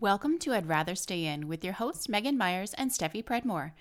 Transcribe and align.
Welcome 0.00 0.38
to 0.40 0.54
I'd 0.54 0.68
Rather 0.68 0.94
Stay 0.94 1.24
In 1.24 1.48
with 1.48 1.64
your 1.64 1.72
hosts 1.72 2.08
Megan 2.08 2.38
Myers 2.38 2.72
and 2.74 2.92
Steffi 2.92 3.20
Predmore. 3.20 3.72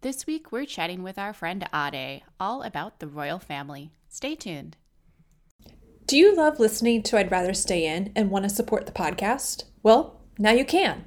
This 0.00 0.26
week 0.26 0.50
we're 0.50 0.64
chatting 0.64 1.02
with 1.02 1.18
our 1.18 1.34
friend 1.34 1.68
Ade 1.70 2.22
all 2.40 2.62
about 2.62 2.98
the 2.98 3.06
royal 3.06 3.38
family. 3.38 3.90
Stay 4.08 4.34
tuned. 4.34 4.78
Do 6.06 6.16
you 6.16 6.34
love 6.34 6.58
listening 6.58 7.02
to 7.02 7.18
I'd 7.18 7.30
Rather 7.30 7.52
Stay 7.52 7.86
In 7.86 8.10
and 8.16 8.30
want 8.30 8.44
to 8.44 8.48
support 8.48 8.86
the 8.86 8.92
podcast? 8.92 9.64
Well, 9.82 10.22
now 10.38 10.52
you 10.52 10.64
can. 10.64 11.04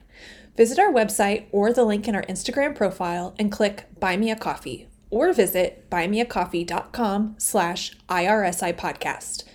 Visit 0.55 0.77
our 0.77 0.93
website 0.93 1.47
or 1.51 1.73
the 1.73 1.83
link 1.83 2.07
in 2.07 2.13
our 2.13 2.21
Instagram 2.25 2.75
profile 2.75 3.33
and 3.39 3.51
click 3.51 3.85
Buy 3.99 4.17
Me 4.17 4.29
a 4.29 4.35
Coffee 4.35 4.87
or 5.09 5.33
visit 5.33 5.89
buymeacoffee.com 5.89 7.37
slash 7.39 7.97
IRSI 8.07 8.77
podcast. 8.77 9.45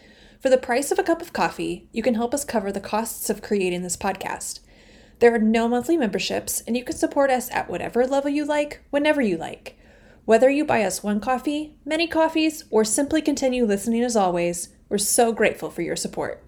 For 0.41 0.51
the 0.51 0.59
price 0.59 0.91
of 0.91 0.99
a 0.99 1.05
cup 1.05 1.23
of 1.23 1.33
coffee, 1.33 1.89
you 1.93 2.03
can 2.03 2.17
help 2.17 2.35
us 2.35 2.45
cover 2.45 2.73
the 2.73 2.81
costs 2.81 3.31
of 3.31 3.43
creating 3.43 3.83
this 3.83 3.97
podcast. 3.97 4.59
There 5.21 5.33
are 5.33 5.39
no 5.39 5.69
monthly 5.69 5.97
memberships, 5.97 6.61
and 6.67 6.77
you 6.77 6.83
can 6.83 6.97
support 6.97 7.31
us 7.31 7.49
at 7.53 7.71
whatever 7.71 8.05
level 8.05 8.31
you 8.31 8.45
like, 8.45 8.83
whenever 8.91 9.23
you 9.23 9.37
like. 9.37 9.79
Whether 10.25 10.51
you 10.51 10.65
buy 10.65 10.83
us 10.83 11.05
one 11.05 11.21
coffee, 11.21 11.77
many 11.85 12.09
coffees, 12.09 12.65
or 12.69 12.85
simply 12.85 13.23
continue 13.23 13.65
listening 13.65 14.03
as 14.03 14.17
always, 14.17 14.71
we're 14.89 14.99
so 14.99 15.33
grateful 15.33 15.71
for 15.71 15.83
your 15.83 15.95
support. 15.95 16.43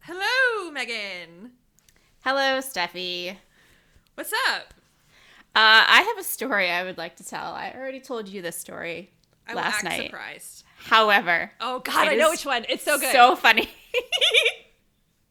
Hello, 0.00 0.70
Megan. 0.72 1.52
Hello, 2.24 2.58
Steffi. 2.60 3.36
What's 4.14 4.32
up? 4.50 4.72
Uh, 5.54 5.84
I 5.86 6.06
have 6.08 6.18
a 6.18 6.26
story 6.26 6.70
I 6.70 6.84
would 6.84 6.96
like 6.96 7.16
to 7.16 7.24
tell. 7.24 7.52
I 7.52 7.74
already 7.76 8.00
told 8.00 8.28
you 8.28 8.40
this 8.40 8.56
story 8.56 9.10
I 9.48 9.54
last 9.54 9.84
night. 9.84 10.04
surprised. 10.06 10.64
However, 10.76 11.52
Oh 11.60 11.80
God, 11.80 12.08
I 12.08 12.14
know 12.14 12.30
which 12.30 12.44
one. 12.44 12.64
It's 12.68 12.84
so 12.84 12.98
good. 12.98 13.12
So 13.12 13.36
funny. 13.36 13.68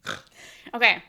okay. 0.74 1.04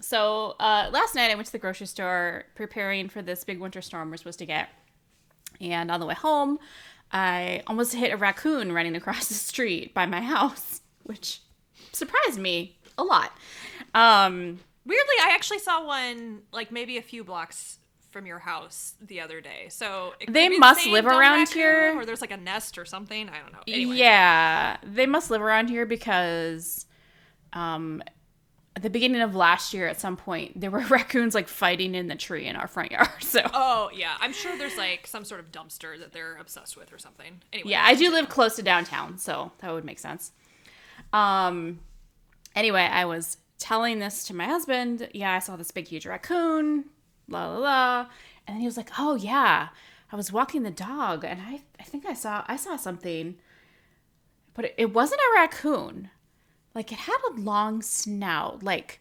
So 0.00 0.56
uh, 0.60 0.90
last 0.92 1.14
night 1.14 1.30
I 1.30 1.34
went 1.34 1.46
to 1.46 1.52
the 1.52 1.58
grocery 1.58 1.86
store 1.86 2.44
preparing 2.54 3.08
for 3.08 3.22
this 3.22 3.44
big 3.44 3.60
winter 3.60 3.80
storm 3.80 4.10
we're 4.10 4.16
supposed 4.16 4.40
to 4.40 4.46
get. 4.46 4.68
And 5.60 5.90
on 5.90 6.00
the 6.00 6.06
way 6.06 6.14
home, 6.14 6.58
I 7.12 7.62
almost 7.66 7.94
hit 7.94 8.12
a 8.12 8.16
raccoon 8.16 8.72
running 8.72 8.96
across 8.96 9.28
the 9.28 9.34
street 9.34 9.94
by 9.94 10.06
my 10.06 10.20
house, 10.20 10.80
which 11.04 11.40
surprised 11.92 12.38
me 12.38 12.76
a 12.98 13.04
lot. 13.04 13.32
Um, 13.94 14.60
Weirdly, 14.86 15.14
I 15.22 15.30
actually 15.30 15.60
saw 15.60 15.86
one 15.86 16.42
like 16.52 16.70
maybe 16.70 16.98
a 16.98 17.02
few 17.02 17.24
blocks 17.24 17.78
from 18.14 18.24
your 18.26 18.38
house 18.38 18.94
the 19.02 19.20
other 19.20 19.42
day. 19.42 19.66
So 19.68 20.14
it 20.20 20.26
could 20.26 20.34
They 20.34 20.48
must 20.48 20.86
live 20.86 21.04
around 21.04 21.50
here. 21.50 21.98
or 21.98 22.06
there's 22.06 22.22
like 22.22 22.30
a 22.30 22.36
nest 22.38 22.78
or 22.78 22.86
something. 22.86 23.28
I 23.28 23.40
don't 23.40 23.52
know. 23.52 23.58
Anyway, 23.66 23.96
Yeah, 23.96 24.78
they 24.82 25.04
must 25.04 25.30
live 25.30 25.42
around 25.42 25.68
here 25.68 25.84
because 25.84 26.86
um, 27.52 28.02
at 28.76 28.82
the 28.82 28.88
beginning 28.88 29.20
of 29.20 29.34
last 29.34 29.74
year, 29.74 29.88
at 29.88 30.00
some 30.00 30.16
point, 30.16 30.60
there 30.60 30.70
were 30.70 30.78
raccoons 30.88 31.34
like 31.34 31.48
fighting 31.48 31.94
in 31.96 32.06
the 32.06 32.14
tree 32.14 32.46
in 32.46 32.54
our 32.56 32.68
front 32.68 32.92
yard. 32.92 33.08
So 33.20 33.40
Oh 33.52 33.90
yeah, 33.92 34.14
I'm 34.20 34.32
sure 34.32 34.56
there's 34.56 34.76
like 34.76 35.08
some 35.08 35.24
sort 35.24 35.40
of 35.40 35.50
dumpster 35.50 35.98
that 35.98 36.12
they're 36.12 36.36
obsessed 36.36 36.76
with 36.76 36.92
or 36.92 36.98
something. 36.98 37.42
Anyway, 37.52 37.70
yeah, 37.72 37.82
I 37.84 37.96
do 37.96 38.10
live 38.12 38.28
close 38.28 38.54
to 38.56 38.62
downtown, 38.62 39.18
so 39.18 39.50
that 39.58 39.72
would 39.72 39.84
make 39.84 39.98
sense. 39.98 40.30
Um, 41.12 41.80
anyway, 42.54 42.82
I 42.82 43.06
was 43.06 43.38
telling 43.58 43.98
this 43.98 44.24
to 44.28 44.34
my 44.34 44.44
husband. 44.46 45.08
Yeah, 45.12 45.32
I 45.32 45.40
saw 45.40 45.56
this 45.56 45.72
big, 45.72 45.88
huge 45.88 46.06
raccoon. 46.06 46.84
La 47.28 47.46
la 47.46 47.58
la, 47.58 48.06
and 48.46 48.54
then 48.54 48.60
he 48.60 48.66
was 48.66 48.76
like, 48.76 48.90
"Oh 48.98 49.14
yeah, 49.14 49.68
I 50.12 50.16
was 50.16 50.32
walking 50.32 50.62
the 50.62 50.70
dog, 50.70 51.24
and 51.24 51.40
I, 51.40 51.62
I 51.80 51.82
think 51.84 52.06
I 52.06 52.14
saw, 52.14 52.44
I 52.46 52.56
saw 52.56 52.76
something, 52.76 53.36
but 54.54 54.66
it, 54.66 54.74
it 54.78 54.94
wasn't 54.94 55.20
a 55.20 55.40
raccoon. 55.40 56.10
Like 56.74 56.92
it 56.92 56.98
had 56.98 57.18
a 57.30 57.40
long 57.40 57.82
snout, 57.82 58.62
like, 58.62 59.00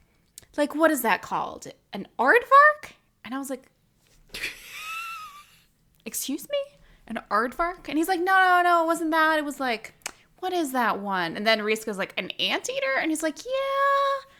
like 0.57 0.75
what 0.75 0.91
is 0.91 1.01
that 1.01 1.21
called? 1.21 1.67
An 1.91 2.07
aardvark?" 2.17 2.93
And 3.25 3.33
I 3.33 3.39
was 3.39 3.49
like, 3.49 3.65
excuse 6.05 6.47
me? 6.49 6.57
An 7.07 7.19
aardvark? 7.29 7.89
And 7.89 7.97
he's 7.97 8.07
like 8.07 8.19
no 8.19 8.33
no 8.33 8.61
no 8.63 8.83
it 8.83 8.87
wasn't 8.87 9.11
that. 9.11 9.37
It 9.37 9.45
was 9.45 9.59
like 9.59 9.93
what 10.39 10.53
is 10.53 10.71
that 10.73 10.99
one? 10.99 11.37
And 11.37 11.47
then 11.47 11.61
Reese 11.61 11.85
goes 11.85 11.97
like 11.97 12.13
an 12.17 12.29
anteater? 12.31 12.97
And 12.99 13.11
he's 13.11 13.23
like 13.23 13.45
yeah 13.45 14.31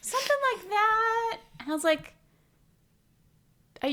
something 0.00 0.36
like 0.52 0.68
that. 0.68 1.38
And 1.60 1.70
i 1.70 1.72
was 1.72 1.84
like 1.84 2.14
are, 3.84 3.90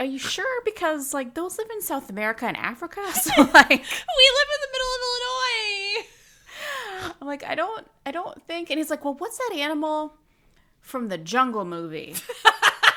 are 0.00 0.06
you 0.06 0.18
sure 0.18 0.62
because 0.64 1.12
like 1.12 1.34
those 1.34 1.58
live 1.58 1.68
in 1.70 1.82
south 1.82 2.08
america 2.08 2.46
and 2.46 2.56
africa 2.56 3.00
so 3.12 3.30
like 3.36 3.68
we 3.68 4.24
live 4.38 4.48
in 4.48 4.60
the 4.62 4.72
middle 4.72 4.92
of 4.94 5.00
Illinois. 5.12 6.06
i'm 7.20 7.26
like 7.26 7.44
i 7.44 7.54
don't 7.54 7.86
i 8.06 8.10
don't 8.10 8.42
think 8.46 8.70
and 8.70 8.78
he's 8.78 8.90
like 8.90 9.04
well 9.04 9.14
what's 9.14 9.38
that 9.38 9.56
animal 9.56 10.14
from 10.80 11.08
the 11.08 11.18
jungle 11.18 11.64
movie 11.64 12.14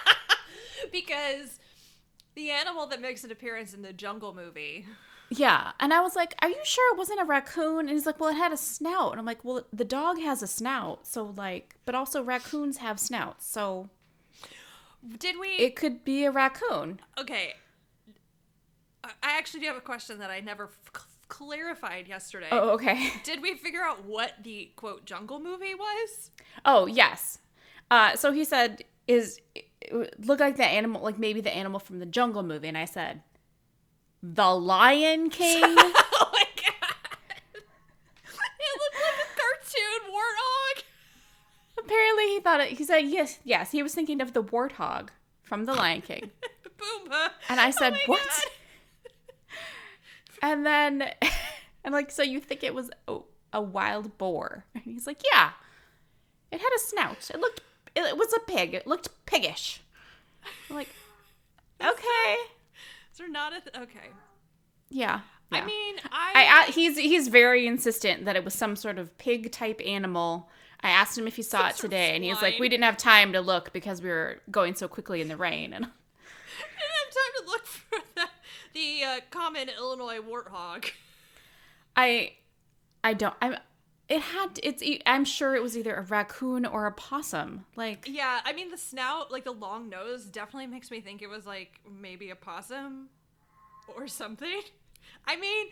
because 0.91 1.59
the 2.35 2.51
animal 2.51 2.85
that 2.87 3.01
makes 3.01 3.23
an 3.23 3.31
appearance 3.31 3.73
in 3.73 3.81
the 3.81 3.93
Jungle 3.93 4.33
movie. 4.33 4.85
Yeah. 5.29 5.71
And 5.79 5.93
I 5.93 6.01
was 6.01 6.15
like, 6.15 6.35
Are 6.41 6.49
you 6.49 6.59
sure 6.63 6.93
it 6.93 6.97
wasn't 6.97 7.21
a 7.21 7.25
raccoon? 7.25 7.79
And 7.79 7.89
he's 7.89 8.05
like, 8.05 8.19
Well, 8.19 8.29
it 8.29 8.37
had 8.37 8.51
a 8.51 8.57
snout. 8.57 9.11
And 9.11 9.19
I'm 9.19 9.25
like, 9.25 9.43
Well, 9.43 9.65
the 9.73 9.85
dog 9.85 10.19
has 10.19 10.43
a 10.43 10.47
snout. 10.47 11.07
So, 11.07 11.33
like, 11.35 11.75
but 11.85 11.95
also 11.95 12.21
raccoons 12.21 12.77
have 12.77 12.99
snouts. 12.99 13.47
So 13.47 13.89
Did 15.19 15.39
we? 15.39 15.49
it 15.49 15.75
could 15.75 16.03
be 16.03 16.25
a 16.25 16.31
raccoon. 16.31 16.99
okay. 17.19 17.53
I 19.03 19.37
actually 19.37 19.59
do 19.59 19.67
have 19.67 19.77
a 19.77 19.81
question 19.81 20.17
that 20.19 20.31
I 20.31 20.39
never 20.39 20.63
f- 20.95 21.05
clarified 21.27 22.07
yesterday. 22.07 22.47
Oh, 22.51 22.69
okay. 22.71 23.11
Did 23.23 23.39
we 23.41 23.53
figure 23.55 23.83
out 23.83 24.03
what 24.05 24.33
the 24.41 24.71
quote 24.75 25.05
jungle 25.05 25.39
movie 25.39 25.75
was? 25.75 26.31
Oh, 26.65 26.87
yes. 26.87 27.37
Uh, 27.91 28.15
so 28.15 28.31
he 28.31 28.43
said, 28.43 28.83
Is 29.07 29.39
it 29.51 29.69
look 30.25 30.39
like 30.39 30.57
the 30.57 30.65
animal, 30.65 31.03
like 31.03 31.19
maybe 31.19 31.39
the 31.39 31.55
animal 31.55 31.79
from 31.79 31.99
the 31.99 32.07
jungle 32.07 32.41
movie. 32.41 32.67
And 32.67 32.77
I 32.77 32.85
said, 32.85 33.21
The 34.23 34.55
Lion 34.55 35.29
King. 35.29 35.61
oh 35.63 35.73
my 36.33 36.45
god! 36.55 36.95
It 37.53 38.71
looked 38.81 38.95
like 39.03 39.19
a 39.21 39.29
cartoon 39.37 40.11
warthog. 40.11 40.83
Apparently, 41.85 42.27
he 42.27 42.39
thought 42.39 42.61
it, 42.61 42.69
he 42.69 42.83
said, 42.83 43.01
Yes, 43.01 43.39
yes. 43.43 43.71
He 43.71 43.83
was 43.83 43.93
thinking 43.93 44.21
of 44.21 44.33
the 44.33 44.43
warthog 44.43 45.09
from 45.43 45.65
The 45.65 45.73
Lion 45.73 46.01
King. 46.01 46.31
Pumbaa. 46.77 47.29
And 47.47 47.59
I 47.59 47.69
said, 47.69 47.93
Oh 47.93 48.11
"What?" 48.11 48.45
And 50.41 50.65
then 50.65 51.09
I'm 51.85 51.91
like, 51.93 52.11
so 52.11 52.23
you 52.23 52.39
think 52.39 52.63
it 52.63 52.73
was 52.73 52.89
a, 53.07 53.19
a 53.53 53.61
wild 53.61 54.17
boar? 54.17 54.65
And 54.73 54.83
he's 54.83 55.07
like, 55.07 55.21
yeah. 55.33 55.51
It 56.51 56.59
had 56.59 56.69
a 56.75 56.79
snout. 56.79 57.29
It 57.33 57.39
looked, 57.39 57.61
it 57.95 58.17
was 58.17 58.33
a 58.33 58.39
pig. 58.39 58.73
It 58.73 58.87
looked 58.87 59.09
piggish. 59.25 59.81
I'm 60.69 60.75
like, 60.75 60.89
okay. 61.81 62.35
Is 63.11 63.17
there 63.17 63.29
not 63.29 63.53
a 63.53 63.61
th- 63.61 63.75
okay? 63.75 64.09
Yeah. 64.89 65.21
I 65.51 65.63
mean, 65.63 65.95
I, 66.11 66.33
I, 66.35 66.67
I 66.67 66.71
he's 66.71 66.97
he's 66.97 67.27
very 67.29 67.65
insistent 67.65 68.25
that 68.25 68.35
it 68.35 68.43
was 68.43 68.53
some 68.53 68.75
sort 68.75 68.97
of 68.97 69.15
pig 69.17 69.51
type 69.51 69.79
animal. 69.85 70.49
I 70.85 70.89
asked 70.89 71.17
him 71.17 71.27
if 71.27 71.35
he 71.35 71.41
saw 71.41 71.69
it 71.69 71.77
today, 71.77 72.13
and 72.13 72.23
he 72.23 72.29
was 72.29 72.43
like, 72.43 72.59
"We 72.59 72.69
didn't 72.69 72.83
have 72.83 72.95
time 72.95 73.33
to 73.33 73.41
look 73.41 73.73
because 73.73 74.03
we 74.03 74.09
were 74.09 74.39
going 74.51 74.75
so 74.75 74.87
quickly 74.87 75.19
in 75.19 75.27
the 75.27 75.35
rain." 75.35 75.73
And 75.73 75.83
I 75.85 75.89
didn't 76.79 76.95
have 77.01 77.11
time 77.11 77.43
to 77.43 77.49
look 77.49 77.65
for 77.65 77.99
the, 78.13 78.27
the 78.73 79.03
uh, 79.03 79.19
common 79.31 79.69
Illinois 79.69 80.19
warthog. 80.19 80.91
I, 81.95 82.33
I 83.03 83.15
don't. 83.15 83.33
I'm. 83.41 83.57
It 84.07 84.21
had. 84.21 84.59
It's. 84.61 84.83
I'm 85.07 85.25
sure 85.25 85.55
it 85.55 85.63
was 85.63 85.75
either 85.75 85.95
a 85.95 86.03
raccoon 86.03 86.67
or 86.67 86.85
a 86.85 86.91
possum. 86.91 87.65
Like 87.75 88.07
Yeah, 88.07 88.41
I 88.45 88.53
mean 88.53 88.69
the 88.69 88.77
snout, 88.77 89.31
like 89.31 89.45
the 89.45 89.53
long 89.53 89.89
nose, 89.89 90.25
definitely 90.25 90.67
makes 90.67 90.91
me 90.91 91.01
think 91.01 91.23
it 91.23 91.29
was 91.29 91.47
like 91.47 91.79
maybe 91.99 92.29
a 92.29 92.35
possum 92.35 93.09
or 93.95 94.07
something. 94.07 94.61
I 95.25 95.35
mean, 95.35 95.67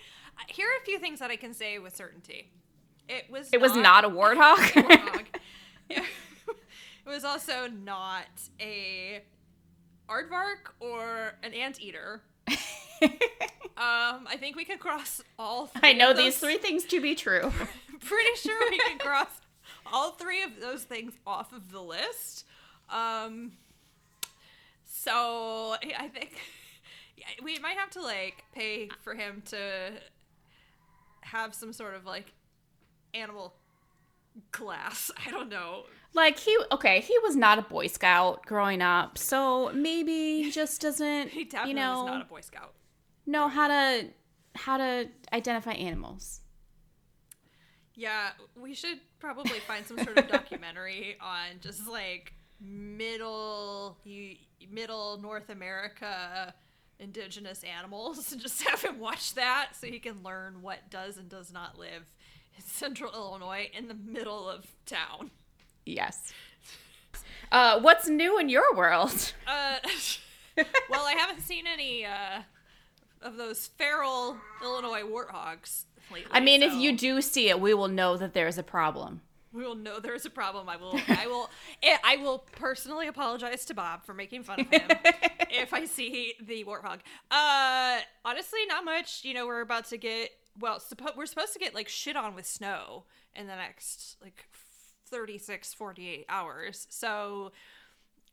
here 0.48 0.66
are 0.66 0.82
a 0.82 0.86
few 0.86 0.98
things 0.98 1.20
that 1.20 1.30
I 1.30 1.36
can 1.36 1.54
say 1.54 1.78
with 1.78 1.96
certainty. 1.96 2.50
It 3.08 3.30
was. 3.30 3.50
it 3.52 3.62
was 3.62 3.76
not 3.76 4.06
a 4.06 4.10
warthog. 4.10 4.58
warthog. 4.58 5.26
it 5.90 6.04
was 7.06 7.24
also 7.24 7.68
not 7.68 8.28
a 8.60 9.22
aardvark 10.10 10.72
or 10.80 11.34
an 11.44 11.54
anteater. 11.54 12.22
Um, 13.76 14.28
I 14.28 14.38
think 14.40 14.56
we 14.56 14.66
could 14.66 14.80
cross 14.80 15.24
all. 15.40 15.66
Three 15.66 15.90
I 15.90 15.94
know 15.94 16.14
these 16.14 16.38
three 16.38 16.58
things 16.58 16.86
to 16.86 17.02
be 17.02 17.16
true. 17.16 17.52
pretty 18.02 18.36
sure 18.36 18.58
we 18.70 18.78
can 18.78 19.00
cross 19.00 19.42
all 19.92 20.12
three 20.12 20.44
of 20.44 20.52
those 20.62 20.84
things 20.84 21.14
off 21.26 21.52
of 21.52 21.72
the 21.72 21.82
list. 21.82 22.46
Um, 22.92 23.54
so 24.86 25.76
I 26.00 26.08
think 26.08 26.40
yeah, 27.18 27.26
we 27.44 27.58
might 27.60 27.78
have 27.78 27.90
to 27.92 28.02
like 28.02 28.44
pay 28.54 28.90
for 29.02 29.16
him 29.16 29.42
to 29.48 29.94
have 31.22 31.56
some 31.56 31.74
sort 31.74 31.96
of 31.96 32.06
like 32.06 32.32
animal 33.14 33.54
class. 34.52 35.12
I 35.26 35.32
don't 35.32 35.50
know. 35.50 35.84
Like 36.14 36.38
he 36.40 36.58
okay, 36.72 37.02
he 37.02 37.18
was 37.24 37.36
not 37.36 37.58
a 37.58 37.64
Boy 37.64 37.88
Scout 37.88 38.46
growing 38.46 38.82
up, 38.82 39.18
so 39.18 39.72
maybe 39.74 40.44
he 40.44 40.52
just 40.62 40.82
doesn't 40.82 41.30
He 41.30 41.46
definitely 41.46 41.72
you 41.72 41.76
know 41.76 42.06
not 42.06 42.22
a 42.22 42.26
Boy 42.26 42.42
Scout. 42.42 42.74
know 43.26 43.48
how 43.48 43.68
to 43.68 44.08
how 44.56 44.78
to 44.78 45.10
identify 45.32 45.72
animals. 45.72 46.42
Yeah, 47.96 48.30
we 48.60 48.74
should 48.74 49.00
probably 49.20 49.60
find 49.60 49.86
some 49.86 49.98
sort 50.00 50.18
of 50.18 50.28
documentary 50.28 51.18
on 51.22 51.60
just 51.62 51.88
like 51.88 52.34
middle 52.60 53.98
middle 54.70 55.18
North 55.18 55.50
America 55.50 56.54
indigenous 57.00 57.64
animals 57.64 58.32
and 58.32 58.40
just 58.42 58.62
have 58.64 58.82
him 58.82 59.00
watch 59.00 59.34
that 59.34 59.72
so 59.74 59.88
he 59.88 60.00
can 60.00 60.24
learn 60.24 60.62
what 60.62 60.90
does 60.90 61.18
and 61.18 61.28
does 61.28 61.52
not 61.52 61.78
live 61.78 62.06
central 62.60 63.12
Illinois 63.14 63.70
in 63.78 63.88
the 63.88 63.94
middle 63.94 64.50
of 64.50 64.68
town. 64.86 65.32
Yes. 65.86 66.34
Uh, 67.52 67.80
what's 67.82 68.08
new 68.08 68.40
in 68.40 68.50
your 68.50 68.76
world? 68.76 69.34
Uh, 69.48 69.78
well, 70.90 71.06
I 71.06 71.14
haven't 71.18 71.42
seen 71.42 71.66
any 71.68 72.06
uh, 72.06 72.42
of 73.22 73.38
those 73.38 73.68
feral 73.68 74.38
Illinois 74.64 75.02
warthogs 75.04 75.84
lately. 76.12 76.32
I 76.32 76.40
mean, 76.40 76.64
if 76.64 76.74
you 76.74 76.98
do 76.98 77.22
see 77.22 77.50
it, 77.50 77.60
we 77.60 77.74
will 77.74 77.88
know 77.88 78.18
that 78.18 78.34
there's 78.34 78.58
a 78.58 78.64
problem. 78.64 79.22
we 79.52 79.64
will 79.64 79.76
know 79.76 80.00
there's 80.00 80.26
a 80.26 80.30
problem. 80.32 80.68
I 80.68 80.78
will, 80.78 81.00
I 81.08 81.28
will, 81.28 81.50
eh, 81.84 81.98
I 82.04 82.18
will 82.18 82.40
personally 82.54 83.08
apologize 83.08 83.66
to 83.66 83.74
Bob 83.76 84.04
for 84.04 84.14
making 84.16 84.44
fun 84.44 84.62
of 84.62 84.68
him 84.68 84.82
if 85.52 85.74
I 85.74 85.86
see 85.86 86.34
the 86.42 86.64
warthog. 86.64 87.00
Uh, 87.30 88.00
honestly, 88.26 88.62
not 88.68 88.84
much. 88.84 89.24
You 89.24 89.36
know, 89.36 89.46
we're 89.46 89.62
about 89.62 89.86
to 89.90 89.98
get 89.98 90.32
well. 90.60 90.80
Suppo- 90.80 91.16
we're 91.16 91.26
supposed 91.26 91.54
to 91.54 91.60
get 91.60 91.74
like 91.76 91.88
shit 91.90 92.16
on 92.16 92.36
with 92.36 92.46
snow 92.46 93.04
in 93.36 93.48
the 93.48 93.56
next 93.56 94.18
like 94.22 94.46
36, 95.10 95.74
48 95.74 96.26
hours. 96.30 96.88
So 96.90 97.52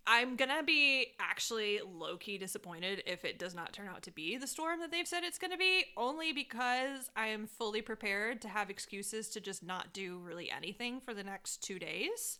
I'm 0.07 0.37
gonna 0.37 0.63
be 0.63 1.09
actually 1.21 1.81
low 1.85 2.17
key 2.17 2.39
disappointed 2.39 3.03
if 3.07 3.25
it 3.25 3.39
does 3.39 3.55
not 3.55 3.73
turn 3.73 3.87
out 3.89 4.03
to 4.05 4.11
be 4.11 4.37
the 4.39 4.47
storm 4.47 4.81
that 4.81 4.91
they've 4.91 5.07
said 5.07 5.23
it's 5.25 5.39
gonna 5.39 5.59
be, 5.59 5.85
only 5.97 6.33
because 6.33 7.11
I 7.15 7.27
am 7.29 7.47
fully 7.47 7.83
prepared 7.83 8.41
to 8.43 8.49
have 8.49 8.71
excuses 8.71 9.29
to 9.31 9.41
just 9.41 9.63
not 9.63 9.93
do 9.93 10.19
really 10.19 10.51
anything 10.51 11.01
for 11.01 11.13
the 11.15 11.23
next 11.23 11.63
two 11.63 11.79
days. 11.79 12.39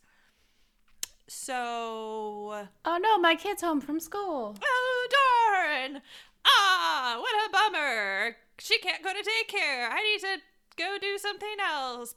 So, 1.27 2.67
Oh 2.83 2.97
no, 2.97 3.17
my 3.19 3.35
kid's 3.35 3.61
home 3.61 3.79
from 3.79 3.99
school. 4.01 4.55
oh 4.61 5.07
darn! 5.11 6.01
Ah, 6.45 7.17
what 7.19 7.33
a 7.47 7.51
bummer! 7.51 8.37
She 8.59 8.77
can't 8.79 9.03
go 9.03 9.11
to 9.11 9.19
daycare. 9.19 9.89
I 9.91 10.01
need 10.03 10.21
to 10.21 10.41
go 10.77 10.97
do 10.99 11.17
something 11.17 11.55
else. 11.63 12.15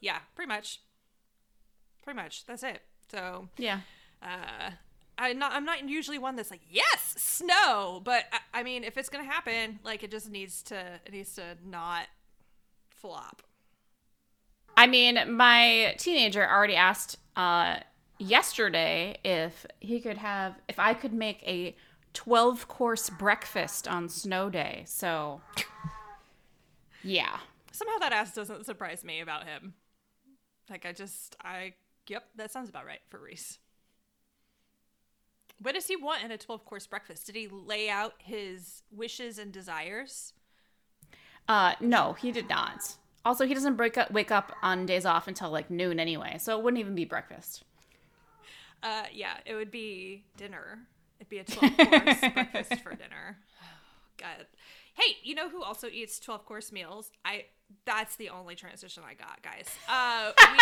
Yeah, 0.00 0.18
pretty 0.34 0.48
much. 0.48 0.80
Pretty 2.02 2.16
much. 2.16 2.44
That's 2.46 2.62
it. 2.62 2.82
So, 3.10 3.48
Yeah. 3.56 3.80
uh 4.22 4.70
I'm 5.18 5.38
not 5.38 5.52
I'm 5.52 5.64
not 5.64 5.88
usually 5.88 6.18
one 6.18 6.36
that's 6.36 6.50
like, 6.50 6.62
yes, 6.70 7.14
snow, 7.18 8.00
but 8.02 8.24
I, 8.32 8.60
I 8.60 8.62
mean 8.62 8.82
if 8.84 8.96
it's 8.96 9.08
gonna 9.08 9.24
happen, 9.24 9.78
like 9.84 10.02
it 10.02 10.10
just 10.10 10.30
needs 10.30 10.62
to 10.64 11.00
it 11.04 11.12
needs 11.12 11.34
to 11.34 11.56
not 11.64 12.06
flop. 12.90 13.42
I 14.76 14.86
mean, 14.86 15.18
my 15.36 15.94
teenager 15.98 16.48
already 16.48 16.76
asked 16.76 17.18
uh, 17.36 17.76
yesterday 18.18 19.18
if 19.22 19.66
he 19.80 20.00
could 20.00 20.16
have, 20.16 20.54
if 20.66 20.78
I 20.78 20.94
could 20.94 21.12
make 21.12 21.42
a 21.46 21.76
12 22.14 22.68
course 22.68 23.10
breakfast 23.10 23.88
on 23.88 24.08
snow 24.08 24.50
day. 24.50 24.84
So, 24.86 25.40
yeah. 27.02 27.38
Somehow 27.70 27.98
that 27.98 28.12
ass 28.12 28.34
doesn't 28.34 28.66
surprise 28.66 29.04
me 29.04 29.20
about 29.20 29.44
him. 29.44 29.74
Like 30.70 30.86
I 30.86 30.92
just 30.92 31.36
I 31.42 31.74
yep, 32.08 32.24
that 32.36 32.52
sounds 32.52 32.68
about 32.68 32.86
right 32.86 33.00
for 33.08 33.18
Reese. 33.18 33.58
What 35.58 35.74
does 35.74 35.86
he 35.86 35.96
want 35.96 36.24
in 36.24 36.30
a 36.30 36.38
12 36.38 36.64
course 36.64 36.86
breakfast? 36.86 37.26
Did 37.26 37.36
he 37.36 37.48
lay 37.48 37.88
out 37.88 38.14
his 38.18 38.82
wishes 38.90 39.38
and 39.38 39.52
desires? 39.52 40.32
Uh, 41.48 41.74
no, 41.80 42.14
he 42.14 42.32
did 42.32 42.48
not. 42.48 42.96
Also, 43.24 43.46
he 43.46 43.54
doesn't 43.54 43.76
break 43.76 43.96
up, 43.96 44.10
wake 44.10 44.32
up 44.32 44.52
on 44.62 44.86
days 44.86 45.06
off 45.06 45.28
until 45.28 45.50
like 45.50 45.70
noon 45.70 46.00
anyway, 46.00 46.36
so 46.38 46.58
it 46.58 46.64
wouldn't 46.64 46.80
even 46.80 46.94
be 46.94 47.04
breakfast. 47.04 47.62
Uh, 48.82 49.04
yeah, 49.12 49.34
it 49.46 49.54
would 49.54 49.70
be 49.70 50.24
dinner. 50.36 50.80
It'd 51.22 51.30
be 51.30 51.38
a 51.38 51.44
12 51.44 51.76
course 51.76 52.20
breakfast 52.34 52.82
for 52.82 52.90
dinner. 52.90 53.38
God. 54.18 54.46
Hey, 54.94 55.18
you 55.22 55.36
know 55.36 55.48
who 55.48 55.62
also 55.62 55.86
eats 55.86 56.18
12 56.18 56.44
course 56.44 56.72
meals? 56.72 57.12
I 57.24 57.44
that's 57.86 58.16
the 58.16 58.30
only 58.30 58.56
transition 58.56 59.04
I 59.08 59.14
got, 59.14 59.40
guys. 59.40 59.68
Uh 59.88 60.32
we 60.36 60.58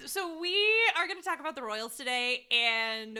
So 0.06 0.38
we 0.38 0.54
are 0.96 1.08
going 1.08 1.18
to 1.18 1.24
talk 1.24 1.40
about 1.40 1.56
the 1.56 1.62
Royals 1.62 1.96
today 1.96 2.46
and 2.52 3.18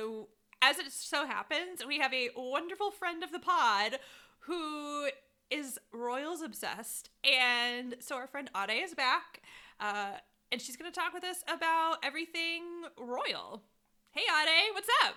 as 0.62 0.78
it 0.78 0.92
so 0.92 1.26
happens, 1.26 1.84
we 1.86 1.98
have 1.98 2.14
a 2.14 2.30
wonderful 2.36 2.92
friend 2.92 3.24
of 3.24 3.32
the 3.32 3.40
pod 3.40 3.98
who 4.40 5.08
is 5.50 5.78
Royals 5.92 6.40
obsessed. 6.40 7.10
And 7.24 7.96
so 7.98 8.14
our 8.14 8.28
friend 8.28 8.48
Ade 8.56 8.82
is 8.84 8.94
back. 8.94 9.42
Uh, 9.80 10.12
and 10.52 10.60
she's 10.62 10.76
going 10.76 10.90
to 10.90 10.98
talk 10.98 11.12
with 11.12 11.24
us 11.24 11.42
about 11.48 11.96
everything 12.04 12.62
Royal. 12.96 13.62
Hey 14.18 14.24
Ade, 14.24 14.74
what's 14.74 14.88
up? 15.04 15.14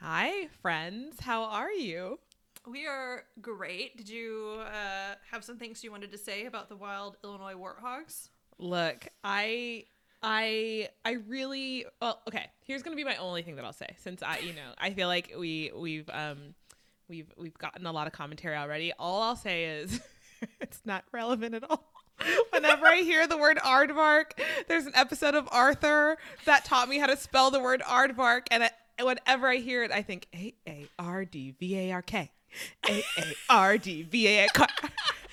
Hi, 0.00 0.46
friends. 0.62 1.20
How 1.20 1.42
are 1.42 1.70
you? 1.70 2.18
We 2.66 2.86
are 2.86 3.24
great. 3.42 3.98
Did 3.98 4.08
you 4.08 4.62
uh, 4.64 5.16
have 5.30 5.44
some 5.44 5.58
things 5.58 5.84
you 5.84 5.90
wanted 5.90 6.10
to 6.12 6.16
say 6.16 6.46
about 6.46 6.70
the 6.70 6.76
wild 6.76 7.18
Illinois 7.22 7.52
warthogs? 7.52 8.30
Look, 8.58 9.08
I 9.22 9.84
I 10.22 10.88
I 11.04 11.18
really 11.28 11.84
well, 12.00 12.22
okay, 12.28 12.46
here's 12.64 12.82
going 12.82 12.96
to 12.96 12.96
be 12.96 13.04
my 13.04 13.16
only 13.16 13.42
thing 13.42 13.56
that 13.56 13.66
I'll 13.66 13.74
say 13.74 13.94
since 13.98 14.22
I, 14.22 14.38
you 14.38 14.54
know, 14.54 14.72
I 14.78 14.88
feel 14.94 15.08
like 15.08 15.34
we 15.38 15.70
we've 15.76 16.08
um 16.10 16.54
we've 17.10 17.30
we've 17.36 17.58
gotten 17.58 17.84
a 17.84 17.92
lot 17.92 18.06
of 18.06 18.14
commentary 18.14 18.56
already. 18.56 18.90
All 18.98 19.20
I'll 19.20 19.36
say 19.36 19.64
is 19.64 20.00
it's 20.62 20.80
not 20.86 21.04
relevant 21.12 21.56
at 21.56 21.70
all. 21.70 21.92
Whenever 22.50 22.86
I 22.86 22.98
hear 22.98 23.26
the 23.26 23.36
word 23.36 23.58
aardvark, 23.58 24.32
there's 24.68 24.86
an 24.86 24.92
episode 24.94 25.34
of 25.34 25.48
Arthur 25.50 26.18
that 26.44 26.64
taught 26.64 26.88
me 26.88 26.98
how 26.98 27.06
to 27.06 27.16
spell 27.16 27.50
the 27.50 27.60
word 27.60 27.82
aardvark 27.82 28.46
and 28.50 28.64
I, 28.64 28.70
whenever 29.02 29.48
I 29.48 29.56
hear 29.56 29.82
it, 29.82 29.90
I 29.90 30.02
think 30.02 30.26
A 30.34 30.54
A 30.66 30.86
R 30.98 31.24
D 31.24 31.54
V 31.58 31.76
A 31.78 31.92
R 31.92 32.02
K. 32.02 32.30
A 32.88 32.98
A 33.18 33.34
R 33.48 33.78
D 33.78 34.02
V 34.02 34.26
A 34.28 34.42
R 34.42 34.48
K. 34.54 34.64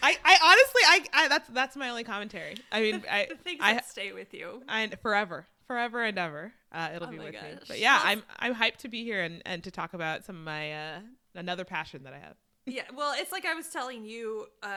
I, 0.01 0.15
I 0.23 0.37
honestly 0.43 0.81
I, 0.85 1.23
I 1.25 1.27
that's 1.27 1.49
that's 1.49 1.75
my 1.75 1.89
only 1.89 2.03
commentary. 2.03 2.55
I 2.71 2.81
mean 2.81 3.03
I 3.09 3.27
The 3.29 3.35
things 3.35 3.59
I, 3.61 3.73
that 3.73 3.89
stay 3.89 4.13
with 4.13 4.33
you. 4.33 4.61
and 4.69 4.95
forever, 5.01 5.47
forever 5.67 6.03
and 6.03 6.17
ever, 6.17 6.53
uh, 6.71 6.89
it'll 6.95 7.07
Oh 7.07 7.11
be 7.11 7.17
with 7.17 7.33
me. 7.33 7.39
But 7.67 7.79
yeah, 7.79 7.99
I'm 8.03 8.23
I'm 8.37 8.53
hyped 8.55 8.77
to 8.77 8.87
be 8.87 9.03
here 9.03 9.23
and, 9.23 9.41
and 9.45 9.63
to 9.63 9.71
talk 9.71 9.93
about 9.93 10.23
some 10.23 10.37
of 10.37 10.43
my 10.43 10.71
uh, 10.71 10.99
another 11.35 11.65
passion 11.65 12.03
that 12.03 12.13
I 12.13 12.19
have. 12.19 12.35
Yeah, 12.67 12.83
well, 12.93 13.13
it's 13.17 13.31
like 13.31 13.45
I 13.45 13.53
was 13.53 13.69
telling 13.69 14.05
you 14.05 14.47
uh, 14.61 14.67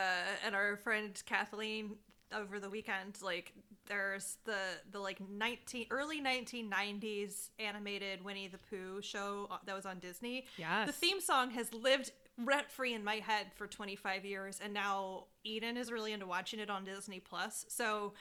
and 0.47 0.55
our 0.55 0.77
friend 0.77 1.21
Kathleen 1.27 1.97
over 2.35 2.61
the 2.61 2.71
weekend. 2.71 3.19
Like, 3.21 3.53
there's 3.87 4.37
the 4.45 4.59
the 4.93 5.01
like 5.01 5.19
nineteen 5.29 5.87
early 5.91 6.23
1990s 6.23 7.51
animated 7.59 8.25
Winnie 8.25 8.47
the 8.47 8.59
Pooh 8.59 9.03
show 9.03 9.49
uh, 9.51 9.57
that 9.67 9.75
was 9.75 9.87
on 9.87 9.99
Disney. 9.99 10.47
Yes. 10.57 10.87
the 10.87 10.93
theme 10.93 11.21
song 11.21 11.51
has 11.51 11.75
lived 11.75 12.13
rent 12.39 12.71
free 12.71 12.95
in 12.95 13.03
my 13.03 13.17
head 13.17 13.47
for 13.57 13.67
25 13.67 14.25
years, 14.25 14.61
and 14.63 14.73
now 14.73 15.25
Eden 15.43 15.77
is 15.77 15.91
really 15.91 16.13
into 16.13 16.27
watching 16.27 16.61
it 16.61 16.71
on 16.71 16.85
Disney 16.85 17.21
Plus. 17.21 17.67
So. 17.69 18.15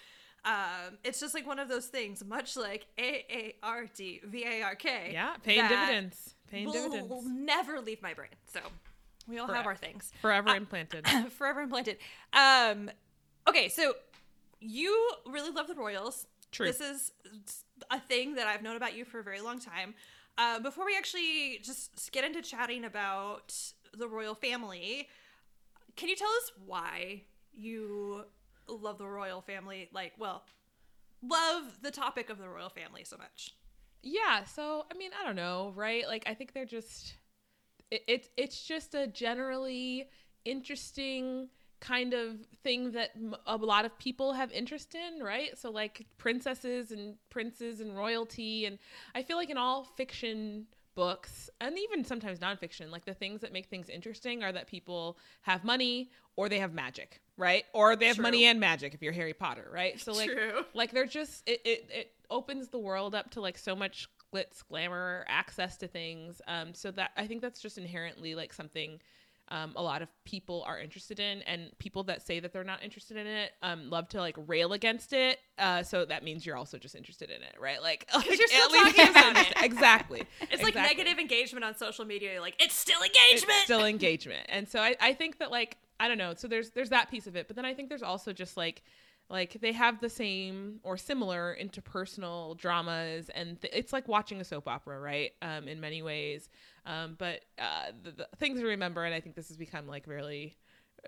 Um, 0.45 0.97
it's 1.03 1.19
just 1.19 1.33
like 1.33 1.45
one 1.45 1.59
of 1.59 1.67
those 1.67 1.87
things, 1.87 2.23
much 2.23 2.55
like 2.55 2.87
A 2.97 3.25
A 3.29 3.55
R 3.61 3.87
D 3.93 4.21
V 4.23 4.45
A 4.45 4.61
R 4.61 4.75
K. 4.75 5.09
Yeah, 5.11 5.35
paying 5.43 5.67
dividends, 5.67 6.35
paying 6.49 6.67
will, 6.67 6.71
dividends, 6.71 7.09
will 7.09 7.23
never 7.23 7.81
leave 7.81 8.01
my 8.01 8.13
brain. 8.13 8.29
So 8.45 8.61
we 9.29 9.37
all 9.37 9.47
have 9.47 9.65
our 9.65 9.75
things 9.75 10.11
forever 10.21 10.49
implanted. 10.55 11.07
forever 11.37 11.61
implanted. 11.61 11.97
Um, 12.33 12.89
okay, 13.47 13.69
so 13.69 13.93
you 14.59 15.11
really 15.25 15.51
love 15.51 15.67
the 15.67 15.75
Royals. 15.75 16.27
True. 16.51 16.65
This 16.65 16.81
is 16.81 17.11
a 17.91 17.99
thing 17.99 18.35
that 18.35 18.47
I've 18.47 18.63
known 18.63 18.75
about 18.75 18.97
you 18.97 19.05
for 19.05 19.19
a 19.19 19.23
very 19.23 19.41
long 19.41 19.59
time. 19.59 19.93
Uh, 20.37 20.59
before 20.59 20.85
we 20.85 20.95
actually 20.97 21.59
just 21.63 22.11
get 22.11 22.23
into 22.23 22.41
chatting 22.41 22.85
about 22.85 23.53
the 23.93 24.07
royal 24.07 24.33
family, 24.35 25.07
can 25.95 26.09
you 26.09 26.15
tell 26.15 26.29
us 26.29 26.51
why 26.65 27.23
you 27.53 28.23
love 28.67 28.97
the 28.97 29.05
royal 29.05 29.41
family? 29.41 29.89
Like, 29.93 30.13
well, 30.17 30.43
love 31.21 31.79
the 31.81 31.91
topic 31.91 32.29
of 32.29 32.37
the 32.37 32.47
royal 32.47 32.69
family 32.69 33.03
so 33.03 33.17
much. 33.17 33.53
Yeah, 34.01 34.45
so 34.45 34.85
I 34.91 34.97
mean, 34.97 35.11
I 35.19 35.25
don't 35.25 35.35
know, 35.35 35.73
right? 35.75 36.07
Like 36.07 36.23
I 36.25 36.33
think 36.33 36.53
they're 36.53 36.65
just 36.65 37.15
it, 37.91 38.03
it's 38.07 38.29
it's 38.37 38.63
just 38.63 38.95
a 38.95 39.07
generally 39.07 40.09
interesting 40.45 41.49
kind 41.79 42.13
of 42.13 42.35
thing 42.63 42.91
that 42.91 43.11
a 43.47 43.55
lot 43.55 43.85
of 43.85 43.97
people 43.97 44.33
have 44.33 44.51
interest 44.51 44.95
in, 44.95 45.23
right? 45.23 45.57
So 45.57 45.71
like 45.71 46.05
princesses 46.17 46.91
and 46.91 47.15
princes 47.29 47.79
and 47.79 47.95
royalty 47.95 48.65
and 48.65 48.77
I 49.15 49.23
feel 49.23 49.37
like 49.37 49.49
in 49.49 49.57
all 49.57 49.83
fiction 49.83 50.67
books 50.95 51.49
and 51.61 51.77
even 51.79 52.03
sometimes 52.03 52.39
nonfiction, 52.39 52.91
like 52.91 53.05
the 53.05 53.13
things 53.13 53.41
that 53.41 53.53
make 53.53 53.67
things 53.67 53.87
interesting 53.87 54.43
are 54.43 54.51
that 54.51 54.67
people 54.67 55.17
have 55.43 55.63
money 55.63 56.11
or 56.35 56.49
they 56.49 56.59
have 56.59 56.73
magic, 56.73 57.21
right? 57.37 57.63
Or 57.73 57.95
they 57.95 58.07
have 58.07 58.17
True. 58.17 58.23
money 58.23 58.45
and 58.45 58.59
magic 58.59 58.93
if 58.93 59.01
you're 59.01 59.13
Harry 59.13 59.33
Potter, 59.33 59.69
right? 59.71 59.99
So 59.99 60.11
like 60.13 60.29
True. 60.29 60.65
like 60.73 60.91
they're 60.91 61.05
just 61.05 61.47
it, 61.47 61.61
it 61.63 61.89
it 61.89 62.11
opens 62.29 62.67
the 62.67 62.79
world 62.79 63.15
up 63.15 63.31
to 63.31 63.41
like 63.41 63.57
so 63.57 63.75
much 63.75 64.09
glitz 64.33 64.63
glamour 64.69 65.25
access 65.27 65.77
to 65.77 65.87
things 65.87 66.41
um 66.47 66.73
so 66.73 66.91
that 66.91 67.11
i 67.17 67.25
think 67.25 67.41
that's 67.41 67.61
just 67.61 67.77
inherently 67.77 68.35
like 68.35 68.53
something 68.53 68.99
um, 69.51 69.73
a 69.75 69.81
lot 69.81 70.03
of 70.03 70.09
people 70.25 70.63
are 70.67 70.79
interested 70.79 71.19
in, 71.19 71.41
and 71.41 71.71
people 71.79 72.03
that 72.03 72.21
say 72.21 72.39
that 72.39 72.53
they're 72.53 72.63
not 72.63 72.83
interested 72.83 73.17
in 73.17 73.25
it 73.25 73.51
um, 73.63 73.89
love 73.89 74.07
to 74.09 74.19
like 74.19 74.35
rail 74.45 74.73
against 74.73 75.11
it. 75.11 75.39
Uh, 75.57 75.81
so 75.81 76.05
that 76.05 76.23
means 76.23 76.45
you're 76.45 76.55
also 76.55 76.77
just 76.77 76.93
interested 76.93 77.31
in 77.31 77.41
it, 77.41 77.55
right? 77.59 77.81
Like, 77.81 78.05
like 78.15 78.27
you're 78.27 78.47
still 78.47 78.69
talking 78.69 79.07
about 79.09 79.37
it. 79.37 79.53
Exactly. 79.63 80.19
It's 80.51 80.61
like 80.61 80.75
Exactly. 80.75 80.81
negative 81.03 81.17
engagement 81.19 81.65
on 81.65 81.75
social 81.75 82.05
media. 82.05 82.33
You're 82.33 82.41
like, 82.41 82.61
it's 82.61 82.75
still 82.75 82.99
It's 83.01 83.17
engagement. 83.17 83.59
still 83.63 83.85
engagement. 83.85 84.45
And 84.49 84.69
so 84.69 84.81
I, 84.81 84.95
I 85.01 85.13
think 85.13 85.39
that 85.39 85.49
like 85.49 85.77
I 85.99 86.07
don't 86.07 86.19
know. 86.19 86.35
So 86.37 86.47
there's 86.47 86.69
there's 86.69 86.89
that 86.89 87.09
piece 87.09 87.25
of 87.25 87.35
it, 87.35 87.47
but 87.47 87.55
then 87.55 87.65
I 87.65 87.73
think 87.73 87.89
there's 87.89 88.03
also 88.03 88.31
just 88.33 88.55
like 88.55 88.83
like 89.29 89.57
they 89.61 89.71
have 89.71 89.99
the 89.99 90.09
same 90.09 90.79
or 90.83 90.97
similar 90.97 91.55
interpersonal 91.61 92.57
dramas 92.57 93.29
and 93.29 93.61
th- 93.61 93.73
it's 93.75 93.93
like 93.93 94.07
watching 94.07 94.41
a 94.41 94.43
soap 94.43 94.67
opera 94.67 94.99
right? 94.99 95.31
Um, 95.41 95.67
in 95.67 95.79
many 95.79 96.01
ways. 96.01 96.49
Um, 96.85 97.15
but 97.17 97.41
uh, 97.59 97.91
the, 98.01 98.11
the 98.11 98.27
things 98.37 98.59
to 98.59 98.65
remember 98.65 99.03
and 99.03 99.13
i 99.13 99.19
think 99.19 99.35
this 99.35 99.49
has 99.49 99.57
become 99.57 99.87
like 99.87 100.07
really 100.07 100.57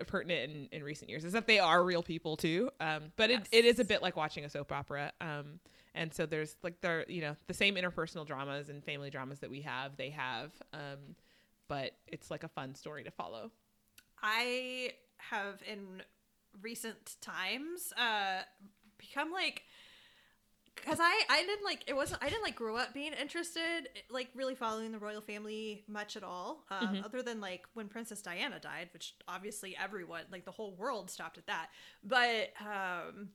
pertinent 0.06 0.50
in, 0.50 0.68
in 0.72 0.82
recent 0.82 1.10
years 1.10 1.24
is 1.24 1.32
that 1.32 1.46
they 1.46 1.58
are 1.58 1.84
real 1.84 2.02
people 2.02 2.36
too. 2.36 2.70
Um, 2.80 3.12
but 3.16 3.30
it, 3.30 3.48
it 3.52 3.64
is 3.64 3.78
a 3.78 3.84
bit 3.84 4.02
like 4.02 4.16
watching 4.16 4.44
a 4.44 4.48
soap 4.48 4.72
opera. 4.72 5.12
Um, 5.20 5.60
and 5.94 6.12
so 6.12 6.24
there's 6.24 6.56
like 6.62 6.80
there 6.80 7.04
you 7.08 7.20
know 7.20 7.36
the 7.46 7.54
same 7.54 7.74
interpersonal 7.74 8.26
dramas 8.26 8.68
and 8.68 8.82
family 8.82 9.10
dramas 9.10 9.40
that 9.40 9.50
we 9.50 9.60
have 9.62 9.96
they 9.96 10.10
have. 10.10 10.50
Um, 10.72 11.16
but 11.68 11.92
it's 12.06 12.30
like 12.30 12.44
a 12.44 12.48
fun 12.48 12.74
story 12.74 13.04
to 13.04 13.10
follow. 13.10 13.50
I 14.22 14.92
have 15.18 15.62
in 15.70 16.02
recent 16.60 17.16
times 17.20 17.92
uh 17.96 18.42
become 18.98 19.32
like 19.32 19.62
because 20.74 20.98
I 21.00 21.22
I 21.28 21.42
didn't 21.42 21.64
like 21.64 21.84
it 21.86 21.94
wasn't 21.94 22.22
I 22.22 22.28
didn't 22.28 22.42
like 22.42 22.56
grow 22.56 22.76
up 22.76 22.94
being 22.94 23.12
interested 23.12 23.88
like 24.10 24.28
really 24.34 24.54
following 24.54 24.92
the 24.92 24.98
royal 24.98 25.20
family 25.20 25.84
much 25.86 26.16
at 26.16 26.22
all 26.24 26.64
um, 26.70 27.02
other 27.04 27.22
than 27.22 27.40
like 27.40 27.64
when 27.74 27.88
Princess 27.88 28.22
Diana 28.22 28.58
died 28.58 28.88
which 28.92 29.14
obviously 29.28 29.76
everyone 29.80 30.22
like 30.30 30.44
the 30.44 30.50
whole 30.50 30.74
world 30.74 31.10
stopped 31.10 31.38
at 31.38 31.46
that. 31.46 31.68
But 32.02 32.52
um 32.60 33.28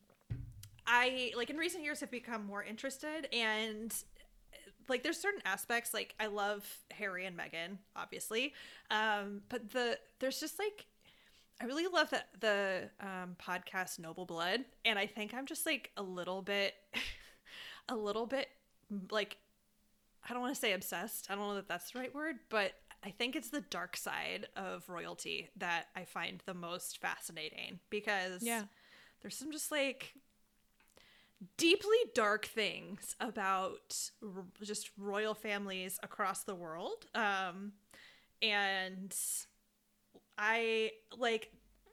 I 0.86 1.32
like 1.36 1.50
in 1.50 1.58
recent 1.58 1.84
years 1.84 2.00
have 2.00 2.12
become 2.12 2.46
more 2.46 2.64
interested 2.64 3.28
and 3.34 3.94
like 4.90 5.04
there's 5.04 5.20
certain 5.20 5.42
aspects 5.46 5.94
like 5.94 6.16
I 6.20 6.28
love 6.28 6.66
Harry 6.92 7.26
and 7.26 7.38
Meghan 7.38 7.78
obviously 7.96 8.54
um 8.90 9.42
but 9.50 9.72
the 9.72 10.00
there's 10.20 10.40
just 10.40 10.58
like 10.60 10.86
I 11.60 11.66
really 11.66 11.88
love 11.88 12.10
that 12.12 12.28
the 12.40 12.90
um, 13.00 13.36
podcast 13.42 14.00
Noble 14.00 14.26
Blood, 14.26 14.64
and 14.86 15.00
I 15.00 15.08
think 15.08 15.34
I'm 15.34 15.46
just 15.46 15.66
like 15.66 15.92
a 15.98 16.04
little 16.04 16.42
bit, 16.42 16.76
a 17.90 17.96
little 17.96 18.26
bit 18.28 18.48
like, 19.12 19.38
I 20.30 20.34
don't 20.34 20.42
want 20.42 20.54
to 20.54 20.60
say 20.62 20.74
obsessed. 20.74 21.28
I 21.30 21.36
don't 21.36 21.48
know 21.48 21.56
that 21.56 21.68
that's 21.68 21.92
the 21.92 22.00
right 22.00 22.14
word, 22.14 22.36
but 22.50 22.74
I 23.04 23.10
think 23.12 23.36
it's 23.36 23.50
the 23.50 23.62
dark 23.62 23.98
side 23.98 24.48
of 24.56 24.88
royalty 24.88 25.50
that 25.58 25.86
I 25.96 26.04
find 26.06 26.42
the 26.46 26.54
most 26.54 27.00
fascinating 27.00 27.80
because 27.90 28.44
Yeah. 28.44 28.64
there's 29.22 29.36
some 29.36 29.52
just 29.52 29.72
like 29.72 30.14
deeply 31.58 31.98
dark 32.16 32.46
things 32.46 33.16
about 33.20 33.96
r- 34.24 34.44
just 34.64 34.90
royal 34.98 35.34
families 35.34 36.00
across 36.04 36.44
the 36.44 36.56
world. 36.56 37.06
Um, 37.16 37.74
and 38.42 39.16
I 40.38 40.92
like 41.18 41.52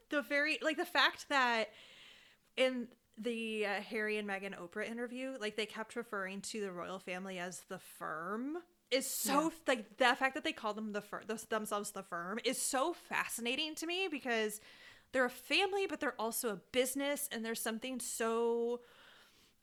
the 0.09 0.21
very 0.21 0.59
like 0.61 0.77
the 0.77 0.85
fact 0.85 1.29
that 1.29 1.69
in 2.57 2.87
the 3.17 3.65
uh, 3.65 3.81
Harry 3.81 4.17
and 4.17 4.27
Meghan 4.27 4.53
Oprah 4.59 4.89
interview, 4.89 5.33
like 5.39 5.55
they 5.55 5.65
kept 5.65 5.95
referring 5.95 6.41
to 6.41 6.61
the 6.61 6.71
royal 6.71 6.99
family 6.99 7.39
as 7.39 7.61
the 7.69 7.79
firm 7.79 8.57
is 8.91 9.09
so 9.09 9.51
like 9.67 9.97
the 9.97 10.15
fact 10.15 10.35
that 10.35 10.43
they 10.43 10.53
call 10.53 10.73
them 10.73 10.91
the 10.93 11.01
fir- 11.01 11.23
themselves 11.49 11.91
the 11.91 12.03
firm 12.03 12.39
is 12.45 12.61
so 12.61 12.93
fascinating 12.93 13.73
to 13.75 13.87
me 13.87 14.07
because 14.09 14.61
they're 15.11 15.25
a 15.25 15.29
family 15.29 15.87
but 15.87 15.99
they're 15.99 16.19
also 16.21 16.49
a 16.49 16.59
business 16.71 17.27
and 17.31 17.43
there's 17.43 17.59
something 17.61 17.99
so 17.99 18.81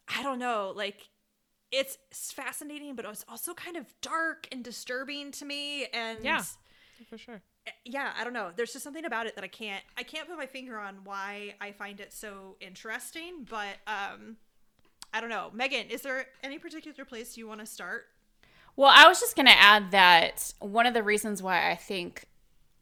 I 0.09 0.23
don't 0.23 0.41
know 0.41 0.73
like 0.75 1.09
it's 1.71 1.97
fascinating 2.33 2.97
but 2.97 3.05
it's 3.05 3.25
also 3.29 3.55
kind 3.55 3.77
of 3.77 3.87
dark 4.01 4.49
and 4.51 4.65
disturbing 4.65 5.31
to 5.33 5.45
me 5.45 5.87
and 5.87 6.19
Yeah. 6.23 6.43
for 7.09 7.17
sure 7.17 7.41
yeah 7.85 8.13
i 8.19 8.25
don't 8.25 8.33
know. 8.33 8.51
There's 8.55 8.73
just 8.73 8.85
something 8.85 9.05
about 9.05 9.27
it 9.27 9.35
that 9.37 9.45
i 9.45 9.49
can't 9.49 9.83
i 9.97 10.03
can't 10.03 10.29
put 10.29 10.37
my 10.37 10.47
finger 10.47 10.79
on 10.79 10.97
why 11.05 11.55
i 11.61 11.73
find 11.73 12.01
it 12.01 12.13
so 12.13 12.57
interesting 12.61 13.47
but 13.49 13.77
um 13.87 14.37
i 15.13 15.21
don't 15.21 15.31
know. 15.31 15.51
Megan 15.53 15.89
is 15.89 16.03
there 16.03 16.27
any 16.43 16.59
particular 16.59 17.05
place 17.05 17.37
you 17.37 17.47
want 17.47 17.61
to 17.61 17.67
start? 17.67 18.07
Well, 18.75 18.91
I 18.93 19.07
was 19.07 19.21
just 19.21 19.37
going 19.37 19.47
to 19.47 19.59
add 19.59 19.91
that 19.91 20.55
one 20.61 20.87
of 20.87 20.95
the 20.95 21.03
reasons 21.03 21.43
why 21.43 21.71
I 21.71 21.77
think 21.77 22.25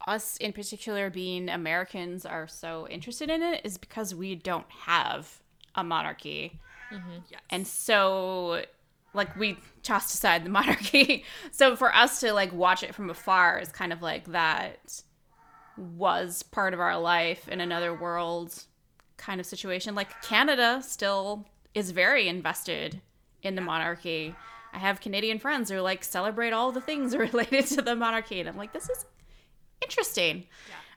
us 0.07 0.37
in 0.37 0.53
particular 0.53 1.09
being 1.09 1.49
Americans 1.49 2.25
are 2.25 2.47
so 2.47 2.87
interested 2.87 3.29
in 3.29 3.43
it 3.43 3.61
is 3.65 3.77
because 3.77 4.15
we 4.15 4.35
don't 4.35 4.69
have 4.69 5.41
a 5.75 5.83
monarchy. 5.83 6.59
yes. 6.91 7.41
And 7.49 7.67
so 7.67 8.63
like 9.13 9.35
we 9.35 9.57
tossed 9.83 10.13
aside 10.13 10.45
the 10.45 10.49
monarchy. 10.59 11.23
so 11.51 11.75
for 11.75 11.93
us 11.93 12.19
to 12.19 12.33
like 12.33 12.53
watch 12.53 12.83
it 12.83 12.95
from 12.95 13.09
afar 13.09 13.59
is 13.59 13.69
kind 13.69 13.93
of 13.93 14.01
like 14.01 14.25
that 14.31 15.01
was 15.77 16.43
part 16.43 16.73
of 16.73 16.79
our 16.79 16.97
life 16.97 17.47
in 17.47 17.61
another 17.61 17.93
world 17.93 18.63
kind 19.17 19.39
of 19.39 19.45
situation. 19.45 19.95
Like 19.95 20.21
Canada 20.21 20.81
still 20.83 21.47
is 21.73 21.91
very 21.91 22.27
invested 22.27 23.01
in 23.43 23.55
the 23.55 23.61
monarchy. 23.61 24.35
I 24.73 24.79
have 24.79 25.01
Canadian 25.01 25.39
friends 25.39 25.69
who 25.69 25.79
like 25.79 26.03
celebrate 26.03 26.51
all 26.51 26.71
the 26.71 26.81
things 26.81 27.15
related 27.17 27.67
to 27.67 27.81
the 27.81 27.95
monarchy, 27.95 28.39
and 28.39 28.49
I'm 28.49 28.57
like, 28.57 28.73
this 28.73 28.89
is 28.89 29.05
interesting, 29.81 30.45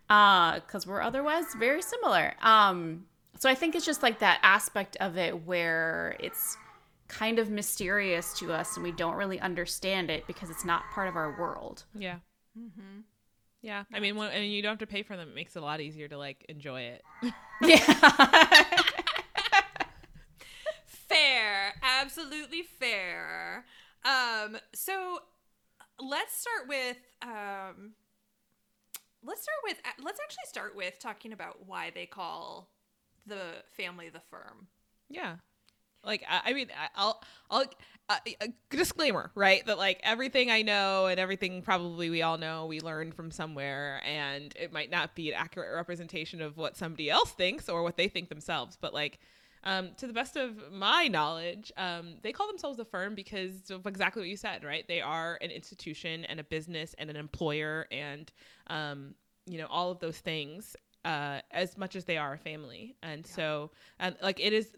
because 0.08 0.86
we're 0.86 1.02
otherwise 1.02 1.46
very 1.58 1.82
similar. 1.82 2.34
Um, 2.40 3.06
so 3.38 3.48
I 3.48 3.54
think 3.54 3.74
it's 3.74 3.86
just 3.86 4.02
like 4.02 4.20
that 4.20 4.38
aspect 4.42 4.96
of 5.00 5.16
it 5.16 5.44
where 5.46 6.16
it's 6.20 6.56
kind 7.08 7.38
of 7.38 7.50
mysterious 7.50 8.32
to 8.38 8.52
us, 8.52 8.76
and 8.76 8.84
we 8.84 8.92
don't 8.92 9.14
really 9.16 9.38
understand 9.40 10.10
it 10.10 10.26
because 10.26 10.50
it's 10.50 10.64
not 10.64 10.82
part 10.92 11.08
of 11.08 11.16
our 11.16 11.38
world. 11.38 11.84
yeah 11.94 12.16
Mm-hmm. 12.58 13.00
yeah 13.62 13.82
i 13.92 13.98
mean 13.98 14.14
when, 14.16 14.30
and 14.30 14.44
you 14.52 14.62
don't 14.62 14.70
have 14.70 14.78
to 14.78 14.86
pay 14.86 15.02
for 15.02 15.16
them 15.16 15.28
it 15.28 15.34
makes 15.34 15.56
it 15.56 15.58
a 15.58 15.64
lot 15.64 15.80
easier 15.80 16.06
to 16.06 16.16
like 16.16 16.44
enjoy 16.48 16.82
it 16.82 17.02
Yeah. 17.62 17.78
fair 20.86 21.74
absolutely 21.82 22.62
fair 22.62 23.64
um 24.04 24.56
so 24.74 25.18
let's 25.98 26.34
start 26.36 26.68
with 26.68 26.96
um 27.22 27.92
let's 29.26 29.42
start 29.42 29.56
with 29.64 29.78
let's 30.04 30.20
actually 30.20 30.46
start 30.48 30.76
with 30.76 30.98
talking 31.00 31.32
about 31.32 31.66
why 31.66 31.90
they 31.94 32.06
call 32.06 32.70
the 33.26 33.62
family 33.76 34.08
the 34.10 34.20
firm 34.20 34.68
Yeah. 35.08 35.36
Like 36.06 36.24
I, 36.28 36.50
I 36.50 36.52
mean, 36.52 36.68
I'll 36.96 37.22
I'll 37.50 37.64
uh, 38.08 38.18
a 38.42 38.48
disclaimer, 38.70 39.30
right? 39.34 39.64
That 39.66 39.78
like 39.78 40.00
everything 40.02 40.50
I 40.50 40.62
know 40.62 41.06
and 41.06 41.18
everything 41.18 41.62
probably 41.62 42.10
we 42.10 42.22
all 42.22 42.36
know 42.36 42.66
we 42.66 42.80
learned 42.80 43.14
from 43.14 43.30
somewhere, 43.30 44.00
and 44.04 44.54
it 44.60 44.72
might 44.72 44.90
not 44.90 45.14
be 45.14 45.30
an 45.30 45.36
accurate 45.36 45.74
representation 45.74 46.42
of 46.42 46.56
what 46.56 46.76
somebody 46.76 47.08
else 47.08 47.30
thinks 47.32 47.68
or 47.68 47.82
what 47.82 47.96
they 47.96 48.08
think 48.08 48.28
themselves. 48.28 48.76
But 48.78 48.92
like, 48.92 49.20
um, 49.64 49.90
to 49.96 50.06
the 50.06 50.12
best 50.12 50.36
of 50.36 50.70
my 50.70 51.08
knowledge, 51.08 51.72
um, 51.78 52.16
they 52.22 52.32
call 52.32 52.46
themselves 52.46 52.78
a 52.78 52.84
firm 52.84 53.14
because 53.14 53.70
of 53.70 53.86
exactly 53.86 54.20
what 54.20 54.28
you 54.28 54.36
said, 54.36 54.64
right? 54.64 54.86
They 54.86 55.00
are 55.00 55.38
an 55.40 55.50
institution 55.50 56.26
and 56.26 56.38
a 56.38 56.44
business 56.44 56.94
and 56.98 57.08
an 57.08 57.16
employer 57.16 57.86
and 57.90 58.30
um, 58.66 59.14
you 59.46 59.58
know 59.58 59.66
all 59.70 59.90
of 59.90 59.98
those 60.00 60.18
things 60.18 60.76
uh, 61.04 61.40
as 61.50 61.76
much 61.76 61.96
as 61.96 62.04
they 62.04 62.16
are 62.16 62.34
a 62.34 62.38
family. 62.38 62.96
And 63.02 63.26
so, 63.26 63.70
and 63.98 64.16
like 64.22 64.40
it 64.40 64.52
is, 64.52 64.70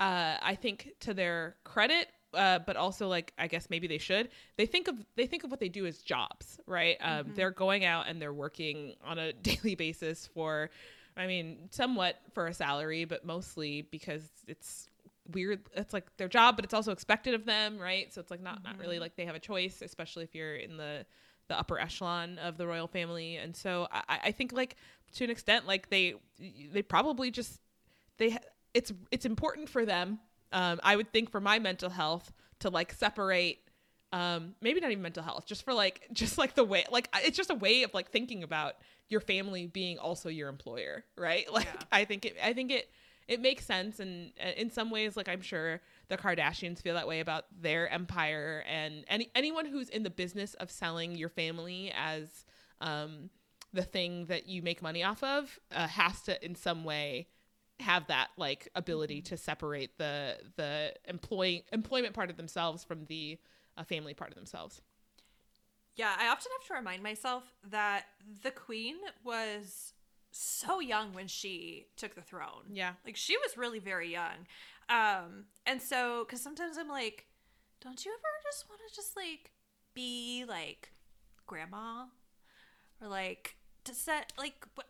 uh, 0.00 0.38
I 0.42 0.54
think 0.54 0.92
to 1.00 1.12
their 1.12 1.56
credit, 1.62 2.08
uh, 2.32 2.60
but 2.60 2.76
also 2.76 3.06
like 3.06 3.32
I 3.38 3.46
guess 3.46 3.68
maybe 3.68 3.86
they 3.86 3.98
should. 3.98 4.30
They 4.56 4.66
think 4.66 4.88
of 4.88 4.96
they 5.14 5.26
think 5.26 5.44
of 5.44 5.50
what 5.50 5.60
they 5.60 5.68
do 5.68 5.84
as 5.86 5.98
jobs, 5.98 6.58
right? 6.66 6.96
Um, 7.00 7.32
They're 7.34 7.50
going 7.50 7.84
out 7.84 8.08
and 8.08 8.20
they're 8.20 8.32
working 8.32 8.94
on 9.04 9.18
a 9.18 9.32
daily 9.50 9.74
basis 9.74 10.26
for, 10.26 10.70
I 11.16 11.26
mean, 11.26 11.68
somewhat 11.70 12.16
for 12.32 12.46
a 12.46 12.54
salary, 12.54 13.04
but 13.04 13.26
mostly 13.26 13.82
because 13.82 14.26
it's 14.48 14.88
weird. 15.32 15.60
It's 15.74 15.92
like 15.92 16.16
their 16.16 16.28
job, 16.28 16.56
but 16.56 16.64
it's 16.64 16.74
also 16.74 16.92
expected 16.92 17.34
of 17.34 17.44
them, 17.44 17.78
right? 17.78 18.12
So 18.12 18.22
it's 18.22 18.30
like 18.30 18.40
not 18.40 18.64
not 18.64 18.78
really 18.78 18.98
like 18.98 19.16
they 19.16 19.26
have 19.26 19.34
a 19.36 19.40
choice, 19.40 19.82
especially 19.82 20.24
if 20.24 20.34
you're 20.34 20.56
in 20.56 20.78
the 20.78 21.04
the 21.48 21.58
upper 21.58 21.78
echelon 21.78 22.38
of 22.38 22.56
the 22.56 22.66
royal 22.66 22.86
family. 22.86 23.36
And 23.36 23.54
so 23.54 23.86
I, 23.92 24.18
I 24.24 24.32
think 24.32 24.52
like 24.52 24.76
to 25.16 25.24
an 25.24 25.30
extent, 25.30 25.66
like 25.66 25.90
they 25.90 26.14
they 26.72 26.80
probably 26.80 27.30
just 27.30 27.60
they 28.16 28.38
it's 28.74 28.92
it's 29.10 29.24
important 29.24 29.68
for 29.68 29.84
them. 29.84 30.18
Um, 30.52 30.80
I 30.82 30.96
would 30.96 31.12
think 31.12 31.30
for 31.30 31.40
my 31.40 31.58
mental 31.58 31.90
health 31.90 32.32
to 32.60 32.70
like 32.70 32.92
separate 32.92 33.58
um 34.12 34.56
maybe 34.60 34.80
not 34.80 34.90
even 34.90 35.02
mental 35.02 35.22
health 35.22 35.46
just 35.46 35.64
for 35.64 35.72
like 35.72 36.06
just 36.12 36.36
like 36.36 36.54
the 36.56 36.64
way 36.64 36.84
like 36.90 37.08
it's 37.24 37.36
just 37.36 37.50
a 37.50 37.54
way 37.54 37.84
of 37.84 37.94
like 37.94 38.10
thinking 38.10 38.42
about 38.42 38.74
your 39.08 39.20
family 39.20 39.66
being 39.68 39.98
also 39.98 40.28
your 40.28 40.48
employer 40.48 41.04
right 41.16 41.50
like 41.52 41.66
Yeah. 41.66 41.82
i 41.92 42.04
think 42.04 42.24
it 42.24 42.36
i 42.42 42.52
think 42.52 42.72
it 42.72 42.90
it 43.28 43.40
makes 43.40 43.64
sense 43.64 44.00
and 44.00 44.32
in 44.56 44.68
some 44.68 44.90
ways 44.90 45.16
like 45.16 45.28
i'm 45.28 45.40
sure 45.40 45.80
the 46.08 46.16
kardashians 46.16 46.82
feel 46.82 46.94
that 46.94 47.06
way 47.06 47.20
about 47.20 47.44
their 47.62 47.88
empire 47.88 48.64
and 48.68 49.04
any 49.06 49.30
anyone 49.36 49.64
who's 49.64 49.88
in 49.88 50.02
the 50.02 50.10
business 50.10 50.54
of 50.54 50.72
selling 50.72 51.14
your 51.14 51.28
family 51.28 51.92
as 51.96 52.44
um 52.80 53.30
the 53.72 53.82
thing 53.82 54.26
that 54.26 54.48
you 54.48 54.60
make 54.60 54.82
money 54.82 55.04
off 55.04 55.22
of 55.22 55.60
uh, 55.72 55.86
has 55.86 56.20
to 56.22 56.44
in 56.44 56.56
some 56.56 56.82
way 56.82 57.28
have 57.80 58.06
that 58.08 58.28
like 58.36 58.68
ability 58.74 59.22
to 59.22 59.36
separate 59.36 59.98
the 59.98 60.38
the 60.56 60.94
employee 61.06 61.64
employment 61.72 62.14
part 62.14 62.30
of 62.30 62.36
themselves 62.36 62.84
from 62.84 63.04
the 63.06 63.38
uh, 63.76 63.84
family 63.84 64.14
part 64.14 64.30
of 64.30 64.36
themselves. 64.36 64.82
Yeah, 65.96 66.14
I 66.18 66.28
often 66.28 66.50
have 66.58 66.66
to 66.68 66.74
remind 66.74 67.02
myself 67.02 67.44
that 67.70 68.04
the 68.42 68.50
queen 68.50 68.96
was 69.24 69.92
so 70.30 70.80
young 70.80 71.12
when 71.12 71.26
she 71.26 71.86
took 71.96 72.14
the 72.14 72.22
throne. 72.22 72.64
Yeah. 72.72 72.92
Like 73.04 73.16
she 73.16 73.36
was 73.36 73.56
really 73.56 73.80
very 73.80 74.10
young. 74.10 74.46
Um 74.88 75.46
and 75.66 75.82
so 75.82 76.24
cuz 76.26 76.40
sometimes 76.40 76.78
I'm 76.78 76.88
like 76.88 77.26
don't 77.80 78.04
you 78.04 78.12
ever 78.12 78.28
just 78.44 78.68
want 78.68 78.80
to 78.88 78.94
just 78.94 79.16
like 79.16 79.52
be 79.94 80.44
like 80.46 80.92
grandma 81.46 82.06
or 83.00 83.08
like 83.08 83.56
to 83.84 83.94
set 83.94 84.32
like 84.38 84.66
what 84.74 84.86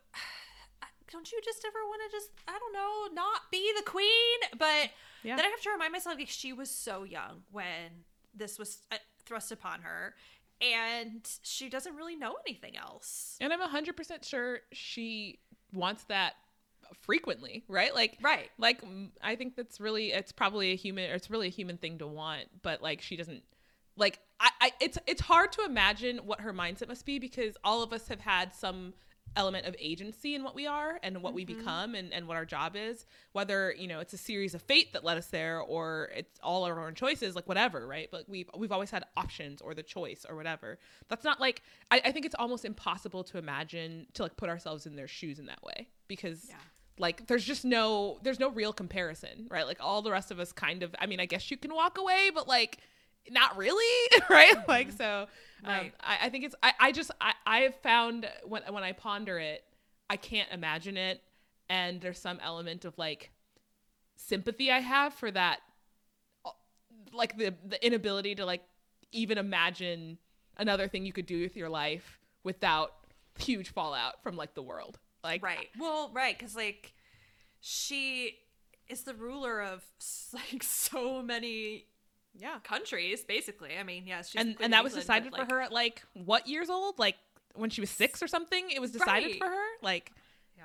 don't 1.10 1.30
you 1.32 1.40
just 1.44 1.64
ever 1.66 1.78
want 1.86 2.00
to 2.08 2.16
just 2.16 2.30
I 2.48 2.58
don't 2.58 2.72
know 2.72 3.14
not 3.22 3.42
be 3.50 3.72
the 3.76 3.82
queen 3.82 4.38
but 4.58 4.90
Yeah. 5.22 5.36
then 5.36 5.44
I 5.44 5.48
have 5.48 5.60
to 5.62 5.70
remind 5.70 5.92
myself 5.92 6.16
like 6.16 6.28
she 6.28 6.52
was 6.52 6.70
so 6.70 7.02
young 7.04 7.42
when 7.50 8.04
this 8.34 8.58
was 8.58 8.82
uh, 8.92 8.96
thrust 9.24 9.50
upon 9.52 9.82
her 9.82 10.14
and 10.60 11.28
she 11.42 11.68
doesn't 11.68 11.96
really 11.96 12.16
know 12.16 12.36
anything 12.46 12.76
else. 12.76 13.36
And 13.40 13.50
I'm 13.52 13.60
100% 13.60 14.24
sure 14.24 14.58
she 14.72 15.38
wants 15.72 16.04
that 16.04 16.34
frequently, 17.00 17.64
right? 17.68 17.94
Like 17.94 18.18
Right. 18.20 18.50
like 18.58 18.82
I 19.22 19.36
think 19.36 19.56
that's 19.56 19.80
really 19.80 20.12
it's 20.12 20.32
probably 20.32 20.72
a 20.72 20.76
human 20.76 21.10
or 21.10 21.14
it's 21.14 21.30
really 21.30 21.46
a 21.48 21.50
human 21.50 21.76
thing 21.78 21.98
to 21.98 22.06
want, 22.06 22.48
but 22.62 22.82
like 22.82 23.00
she 23.00 23.16
doesn't 23.16 23.42
like 23.96 24.18
I, 24.38 24.50
I 24.60 24.72
it's 24.80 24.98
it's 25.06 25.20
hard 25.20 25.52
to 25.52 25.64
imagine 25.64 26.18
what 26.18 26.40
her 26.40 26.52
mindset 26.52 26.88
must 26.88 27.06
be 27.06 27.18
because 27.18 27.56
all 27.64 27.82
of 27.82 27.92
us 27.92 28.08
have 28.08 28.20
had 28.20 28.54
some 28.54 28.94
element 29.36 29.66
of 29.66 29.76
agency 29.78 30.34
in 30.34 30.42
what 30.42 30.54
we 30.54 30.66
are 30.66 30.98
and 31.02 31.22
what 31.22 31.34
we 31.34 31.44
mm-hmm. 31.44 31.58
become 31.58 31.94
and, 31.94 32.12
and 32.12 32.26
what 32.26 32.36
our 32.36 32.44
job 32.44 32.74
is 32.76 33.06
whether 33.32 33.72
you 33.78 33.86
know 33.86 34.00
it's 34.00 34.12
a 34.12 34.18
series 34.18 34.54
of 34.54 34.62
fate 34.62 34.92
that 34.92 35.04
led 35.04 35.16
us 35.16 35.26
there 35.26 35.60
or 35.60 36.10
it's 36.14 36.38
all 36.42 36.64
our 36.64 36.84
own 36.84 36.94
choices 36.94 37.36
like 37.36 37.48
whatever 37.48 37.86
right? 37.86 38.08
But 38.10 38.28
we've 38.28 38.48
we've 38.56 38.72
always 38.72 38.90
had 38.90 39.04
options 39.16 39.60
or 39.60 39.74
the 39.74 39.82
choice 39.82 40.24
or 40.28 40.36
whatever. 40.36 40.78
That's 41.08 41.24
not 41.24 41.40
like 41.40 41.62
I, 41.90 42.00
I 42.04 42.12
think 42.12 42.24
it's 42.26 42.34
almost 42.38 42.64
impossible 42.64 43.24
to 43.24 43.38
imagine 43.38 44.06
to 44.14 44.22
like 44.22 44.36
put 44.36 44.48
ourselves 44.48 44.86
in 44.86 44.96
their 44.96 45.08
shoes 45.08 45.38
in 45.38 45.46
that 45.46 45.62
way 45.62 45.88
because 46.08 46.46
Yeah. 46.48 46.56
like 46.98 47.26
there's 47.26 47.44
just 47.44 47.64
no 47.64 48.18
there's 48.22 48.40
no 48.40 48.50
real 48.50 48.72
comparison 48.72 49.46
right? 49.50 49.66
Like 49.66 49.78
all 49.80 50.02
the 50.02 50.10
rest 50.10 50.30
of 50.30 50.40
us 50.40 50.52
kind 50.52 50.82
of 50.82 50.94
i 50.98 51.06
mean 51.06 51.20
i 51.20 51.26
guess 51.26 51.50
you 51.50 51.56
can 51.56 51.74
walk 51.74 51.98
away 51.98 52.30
but 52.34 52.48
like 52.48 52.78
not 53.30 53.56
really 53.56 54.08
right 54.30 54.54
like 54.68 54.92
so 54.92 55.26
um, 55.64 55.72
Right. 55.72 55.94
I, 56.00 56.18
I 56.22 56.28
think 56.30 56.44
it's 56.44 56.54
I, 56.62 56.72
I 56.80 56.92
just 56.92 57.10
I, 57.20 57.32
I 57.46 57.58
have 57.60 57.74
found 57.76 58.28
when 58.44 58.62
when 58.70 58.82
i 58.82 58.92
ponder 58.92 59.38
it 59.38 59.64
i 60.08 60.16
can't 60.16 60.50
imagine 60.52 60.96
it 60.96 61.22
and 61.68 62.00
there's 62.00 62.18
some 62.18 62.38
element 62.42 62.84
of 62.84 62.96
like 62.98 63.30
sympathy 64.16 64.70
i 64.70 64.78
have 64.78 65.14
for 65.14 65.30
that 65.30 65.60
uh, 66.44 66.50
like 67.12 67.36
the 67.36 67.54
the 67.66 67.84
inability 67.84 68.34
to 68.34 68.44
like 68.46 68.62
even 69.12 69.38
imagine 69.38 70.18
another 70.56 70.88
thing 70.88 71.04
you 71.04 71.12
could 71.12 71.26
do 71.26 71.40
with 71.42 71.56
your 71.56 71.68
life 71.68 72.18
without 72.42 72.92
huge 73.38 73.72
fallout 73.72 74.22
from 74.22 74.36
like 74.36 74.54
the 74.54 74.62
world 74.62 74.98
like 75.22 75.42
Right. 75.42 75.68
Well, 75.78 76.10
right, 76.14 76.38
because 76.38 76.56
like 76.56 76.94
she 77.60 78.38
is 78.88 79.02
the 79.02 79.14
ruler 79.14 79.60
of 79.62 79.82
like 80.32 80.62
so 80.62 81.22
many 81.22 81.86
yeah 82.38 82.58
countries, 82.62 83.24
basically. 83.24 83.76
I 83.78 83.82
mean, 83.82 84.06
yes, 84.06 84.30
she's 84.30 84.40
and 84.40 84.50
and 84.56 84.66
of 84.66 84.70
that 84.72 84.84
was 84.84 84.92
England, 84.92 85.02
decided 85.02 85.30
but, 85.32 85.48
for 85.48 85.54
her 85.54 85.60
at 85.60 85.72
like 85.72 86.02
what 86.14 86.46
years 86.46 86.70
old 86.70 86.98
like 86.98 87.16
when 87.54 87.70
she 87.70 87.80
was 87.80 87.90
six 87.90 88.22
or 88.22 88.28
something 88.28 88.70
it 88.70 88.80
was 88.80 88.92
decided 88.92 89.26
Right. 89.30 89.38
for 89.38 89.48
her 89.48 89.66
like 89.82 90.12
Yeah. 90.56 90.64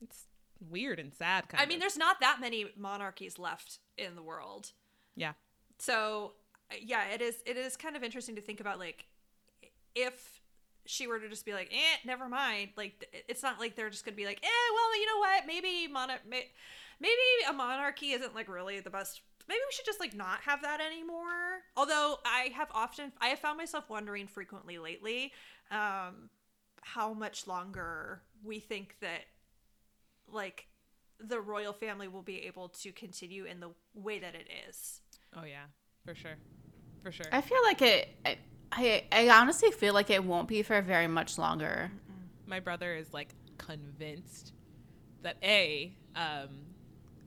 it's 0.00 0.24
weird 0.70 0.98
and 0.98 1.12
sad 1.14 1.48
kind 1.48 1.62
I 1.62 1.66
mean, 1.66 1.78
there's 1.80 1.98
not 1.98 2.20
that 2.20 2.38
many 2.40 2.66
monarchies 2.76 3.38
left 3.38 3.78
in 3.96 4.14
the 4.16 4.22
world. 4.22 4.72
yeah 5.16 5.32
So, 5.78 6.32
yeah, 6.80 7.08
it 7.14 7.20
is 7.20 7.42
it 7.46 7.56
is 7.56 7.76
kind 7.76 7.94
of 7.96 8.02
interesting 8.02 8.34
to 8.36 8.40
think 8.42 8.60
about 8.60 8.78
like 8.78 9.04
if 9.94 10.40
she 10.86 11.06
were 11.06 11.18
to 11.18 11.28
just 11.28 11.44
be 11.44 11.52
like, 11.52 11.68
"Eh, 11.72 11.96
never 12.06 12.28
mind." 12.28 12.70
Like 12.76 13.06
it's 13.28 13.42
not 13.42 13.60
like 13.60 13.76
they're 13.76 13.90
just 13.90 14.04
going 14.06 14.14
to 14.14 14.16
be 14.16 14.24
like, 14.24 14.40
"Eh, 14.42 14.68
well, 14.74 14.98
you 14.98 15.06
know 15.06 15.18
what? 15.18 15.46
Maybe 15.46 15.86
mon- 15.86 16.08
may- 16.26 16.48
maybe 16.98 17.12
a 17.48 17.52
monarchy 17.52 18.12
isn't 18.12 18.34
like 18.34 18.48
really 18.48 18.80
the 18.80 18.88
best 18.90 19.20
maybe 19.48 19.58
we 19.58 19.72
should 19.72 19.86
just 19.86 20.00
like 20.00 20.14
not 20.14 20.40
have 20.42 20.62
that 20.62 20.80
anymore." 20.80 21.62
Although 21.76 22.18
I 22.24 22.52
have 22.54 22.68
often 22.72 23.12
I 23.20 23.28
have 23.28 23.38
found 23.38 23.58
myself 23.58 23.88
wondering 23.88 24.26
frequently 24.26 24.78
lately 24.78 25.32
um 25.70 26.30
how 26.82 27.12
much 27.12 27.46
longer 27.46 28.22
we 28.42 28.60
think 28.60 28.96
that 29.00 29.24
like 30.26 30.68
the 31.20 31.40
royal 31.40 31.72
family 31.72 32.08
will 32.08 32.22
be 32.22 32.46
able 32.46 32.68
to 32.68 32.92
continue 32.92 33.44
in 33.44 33.60
the 33.60 33.70
way 33.94 34.18
that 34.18 34.34
it 34.34 34.48
is. 34.68 35.00
oh 35.36 35.44
yeah 35.44 35.64
for 36.04 36.14
sure 36.14 36.36
for 37.02 37.12
sure 37.12 37.26
I 37.32 37.40
feel 37.40 37.58
like 37.64 37.82
it. 37.82 38.08
I, 38.24 38.38
I, 38.70 39.04
I 39.10 39.28
honestly 39.30 39.70
feel 39.70 39.94
like 39.94 40.10
it 40.10 40.22
won't 40.24 40.48
be 40.48 40.62
for 40.62 40.80
very 40.82 41.08
much 41.08 41.38
longer. 41.38 41.90
my 42.46 42.60
brother 42.60 42.94
is 42.94 43.12
like 43.12 43.34
convinced 43.56 44.52
that 45.22 45.36
a 45.42 45.92
um 46.14 46.67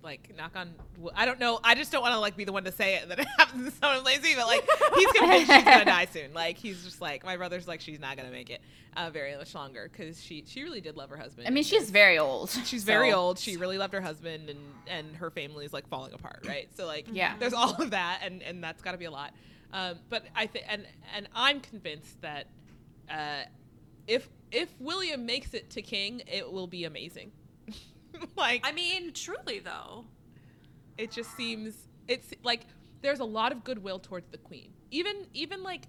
like 0.04 0.34
knock 0.38 0.52
on 0.56 0.74
I 1.16 1.26
don't 1.26 1.40
know 1.40 1.60
I 1.64 1.76
just 1.76 1.92
don't 1.92 2.02
want 2.02 2.14
to 2.14 2.20
like 2.20 2.36
be 2.36 2.44
the 2.44 2.52
one 2.52 2.64
to 2.64 2.72
say 2.72 2.96
it 2.96 3.04
and 3.04 3.12
then 3.12 3.20
it 3.20 3.28
happens 3.38 3.72
to 3.72 3.80
someone 3.80 4.04
lazy 4.04 4.34
but 4.36 4.48
like 4.48 4.68
he's 4.96 5.12
convinced 5.12 5.52
she's 5.52 5.64
gonna 5.64 5.86
die 5.86 6.08
soon. 6.12 6.34
Like 6.34 6.58
he's 6.58 6.84
just 6.84 7.02
like 7.02 7.24
my 7.24 7.38
brother's 7.38 7.68
like 7.68 7.82
she's 7.82 8.00
not 8.00 8.18
gonna 8.18 8.32
make 8.32 8.50
it 8.50 8.62
uh, 8.98 9.10
very 9.10 9.36
much 9.38 9.54
longer 9.56 9.90
because 9.92 10.22
she 10.22 10.44
she 10.48 10.64
really 10.64 10.82
did 10.82 10.98
love 10.98 11.10
her 11.10 11.18
husband. 11.18 11.48
I 11.48 11.52
mean, 11.52 11.64
she's 11.64 11.90
very 11.90 12.18
old. 12.20 12.50
she's 12.66 12.84
very 12.84 13.12
so- 13.12 13.18
old 13.18 13.40
she 13.40 13.58
really 13.58 13.78
loved 13.78 13.94
her 13.94 14.02
husband 14.02 14.50
and 14.50 14.60
and 14.88 15.16
her 15.16 15.30
family 15.30 15.66
is 15.66 15.74
like 15.74 15.88
falling 15.88 16.14
apart 16.14 16.46
right? 16.48 16.68
So 16.76 16.86
like 16.86 17.08
Yeah. 17.12 17.36
there's 17.40 17.54
all 17.54 17.76
of 17.82 17.92
that 17.92 18.22
and 18.24 18.42
and 18.44 18.64
that's 18.64 18.82
got 18.82 18.92
to 18.94 18.98
be 18.98 19.06
a 19.06 19.12
lot. 19.12 19.34
Um 19.74 20.00
but 20.10 20.26
i 20.36 20.48
think 20.48 20.66
and 20.68 20.86
and 21.16 21.30
i'm 21.34 21.60
convinced 21.62 22.20
that 22.22 22.48
uh 23.10 23.44
if 24.08 24.28
if 24.52 24.68
william 24.80 25.26
makes 25.26 25.54
it 25.54 25.70
to 25.70 25.82
king 25.82 26.22
it 26.28 26.52
will 26.52 26.68
be 26.68 26.84
amazing 26.84 27.32
like 28.38 28.62
I 28.66 28.72
mean, 28.72 29.14
truly 29.14 29.60
though. 29.60 30.06
it 30.98 31.12
just 31.12 31.36
seems 31.36 31.76
it's 32.08 32.34
like 32.44 32.66
there's 33.02 33.20
a 33.20 33.26
lot 33.26 33.52
of 33.52 33.64
goodwill 33.64 34.00
towards 34.00 34.30
the 34.30 34.38
queen. 34.38 34.72
Even 34.92 35.28
even 35.34 35.64
like 35.64 35.88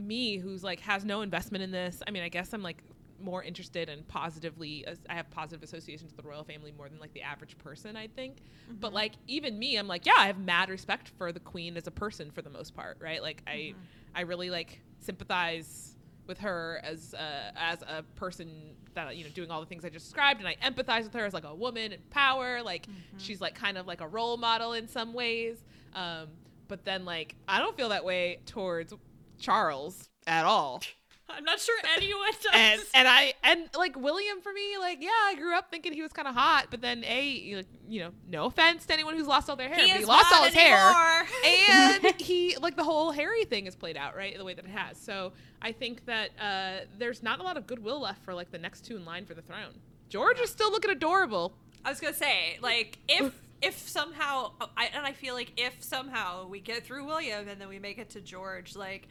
me 0.00 0.38
who's 0.38 0.64
like 0.64 0.80
has 0.80 1.04
no 1.04 1.22
investment 1.22 1.62
in 1.62 1.70
this 1.70 2.02
i 2.06 2.10
mean 2.10 2.22
i 2.22 2.28
guess 2.28 2.52
i'm 2.52 2.62
like 2.62 2.78
more 3.22 3.42
interested 3.42 3.90
and 3.90 4.08
positively 4.08 4.86
i 5.10 5.14
have 5.14 5.30
positive 5.30 5.62
associations 5.62 6.10
with 6.10 6.24
the 6.24 6.28
royal 6.28 6.42
family 6.42 6.72
more 6.72 6.88
than 6.88 6.98
like 6.98 7.12
the 7.12 7.20
average 7.20 7.56
person 7.58 7.94
i 7.96 8.06
think. 8.06 8.38
But 8.80 8.88
mm-hmm. 8.88 8.94
like 8.94 9.12
even 9.26 9.58
me 9.58 9.76
i'm 9.76 9.86
like 9.86 10.06
yeah 10.06 10.14
i 10.16 10.26
have 10.26 10.38
mad 10.38 10.70
respect 10.70 11.10
for 11.18 11.30
the 11.30 11.40
queen 11.40 11.76
as 11.76 11.86
a 11.86 11.90
person 11.90 12.30
for 12.30 12.40
the 12.40 12.48
most 12.48 12.74
part 12.74 12.96
right? 12.98 13.20
Like 13.20 13.42
i 13.46 13.50
mm-hmm. 13.50 13.78
i 14.14 14.22
really 14.22 14.48
like 14.48 14.80
sympathize 15.00 15.89
with 16.30 16.38
her 16.38 16.80
as 16.84 17.12
uh, 17.12 17.50
as 17.56 17.82
a 17.82 18.04
person 18.14 18.48
that 18.94 19.16
you 19.16 19.24
know 19.24 19.30
doing 19.30 19.50
all 19.50 19.60
the 19.60 19.66
things 19.66 19.84
I 19.84 19.90
just 19.90 20.06
described, 20.06 20.40
and 20.40 20.48
I 20.48 20.56
empathize 20.64 21.02
with 21.02 21.12
her 21.14 21.26
as 21.26 21.34
like 21.34 21.44
a 21.44 21.54
woman 21.54 21.92
in 21.92 22.00
power. 22.08 22.62
Like 22.62 22.86
she's 23.18 23.40
like 23.40 23.54
kind 23.54 23.76
of 23.76 23.86
like 23.86 24.00
a 24.00 24.08
role 24.08 24.36
model 24.36 24.72
in 24.72 24.88
some 24.88 25.12
ways. 25.12 25.58
Um, 25.94 26.28
but 26.68 26.84
then 26.84 27.04
like 27.04 27.34
I 27.48 27.58
don't 27.58 27.76
feel 27.76 27.90
that 27.90 28.04
way 28.04 28.38
towards 28.46 28.94
Charles 29.38 30.08
at 30.26 30.46
all. 30.46 30.82
I'm 31.36 31.44
not 31.44 31.60
sure 31.60 31.76
anyone 31.96 32.30
does. 32.42 32.52
And 32.54 32.80
and 32.94 33.08
I 33.08 33.34
and 33.42 33.68
like 33.76 33.98
William 33.98 34.40
for 34.40 34.52
me, 34.52 34.78
like 34.78 34.98
yeah, 35.00 35.10
I 35.10 35.34
grew 35.36 35.54
up 35.54 35.70
thinking 35.70 35.92
he 35.92 36.02
was 36.02 36.12
kind 36.12 36.28
of 36.28 36.34
hot, 36.34 36.66
but 36.70 36.80
then 36.80 37.04
a 37.04 37.64
you 37.88 38.00
know 38.00 38.10
no 38.28 38.46
offense 38.46 38.86
to 38.86 38.92
anyone 38.92 39.16
who's 39.16 39.26
lost 39.26 39.50
all 39.50 39.56
their 39.56 39.68
hair, 39.68 39.84
he 39.84 39.90
he 39.90 40.04
lost 40.04 40.32
all 40.32 40.44
his 40.44 40.54
hair 40.54 40.78
and 41.46 42.20
he 42.20 42.56
like 42.60 42.76
the 42.76 42.84
whole 42.84 43.10
Harry 43.10 43.44
thing 43.44 43.66
is 43.66 43.74
played 43.74 43.96
out 43.96 44.16
right 44.16 44.36
the 44.36 44.44
way 44.44 44.54
that 44.54 44.64
it 44.64 44.70
has. 44.70 44.96
So 44.98 45.32
I 45.62 45.72
think 45.72 46.06
that 46.06 46.30
uh, 46.40 46.86
there's 46.98 47.22
not 47.22 47.40
a 47.40 47.42
lot 47.42 47.56
of 47.56 47.66
goodwill 47.66 48.00
left 48.00 48.24
for 48.24 48.34
like 48.34 48.50
the 48.50 48.58
next 48.58 48.84
two 48.84 48.96
in 48.96 49.04
line 49.04 49.26
for 49.26 49.34
the 49.34 49.42
throne. 49.42 49.74
George 50.08 50.40
is 50.40 50.50
still 50.50 50.70
looking 50.70 50.90
adorable. 50.90 51.52
I 51.84 51.90
was 51.90 52.00
gonna 52.00 52.14
say, 52.14 52.58
like, 52.60 52.98
if 53.08 53.32
if 53.62 53.88
somehow, 53.88 54.52
I, 54.76 54.86
and 54.86 55.06
I 55.06 55.12
feel 55.12 55.34
like 55.34 55.52
if 55.56 55.82
somehow 55.82 56.46
we 56.46 56.60
get 56.60 56.84
through 56.84 57.04
William 57.06 57.46
and 57.48 57.60
then 57.60 57.68
we 57.68 57.78
make 57.78 57.98
it 57.98 58.10
to 58.10 58.20
George, 58.20 58.74
like, 58.74 59.08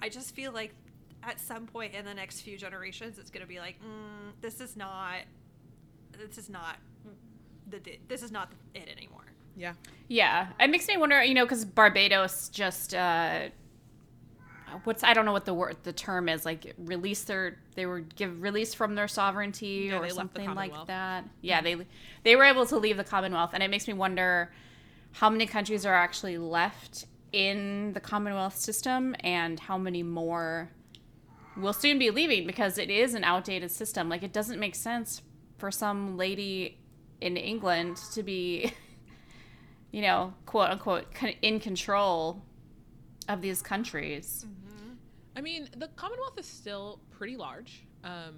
I 0.00 0.08
just 0.08 0.34
feel 0.34 0.52
like 0.52 0.74
at 1.22 1.38
some 1.38 1.66
point 1.66 1.94
in 1.94 2.06
the 2.06 2.14
next 2.14 2.40
few 2.40 2.56
generations, 2.56 3.18
it's 3.18 3.30
gonna 3.30 3.46
be 3.46 3.58
like, 3.58 3.76
mm, 3.80 4.32
this 4.40 4.60
is 4.60 4.76
not, 4.76 5.18
this 6.18 6.38
is 6.38 6.48
not 6.48 6.78
the, 7.68 7.80
this 8.08 8.22
is 8.22 8.32
not 8.32 8.50
it 8.74 8.88
anymore. 8.88 9.20
Yeah, 9.56 9.74
Yeah, 10.08 10.48
it 10.58 10.70
makes 10.70 10.88
me 10.88 10.96
wonder. 10.96 11.22
You 11.22 11.34
know, 11.34 11.44
because 11.44 11.64
Barbados 11.64 12.48
just 12.48 12.94
uh, 12.94 13.48
what's 14.84 15.02
I 15.02 15.14
don't 15.14 15.24
know 15.24 15.32
what 15.32 15.44
the 15.44 15.54
word 15.54 15.76
the 15.82 15.92
term 15.92 16.28
is 16.28 16.44
like 16.44 16.74
release 16.78 17.24
their 17.24 17.58
they 17.74 17.86
were 17.86 18.00
give 18.00 18.42
release 18.42 18.74
from 18.74 18.94
their 18.94 19.08
sovereignty 19.08 19.88
Yeah, 19.88 19.98
or 19.98 20.02
they 20.02 20.12
left 20.12 20.34
the 20.34 20.44
something 20.44 20.54
like 20.54 20.86
that. 20.86 21.24
Yeah, 21.40 21.60
they 21.60 21.76
they 22.24 22.36
were 22.36 22.44
able 22.44 22.66
to 22.66 22.76
leave 22.76 22.96
the 22.96 23.04
Commonwealth, 23.04 23.50
and 23.54 23.62
it 23.62 23.70
makes 23.70 23.86
me 23.86 23.94
wonder 23.94 24.52
how 25.12 25.30
many 25.30 25.46
countries 25.46 25.84
are 25.84 25.94
actually 25.94 26.38
left 26.38 27.06
in 27.32 27.92
the 27.92 28.00
Commonwealth 28.00 28.56
system 28.56 29.14
and 29.20 29.60
how 29.60 29.78
many 29.78 30.02
more 30.02 30.70
will 31.56 31.72
soon 31.72 31.98
be 31.98 32.10
leaving 32.10 32.46
because 32.46 32.78
it 32.78 32.90
is 32.90 33.14
an 33.14 33.24
outdated 33.24 33.70
system. 33.70 34.08
Like 34.08 34.22
it 34.22 34.32
doesn't 34.32 34.58
make 34.58 34.74
sense 34.74 35.22
for 35.58 35.70
some 35.70 36.16
lady 36.16 36.78
in 37.20 37.36
England 37.36 37.98
to 38.14 38.22
be, 38.22 38.72
you 39.90 40.02
know, 40.02 40.34
quote 40.46 40.70
unquote, 40.70 41.06
in 41.42 41.60
control 41.60 42.42
of 43.28 43.40
these 43.42 43.62
countries. 43.62 44.44
Mm-hmm. 44.46 44.59
I 45.36 45.40
mean, 45.40 45.68
the 45.76 45.88
Commonwealth 45.88 46.38
is 46.38 46.46
still 46.46 47.00
pretty 47.10 47.36
large. 47.36 47.84
Um, 48.04 48.36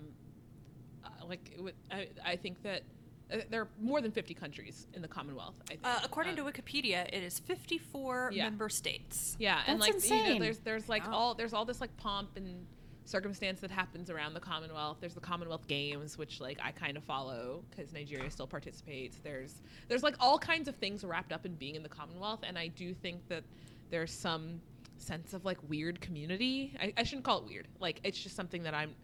uh, 1.05 1.09
like, 1.29 1.51
it 1.59 1.75
I, 1.91 2.09
I 2.25 2.37
think 2.37 2.63
that 2.63 2.83
uh, 3.33 3.39
there 3.51 3.63
are 3.63 3.69
more 3.81 4.01
than 4.01 4.11
50 4.13 4.35
countries 4.35 4.87
in 4.95 5.03
the 5.03 5.09
Commonwealth. 5.09 5.55
I 5.67 5.69
think. 5.71 5.81
Uh, 5.85 6.01
according 6.05 6.39
Um, 6.39 6.53
to 6.53 6.53
Wikipedia, 6.53 7.07
it 7.13 7.23
is 7.23 7.39
54 7.39 8.31
Yeah. 8.35 8.45
member 8.45 8.69
states. 8.69 9.37
Yeah, 9.39 9.63
and 9.67 9.81
That's 9.81 9.95
like 9.95 10.05
you 10.05 10.17
know, 10.17 10.23
insane. 10.25 10.41
there's 10.41 10.59
there's 10.59 10.89
like 10.89 11.07
Wow. 11.07 11.15
all 11.15 11.35
there's 11.35 11.53
all 11.55 11.65
this 11.65 11.81
like 11.81 11.97
pomp 11.97 12.37
and 12.37 12.67
circumstance 13.05 13.61
that 13.61 13.71
happens 13.71 14.11
around 14.11 14.35
the 14.35 14.41
Commonwealth. 14.41 14.99
There's 15.01 15.15
the 15.15 15.21
Commonwealth 15.21 15.67
Games, 15.67 16.17
which 16.19 16.41
like 16.41 16.59
I 16.63 16.71
kind 16.73 16.97
of 16.97 17.03
follow 17.05 17.65
because 17.71 17.93
Nigeria 17.93 18.31
still 18.31 18.47
participates. 18.47 19.17
There's 19.25 19.63
there's 19.89 20.03
like 20.03 20.15
all 20.21 20.39
kinds 20.39 20.69
of 20.69 20.77
things 20.77 21.03
wrapped 21.03 21.33
up 21.33 21.47
in 21.47 21.55
being 21.55 21.75
in 21.75 21.83
the 21.83 21.89
Commonwealth, 21.89 22.41
and 22.47 22.59
I 22.59 22.69
do 22.69 22.93
think 22.95 23.27
that 23.29 23.45
there's 23.91 24.13
some 24.13 24.61
sense 25.03 25.35
of 25.35 25.45
like 25.45 25.59
weird 25.69 26.01
community. 26.01 26.75
I, 26.81 26.93
I 26.97 27.03
shouldn't 27.05 27.25
call 27.25 27.39
it 27.39 27.45
weird. 27.47 27.69
Like 27.81 28.01
it's 28.05 28.19
just 28.19 28.37
something 28.37 28.63
that 28.63 28.75
I'm 28.75 28.95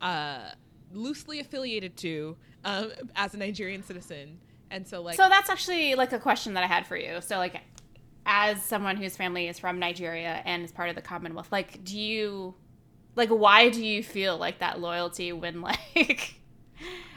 uh, 0.00 0.50
loosely 0.92 1.40
affiliated 1.40 1.96
to 1.98 2.36
um, 2.64 2.92
as 3.14 3.34
a 3.34 3.38
Nigerian 3.38 3.82
citizen, 3.82 4.38
and 4.70 4.86
so 4.86 5.02
like 5.02 5.16
So 5.16 5.28
that's 5.28 5.50
actually 5.50 5.94
like 5.94 6.12
a 6.12 6.18
question 6.18 6.54
that 6.54 6.64
I 6.64 6.66
had 6.66 6.86
for 6.86 6.96
you. 6.96 7.20
So 7.20 7.38
like 7.38 7.60
as 8.24 8.62
someone 8.62 8.96
whose 8.96 9.16
family 9.16 9.48
is 9.48 9.58
from 9.58 9.78
Nigeria 9.78 10.42
and 10.44 10.64
is 10.64 10.72
part 10.72 10.88
of 10.88 10.96
the 10.96 11.02
Commonwealth, 11.02 11.50
like 11.52 11.82
do 11.84 11.98
you 11.98 12.54
like 13.14 13.30
why 13.30 13.70
do 13.70 13.84
you 13.84 14.02
feel 14.02 14.36
like 14.36 14.58
that 14.58 14.80
loyalty 14.80 15.32
when 15.32 15.60
like 15.62 16.34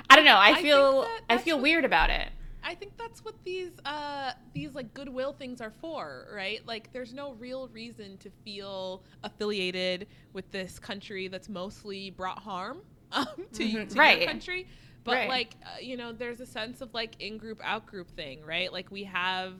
I 0.09 0.15
don't 0.15 0.25
know, 0.25 0.37
I 0.37 0.53
think 0.53 0.65
feel 0.65 1.07
I 1.29 1.37
feel 1.37 1.59
weird 1.59 1.85
about 1.85 2.09
it. 2.09 2.29
I 2.63 2.75
think 2.75 2.93
that's 2.97 3.23
what 3.23 3.35
these 3.45 3.71
uh 3.85 4.31
these 4.53 4.75
like 4.75 4.93
goodwill 4.93 5.33
things 5.33 5.61
are 5.61 5.71
for, 5.71 6.27
right? 6.33 6.59
Like 6.65 6.91
there's 6.93 7.13
no 7.13 7.33
real 7.33 7.69
reason 7.69 8.17
to 8.19 8.31
feel 8.43 9.03
affiliated 9.23 10.07
with 10.33 10.51
this 10.51 10.79
country 10.79 11.27
that's 11.27 11.49
mostly 11.49 12.09
brought 12.09 12.39
harm 12.39 12.77
um, 13.11 13.25
to, 13.53 13.77
Mhm, 13.77 13.87
to 13.89 13.99
right. 13.99 14.19
your 14.19 14.19
country. 14.19 14.65
But 15.05 15.25
Right. 15.25 15.25
like 15.25 15.55
uh, 15.65 15.79
you 15.81 15.97
know, 15.97 16.11
there's 16.11 16.41
a 16.41 16.45
sense 16.45 16.81
of 16.81 16.93
like 16.93 17.15
in 17.19 17.37
group 17.37 17.59
out 17.63 17.87
group 17.87 18.11
thing, 18.11 18.43
right? 18.43 18.71
Like 18.71 18.91
we 18.91 19.05
have 19.05 19.53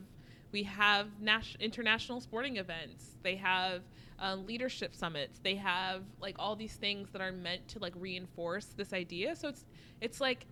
we 0.52 0.64
have 0.64 1.08
nas- 1.20 1.56
international 1.60 2.20
sporting 2.20 2.56
events. 2.56 3.16
They 3.22 3.36
have 3.36 3.82
uh, 4.18 4.36
leadership 4.36 4.94
summits. 4.94 5.40
They 5.42 5.54
have 5.56 6.02
like 6.20 6.36
all 6.38 6.56
these 6.56 6.74
things 6.74 7.10
that 7.12 7.22
are 7.22 7.32
meant 7.32 7.68
to 7.68 7.78
like 7.78 7.94
reinforce 7.96 8.66
this 8.76 8.92
idea. 8.92 9.36
So 9.36 9.48
it's 9.48 9.64
it's 10.00 10.20
like 10.20 10.46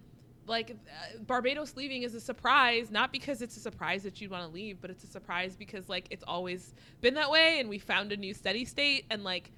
like 0.48 0.70
uh, 0.70 1.18
Barbados 1.26 1.76
leaving 1.76 2.02
is 2.02 2.14
a 2.14 2.20
surprise, 2.20 2.90
not 2.90 3.12
because 3.12 3.42
it's 3.42 3.56
a 3.56 3.60
surprise 3.60 4.02
that 4.02 4.20
you'd 4.20 4.30
want 4.30 4.44
to 4.44 4.50
leave, 4.50 4.80
but 4.80 4.90
it's 4.90 5.04
a 5.04 5.08
surprise 5.08 5.56
because 5.56 5.88
like 5.88 6.06
it's 6.10 6.24
always 6.26 6.74
been 7.00 7.14
that 7.14 7.30
way, 7.30 7.60
and 7.60 7.68
we 7.68 7.78
found 7.78 8.12
a 8.12 8.16
new 8.16 8.34
steady 8.34 8.64
state, 8.64 9.04
and 9.10 9.24
like 9.24 9.50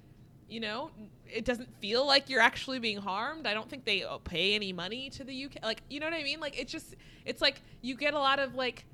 you 0.51 0.59
know, 0.59 0.91
it 1.33 1.45
doesn't 1.45 1.73
feel 1.79 2.05
like 2.05 2.29
you're 2.29 2.41
actually 2.41 2.77
being 2.77 2.97
harmed. 2.97 3.47
I 3.47 3.53
don't 3.53 3.69
think 3.69 3.85
they 3.85 4.03
uh, 4.03 4.17
pay 4.17 4.53
any 4.53 4.73
money 4.73 5.09
to 5.11 5.23
the 5.23 5.45
UK. 5.45 5.63
Like, 5.63 5.81
you 5.89 6.01
know 6.01 6.07
what 6.07 6.13
I 6.13 6.23
mean? 6.23 6.41
Like, 6.41 6.59
it's 6.59 6.71
just, 6.71 6.97
it's 7.25 7.41
like 7.41 7.61
you 7.81 7.95
get 7.95 8.13
a 8.13 8.19
lot 8.19 8.37
of 8.37 8.53
like 8.53 8.85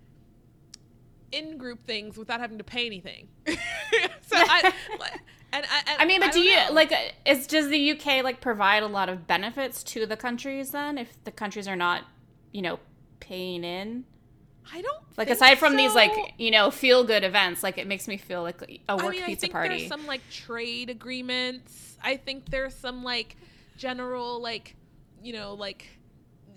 in 1.32 1.58
group 1.58 1.84
things 1.84 2.16
without 2.16 2.40
having 2.40 2.60
to 2.60 2.64
pay 2.64 2.86
anything. 2.86 3.28
so 3.48 3.56
I, 4.36 4.72
and, 5.58 5.66
I, 5.66 5.92
and 5.92 6.02
I 6.02 6.06
mean, 6.06 6.20
but 6.20 6.32
do 6.32 6.40
don't 6.40 6.48
you 6.48 6.56
know. 6.56 6.74
like 6.74 6.94
is 7.26 7.48
does 7.48 7.70
the 7.70 7.92
UK 7.92 8.24
like 8.24 8.42
provide 8.42 8.84
a 8.84 8.88
lot 8.88 9.10
of 9.10 9.28
benefits 9.28 9.84
to 9.84 10.06
the 10.06 10.18
countries 10.18 10.72
then 10.72 10.98
if 10.98 11.24
the 11.24 11.32
countries 11.32 11.68
are 11.68 11.76
not, 11.76 12.04
you 12.52 12.62
know, 12.62 12.80
paying 13.20 13.64
in? 13.64 14.06
I 14.72 14.82
don't 14.82 15.04
Like 15.18 15.28
think 15.30 15.38
aside 15.38 15.60
from 15.60 15.78
these 15.78 15.96
like, 15.96 16.12
you 16.38 16.52
know, 16.52 16.72
feel 16.72 17.04
good 17.06 17.24
events, 17.24 17.64
like 17.64 17.78
it 17.78 17.88
makes 17.88 18.08
me 18.08 18.18
feel 18.18 18.44
like 18.44 18.62
a 18.90 18.96
work 18.98 19.06
I 19.06 19.10
mean, 19.10 19.24
I 19.24 19.26
pizza 19.28 19.42
think 19.42 19.54
party. 19.54 19.78
there's 19.78 19.88
some 19.88 20.06
like 20.06 20.22
trade 20.30 20.90
agreements. 20.90 21.98
I 22.04 22.18
think 22.18 22.50
there's 22.50 22.76
some 22.76 23.04
like 23.04 23.38
general 23.78 24.42
like 24.42 24.76
you 25.24 25.34
know 25.34 25.54
like 25.54 25.88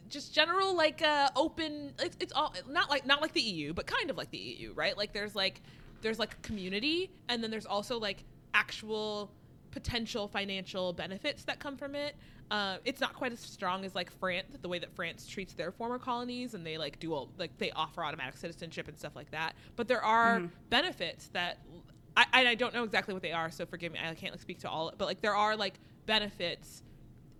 just 0.08 0.34
general 0.34 0.74
like 0.74 1.02
uh 1.02 1.28
open 1.36 1.92
it's, 2.00 2.16
it's 2.18 2.32
all 2.32 2.52
not 2.68 2.90
like 2.90 3.06
not 3.06 3.20
like 3.20 3.32
the 3.32 3.40
EU 3.40 3.72
but 3.72 3.86
kind 3.86 4.10
of 4.10 4.16
like 4.16 4.30
the 4.30 4.38
EU 4.38 4.72
right 4.74 4.96
like 4.96 5.12
there's 5.12 5.34
like 5.36 5.60
there's 6.02 6.18
like 6.18 6.32
a 6.32 6.36
community 6.38 7.10
and 7.28 7.42
then 7.42 7.50
there's 7.50 7.66
also 7.66 7.98
like 7.98 8.24
actual 8.54 9.30
potential 9.70 10.26
financial 10.26 10.92
benefits 10.92 11.44
that 11.44 11.60
come 11.60 11.76
from 11.76 11.94
it 11.94 12.16
uh, 12.50 12.78
it's 12.84 13.00
not 13.00 13.14
quite 13.14 13.32
as 13.32 13.38
strong 13.38 13.84
as 13.84 13.94
like 13.94 14.10
France, 14.10 14.56
the 14.60 14.68
way 14.68 14.78
that 14.80 14.92
France 14.96 15.26
treats 15.26 15.54
their 15.54 15.70
former 15.70 15.98
colonies, 15.98 16.54
and 16.54 16.66
they 16.66 16.78
like 16.78 16.98
do 16.98 17.14
all 17.14 17.30
like 17.38 17.56
they 17.58 17.70
offer 17.70 18.02
automatic 18.02 18.36
citizenship 18.36 18.88
and 18.88 18.98
stuff 18.98 19.14
like 19.14 19.30
that. 19.30 19.54
But 19.76 19.86
there 19.86 20.02
are 20.02 20.42
benefits 20.68 21.28
that 21.28 21.58
I, 22.16 22.26
I 22.32 22.54
don't 22.56 22.74
know 22.74 22.82
exactly 22.82 23.14
what 23.14 23.22
they 23.22 23.30
are, 23.30 23.50
so 23.52 23.66
forgive 23.66 23.92
me, 23.92 24.00
I 24.00 24.14
can't 24.14 24.32
like, 24.32 24.40
speak 24.40 24.58
to 24.60 24.68
all. 24.68 24.92
But 24.96 25.04
like 25.04 25.20
there 25.20 25.34
are 25.34 25.56
like 25.56 25.74
benefits 26.06 26.82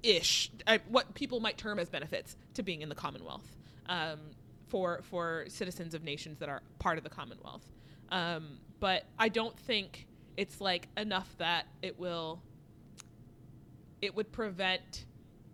ish, 0.04 0.52
uh, 0.66 0.78
what 0.88 1.12
people 1.14 1.40
might 1.40 1.58
term 1.58 1.80
as 1.80 1.88
benefits 1.90 2.36
to 2.54 2.62
being 2.62 2.80
in 2.80 2.88
the 2.88 2.94
Commonwealth 2.94 3.56
um, 3.86 4.20
for 4.68 5.00
for 5.02 5.44
citizens 5.48 5.92
of 5.92 6.04
nations 6.04 6.38
that 6.38 6.48
are 6.48 6.62
part 6.78 6.98
of 6.98 7.04
the 7.04 7.10
Commonwealth. 7.10 7.66
Um, 8.12 8.58
but 8.78 9.06
I 9.18 9.28
don't 9.28 9.58
think 9.58 10.06
it's 10.36 10.60
like 10.60 10.88
enough 10.96 11.28
that 11.38 11.66
it 11.82 11.98
will 11.98 12.42
it 14.02 14.14
would 14.14 14.32
prevent 14.32 15.04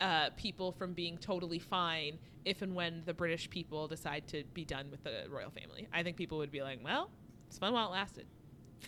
uh, 0.00 0.30
people 0.36 0.72
from 0.72 0.92
being 0.92 1.18
totally 1.18 1.58
fine 1.58 2.18
if 2.44 2.62
and 2.62 2.74
when 2.74 3.02
the 3.06 3.14
British 3.14 3.50
people 3.50 3.88
decide 3.88 4.26
to 4.28 4.44
be 4.54 4.64
done 4.64 4.88
with 4.90 5.02
the 5.02 5.24
royal 5.28 5.50
family. 5.50 5.88
I 5.92 6.02
think 6.02 6.16
people 6.16 6.38
would 6.38 6.52
be 6.52 6.62
like, 6.62 6.78
well, 6.84 7.10
it's 7.48 7.58
fun 7.58 7.72
while 7.72 7.88
it 7.88 7.92
lasted. 7.92 8.26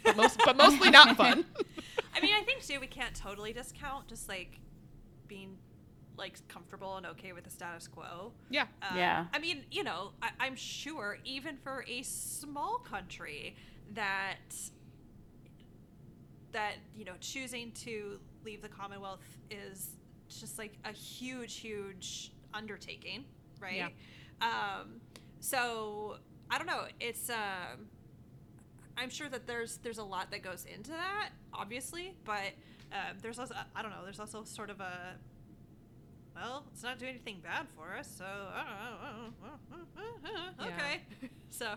But, 0.05 0.17
most, 0.17 0.39
but 0.45 0.57
mostly 0.57 0.91
not 0.91 1.17
fun. 1.17 1.45
I 2.15 2.21
mean, 2.21 2.35
I 2.35 2.43
think 2.43 2.65
too 2.65 2.79
we 2.79 2.87
can't 2.87 3.15
totally 3.15 3.53
discount 3.53 4.07
just 4.07 4.29
like 4.29 4.61
being 5.27 5.57
like 6.17 6.37
comfortable 6.49 6.97
and 6.97 7.07
okay 7.07 7.33
with 7.33 7.45
the 7.45 7.51
status 7.51 7.89
quo. 7.89 8.33
yeah. 8.51 8.67
Um, 8.83 8.97
Yeah. 8.97 9.27
I 9.33 9.39
mean, 9.39 9.65
you 9.71 9.83
know, 9.83 10.13
I, 10.23 10.31
I'm 10.41 10.57
sure 10.57 11.19
even 11.25 11.57
for 11.57 11.85
a 11.89 12.03
small 12.03 12.79
country 12.79 13.57
that 13.95 14.55
that 16.53 16.75
you 16.97 17.05
know 17.05 17.15
choosing 17.21 17.73
to 17.73 18.19
leave 18.45 18.63
the 18.63 18.69
Commonwealth 18.69 19.21
is 19.51 19.91
just 20.29 20.59
like 20.59 20.73
a 20.85 20.93
huge, 20.93 21.57
huge 21.57 22.33
undertaking, 22.55 23.25
right? 23.61 23.77
Yeah. 23.77 23.89
Um, 24.41 25.01
so 25.41 26.17
I 26.51 26.59
don't 26.59 26.67
know. 26.67 26.85
It's 27.01 27.31
um, 27.31 27.87
I'm 28.97 29.11
sure 29.11 29.29
that 29.29 29.47
there's 29.47 29.79
there's 29.79 29.99
a 29.99 30.05
lot 30.05 30.31
that 30.31 30.43
goes 30.43 30.67
into 30.73 30.91
that, 30.91 31.31
obviously, 31.53 32.15
but 32.25 32.53
um, 32.93 33.19
there's 33.23 33.39
also 33.39 33.55
I 33.75 33.83
don't 33.83 33.91
know. 33.91 34.05
There's 34.05 34.21
also 34.21 34.45
sort 34.45 34.71
of 34.71 34.81
a 34.81 35.15
well, 36.41 36.65
it's 36.73 36.83
not 36.83 36.99
doing 36.99 37.11
anything 37.11 37.41
bad 37.43 37.67
for 37.77 37.97
us, 37.97 38.09
so 38.17 38.25
okay. 40.61 41.03
So, 41.51 41.75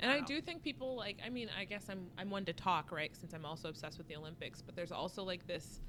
And 0.00 0.10
I 0.10 0.16
don't 0.16 0.26
do 0.26 0.40
think 0.40 0.62
people 0.62 0.96
like 0.96 1.18
I 1.24 1.30
mean, 1.30 1.48
I 1.58 1.64
guess 1.64 1.86
I'm 1.88 2.06
I'm 2.18 2.28
one 2.28 2.44
to 2.44 2.52
talk, 2.52 2.92
right? 2.92 3.14
Since 3.16 3.32
I'm 3.32 3.46
also 3.46 3.68
obsessed 3.68 3.98
with 3.98 4.08
the 4.08 4.16
Olympics, 4.16 4.60
but 4.60 4.76
there's 4.76 4.92
also 4.92 5.22
like 5.22 5.46
this 5.46 5.80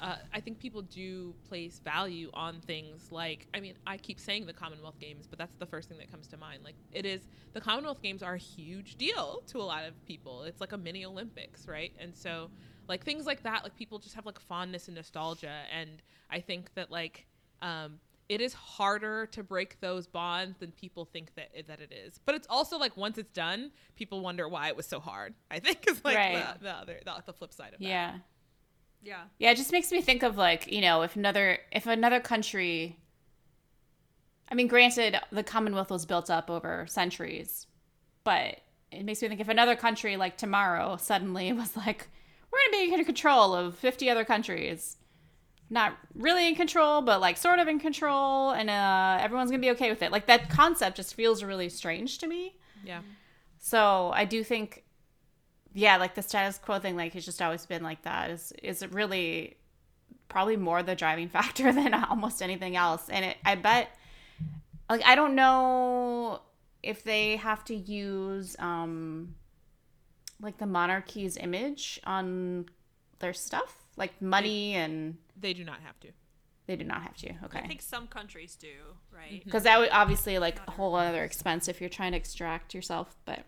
uh, 0.00 0.16
I 0.32 0.40
think 0.40 0.58
people 0.58 0.82
do 0.82 1.34
place 1.46 1.80
value 1.84 2.30
on 2.32 2.60
things 2.62 3.12
like 3.12 3.46
I 3.54 3.60
mean, 3.60 3.74
I 3.86 3.98
keep 3.98 4.18
saying 4.18 4.46
the 4.46 4.52
Commonwealth 4.52 4.98
Games, 4.98 5.26
but 5.26 5.38
that's 5.38 5.54
the 5.58 5.66
first 5.66 5.88
thing 5.88 5.98
that 5.98 6.10
comes 6.10 6.26
to 6.28 6.36
mind. 6.36 6.64
Like 6.64 6.76
it 6.92 7.04
is 7.04 7.28
the 7.52 7.60
Commonwealth 7.60 8.02
Games 8.02 8.22
are 8.22 8.34
a 8.34 8.38
huge 8.38 8.96
deal 8.96 9.42
to 9.48 9.58
a 9.58 9.62
lot 9.62 9.84
of 9.84 10.04
people. 10.06 10.42
It's 10.44 10.60
like 10.60 10.72
a 10.72 10.78
mini 10.78 11.04
Olympics, 11.04 11.68
right? 11.68 11.92
And 11.98 12.16
so 12.16 12.50
like 12.88 13.04
things 13.04 13.26
like 13.26 13.42
that, 13.42 13.62
like 13.62 13.76
people 13.76 13.98
just 13.98 14.14
have 14.14 14.26
like 14.26 14.40
fondness 14.40 14.88
and 14.88 14.96
nostalgia 14.96 15.62
and 15.78 16.02
I 16.30 16.40
think 16.40 16.72
that 16.74 16.90
like 16.90 17.26
um 17.62 18.00
it 18.28 18.40
is 18.40 18.52
harder 18.54 19.26
to 19.26 19.42
break 19.42 19.80
those 19.80 20.06
bonds 20.06 20.56
than 20.58 20.70
people 20.70 21.04
think 21.04 21.34
that 21.34 21.48
that 21.66 21.80
it 21.80 21.92
is. 21.92 22.20
But 22.24 22.36
it's 22.36 22.46
also 22.48 22.78
like 22.78 22.96
once 22.96 23.18
it's 23.18 23.32
done, 23.32 23.72
people 23.96 24.20
wonder 24.20 24.48
why 24.48 24.68
it 24.68 24.76
was 24.76 24.86
so 24.86 25.00
hard. 25.00 25.34
I 25.50 25.58
think 25.58 25.84
is 25.88 26.04
like 26.04 26.16
Right. 26.16 26.44
the, 26.58 26.64
the 26.64 26.70
other 26.70 27.00
the, 27.04 27.12
the 27.26 27.32
flip 27.32 27.52
side 27.52 27.72
of 27.74 27.80
that. 27.80 27.84
yeah. 27.86 28.14
yeah. 29.02 29.22
Yeah, 29.38 29.50
it 29.50 29.56
just 29.56 29.72
makes 29.72 29.90
me 29.90 30.00
think 30.00 30.22
of 30.22 30.36
like, 30.36 30.70
you 30.70 30.80
know, 30.80 31.02
if 31.02 31.16
another 31.16 31.58
if 31.72 31.86
another 31.86 32.20
country 32.20 32.96
I 34.48 34.54
mean, 34.54 34.66
granted, 34.68 35.16
the 35.30 35.42
Commonwealth 35.44 35.90
was 35.90 36.06
built 36.06 36.28
up 36.28 36.50
over 36.50 36.84
centuries, 36.88 37.66
but 38.24 38.60
it 38.90 39.04
makes 39.04 39.22
me 39.22 39.28
think 39.28 39.40
if 39.40 39.48
another 39.48 39.76
country 39.76 40.16
like 40.16 40.36
tomorrow 40.36 40.96
suddenly 40.96 41.52
was 41.62 41.76
like, 41.76 42.08
we're 42.50 42.58
going 42.72 42.86
to 42.86 42.90
be 42.96 43.00
in 43.00 43.04
control 43.04 43.54
of 43.54 43.76
50 43.76 44.10
other 44.10 44.24
countries. 44.24 44.96
Not 45.72 45.96
really 46.14 46.48
in 46.48 46.56
control, 46.56 47.00
but 47.00 47.20
like 47.20 47.36
sort 47.36 47.60
of 47.60 47.68
in 47.68 47.78
control, 47.78 48.50
and 48.50 48.68
uh, 48.68 49.18
everyone's 49.20 49.50
to 49.52 49.58
be 49.58 49.70
okay 49.70 49.88
with 49.88 50.02
it. 50.02 50.10
Like 50.10 50.26
that 50.26 50.50
concept 50.50 50.96
just 50.96 51.14
feels 51.14 51.44
really 51.44 51.68
strange 51.68 52.18
to 52.18 52.26
me. 52.26 52.56
Yeah. 52.84 53.00
So 53.58 54.10
I 54.12 54.24
do 54.24 54.42
think, 54.42 54.82
yeah, 55.72 55.96
like 55.96 56.14
the 56.14 56.22
status 56.22 56.58
quo 56.58 56.80
thing, 56.80 56.96
like 56.96 57.14
it's 57.14 57.24
just 57.24 57.40
always 57.40 57.66
been 57.66 57.84
like 57.84 58.02
that. 58.02 58.30
Is 58.30 58.52
is 58.62 58.84
really 58.88 59.58
probably 60.30 60.56
more 60.56 60.82
the 60.82 60.94
driving 60.94 61.28
factor 61.36 61.70
than 61.72 61.92
almost 61.92 62.40
anything 62.40 62.76
else. 62.76 63.10
And 63.10 63.26
it, 63.26 63.36
I 63.44 63.56
bet, 63.56 63.94
like, 64.88 65.04
I 65.04 65.14
don't 65.14 65.34
know 65.34 66.40
if 66.82 67.04
they 67.04 67.36
have 67.36 67.62
to 67.66 67.74
use, 67.74 68.56
um, 68.58 69.34
like 70.40 70.56
the 70.56 70.66
monarchy's 70.66 71.36
image 71.36 72.00
on 72.04 72.64
their 73.18 73.34
stuff, 73.34 73.76
like 73.98 74.22
money, 74.22 74.72
and 74.74 75.18
They 75.40 75.52
do 75.54 75.64
not 75.64 75.80
have 75.80 75.98
to. 76.00 76.08
they 76.66 76.76
do 76.76 76.84
not 76.84 77.02
have 77.02 77.16
to. 77.16 77.30
Okay. 77.46 77.60
I 77.60 77.66
think 77.66 77.82
some 77.82 78.06
countries 78.06 78.54
do, 78.56 78.68
right? 79.12 79.42
Because 79.44 79.64
that 79.64 79.78
would 79.80 79.88
obviously 79.90 80.38
like 80.38 80.60
a 80.68 80.70
whole 80.70 80.94
other 80.94 81.24
expense 81.24 81.66
if 81.68 81.80
you're 81.80 81.90
trying 81.90 82.12
to 82.12 82.18
extract 82.18 82.74
yourself, 82.74 83.16
but 83.24 83.40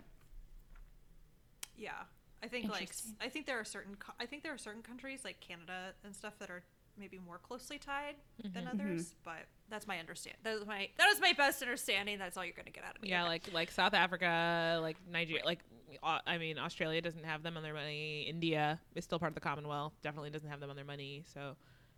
Yeah, 1.77 1.91
I 2.43 2.47
think 2.47 2.69
like 2.71 2.91
I 3.21 3.29
think 3.29 3.45
there 3.45 3.59
are 3.59 3.63
certain 3.65 3.95
co- 3.95 4.13
I 4.19 4.25
think 4.25 4.43
there 4.43 4.53
are 4.53 4.57
certain 4.57 4.81
countries 4.81 5.21
like 5.23 5.39
Canada 5.39 5.93
and 6.03 6.15
stuff 6.15 6.37
that 6.39 6.49
are 6.49 6.63
maybe 6.97 7.17
more 7.17 7.39
closely 7.39 7.79
tied 7.79 8.15
than 8.43 8.65
Mm-hmm. 8.65 8.67
others. 8.79 9.15
But 9.23 9.45
that's 9.69 9.87
my 9.87 9.97
understand. 9.99 10.37
That 10.43 10.55
is 10.57 10.65
my 10.65 10.89
that 10.97 11.07
is 11.09 11.19
my 11.19 11.33
best 11.33 11.61
understanding. 11.61 12.19
That's 12.19 12.37
all 12.37 12.45
you're 12.45 12.53
gonna 12.55 12.69
get 12.69 12.83
out 12.83 12.95
of 12.95 13.01
me. 13.01 13.09
Yeah, 13.09 13.21
Okay. 13.23 13.29
like 13.29 13.53
like 13.53 13.71
South 13.71 13.93
Africa, 13.93 14.79
like 14.81 14.97
Nigeria, 15.11 15.43
like 15.45 15.59
uh, 16.03 16.19
I 16.27 16.37
mean 16.37 16.57
Australia 16.59 17.01
doesn't 17.01 17.25
have 17.25 17.41
them 17.43 17.57
on 17.57 17.63
their 17.63 17.73
money. 17.73 18.23
India 18.29 18.79
is 18.95 19.03
still 19.03 19.19
part 19.19 19.31
of 19.31 19.35
the 19.35 19.41
Commonwealth, 19.41 19.93
definitely 20.03 20.29
doesn't 20.29 20.49
have 20.49 20.59
them 20.59 20.69
on 20.69 20.75
their 20.75 20.85
money. 20.85 21.23
So 21.33 21.55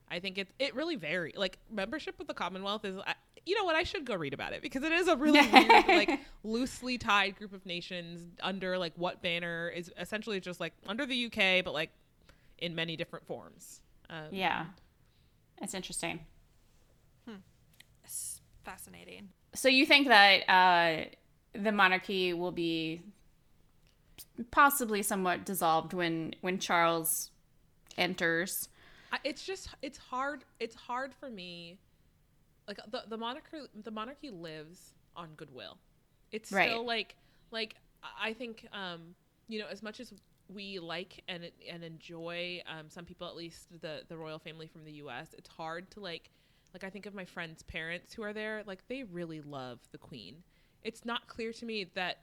I 0.10 0.20
think 0.20 0.38
it 0.38 0.48
it 0.60 0.76
really 0.76 0.96
varies. 0.96 1.36
Like 1.36 1.58
membership 1.72 2.18
with 2.20 2.28
the 2.28 2.34
Commonwealth 2.34 2.86
is, 2.86 2.98
I- 3.06 3.16
you 3.46 3.56
know 3.56 3.64
what? 3.64 3.76
I 3.76 3.84
should 3.84 4.06
go 4.06 4.16
read 4.16 4.34
about 4.34 4.54
it 4.54 4.62
because 4.62 4.82
it 4.84 4.92
is 4.92 5.08
a 5.08 5.16
really 5.16 5.40
weird, 5.54 5.88
like 5.88 6.20
loosely 6.44 6.98
tied 6.98 7.36
group 7.38 7.54
of 7.54 7.66
nations 7.66 8.22
under 8.42 8.78
like 8.78 8.94
what 8.96 9.22
banner 9.22 9.70
is 9.70 9.92
essentially 10.00 10.40
just 10.40 10.60
like 10.60 10.74
under 10.88 11.06
the 11.06 11.26
UK, 11.28 11.64
but 11.64 11.74
like 11.74 11.92
in 12.58 12.74
many 12.76 12.96
different 12.96 13.26
forms. 13.28 13.82
Um, 14.10 14.26
yeah, 14.32 14.66
it's 15.62 15.74
interesting. 15.74 16.20
It's 18.04 18.42
fascinating. 18.64 19.30
So 19.56 19.68
you 19.68 19.86
think 19.86 20.08
that 20.10 20.48
uh, 20.50 21.06
the 21.54 21.72
monarchy 21.72 22.34
will 22.34 22.52
be 22.52 23.02
possibly 24.52 25.02
somewhat 25.02 25.46
dissolved 25.46 25.94
when 25.94 26.36
when 26.42 26.60
Charles 26.60 27.32
enters? 27.98 28.70
It's 29.24 29.44
just 29.44 29.70
it's 29.82 29.98
hard 29.98 30.44
it's 30.60 30.76
hard 30.76 31.14
for 31.14 31.30
me 31.30 31.80
like 32.68 32.80
the 32.92 33.04
the 33.08 33.18
monarchy 33.18 33.58
the 33.84 33.92
monarchy 33.92 34.30
lives 34.30 34.94
on 35.16 35.30
goodwill 35.36 35.78
it's 36.32 36.52
Right. 36.52 36.70
still 36.70 36.86
like 36.86 37.16
like 37.52 37.76
i 38.20 38.34
think 38.34 38.68
um 38.74 39.16
you 39.48 39.60
know 39.60 39.66
as 39.70 39.82
much 39.82 40.00
as 40.00 40.14
we 40.54 40.80
like 40.80 41.24
and 41.28 41.50
and 41.72 41.84
enjoy 41.84 42.62
um 42.68 42.90
some 42.90 43.06
people 43.06 43.28
at 43.28 43.36
least 43.36 43.68
the 43.82 44.04
the 44.10 44.18
royal 44.18 44.40
family 44.40 44.68
from 44.68 44.84
the 44.84 44.92
us 44.94 45.30
it's 45.38 45.50
hard 45.50 45.90
to 45.92 46.00
like 46.00 46.30
like 46.74 46.84
i 46.84 46.90
think 46.90 47.06
of 47.06 47.14
my 47.16 47.26
friends 47.26 47.64
parents 47.64 48.14
who 48.14 48.22
are 48.22 48.34
there 48.34 48.64
like 48.66 48.88
they 48.88 49.04
really 49.04 49.42
love 49.42 49.80
the 49.92 49.98
queen 49.98 50.44
it's 50.84 51.06
not 51.06 51.28
clear 51.28 51.52
to 51.52 51.66
me 51.66 51.86
that 51.96 52.18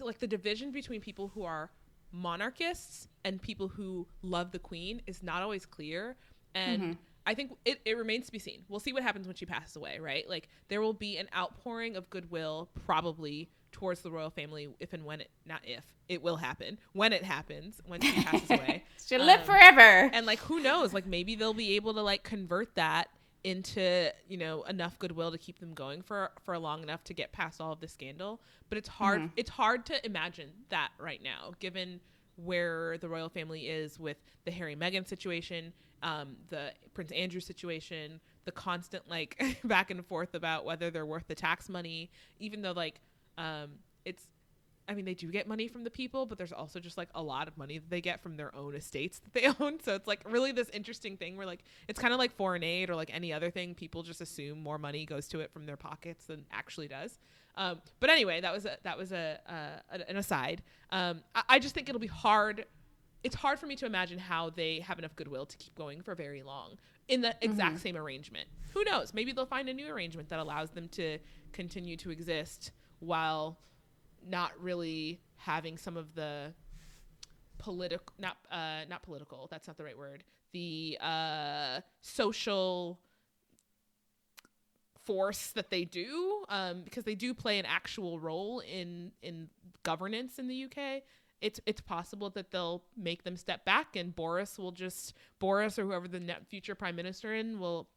like 0.00 0.18
the 0.18 0.26
division 0.26 0.70
between 0.70 1.00
people 1.00 1.28
who 1.34 1.42
are 1.44 1.70
monarchists 2.12 3.08
and 3.24 3.40
people 3.40 3.68
who 3.68 4.06
love 4.22 4.50
the 4.52 4.58
queen 4.58 5.02
is 5.06 5.22
not 5.22 5.42
always 5.42 5.66
clear. 5.66 6.16
And 6.54 6.96
i 7.26 7.34
think 7.34 7.52
it, 7.66 7.78
it 7.84 7.96
remains 7.98 8.24
to 8.26 8.32
be 8.32 8.38
seen. 8.38 8.62
We'll 8.68 8.80
see 8.80 8.92
what 8.94 9.02
happens 9.02 9.26
when 9.26 9.36
she 9.36 9.44
passes 9.46 9.76
away 9.76 9.98
right? 10.00 10.28
Like 10.28 10.48
there 10.68 10.80
will 10.80 10.94
be 10.94 11.18
an 11.18 11.28
outpouring 11.36 11.94
of 11.96 12.08
goodwill 12.10 12.70
probably 12.86 13.50
towards 13.70 14.00
the 14.00 14.10
royal 14.10 14.30
family 14.30 14.68
if 14.80 14.94
and 14.94 15.04
when 15.04 15.20
it 15.20 15.30
not 15.44 15.60
if 15.64 15.84
it 16.08 16.22
will 16.22 16.36
happen 16.36 16.78
when 16.94 17.12
it 17.12 17.22
happens 17.22 17.82
when 17.86 18.00
she 18.00 18.12
passes 18.22 18.50
away. 18.50 18.82
She'll 19.06 19.22
live 19.24 19.40
Um, 19.40 19.46
forever. 19.46 20.10
and 20.14 20.24
like 20.24 20.38
who 20.38 20.60
knows? 20.60 20.94
Like 20.94 21.06
maybe 21.06 21.34
they'll 21.34 21.52
be 21.52 21.76
able 21.76 21.92
to 21.94 22.00
like 22.02 22.22
convert 22.22 22.74
that 22.76 23.08
into 23.44 24.12
you 24.28 24.36
know 24.36 24.62
enough 24.64 24.98
goodwill 24.98 25.30
to 25.30 25.38
keep 25.38 25.60
them 25.60 25.72
going 25.72 26.02
for 26.02 26.30
for 26.44 26.58
long 26.58 26.82
enough 26.82 27.04
to 27.04 27.14
get 27.14 27.30
past 27.32 27.60
all 27.60 27.72
of 27.72 27.80
the 27.80 27.86
scandal 27.86 28.40
but 28.68 28.76
it's 28.76 28.88
hard 28.88 29.30
it's 29.36 29.50
hard 29.50 29.86
to 29.86 30.04
imagine 30.04 30.50
that 30.70 30.90
right 30.98 31.22
now 31.22 31.52
given 31.60 32.00
where 32.36 32.98
the 32.98 33.08
royal 33.08 33.28
family 33.28 33.68
is 33.68 33.98
with 33.98 34.16
the 34.44 34.50
harry 34.50 34.74
meghan 34.74 35.06
situation 35.06 35.72
um, 36.02 36.36
the 36.48 36.72
prince 36.94 37.12
andrew 37.12 37.40
situation 37.40 38.20
the 38.44 38.52
constant 38.52 39.08
like 39.08 39.58
back 39.64 39.90
and 39.90 40.04
forth 40.06 40.34
about 40.34 40.64
whether 40.64 40.90
they're 40.90 41.06
worth 41.06 41.26
the 41.28 41.34
tax 41.34 41.68
money 41.68 42.10
even 42.40 42.60
though 42.60 42.72
like 42.72 43.00
um, 43.36 43.70
it's 44.04 44.26
I 44.88 44.94
mean, 44.94 45.04
they 45.04 45.14
do 45.14 45.30
get 45.30 45.46
money 45.46 45.68
from 45.68 45.84
the 45.84 45.90
people, 45.90 46.24
but 46.24 46.38
there's 46.38 46.52
also 46.52 46.80
just 46.80 46.96
like 46.96 47.10
a 47.14 47.22
lot 47.22 47.46
of 47.46 47.58
money 47.58 47.78
that 47.78 47.90
they 47.90 48.00
get 48.00 48.22
from 48.22 48.36
their 48.36 48.54
own 48.54 48.74
estates 48.74 49.18
that 49.20 49.34
they 49.34 49.46
own. 49.64 49.80
So 49.80 49.94
it's 49.94 50.08
like 50.08 50.22
really 50.28 50.50
this 50.50 50.70
interesting 50.70 51.16
thing 51.16 51.36
where 51.36 51.46
like 51.46 51.62
it's 51.88 52.00
kind 52.00 52.14
of 52.14 52.18
like 52.18 52.34
foreign 52.34 52.64
aid 52.64 52.88
or 52.88 52.96
like 52.96 53.10
any 53.12 53.32
other 53.32 53.50
thing. 53.50 53.74
People 53.74 54.02
just 54.02 54.20
assume 54.20 54.60
more 54.60 54.78
money 54.78 55.04
goes 55.04 55.28
to 55.28 55.40
it 55.40 55.52
from 55.52 55.66
their 55.66 55.76
pockets 55.76 56.24
than 56.24 56.46
actually 56.50 56.88
does. 56.88 57.18
Um, 57.56 57.82
but 58.00 58.08
anyway, 58.08 58.40
that 58.40 58.52
was 58.52 58.64
a, 58.64 58.78
that 58.84 58.96
was 58.96 59.12
a, 59.12 59.38
uh, 59.46 59.98
an 60.08 60.16
aside. 60.16 60.62
Um, 60.90 61.22
I, 61.34 61.42
I 61.48 61.58
just 61.58 61.74
think 61.74 61.88
it'll 61.88 62.00
be 62.00 62.06
hard. 62.06 62.64
It's 63.24 63.34
hard 63.34 63.58
for 63.58 63.66
me 63.66 63.76
to 63.76 63.86
imagine 63.86 64.18
how 64.18 64.50
they 64.50 64.80
have 64.80 64.98
enough 64.98 65.14
goodwill 65.16 65.44
to 65.44 65.56
keep 65.56 65.74
going 65.74 66.00
for 66.00 66.14
very 66.14 66.42
long 66.42 66.78
in 67.08 67.20
the 67.20 67.34
exact 67.42 67.80
same 67.80 67.96
arrangement. 67.96 68.48
Who 68.74 68.84
knows? 68.84 69.12
Maybe 69.12 69.32
they'll 69.32 69.44
find 69.44 69.68
a 69.68 69.74
new 69.74 69.88
arrangement 69.88 70.28
that 70.28 70.38
allows 70.38 70.70
them 70.70 70.88
to 70.90 71.18
continue 71.52 71.96
to 71.96 72.10
exist 72.10 72.70
while 73.00 73.58
not 74.26 74.52
really 74.60 75.20
having 75.36 75.76
some 75.78 75.96
of 75.96 76.14
the 76.14 76.52
political 77.58 78.14
not 78.18 78.36
uh 78.52 78.84
not 78.88 79.02
political 79.02 79.48
that's 79.50 79.66
not 79.66 79.76
the 79.76 79.84
right 79.84 79.98
word 79.98 80.22
the 80.52 80.96
uh 81.00 81.80
social 82.00 82.98
force 85.04 85.48
that 85.48 85.70
they 85.70 85.84
do 85.84 86.44
um 86.48 86.82
because 86.82 87.04
they 87.04 87.14
do 87.14 87.34
play 87.34 87.58
an 87.58 87.66
actual 87.66 88.20
role 88.20 88.60
in 88.60 89.10
in 89.22 89.48
governance 89.82 90.38
in 90.38 90.46
the 90.46 90.64
UK 90.64 91.02
it's 91.40 91.60
it's 91.66 91.80
possible 91.80 92.30
that 92.30 92.50
they'll 92.50 92.82
make 92.96 93.22
them 93.24 93.36
step 93.36 93.64
back 93.64 93.96
and 93.96 94.14
Boris 94.14 94.58
will 94.58 94.72
just 94.72 95.14
Boris 95.38 95.78
or 95.78 95.84
whoever 95.84 96.08
the 96.08 96.20
future 96.48 96.74
prime 96.74 96.96
minister 96.96 97.34
in 97.34 97.58
will 97.58 97.88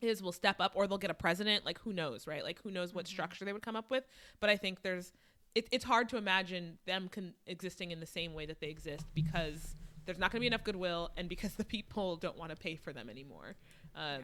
is 0.00 0.22
will 0.22 0.32
step 0.32 0.56
up 0.60 0.72
or 0.74 0.86
they'll 0.86 0.98
get 0.98 1.10
a 1.10 1.14
president. 1.14 1.64
Like 1.64 1.78
who 1.80 1.92
knows 1.92 2.26
right? 2.26 2.44
Like 2.44 2.60
who 2.62 2.70
knows 2.70 2.94
what 2.94 3.08
structure 3.08 3.44
they 3.44 3.52
would 3.52 3.62
come 3.62 3.76
up 3.76 3.90
with. 3.90 4.04
But 4.40 4.50
i 4.50 4.56
think 4.56 4.82
there's 4.82 5.12
it, 5.56 5.66
it's 5.72 5.84
hard 5.86 6.10
to 6.10 6.18
imagine 6.18 6.76
them 6.84 7.08
con- 7.10 7.32
existing 7.46 7.90
in 7.90 7.98
the 7.98 8.06
same 8.06 8.34
way 8.34 8.44
that 8.44 8.60
they 8.60 8.66
exist 8.68 9.06
because 9.14 9.74
there's 10.04 10.18
not 10.18 10.30
going 10.30 10.38
to 10.38 10.42
be 10.42 10.46
enough 10.46 10.62
goodwill 10.62 11.10
and 11.16 11.30
because 11.30 11.54
the 11.54 11.64
people 11.64 12.16
don't 12.16 12.36
want 12.36 12.50
to 12.50 12.56
pay 12.56 12.76
for 12.76 12.92
them 12.92 13.08
anymore 13.08 13.56
um, 13.96 14.20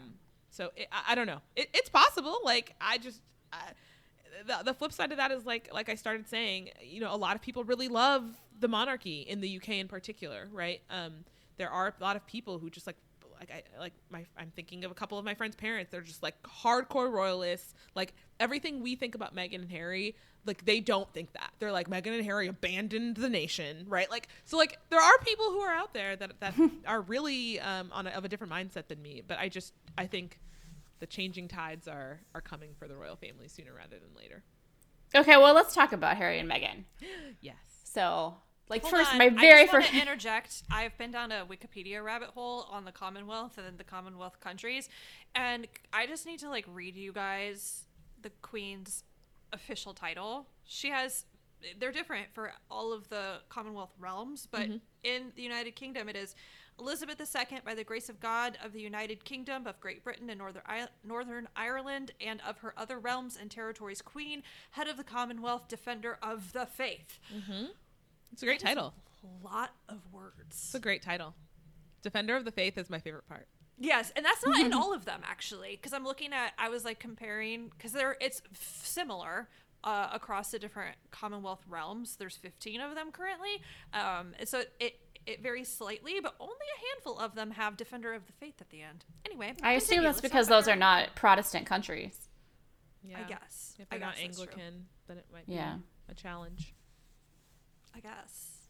so 0.51 0.71
it, 0.77 0.89
I, 0.93 1.13
I 1.13 1.15
don't 1.15 1.27
know 1.27 1.41
it, 1.57 1.71
it's 1.73 1.89
possible 1.89 2.39
like 2.45 2.75
i 2.81 2.99
just 2.99 3.23
I, 3.51 3.61
the, 4.47 4.63
the 4.63 4.75
flip 4.75 4.93
side 4.93 5.11
of 5.11 5.17
that 5.17 5.33
is 5.33 5.47
like 5.47 5.71
like 5.73 5.89
i 5.89 5.95
started 5.95 6.29
saying 6.29 6.69
you 6.85 7.01
know 7.01 7.13
a 7.13 7.17
lot 7.17 7.35
of 7.35 7.41
people 7.41 7.65
really 7.65 7.89
love 7.89 8.25
the 8.61 8.69
monarchy 8.69 9.23
in 9.23 9.41
the 9.41 9.57
uk 9.57 9.69
in 9.71 9.89
particular 9.89 10.49
right 10.53 10.83
um, 10.91 11.25
there 11.57 11.71
are 11.71 11.95
a 11.99 12.03
lot 12.03 12.15
of 12.15 12.27
people 12.27 12.59
who 12.59 12.69
just 12.69 12.87
like 12.87 12.97
like 13.41 13.51
I 13.51 13.81
like 13.81 13.93
my 14.09 14.25
I'm 14.39 14.53
thinking 14.55 14.85
of 14.85 14.93
a 14.93 14.95
couple 14.95 15.19
of 15.19 15.25
my 15.25 15.35
friends' 15.35 15.57
parents. 15.57 15.91
They're 15.91 16.01
just 16.01 16.23
like 16.23 16.41
hardcore 16.45 17.11
royalists. 17.11 17.75
Like 17.97 18.15
everything 18.39 18.83
we 18.83 18.95
think 18.95 19.17
about 19.17 19.35
Meghan 19.35 19.63
and 19.63 19.71
Harry, 19.71 20.15
like 20.45 20.65
they 20.65 20.81
don't 20.81 21.13
think 21.13 21.33
that. 21.35 21.53
They're 21.59 21.73
like 21.73 21.89
Meghan 21.89 22.15
and 22.17 22.25
Harry 22.25 22.49
abandoned 22.49 23.17
the 23.17 23.29
nation, 23.29 23.87
right? 23.89 24.11
Like 24.11 24.29
so 24.45 24.57
like 24.57 24.79
there 24.91 25.01
are 25.01 25.19
people 25.25 25.47
who 25.47 25.61
are 25.61 25.73
out 25.73 25.95
there 25.95 26.17
that 26.17 26.41
that 26.41 26.55
are 26.87 27.01
really 27.01 27.61
um 27.61 27.91
on 27.93 28.07
a, 28.07 28.11
of 28.11 28.25
a 28.25 28.29
different 28.29 28.53
mindset 28.53 28.89
than 28.89 29.01
me, 29.03 29.23
but 29.27 29.39
I 29.39 29.49
just 29.49 29.73
I 29.97 30.07
think 30.07 30.39
the 31.01 31.07
changing 31.07 31.49
tides 31.49 31.89
are 31.89 32.21
are 32.35 32.41
coming 32.41 32.71
for 32.79 32.89
the 32.89 32.97
royal 32.97 33.17
family 33.17 33.49
sooner 33.49 33.73
rather 33.75 33.97
than 33.99 34.15
later. 34.17 34.43
Okay, 35.15 35.37
well, 35.37 35.53
let's 35.55 35.75
talk 35.75 35.93
about 35.93 36.17
Harry 36.17 36.39
and 36.39 36.51
Meghan. 36.51 36.85
Yes. 37.41 37.57
So, 37.85 38.35
like, 38.71 38.81
Hold 38.83 38.95
first, 38.95 39.13
on, 39.13 39.19
my 39.19 39.27
I 39.27 39.29
very 39.29 39.63
just 39.65 39.73
wanna 39.75 39.85
first. 39.85 39.95
interject. 40.01 40.63
I've 40.71 40.97
been 40.97 41.11
down 41.11 41.31
a 41.31 41.45
Wikipedia 41.45 42.03
rabbit 42.03 42.29
hole 42.31 42.67
on 42.71 42.87
the 42.87 42.93
Commonwealth 42.93 43.59
and 43.59 43.77
the 43.77 43.85
Commonwealth 43.85 44.41
countries, 44.41 44.89
and 45.35 45.67
I 45.93 46.07
just 46.07 46.25
need 46.25 46.39
to 46.39 46.49
like 46.49 46.65
read 46.73 46.97
you 46.97 47.13
guys 47.13 47.85
the 48.23 48.31
Queen's 48.41 49.05
official 49.53 49.95
title. 49.95 50.47
She 50.65 50.91
has. 50.91 51.25
They're 51.79 51.93
different 51.93 52.27
for 52.33 52.53
all 52.71 52.93
of 52.93 53.09
the 53.09 53.37
Commonwealth 53.49 53.93
realms, 53.99 54.49
but 54.51 54.69
in 55.05 55.33
the 55.37 55.43
United 55.43 55.77
Kingdom, 55.77 56.09
it 56.09 56.17
is 56.17 56.35
Elizabeth 56.81 57.21
II, 57.21 57.61
by 57.65 57.75
the 57.75 57.85
grace 57.85 58.09
of 58.09 58.19
God, 58.19 58.59
of 58.65 58.73
the 58.73 58.81
United 58.81 59.25
Kingdom 59.25 59.69
of 59.69 59.79
Great 59.79 60.03
Britain 60.03 60.29
and 60.29 60.39
Northern, 60.39 60.63
I- 60.67 60.89
Northern 61.05 61.47
Ireland, 61.55 62.11
and 62.21 62.41
of 62.41 62.59
her 62.59 62.75
other 62.77 62.99
realms 62.99 63.37
and 63.37 63.49
territories, 63.49 64.03
Queen, 64.03 64.43
head 64.73 64.89
of 64.89 64.97
the 64.97 65.05
Commonwealth, 65.05 65.69
defender 65.69 66.19
of 66.21 66.53
the 66.53 66.67
faith. 66.67 67.21
Mhm. 67.31 67.69
It's 68.33 68.43
a 68.43 68.47
great 68.47 68.59
title. 68.61 68.95
A 69.23 69.45
lot 69.45 69.77
of 69.89 70.13
words. 70.13 70.47
It's 70.49 70.75
a 70.75 70.81
great 70.81 71.03
title. 71.03 71.37
Defender 72.01 72.35
of 72.35 72.45
the 72.45 72.51
Faith 72.51 72.77
is 72.77 72.91
my 72.91 72.99
favorite 72.99 73.29
part. 73.29 73.47
Yes, 73.79 74.13
and 74.15 74.25
that's 74.25 74.45
not 74.47 74.61
in 74.61 74.73
all 74.73 74.93
of 74.95 75.05
them 75.05 75.21
actually, 75.25 75.71
because 75.77 75.93
I'm 75.93 76.05
looking 76.05 76.33
at. 76.33 76.53
I 76.59 76.69
was 76.69 76.85
like 76.85 76.99
comparing 77.01 77.69
because 77.71 77.93
there 77.93 78.17
it's 78.21 78.41
f- 78.53 78.81
similar 78.85 79.49
uh, 79.83 80.09
across 80.13 80.51
the 80.53 80.59
different 80.59 80.97
Commonwealth 81.11 81.65
realms. 81.69 82.17
There's 82.17 82.37
15 82.37 82.81
of 82.81 82.95
them 82.95 83.11
currently, 83.11 83.61
um, 83.93 84.35
and 84.39 84.49
so 84.49 84.63
it 84.79 84.95
it 85.27 85.43
varies 85.43 85.69
slightly, 85.69 86.21
but 86.21 86.35
only 86.41 86.53
a 86.55 86.95
handful 86.95 87.19
of 87.19 87.35
them 87.35 87.53
have 87.53 87.77
Defender 87.77 88.13
of 88.13 88.27
the 88.27 88.33
Faith 88.33 88.55
at 88.61 88.71
the 88.71 88.83
end. 88.83 89.05
Anyway, 89.27 89.55
I 89.63 89.73
assume 89.73 89.87
continue. 89.97 90.03
that's 90.03 90.17
Let's 90.17 90.21
because 90.33 90.49
those 90.49 90.69
are 90.69 90.77
not 90.77 91.15
Protestant 91.17 91.67
countries. 91.67 92.29
Yeah. 93.05 93.19
I 93.25 93.29
guess. 93.29 93.75
If 93.81 93.89
they're 93.89 93.99
not 93.99 94.15
guess 94.17 94.25
that's 94.27 94.37
true. 94.39 94.47
Anglican, 94.49 94.87
then 95.09 95.17
it 95.19 95.27
might 95.33 95.45
Yeah. 95.49 95.75
be 95.77 95.83
a 96.13 96.15
challenge. 96.15 96.75
I 97.95 98.01
guess. 98.01 98.69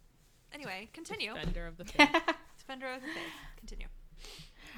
Anyway, 0.55 0.89
continue. 0.95 1.35
Defender 1.35 1.67
of 1.67 1.77
the 1.77 1.85
faith. 1.87 2.09
Defender 2.59 2.87
of 2.93 3.01
the 3.03 3.09
Faith. 3.09 3.33
Continue. 3.59 3.87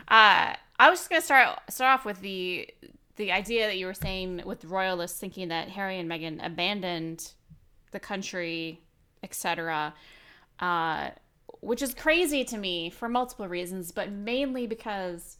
Uh, 0.08 0.54
I 0.78 0.90
was 0.90 1.00
just 1.00 1.10
gonna 1.10 1.22
start 1.22 1.58
start 1.70 1.98
off 2.00 2.04
with 2.04 2.20
the 2.20 2.68
the 3.16 3.30
idea 3.32 3.66
that 3.66 3.76
you 3.78 3.86
were 3.86 3.94
saying 3.94 4.42
with 4.44 4.64
royalists 4.64 5.18
thinking 5.18 5.48
that 5.48 5.68
Harry 5.70 5.98
and 5.98 6.10
Meghan 6.10 6.44
abandoned 6.44 7.32
the 7.92 8.00
country, 8.00 8.80
etc. 9.22 9.94
Uh, 10.58 11.10
which 11.60 11.80
is 11.80 11.94
crazy 11.94 12.44
to 12.44 12.58
me 12.58 12.90
for 12.90 13.08
multiple 13.08 13.48
reasons, 13.48 13.92
but 13.92 14.10
mainly 14.10 14.66
because 14.66 15.38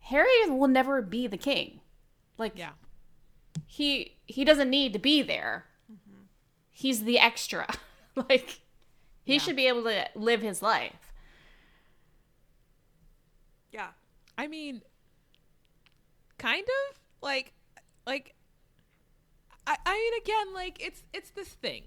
Harry 0.00 0.28
will 0.48 0.68
never 0.68 1.02
be 1.02 1.26
the 1.26 1.38
king. 1.38 1.80
Like 2.36 2.56
yeah. 2.56 2.72
he 3.66 4.16
he 4.26 4.44
doesn't 4.44 4.70
need 4.70 4.92
to 4.92 4.98
be 4.98 5.22
there. 5.22 5.64
He's 6.70 7.02
the 7.04 7.18
extra. 7.18 7.66
like 8.14 8.60
he 9.24 9.34
Yeah. 9.34 9.38
should 9.40 9.56
be 9.56 9.66
able 9.66 9.82
to 9.84 10.06
live 10.14 10.42
his 10.42 10.62
life. 10.62 11.12
Yeah. 13.72 13.88
I 14.38 14.46
mean, 14.46 14.82
kind 16.38 16.62
of 16.62 16.98
like, 17.20 17.52
like, 18.06 18.34
I, 19.66 19.76
I 19.84 19.94
mean, 19.94 20.22
again, 20.22 20.54
like 20.54 20.80
it's 20.80 21.02
it's 21.12 21.30
this 21.30 21.48
thing 21.48 21.82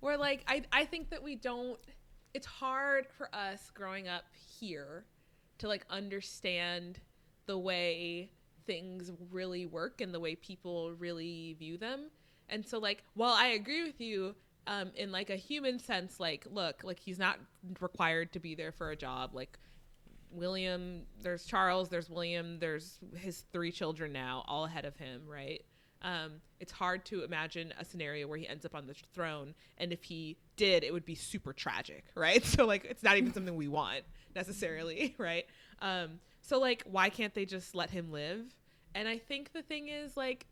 where 0.00 0.18
like 0.18 0.44
I 0.48 0.62
I 0.72 0.84
think 0.84 1.10
that 1.10 1.22
we 1.22 1.36
don't. 1.36 1.78
It's 2.34 2.46
hard 2.46 3.06
for 3.16 3.32
us 3.34 3.70
growing 3.72 4.08
up 4.08 4.24
here 4.58 5.04
to 5.58 5.68
like 5.68 5.86
understand 5.88 6.98
the 7.46 7.56
way 7.56 8.30
things 8.66 9.12
really 9.30 9.66
work 9.66 10.00
and 10.00 10.12
the 10.12 10.20
way 10.20 10.34
people 10.34 10.92
really 10.92 11.54
view 11.58 11.78
them. 11.78 12.10
And 12.48 12.66
so 12.66 12.78
like 12.78 13.04
while 13.14 13.32
I 13.32 13.48
agree 13.48 13.84
with 13.84 14.00
you 14.00 14.34
um 14.66 14.90
in 14.94 15.10
like 15.10 15.30
a 15.30 15.36
human 15.36 15.78
sense 15.78 16.20
like 16.20 16.46
look 16.50 16.84
like 16.84 17.00
he's 17.00 17.18
not 17.18 17.38
required 17.80 18.32
to 18.32 18.38
be 18.38 18.54
there 18.54 18.70
for 18.70 18.90
a 18.90 18.96
job 18.96 19.34
like 19.34 19.58
William, 20.32 21.02
there's 21.22 21.44
Charles, 21.44 21.88
there's 21.88 22.10
William, 22.10 22.58
there's 22.58 22.98
his 23.16 23.44
three 23.52 23.70
children 23.70 24.12
now, 24.12 24.44
all 24.48 24.64
ahead 24.64 24.84
of 24.84 24.96
him, 24.96 25.22
right? 25.26 25.62
Um, 26.02 26.40
it's 26.58 26.72
hard 26.72 27.04
to 27.06 27.22
imagine 27.22 27.72
a 27.78 27.84
scenario 27.84 28.26
where 28.26 28.38
he 28.38 28.48
ends 28.48 28.64
up 28.64 28.74
on 28.74 28.86
the 28.86 28.94
throne, 29.14 29.54
and 29.78 29.92
if 29.92 30.02
he 30.02 30.36
did, 30.56 30.82
it 30.82 30.92
would 30.92 31.04
be 31.04 31.14
super 31.14 31.52
tragic, 31.52 32.04
right? 32.14 32.44
So 32.44 32.66
like, 32.66 32.84
it's 32.84 33.02
not 33.02 33.16
even 33.16 33.32
something 33.34 33.54
we 33.54 33.68
want 33.68 34.02
necessarily, 34.34 35.14
right? 35.18 35.46
Um, 35.80 36.20
so 36.40 36.58
like, 36.58 36.82
why 36.90 37.08
can't 37.08 37.34
they 37.34 37.44
just 37.44 37.74
let 37.74 37.90
him 37.90 38.10
live? 38.10 38.44
And 38.94 39.08
I 39.08 39.18
think 39.18 39.52
the 39.52 39.62
thing 39.62 39.88
is 39.88 40.16
like, 40.16 40.46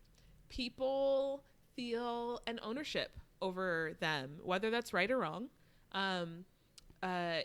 people 0.49 1.43
feel 1.75 2.41
an 2.47 2.59
ownership 2.63 3.11
over 3.41 3.93
them, 3.99 4.37
whether 4.43 4.69
that's 4.69 4.93
right 4.93 5.09
or 5.09 5.17
wrong. 5.17 5.47
Um, 5.93 6.45
uh, 7.03 7.39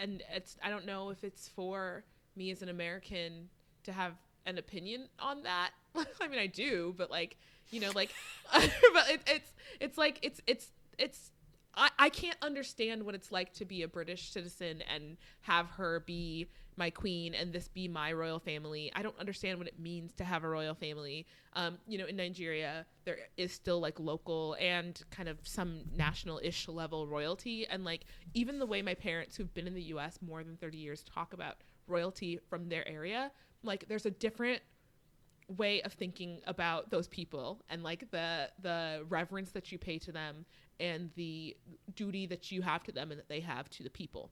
and 0.00 0.22
it's 0.34 0.56
I 0.62 0.70
don't 0.70 0.86
know 0.86 1.10
if 1.10 1.24
it's 1.24 1.48
for 1.48 2.04
me 2.36 2.50
as 2.50 2.62
an 2.62 2.68
American 2.68 3.48
to 3.84 3.92
have 3.92 4.12
an 4.46 4.58
opinion 4.58 5.08
on 5.18 5.42
that. 5.42 5.70
I 6.20 6.28
mean, 6.28 6.38
I 6.38 6.46
do, 6.46 6.94
but 6.96 7.10
like 7.10 7.36
you 7.70 7.80
know, 7.80 7.90
like, 7.94 8.10
but 8.52 9.10
it, 9.10 9.20
it's 9.26 9.52
it's 9.80 9.98
like 9.98 10.18
it's 10.22 10.40
it's 10.46 10.68
it's 10.98 11.30
I, 11.74 11.90
I 11.98 12.08
can't 12.08 12.38
understand 12.42 13.04
what 13.04 13.14
it's 13.14 13.30
like 13.30 13.52
to 13.54 13.64
be 13.64 13.82
a 13.82 13.88
British 13.88 14.30
citizen 14.30 14.82
and 14.92 15.16
have 15.42 15.66
her 15.70 16.00
be 16.00 16.48
my 16.78 16.88
queen 16.90 17.34
and 17.34 17.52
this 17.52 17.68
be 17.68 17.88
my 17.88 18.12
royal 18.12 18.38
family. 18.38 18.90
I 18.94 19.02
don't 19.02 19.18
understand 19.18 19.58
what 19.58 19.66
it 19.66 19.78
means 19.78 20.12
to 20.14 20.24
have 20.24 20.44
a 20.44 20.48
royal 20.48 20.74
family. 20.74 21.26
Um, 21.54 21.78
you 21.86 21.98
know, 21.98 22.06
in 22.06 22.16
Nigeria, 22.16 22.86
there 23.04 23.18
is 23.36 23.52
still 23.52 23.80
like 23.80 23.98
local 23.98 24.56
and 24.60 25.02
kind 25.10 25.28
of 25.28 25.38
some 25.42 25.82
national 25.94 26.40
ish 26.42 26.68
level 26.68 27.06
royalty. 27.06 27.66
And 27.66 27.84
like, 27.84 28.04
even 28.32 28.58
the 28.58 28.66
way 28.66 28.80
my 28.80 28.94
parents 28.94 29.36
who've 29.36 29.52
been 29.52 29.66
in 29.66 29.74
the 29.74 29.82
US 29.94 30.20
more 30.22 30.42
than 30.44 30.56
30 30.56 30.78
years 30.78 31.02
talk 31.02 31.32
about 31.32 31.56
royalty 31.88 32.38
from 32.48 32.68
their 32.68 32.86
area, 32.88 33.30
like, 33.62 33.88
there's 33.88 34.06
a 34.06 34.10
different 34.10 34.62
way 35.56 35.80
of 35.82 35.92
thinking 35.94 36.40
about 36.46 36.90
those 36.90 37.08
people 37.08 37.62
and 37.70 37.82
like 37.82 38.10
the 38.10 38.50
the 38.60 39.02
reverence 39.08 39.50
that 39.50 39.72
you 39.72 39.78
pay 39.78 39.98
to 39.98 40.12
them 40.12 40.44
and 40.78 41.10
the 41.16 41.56
duty 41.94 42.26
that 42.26 42.52
you 42.52 42.60
have 42.60 42.84
to 42.84 42.92
them 42.92 43.10
and 43.10 43.18
that 43.18 43.30
they 43.30 43.40
have 43.40 43.68
to 43.70 43.82
the 43.82 43.88
people 43.88 44.30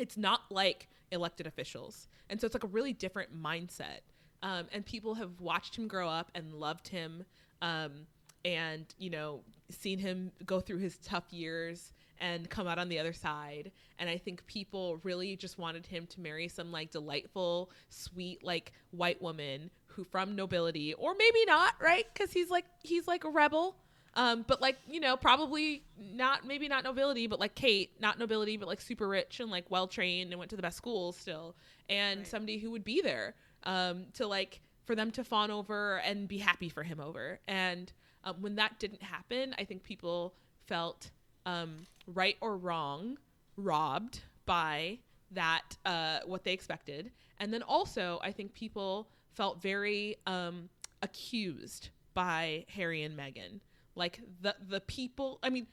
it's 0.00 0.16
not 0.16 0.40
like 0.50 0.88
elected 1.12 1.46
officials. 1.46 2.08
And 2.30 2.40
so 2.40 2.46
it's 2.46 2.54
like 2.54 2.64
a 2.64 2.68
really 2.68 2.92
different 2.92 3.36
mindset. 3.36 4.00
Um, 4.42 4.66
and 4.72 4.84
people 4.84 5.14
have 5.14 5.40
watched 5.40 5.76
him 5.76 5.86
grow 5.86 6.08
up 6.08 6.30
and 6.34 6.54
loved 6.54 6.88
him 6.88 7.24
um, 7.60 8.06
and 8.42 8.86
you 8.96 9.10
know 9.10 9.42
seen 9.68 9.98
him 9.98 10.32
go 10.46 10.60
through 10.60 10.78
his 10.78 10.96
tough 10.98 11.30
years 11.30 11.92
and 12.18 12.48
come 12.48 12.66
out 12.66 12.78
on 12.78 12.88
the 12.88 12.98
other 12.98 13.12
side. 13.12 13.70
And 13.98 14.08
i 14.08 14.16
think 14.16 14.46
people 14.46 14.98
really 15.02 15.36
just 15.36 15.58
wanted 15.58 15.84
him 15.84 16.06
to 16.06 16.20
marry 16.22 16.48
some 16.48 16.72
like 16.72 16.90
delightful 16.90 17.70
sweet 17.90 18.42
like 18.42 18.72
white 18.92 19.20
woman 19.20 19.70
who 19.88 20.04
from 20.04 20.34
nobility 20.34 20.94
or 20.94 21.14
maybe 21.18 21.44
not 21.46 21.74
right? 21.80 22.06
Because 22.14 22.32
he's 22.32 22.48
like 22.48 22.64
he's 22.82 23.06
like 23.06 23.24
a 23.24 23.30
rebel 23.30 23.76
um, 24.14 24.44
but 24.46 24.60
like 24.60 24.76
you 24.88 25.00
know, 25.00 25.16
probably 25.16 25.84
not 25.98 26.46
maybe 26.46 26.68
not 26.68 26.84
nobility, 26.84 27.26
but 27.26 27.38
like 27.40 27.54
Kate, 27.54 27.90
not 28.00 28.18
nobility, 28.18 28.56
but 28.56 28.68
like 28.68 28.80
super 28.80 29.08
rich 29.08 29.40
and 29.40 29.50
like 29.50 29.70
well 29.70 29.86
trained 29.86 30.32
and 30.32 30.38
went 30.38 30.50
to 30.50 30.56
the 30.56 30.62
best 30.62 30.76
schools 30.76 31.16
still, 31.16 31.54
and 31.88 32.20
Right. 32.20 32.26
somebody 32.26 32.58
who 32.58 32.70
would 32.72 32.84
be 32.84 33.00
there 33.00 33.34
um, 33.64 34.06
to 34.14 34.26
like 34.26 34.60
for 34.84 34.94
them 34.96 35.10
to 35.12 35.22
fawn 35.22 35.50
over 35.50 35.98
and 35.98 36.26
be 36.26 36.38
happy 36.38 36.68
for 36.68 36.82
him 36.82 36.98
over. 37.00 37.38
And 37.46 37.92
um, 38.24 38.36
when 38.40 38.56
that 38.56 38.78
didn't 38.80 39.02
happen, 39.02 39.54
I 39.58 39.64
think 39.64 39.84
people 39.84 40.34
felt 40.66 41.10
um, 41.46 41.86
right 42.06 42.36
or 42.40 42.56
wrong 42.56 43.16
robbed 43.56 44.20
by 44.46 44.98
that 45.30 45.76
uh, 45.86 46.20
what 46.26 46.42
they 46.42 46.52
expected, 46.52 47.12
and 47.38 47.52
then 47.52 47.62
also 47.62 48.18
I 48.22 48.32
think 48.32 48.54
people 48.54 49.08
felt 49.34 49.62
very 49.62 50.16
um, 50.26 50.68
accused 51.02 51.90
by 52.14 52.64
Harry 52.68 53.02
and 53.04 53.16
Meghan 53.16 53.60
like 53.94 54.20
the 54.40 54.54
the 54.68 54.80
people 54.80 55.38
i 55.42 55.50
mean 55.50 55.66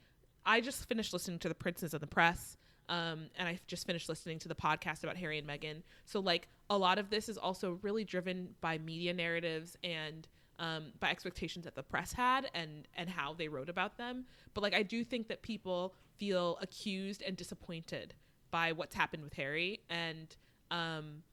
i 0.46 0.60
just 0.62 0.88
finished 0.88 1.14
listening 1.14 1.40
to 1.40 1.48
the 1.48 1.56
princes 1.56 1.94
of 1.94 2.02
the 2.02 2.08
press 2.08 2.58
um, 2.90 3.28
and 3.38 3.48
i 3.48 3.60
just 3.68 3.86
finished 3.86 4.08
listening 4.10 4.40
to 4.40 4.48
the 4.48 4.56
podcast 4.56 5.04
about 5.04 5.18
harry 5.18 5.38
and 5.38 5.48
meghan. 5.48 5.82
So 6.06 6.20
like 6.20 6.48
a 6.70 6.78
lot 6.78 7.00
of 7.00 7.10
this 7.10 7.30
is 7.30 7.38
also 7.38 7.80
really 7.82 8.04
driven 8.04 8.56
by 8.62 8.78
media 8.78 9.14
narratives 9.14 9.78
and 9.84 10.28
um, 10.60 10.92
by 11.00 11.12
expectations 11.12 11.66
that 11.66 11.76
the 11.76 11.84
press 11.84 12.14
had 12.14 12.50
and 12.54 12.88
and 12.96 13.10
how 13.10 13.34
they 13.34 13.48
wrote 13.48 13.70
about 13.70 13.98
them. 13.98 14.26
But 14.54 14.62
like 14.62 14.74
i 14.74 14.84
do 14.84 15.04
think 15.04 15.28
that 15.28 15.42
people 15.42 15.96
feel 16.18 16.58
accused 16.62 17.22
and 17.22 17.36
disappointed 17.36 18.14
by 18.50 18.72
what's 18.72 18.96
happened 18.96 19.24
with 19.24 19.34
harry 19.34 19.82
and 19.90 20.36
um, 20.72 21.24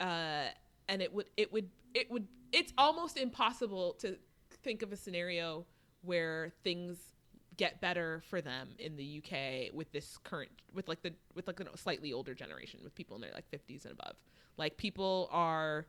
uh, 0.00 0.48
and 0.88 1.02
it 1.02 1.12
would 1.12 1.26
it 1.36 1.52
would 1.52 1.68
it 1.94 2.10
would 2.10 2.26
it's 2.52 2.72
almost 2.78 3.16
impossible 3.16 3.94
to 3.94 4.16
think 4.62 4.82
of 4.82 4.92
a 4.92 4.96
scenario 4.96 5.64
where 6.04 6.52
things 6.62 6.98
get 7.56 7.80
better 7.80 8.22
for 8.28 8.40
them 8.40 8.70
in 8.78 8.96
the 8.96 9.22
UK 9.22 9.72
with 9.74 9.92
this 9.92 10.18
current 10.24 10.50
with 10.72 10.88
like 10.88 11.02
the 11.02 11.12
with 11.34 11.46
like 11.46 11.60
a 11.60 11.78
slightly 11.78 12.12
older 12.12 12.34
generation 12.34 12.80
with 12.82 12.94
people 12.94 13.14
in 13.16 13.22
their 13.22 13.32
like 13.32 13.50
50s 13.50 13.84
and 13.84 13.92
above. 13.92 14.16
Like 14.56 14.76
people 14.76 15.28
are 15.32 15.86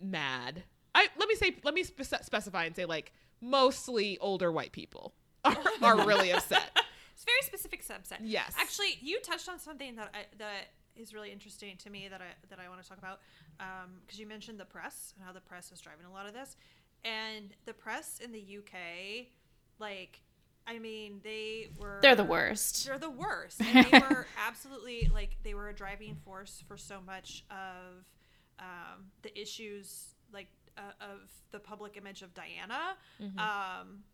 mad. 0.00 0.64
I 0.94 1.08
let 1.18 1.28
me 1.28 1.34
say 1.34 1.56
let 1.62 1.74
me 1.74 1.82
spe- 1.82 2.22
specify 2.22 2.64
and 2.64 2.74
say 2.74 2.84
like 2.84 3.12
mostly 3.40 4.18
older 4.18 4.50
white 4.50 4.72
people 4.72 5.14
are, 5.44 5.56
are 5.82 6.06
really 6.06 6.32
upset. 6.32 6.70
It's 7.12 7.22
a 7.22 7.26
very 7.26 7.42
specific 7.42 7.86
subset. 7.86 8.18
Yes. 8.22 8.54
Actually, 8.58 8.98
you 9.00 9.20
touched 9.20 9.48
on 9.48 9.58
something 9.58 9.94
that 9.96 10.10
I, 10.14 10.24
that 10.38 10.68
is 10.96 11.12
really 11.12 11.30
interesting 11.30 11.76
to 11.76 11.90
me 11.90 12.08
that 12.08 12.20
I 12.20 12.26
that 12.50 12.58
I 12.58 12.68
want 12.68 12.82
to 12.82 12.88
talk 12.88 12.98
about 12.98 13.20
um, 13.60 14.00
because 14.04 14.18
you 14.18 14.26
mentioned 14.26 14.58
the 14.58 14.64
press 14.64 15.12
and 15.16 15.24
how 15.24 15.32
the 15.32 15.40
press 15.40 15.70
is 15.72 15.80
driving 15.80 16.06
a 16.06 16.12
lot 16.12 16.26
of 16.26 16.32
this, 16.32 16.56
and 17.04 17.54
the 17.66 17.72
press 17.72 18.20
in 18.22 18.32
the 18.32 18.58
UK, 18.58 19.26
like, 19.78 20.20
I 20.66 20.78
mean, 20.78 21.20
they 21.22 21.68
were 21.78 21.98
They're 22.00 22.16
the 22.16 22.24
worst. 22.24 22.86
They're 22.86 22.98
the 22.98 23.10
worst. 23.10 23.60
And 23.74 23.86
they 23.90 23.98
were 23.98 24.26
absolutely 24.46 25.10
like 25.12 25.36
they 25.42 25.54
were 25.54 25.68
a 25.68 25.74
driving 25.74 26.16
force 26.24 26.62
for 26.66 26.76
so 26.76 27.00
much 27.04 27.44
of 27.50 28.04
um, 28.58 29.06
the 29.22 29.38
issues 29.38 30.14
like 30.32 30.48
uh, 30.78 30.92
of 31.00 31.30
the 31.52 31.58
public 31.58 31.96
image 31.96 32.22
of 32.22 32.32
Diana. 32.34 32.96
Um, 33.38 34.04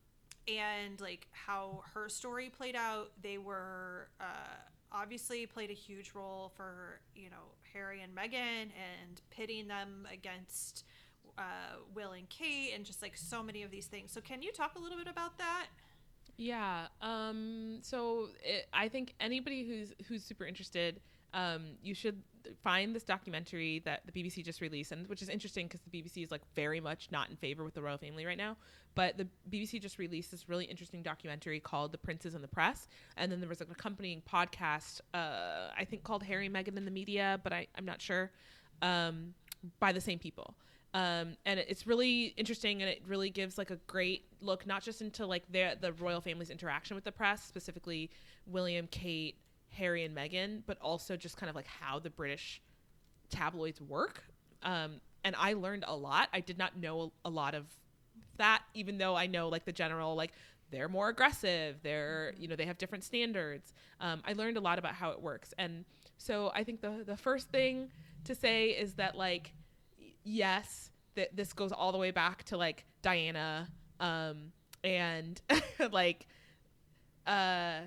and 0.48 1.00
like 1.00 1.28
how 1.30 1.82
her 1.94 2.08
story 2.08 2.48
played 2.48 2.74
out, 2.74 3.12
they 3.22 3.38
were 3.38 4.08
uh, 4.20 4.24
obviously 4.92 5.46
played 5.46 5.70
a 5.70 5.74
huge 5.74 6.12
role 6.14 6.50
for 6.56 7.00
you 7.14 7.30
know 7.30 7.54
Harry 7.72 8.02
and 8.02 8.14
Meghan 8.14 8.70
and 8.72 9.20
pitting 9.30 9.68
them 9.68 10.06
against 10.12 10.84
uh, 11.40 11.78
Will 11.94 12.12
and 12.12 12.28
Kate 12.28 12.72
and 12.74 12.84
just 12.84 13.02
like 13.02 13.16
so 13.16 13.42
many 13.42 13.62
of 13.62 13.70
these 13.70 13.86
things. 13.86 14.12
So 14.12 14.20
can 14.20 14.42
you 14.42 14.52
talk 14.52 14.76
a 14.76 14.78
little 14.78 14.98
bit 14.98 15.08
about 15.08 15.38
that? 15.38 15.66
Yeah. 16.36 16.86
Um. 17.02 17.78
So 17.82 18.28
it, 18.42 18.66
I 18.72 18.88
think 18.88 19.14
anybody 19.20 19.66
who's 19.66 19.92
who's 20.06 20.24
super 20.24 20.46
interested, 20.46 21.00
um, 21.34 21.72
you 21.82 21.94
should 21.94 22.22
find 22.62 22.94
this 22.94 23.04
documentary 23.04 23.80
that 23.84 24.02
the 24.06 24.12
BBC 24.12 24.44
just 24.44 24.60
released, 24.60 24.92
and 24.92 25.06
which 25.08 25.22
is 25.22 25.28
interesting 25.28 25.66
because 25.66 25.80
the 25.80 25.90
BBC 25.90 26.24
is 26.24 26.30
like 26.30 26.42
very 26.54 26.80
much 26.80 27.08
not 27.10 27.28
in 27.30 27.36
favor 27.36 27.64
with 27.64 27.74
the 27.74 27.82
royal 27.82 27.98
family 27.98 28.24
right 28.24 28.38
now. 28.38 28.56
But 28.94 29.18
the 29.18 29.28
BBC 29.50 29.80
just 29.80 29.98
released 29.98 30.30
this 30.30 30.48
really 30.48 30.64
interesting 30.64 31.02
documentary 31.02 31.60
called 31.60 31.92
"The 31.92 31.98
Princes 31.98 32.34
and 32.34 32.42
the 32.42 32.48
Press," 32.48 32.88
and 33.16 33.30
then 33.30 33.40
there 33.40 33.48
was 33.48 33.60
an 33.60 33.68
accompanying 33.70 34.22
podcast, 34.22 35.00
uh, 35.14 35.70
I 35.76 35.84
think 35.84 36.02
called 36.04 36.22
"Harry, 36.22 36.48
Meghan, 36.48 36.76
and 36.76 36.86
the 36.86 36.90
Media," 36.90 37.38
but 37.42 37.52
I, 37.52 37.66
I'm 37.76 37.84
not 37.84 38.00
sure, 38.00 38.30
um, 38.82 39.34
by 39.78 39.92
the 39.92 40.00
same 40.00 40.18
people. 40.18 40.54
Um, 40.92 41.36
and 41.46 41.60
it's 41.60 41.86
really 41.86 42.34
interesting, 42.36 42.82
and 42.82 42.90
it 42.90 43.02
really 43.06 43.30
gives 43.30 43.56
like 43.58 43.70
a 43.70 43.76
great 43.86 44.24
look 44.40 44.66
not 44.66 44.82
just 44.82 45.02
into 45.02 45.24
like 45.26 45.44
their 45.50 45.74
the 45.80 45.92
royal 45.92 46.20
family's 46.20 46.50
interaction 46.50 46.96
with 46.96 47.04
the 47.04 47.12
press, 47.12 47.44
specifically 47.44 48.10
William, 48.46 48.88
Kate, 48.90 49.36
Harry, 49.68 50.04
and 50.04 50.16
Meghan, 50.16 50.62
but 50.66 50.78
also 50.80 51.16
just 51.16 51.36
kind 51.36 51.48
of 51.48 51.54
like 51.54 51.66
how 51.66 51.98
the 52.00 52.10
British 52.10 52.60
tabloids 53.28 53.80
work. 53.80 54.24
Um, 54.62 55.00
and 55.22 55.36
I 55.38 55.52
learned 55.52 55.84
a 55.86 55.94
lot. 55.94 56.28
I 56.32 56.40
did 56.40 56.58
not 56.58 56.76
know 56.76 57.12
a 57.24 57.30
lot 57.30 57.54
of 57.54 57.66
that, 58.38 58.62
even 58.74 58.98
though 58.98 59.14
I 59.14 59.26
know 59.26 59.48
like 59.48 59.64
the 59.64 59.72
general 59.72 60.16
like 60.16 60.32
they're 60.70 60.88
more 60.88 61.08
aggressive. 61.08 61.76
They're 61.82 62.34
you 62.36 62.48
know 62.48 62.56
they 62.56 62.66
have 62.66 62.78
different 62.78 63.04
standards. 63.04 63.72
Um, 64.00 64.22
I 64.26 64.32
learned 64.32 64.56
a 64.56 64.60
lot 64.60 64.78
about 64.78 64.94
how 64.94 65.10
it 65.10 65.20
works, 65.20 65.54
and 65.58 65.84
so 66.18 66.50
I 66.54 66.64
think 66.64 66.80
the 66.80 67.04
the 67.06 67.16
first 67.16 67.50
thing 67.50 67.90
to 68.24 68.34
say 68.34 68.70
is 68.70 68.94
that 68.94 69.16
like 69.16 69.52
yes, 70.24 70.90
that 71.14 71.36
this 71.36 71.52
goes 71.52 71.72
all 71.72 71.92
the 71.92 71.98
way 71.98 72.10
back 72.10 72.44
to 72.44 72.56
like 72.56 72.84
Diana 73.02 73.68
um, 73.98 74.52
and 74.84 75.40
like 75.92 76.26
uh, 77.26 77.80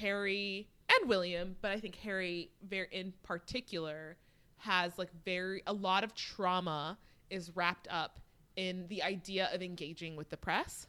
Harry 0.00 0.68
and 1.00 1.08
William, 1.08 1.56
but 1.60 1.70
I 1.70 1.80
think 1.80 1.96
Harry 1.96 2.50
very 2.66 2.88
in 2.92 3.12
particular 3.22 4.16
has 4.58 4.98
like 4.98 5.10
very 5.24 5.62
a 5.66 5.72
lot 5.72 6.04
of 6.04 6.14
trauma 6.14 6.98
is 7.30 7.54
wrapped 7.56 7.88
up 7.90 8.20
in 8.56 8.86
the 8.88 9.02
idea 9.02 9.50
of 9.52 9.62
engaging 9.62 10.16
with 10.16 10.30
the 10.30 10.36
press. 10.36 10.86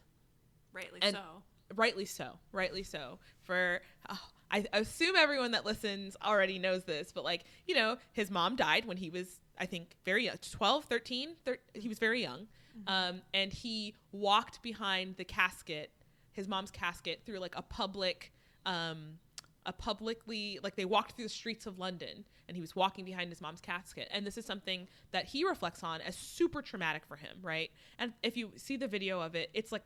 Rightly 0.72 1.00
And- 1.02 1.14
so. 1.16 1.42
Rightly 1.74 2.04
so. 2.04 2.38
Rightly 2.52 2.84
so. 2.84 3.18
For 3.42 3.80
oh, 4.08 4.20
I 4.52 4.66
assume 4.72 5.16
everyone 5.16 5.50
that 5.50 5.66
listens 5.66 6.16
already 6.24 6.60
knows 6.60 6.84
this, 6.84 7.10
but 7.12 7.24
like, 7.24 7.42
you 7.66 7.74
know, 7.74 7.96
his 8.12 8.30
mom 8.30 8.54
died 8.54 8.84
when 8.84 8.96
he 8.96 9.10
was 9.10 9.40
I 9.58 9.66
think 9.66 9.96
very 10.04 10.26
young, 10.26 10.36
12, 10.50 10.84
13, 10.84 11.30
thir- 11.44 11.58
he 11.74 11.88
was 11.88 11.98
very 11.98 12.22
young. 12.22 12.46
Um, 12.86 13.22
and 13.32 13.50
he 13.50 13.94
walked 14.12 14.60
behind 14.62 15.16
the 15.16 15.24
casket, 15.24 15.90
his 16.32 16.46
mom's 16.46 16.70
casket 16.70 17.22
through 17.24 17.38
like 17.38 17.56
a 17.56 17.62
public 17.62 18.32
um 18.66 19.18
a 19.64 19.72
publicly 19.72 20.58
like 20.62 20.76
they 20.76 20.84
walked 20.84 21.16
through 21.16 21.24
the 21.24 21.28
streets 21.28 21.66
of 21.66 21.78
London 21.78 22.24
and 22.48 22.56
he 22.56 22.60
was 22.60 22.76
walking 22.76 23.04
behind 23.04 23.30
his 23.30 23.40
mom's 23.40 23.60
casket 23.60 24.08
and 24.12 24.24
this 24.24 24.38
is 24.38 24.44
something 24.44 24.86
that 25.10 25.24
he 25.24 25.44
reflects 25.44 25.82
on 25.82 26.00
as 26.00 26.14
super 26.16 26.62
traumatic 26.62 27.02
for 27.04 27.16
him 27.16 27.36
right 27.42 27.70
and 27.98 28.12
if 28.22 28.36
you 28.36 28.52
see 28.56 28.76
the 28.76 28.86
video 28.86 29.20
of 29.20 29.34
it 29.34 29.50
it's 29.54 29.72
like 29.72 29.82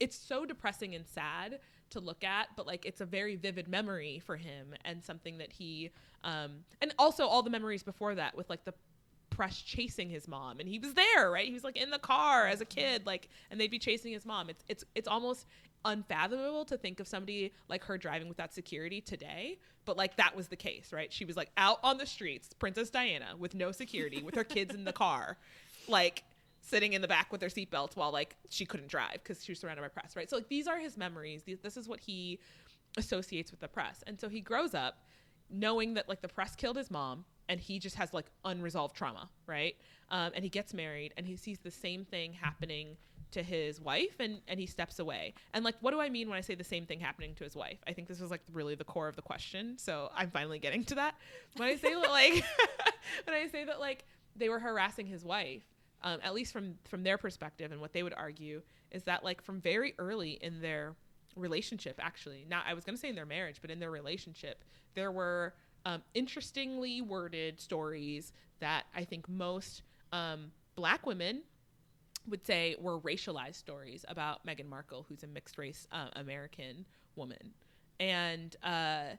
it's 0.00 0.16
so 0.16 0.44
depressing 0.44 0.94
and 0.94 1.06
sad 1.06 1.58
to 1.88 2.00
look 2.00 2.22
at 2.24 2.48
but 2.56 2.66
like 2.66 2.84
it's 2.84 3.00
a 3.00 3.06
very 3.06 3.36
vivid 3.36 3.68
memory 3.68 4.20
for 4.24 4.36
him 4.36 4.74
and 4.84 5.02
something 5.02 5.38
that 5.38 5.52
he 5.52 5.90
um 6.24 6.64
and 6.82 6.94
also 6.98 7.26
all 7.26 7.42
the 7.42 7.50
memories 7.50 7.82
before 7.82 8.14
that 8.14 8.36
with 8.36 8.50
like 8.50 8.64
the 8.64 8.74
press 9.32 9.56
chasing 9.56 10.10
his 10.10 10.28
mom. 10.28 10.60
And 10.60 10.68
he 10.68 10.78
was 10.78 10.94
there 10.94 11.30
right? 11.30 11.46
He 11.46 11.54
was 11.54 11.64
like 11.64 11.76
in 11.76 11.90
the 11.90 11.98
car 11.98 12.46
as 12.46 12.60
a 12.60 12.64
kid 12.64 13.06
like 13.06 13.28
and 13.50 13.60
they'd 13.60 13.70
be 13.70 13.78
chasing 13.78 14.12
his 14.12 14.26
mom. 14.26 14.50
It's 14.50 14.64
it's 14.68 14.84
it's 14.94 15.08
almost 15.08 15.46
unfathomable 15.84 16.64
to 16.66 16.76
think 16.76 17.00
of 17.00 17.08
somebody 17.08 17.52
like 17.68 17.82
her 17.82 17.98
driving 17.98 18.28
without 18.28 18.52
security 18.54 19.00
today 19.00 19.58
but 19.84 19.96
like 19.96 20.16
that 20.16 20.36
was 20.36 20.46
the 20.46 20.56
case 20.56 20.92
right? 20.92 21.12
She 21.12 21.24
was 21.24 21.36
like 21.36 21.50
out 21.56 21.78
on 21.82 21.98
the 21.98 22.06
streets 22.06 22.52
princess 22.52 22.90
diana 22.90 23.34
with 23.38 23.54
no 23.54 23.72
security 23.72 24.22
with 24.22 24.34
her 24.34 24.44
kids 24.44 24.74
in 24.74 24.84
the 24.84 24.92
car 24.92 25.38
like 25.88 26.22
sitting 26.60 26.92
in 26.92 27.02
the 27.02 27.08
back 27.08 27.32
with 27.32 27.40
their 27.40 27.48
seatbelts 27.48 27.96
while 27.96 28.12
like 28.12 28.36
she 28.48 28.64
couldn't 28.64 28.88
drive 28.88 29.14
because 29.14 29.42
she 29.44 29.50
was 29.50 29.58
surrounded 29.58 29.82
by 29.82 29.88
press 29.88 30.14
right? 30.14 30.28
So 30.28 30.36
like 30.36 30.48
these 30.48 30.68
are 30.68 30.78
his 30.78 30.96
memories. 30.96 31.42
This 31.62 31.76
is 31.76 31.88
what 31.88 32.00
he 32.00 32.38
associates 32.98 33.50
with 33.50 33.60
the 33.60 33.68
press. 33.68 34.04
And 34.06 34.20
so 34.20 34.28
he 34.28 34.40
grows 34.40 34.74
up 34.74 34.98
knowing 35.50 35.94
that 35.94 36.08
like 36.08 36.20
the 36.20 36.28
press 36.28 36.54
killed 36.54 36.76
his 36.76 36.90
mom 36.90 37.24
and 37.48 37.60
he 37.60 37.78
just 37.78 37.96
has 37.96 38.12
like 38.12 38.26
unresolved 38.44 38.96
trauma 38.96 39.28
right? 39.46 39.76
Um, 40.10 40.32
and 40.34 40.44
he 40.44 40.50
gets 40.50 40.74
married 40.74 41.12
and 41.16 41.26
he 41.26 41.36
sees 41.36 41.58
the 41.58 41.70
same 41.70 42.04
thing 42.04 42.32
happening 42.32 42.96
to 43.32 43.42
his 43.42 43.80
wife 43.80 44.16
and 44.20 44.40
and 44.46 44.60
he 44.60 44.66
steps 44.66 44.98
away. 44.98 45.34
And 45.54 45.64
like 45.64 45.76
what 45.80 45.92
do 45.92 46.00
i 46.00 46.08
mean 46.08 46.28
when 46.28 46.36
i 46.36 46.42
say 46.42 46.54
the 46.54 46.64
same 46.64 46.86
thing 46.86 47.00
happening 47.00 47.34
to 47.36 47.44
his 47.44 47.56
wife? 47.56 47.78
I 47.86 47.92
think 47.92 48.08
this 48.08 48.20
was 48.20 48.30
like 48.30 48.42
really 48.52 48.74
the 48.74 48.84
core 48.84 49.08
of 49.08 49.16
the 49.16 49.22
question 49.22 49.78
so 49.78 50.10
i'm 50.14 50.30
finally 50.30 50.58
getting 50.58 50.84
to 50.84 50.94
that. 50.96 51.14
When 51.56 51.68
i 51.68 51.76
say 51.76 51.96
like 51.96 52.44
when 53.24 53.36
i 53.36 53.46
say 53.48 53.64
that 53.64 53.80
like 53.80 54.04
they 54.36 54.48
were 54.48 54.58
harassing 54.58 55.06
his 55.06 55.24
wife 55.24 55.62
um, 56.04 56.18
at 56.22 56.34
least 56.34 56.52
from 56.52 56.74
from 56.84 57.02
their 57.02 57.18
perspective 57.18 57.72
and 57.72 57.80
what 57.80 57.92
they 57.92 58.02
would 58.02 58.14
argue 58.14 58.62
is 58.90 59.02
that 59.04 59.24
like 59.24 59.42
from 59.42 59.60
very 59.60 59.94
early 59.98 60.32
in 60.42 60.60
their 60.60 60.94
relationship 61.36 61.98
actually 62.02 62.44
not 62.48 62.64
i 62.68 62.74
was 62.74 62.84
to 62.84 62.96
say 62.96 63.08
in 63.08 63.14
their 63.14 63.26
marriage 63.26 63.58
but 63.60 63.70
in 63.70 63.78
their 63.78 63.90
relationship 63.90 64.64
there 64.94 65.10
were 65.10 65.54
um, 65.84 66.02
interestingly 66.14 67.02
worded 67.02 67.60
stories 67.60 68.32
that 68.60 68.84
i 68.94 69.04
think 69.04 69.28
most 69.28 69.82
um, 70.12 70.52
black 70.76 71.06
women 71.06 71.42
would 72.28 72.44
say 72.46 72.76
were 72.80 73.00
racialized 73.00 73.56
stories 73.56 74.04
about 74.08 74.46
Meghan 74.46 74.68
Markle, 74.68 75.04
who's 75.08 75.22
a 75.22 75.26
mixed 75.26 75.58
race 75.58 75.88
uh, 75.90 76.08
American 76.14 76.86
woman. 77.16 77.52
And 77.98 78.54
uh, 78.62 79.16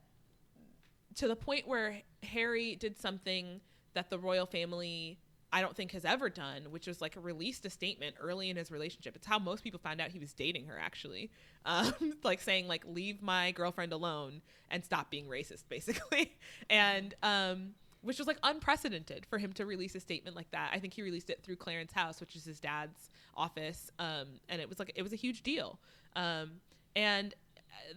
to 1.16 1.28
the 1.28 1.36
point 1.36 1.68
where 1.68 2.02
Harry 2.24 2.76
did 2.76 2.98
something 2.98 3.62
that 3.94 4.10
the 4.10 4.18
royal 4.18 4.46
family 4.46 5.20
I 5.54 5.62
don't 5.62 5.76
think 5.76 5.92
has 5.92 6.04
ever 6.04 6.30
done, 6.30 6.64
which 6.72 6.88
was 6.88 7.00
like 7.00 7.16
released 7.22 7.64
a 7.64 7.70
statement 7.70 8.16
early 8.20 8.50
in 8.50 8.58
his 8.58 8.72
relationship. 8.72 9.16
It's 9.16 9.28
how 9.28 9.38
most 9.38 9.64
people 9.64 9.80
found 9.80 10.02
out 10.02 10.10
he 10.10 10.18
was 10.18 10.34
dating 10.34 10.66
her, 10.66 10.80
actually. 10.80 11.30
Um, 11.64 11.94
like 12.24 12.42
saying 12.42 12.68
like 12.68 12.84
leave 12.88 13.22
my 13.22 13.52
girlfriend 13.52 13.94
alone 13.94 14.42
and 14.72 14.84
stop 14.84 15.12
being 15.12 15.28
racist, 15.28 15.66
basically. 15.70 16.36
And 16.72 17.14
um, 17.22 17.76
which 18.02 18.18
was 18.18 18.28
like 18.28 18.38
unprecedented 18.42 19.28
for 19.28 19.38
him 19.38 19.54
to 19.54 19.68
release 19.68 19.94
a 19.94 20.00
statement 20.00 20.36
like 20.36 20.50
that. 20.52 20.72
I 20.74 20.80
think 20.80 20.96
he 20.96 21.04
released 21.04 21.30
it 21.30 21.44
through 21.44 21.58
Clarence 21.58 21.94
House, 21.94 22.20
which 22.20 22.36
is 22.36 22.44
his 22.44 22.60
dad's 22.60 23.12
office, 23.38 23.92
um, 24.00 24.28
and 24.50 24.60
it 24.60 24.68
was 24.68 24.80
like 24.80 24.92
it 24.96 25.04
was 25.04 25.14
a 25.14 25.18
huge 25.18 25.44
deal. 25.44 25.78
Um, 26.16 26.54
and 26.96 27.36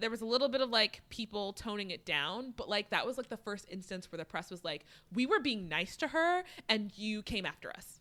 there 0.00 0.10
was 0.10 0.20
a 0.20 0.26
little 0.26 0.48
bit 0.48 0.60
of 0.60 0.70
like 0.70 1.02
people 1.08 1.52
toning 1.52 1.90
it 1.90 2.04
down, 2.04 2.52
but 2.56 2.68
like 2.68 2.90
that 2.90 3.06
was 3.06 3.16
like 3.16 3.28
the 3.28 3.36
first 3.36 3.66
instance 3.70 4.10
where 4.10 4.18
the 4.18 4.24
press 4.24 4.50
was 4.50 4.64
like, 4.64 4.84
"We 5.14 5.26
were 5.26 5.40
being 5.40 5.68
nice 5.68 5.96
to 5.98 6.08
her, 6.08 6.44
and 6.68 6.92
you 6.96 7.22
came 7.22 7.46
after 7.46 7.70
us." 7.70 8.00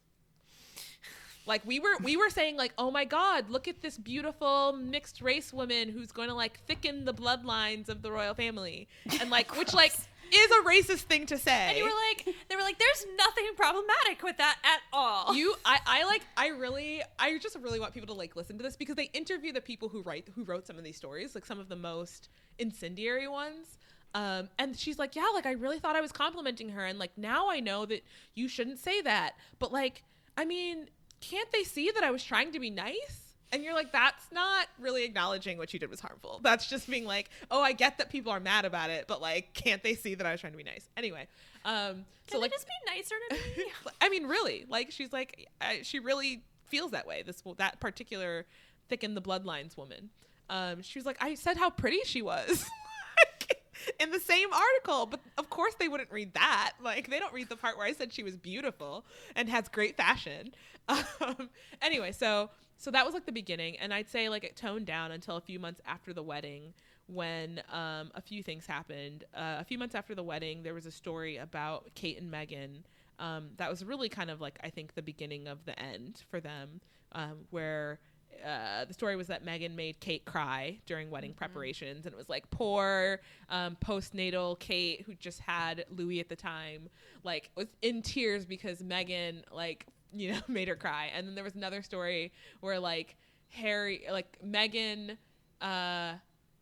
Like 1.48 1.66
we 1.66 1.80
were 1.80 1.98
we 2.04 2.18
were 2.18 2.30
saying 2.30 2.58
like, 2.58 2.74
"Oh 2.78 2.92
my 2.92 3.06
god, 3.06 3.50
look 3.50 3.68
at 3.68 3.82
this 3.82 3.98
beautiful 3.98 4.74
mixed 4.74 5.22
race 5.22 5.54
woman 5.54 5.90
who's 5.90 6.12
going 6.12 6.30
to 6.30 6.36
like 6.36 6.60
thicken 6.66 7.06
the 7.06 7.14
bloodlines 7.14 7.88
of 7.90 8.02
the 8.02 8.12
royal 8.12 8.34
family." 8.34 8.88
And 9.20 9.30
like 9.30 9.56
which 9.58 9.74
like 9.74 9.94
is 10.34 10.52
a 10.52 10.64
racist 10.64 11.04
thing 11.04 11.26
to 11.28 11.38
say. 11.38 11.70
And 11.70 11.78
you 11.78 11.84
were 11.84 11.90
like, 11.90 12.36
they 12.50 12.56
were 12.56 12.62
like, 12.62 12.80
there's 12.80 13.06
nothing 13.18 13.46
problematic 13.56 14.24
with 14.24 14.38
that 14.38 14.58
at 14.64 14.82
all. 14.94 15.36
you 15.36 15.56
I, 15.66 15.80
I 15.86 16.06
like 16.06 16.22
I 16.38 16.48
really 16.48 17.02
I 17.20 17.38
just 17.38 17.56
really 17.62 17.80
want 17.80 17.94
people 17.94 18.08
to 18.08 18.20
like 18.20 18.36
listen 18.36 18.58
to 18.58 18.64
this 18.64 18.76
because 18.76 18.96
they 18.96 19.10
interview 19.14 19.52
the 19.52 19.62
people 19.62 19.90
who 19.90 20.02
write 20.02 20.30
who 20.36 20.44
wrote 20.44 20.68
some 20.68 20.78
of 20.78 20.84
these 20.84 20.98
stories, 20.98 21.36
like 21.36 21.46
some 21.46 21.60
of 21.60 21.70
the 21.70 21.76
most 21.76 22.30
incendiary 22.58 23.28
ones. 23.28 23.78
Um, 24.14 24.48
and 24.58 24.78
she's 24.78 24.98
like, 24.98 25.16
yeah, 25.18 25.26
like 25.34 25.46
I 25.46 25.52
really 25.52 25.78
thought 25.78 25.98
I 25.98 26.02
was 26.02 26.14
complimenting 26.14 26.70
her, 26.70 26.86
and 26.86 26.98
like 26.98 27.18
now 27.18 27.50
I 27.50 27.60
know 27.60 27.86
that 27.86 28.02
you 28.34 28.48
shouldn't 28.48 28.80
say 28.80 29.02
that. 29.02 29.34
But 29.60 29.74
like, 29.74 30.04
I 30.38 30.46
mean, 30.46 30.88
can't 31.20 31.52
they 31.52 31.64
see 31.64 31.92
that 31.92 32.04
I 32.04 32.12
was 32.12 32.24
trying 32.24 32.54
to 32.54 32.60
be 32.60 32.70
nice? 32.70 33.25
And 33.52 33.64
you're 33.64 33.74
like, 33.74 33.92
that's 33.92 34.26
not 34.32 34.68
really 34.80 35.06
acknowledging 35.06 35.58
what 35.58 35.74
you 35.74 35.80
did 35.80 35.90
was 35.90 36.00
harmful. 36.00 36.40
That's 36.44 36.68
just 36.68 36.90
being 36.90 37.06
like, 37.06 37.30
oh, 37.52 37.62
I 37.62 37.74
get 37.74 38.00
that 38.00 38.10
people 38.10 38.32
are 38.32 38.40
mad 38.40 38.66
about 38.66 38.90
it, 38.90 39.06
but 39.08 39.22
like, 39.22 39.54
can't 39.54 39.82
they 39.82 39.96
see 39.96 40.16
that 40.16 40.26
I 40.26 40.32
was 40.32 40.42
trying 40.42 40.54
to 40.54 40.58
be 40.58 40.64
nice? 40.64 40.90
Anyway, 40.98 41.28
um, 41.64 42.06
so 42.28 42.34
Can 42.34 42.42
like, 42.42 42.52
they 42.52 42.56
just 42.56 42.68
be 42.68 42.92
nicer 42.96 43.16
to 43.30 43.36
me? 43.36 43.66
I 44.02 44.10
mean, 44.10 44.28
really, 44.28 44.66
like 44.68 44.92
she's 44.92 45.14
like, 45.14 45.48
I, 45.62 45.82
she 45.84 46.00
really 46.00 46.44
feels 46.68 46.92
that 46.92 47.08
way. 47.08 47.24
This 47.26 47.44
that 47.58 47.80
particular 47.80 48.46
thicken 48.90 49.16
the 49.16 49.22
bloodlines 49.22 49.78
woman. 49.78 50.10
Um, 50.50 50.82
she 50.82 51.00
was 51.00 51.06
like, 51.06 51.18
I 51.22 51.36
said 51.36 51.58
how 51.58 51.70
pretty 51.70 52.00
she 52.06 52.22
was. 52.22 52.66
in 54.00 54.10
the 54.10 54.20
same 54.20 54.48
article 54.52 55.06
but 55.06 55.20
of 55.38 55.50
course 55.50 55.76
they 55.76 55.88
wouldn't 55.88 56.10
read 56.12 56.34
that 56.34 56.72
like 56.82 57.10
they 57.10 57.20
don't 57.20 57.34
read 57.34 57.50
the 57.50 57.56
part 57.58 57.78
where 57.78 57.86
i 57.86 57.92
said 57.92 58.12
she 58.12 58.24
was 58.24 58.36
beautiful 58.36 59.06
and 59.36 59.50
has 59.50 59.68
great 59.68 59.98
fashion 59.98 60.54
um, 60.88 61.50
anyway 61.82 62.12
so 62.12 62.50
so 62.86 62.92
that 62.92 63.04
was 63.04 63.16
like 63.16 63.26
the 63.26 63.32
beginning 63.32 63.76
and 63.80 63.92
i'd 63.92 64.08
say 64.08 64.30
like 64.30 64.44
it 64.44 64.56
toned 64.56 64.86
down 64.86 65.12
until 65.12 65.38
a 65.38 65.42
few 65.42 65.60
months 65.60 65.82
after 65.88 66.14
the 66.14 66.22
wedding 66.22 66.72
when 67.08 67.60
um, 67.72 68.12
a 68.14 68.22
few 68.22 68.44
things 68.44 68.68
happened 68.68 69.24
uh, 69.36 69.58
a 69.60 69.64
few 69.64 69.80
months 69.80 69.96
after 69.96 70.14
the 70.14 70.22
wedding 70.22 70.62
there 70.62 70.76
was 70.76 70.86
a 70.86 70.92
story 70.92 71.38
about 71.38 71.90
kate 71.96 72.22
and 72.22 72.32
meghan 72.32 72.84
um, 73.18 73.50
that 73.58 73.72
was 73.72 73.84
really 73.84 74.08
kind 74.08 74.30
of 74.30 74.40
like 74.40 74.60
i 74.64 74.70
think 74.70 74.94
the 74.94 75.02
beginning 75.02 75.48
of 75.48 75.66
the 75.66 75.78
end 75.80 76.22
for 76.30 76.40
them 76.40 76.80
um, 77.14 77.38
where 77.50 78.00
uh, 78.46 78.86
the 78.86 78.94
story 78.94 79.16
was 79.16 79.28
that 79.28 79.46
Meghan 79.46 79.74
made 79.76 80.00
Kate 80.02 80.26
cry 80.26 80.78
during 80.86 81.10
wedding 81.10 81.32
Mm-hmm. 81.32 81.38
preparations, 81.38 82.06
and 82.06 82.14
it 82.14 82.18
was 82.18 82.28
like 82.28 82.50
poor 82.52 83.22
um, 83.50 83.78
postnatal 83.84 84.60
Kate, 84.60 85.04
who 85.06 85.14
just 85.16 85.40
had 85.40 85.86
Louis 85.90 86.20
at 86.20 86.28
the 86.28 86.36
time, 86.36 86.90
like 87.24 87.50
was 87.56 87.68
in 87.82 88.02
tears 88.02 88.46
because 88.46 88.82
Meghan 88.84 89.44
like 89.54 89.86
you 90.14 90.32
know 90.32 90.40
made 90.48 90.68
her 90.68 90.76
cry. 90.76 91.12
And 91.16 91.28
then 91.28 91.36
there 91.36 91.44
was 91.44 91.56
another 91.56 91.82
story 91.82 92.32
where 92.62 92.80
like 92.80 93.16
Harry, 93.50 94.04
like 94.12 94.38
Meghan, 94.46 95.18
uh, 95.62 96.14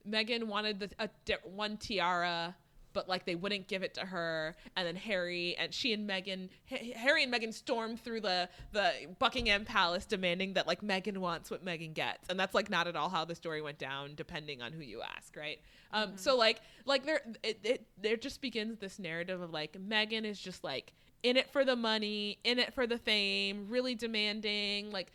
Meghan 0.08 0.44
wanted 0.46 0.80
the 0.80 0.89
a, 1.00 1.10
one 1.44 1.78
tiara. 1.78 2.56
But 2.91 3.10
like 3.10 3.26
they 3.26 3.34
wouldn't 3.34 3.68
give 3.68 3.82
it 3.82 3.96
to 3.96 4.02
her, 4.02 4.56
and 4.76 4.86
then 4.86 4.96
Harry 4.96 5.56
and 5.58 5.74
she 5.74 5.94
and 5.94 6.08
Meghan, 6.08 6.50
H- 6.70 6.94
Harry 6.96 7.24
and 7.24 7.34
Meghan 7.34 7.52
stormed 7.52 8.00
through 8.00 8.22
the 8.22 8.48
the 8.72 8.91
Buckingham 9.18 9.66
Palace 9.66 10.06
demanding 10.06 10.54
that 10.54 10.68
like 10.68 10.82
Meghan 10.82 11.18
wants 11.18 11.50
what 11.50 11.66
Meghan 11.66 11.96
gets, 11.96 12.30
and 12.30 12.39
that's 12.39 12.54
like 12.54 12.70
not 12.70 12.86
at 12.88 12.96
all 12.96 13.10
how 13.10 13.26
the 13.26 13.34
story 13.34 13.64
went 13.64 13.80
down, 13.80 14.14
depending 14.16 14.62
on 14.62 14.74
who 14.74 14.84
you 14.84 15.02
ask, 15.02 15.36
right? 15.36 15.58
Um, 15.91 16.18
so 16.18 16.38
like 16.38 16.62
like 16.86 17.04
there 17.04 17.22
it, 17.44 17.60
it 17.64 17.88
there 18.00 18.16
just 18.16 18.41
begins 18.41 18.78
this 18.78 19.00
narrative 19.00 19.41
of 19.41 19.52
like 19.52 19.74
Meghan 19.74 20.24
is 20.24 20.39
just 20.39 20.64
like 20.64 20.94
in 21.24 21.38
it 21.38 21.49
for 21.49 21.65
the 21.65 21.76
money, 21.76 22.38
in 22.43 22.59
it 22.59 22.74
for 22.74 22.86
the 22.86 22.97
fame, 22.97 23.67
really 23.69 23.95
demanding, 23.95 24.91
like 24.91 25.11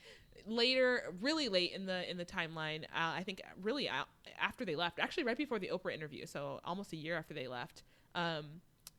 later 0.47 1.13
really 1.21 1.49
late 1.49 1.73
in 1.73 1.85
the 1.85 2.11
in 2.11 2.17
the 2.17 2.25
timeline 2.25 2.85
uh, 2.85 3.13
i 3.15 3.23
think 3.23 3.43
really 3.61 3.87
out 3.87 4.07
after 4.41 4.65
they 4.65 4.75
left 4.75 4.99
actually 4.99 5.23
right 5.23 5.37
before 5.37 5.59
the 5.59 5.71
oprah 5.71 5.93
interview 5.93 6.25
so 6.25 6.59
almost 6.65 6.91
a 6.95 6.97
year 6.97 7.19
after 7.19 7.35
they 7.35 7.47
left 7.47 7.83
um 8.15 8.47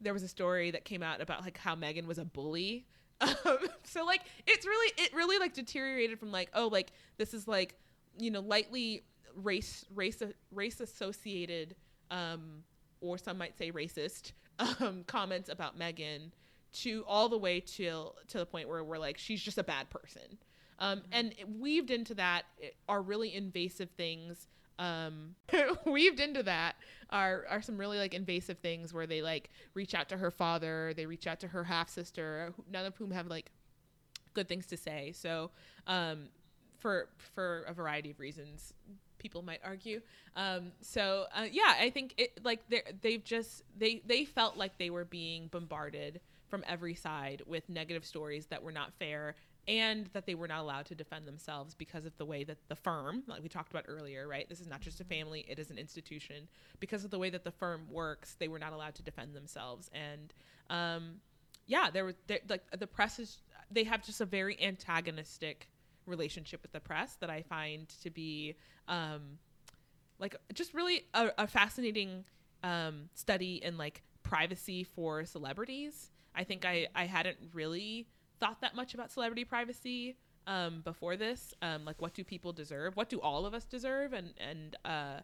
there 0.01 0.13
was 0.13 0.23
a 0.23 0.27
story 0.27 0.71
that 0.71 0.85
came 0.85 1.03
out 1.03 1.21
about 1.21 1.43
like 1.43 1.57
how 1.57 1.75
meghan 1.75 2.05
was 2.05 2.17
a 2.17 2.25
bully. 2.25 2.85
Um, 3.21 3.57
so 3.83 4.05
like 4.05 4.21
it's 4.47 4.65
really 4.65 4.93
it 4.97 5.13
really 5.13 5.39
like 5.39 5.53
deteriorated 5.53 6.17
from 6.17 6.31
like 6.31 6.49
oh 6.53 6.67
like 6.67 6.93
this 7.17 7.33
is 7.33 7.49
like 7.49 7.75
you 8.17 8.31
know 8.31 8.39
lightly 8.39 9.03
race 9.35 9.83
race 9.93 10.23
race 10.53 10.79
associated 10.79 11.75
um 12.11 12.63
or 13.01 13.17
some 13.17 13.37
might 13.37 13.57
say 13.57 13.73
racist 13.73 14.31
um 14.79 15.03
comments 15.05 15.49
about 15.49 15.77
meghan 15.77 16.31
to 16.71 17.03
all 17.07 17.29
the 17.29 17.37
way 17.37 17.59
to 17.59 18.09
to 18.27 18.37
the 18.37 18.45
point 18.45 18.69
where 18.69 18.83
we're 18.83 18.97
like 18.97 19.17
she's 19.17 19.41
just 19.41 19.57
a 19.57 19.63
bad 19.63 19.89
person 19.89 20.37
um, 20.79 21.01
and 21.11 21.35
weaved 21.59 21.91
into 21.91 22.15
that 22.15 22.43
are 22.87 23.01
really 23.01 23.35
invasive 23.35 23.89
things. 23.91 24.47
Um, 24.79 25.35
weaved 25.85 26.21
into 26.21 26.41
that 26.43 26.75
are 27.09 27.45
are 27.49 27.61
some 27.61 27.77
really 27.77 27.97
like 27.97 28.13
invasive 28.13 28.59
things 28.59 28.93
where 28.93 29.05
they 29.05 29.21
like 29.21 29.49
reach 29.73 29.93
out 29.93 30.07
to 30.09 30.17
her 30.17 30.31
father, 30.31 30.93
they 30.95 31.05
reach 31.05 31.27
out 31.27 31.41
to 31.41 31.49
her 31.49 31.65
half 31.65 31.89
sister, 31.89 32.53
none 32.71 32.85
of 32.85 32.95
whom 32.95 33.11
have 33.11 33.27
like 33.27 33.51
good 34.33 34.47
things 34.47 34.65
to 34.67 34.77
say. 34.77 35.11
So, 35.13 35.51
um, 35.85 36.29
for 36.77 37.09
for 37.17 37.63
a 37.67 37.73
variety 37.73 38.11
of 38.11 38.21
reasons, 38.21 38.73
people 39.17 39.41
might 39.41 39.59
argue. 39.65 39.99
Um, 40.37 40.71
so 40.79 41.25
uh, 41.35 41.47
yeah, 41.51 41.75
I 41.77 41.89
think 41.89 42.13
it 42.17 42.41
like 42.45 42.61
they 42.69 42.83
they've 43.01 43.23
just 43.23 43.63
they 43.77 44.01
they 44.05 44.23
felt 44.23 44.55
like 44.55 44.77
they 44.77 44.89
were 44.89 45.03
being 45.03 45.47
bombarded 45.47 46.21
from 46.49 46.63
every 46.67 46.95
side 46.95 47.41
with 47.45 47.69
negative 47.69 48.05
stories 48.05 48.47
that 48.47 48.63
were 48.63 48.71
not 48.71 48.93
fair 48.93 49.35
and 49.67 50.07
that 50.13 50.25
they 50.25 50.33
were 50.33 50.47
not 50.47 50.61
allowed 50.61 50.85
to 50.87 50.95
defend 50.95 51.27
themselves 51.27 51.75
because 51.75 52.05
of 52.05 52.17
the 52.17 52.25
way 52.25 52.43
that 52.43 52.57
the 52.69 52.75
firm, 52.75 53.23
like 53.27 53.43
we 53.43 53.49
talked 53.49 53.71
about 53.71 53.85
earlier, 53.87 54.27
right? 54.27 54.49
This 54.49 54.59
is 54.59 54.67
not 54.67 54.81
just 54.81 54.99
a 54.99 55.03
family, 55.03 55.45
it 55.47 55.59
is 55.59 55.69
an 55.69 55.77
institution. 55.77 56.47
Because 56.79 57.03
of 57.05 57.11
the 57.11 57.19
way 57.19 57.29
that 57.29 57.43
the 57.43 57.51
firm 57.51 57.85
works, 57.89 58.35
they 58.39 58.47
were 58.47 58.57
not 58.57 58.73
allowed 58.73 58.95
to 58.95 59.03
defend 59.03 59.35
themselves. 59.35 59.91
And 59.93 60.33
um, 60.69 61.15
yeah, 61.67 61.89
there 61.91 62.05
was 62.05 62.15
like 62.49 62.63
the 62.77 62.87
press 62.87 63.19
is 63.19 63.37
they 63.69 63.83
have 63.83 64.03
just 64.03 64.21
a 64.21 64.25
very 64.25 64.59
antagonistic 64.61 65.69
relationship 66.07 66.63
with 66.63 66.71
the 66.71 66.79
press 66.79 67.15
that 67.19 67.29
I 67.29 67.43
find 67.43 67.87
to 68.01 68.09
be 68.09 68.55
um, 68.87 69.37
like 70.17 70.35
just 70.53 70.73
really 70.73 71.05
a, 71.13 71.29
a 71.37 71.47
fascinating 71.47 72.25
um, 72.63 73.09
study 73.13 73.61
in 73.63 73.77
like 73.77 74.01
privacy 74.23 74.83
for 74.83 75.25
celebrities. 75.25 76.11
I 76.35 76.43
think 76.43 76.65
I, 76.65 76.87
I 76.95 77.05
hadn't 77.05 77.37
really 77.53 78.07
thought 78.39 78.61
that 78.61 78.75
much 78.75 78.93
about 78.93 79.11
celebrity 79.11 79.43
privacy 79.43 80.15
um, 80.47 80.81
before 80.81 81.15
this. 81.15 81.53
Um, 81.61 81.85
like, 81.85 82.01
what 82.01 82.13
do 82.13 82.23
people 82.23 82.53
deserve? 82.53 82.95
What 82.95 83.09
do 83.09 83.19
all 83.19 83.45
of 83.45 83.53
us 83.53 83.65
deserve? 83.65 84.13
And 84.13 84.33
and 84.39 84.75
uh, 84.85 85.19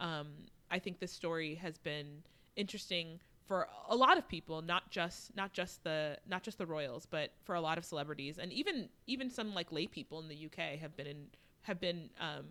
um, 0.00 0.28
I 0.70 0.78
think 0.78 0.98
this 0.98 1.12
story 1.12 1.56
has 1.56 1.78
been 1.78 2.22
interesting 2.56 3.20
for 3.46 3.68
a 3.88 3.96
lot 3.96 4.16
of 4.16 4.28
people, 4.28 4.62
not 4.62 4.90
just 4.90 5.34
not 5.36 5.52
just 5.52 5.82
the 5.82 6.16
not 6.28 6.42
just 6.42 6.58
the 6.58 6.66
royals, 6.66 7.06
but 7.06 7.32
for 7.44 7.54
a 7.54 7.60
lot 7.60 7.78
of 7.78 7.84
celebrities, 7.84 8.38
and 8.38 8.52
even 8.52 8.88
even 9.06 9.28
some 9.28 9.54
like 9.54 9.72
lay 9.72 9.86
people 9.86 10.20
in 10.20 10.28
the 10.28 10.46
UK 10.46 10.78
have 10.78 10.96
been 10.96 11.06
in 11.06 11.26
have 11.62 11.80
been 11.80 12.10
um, 12.20 12.46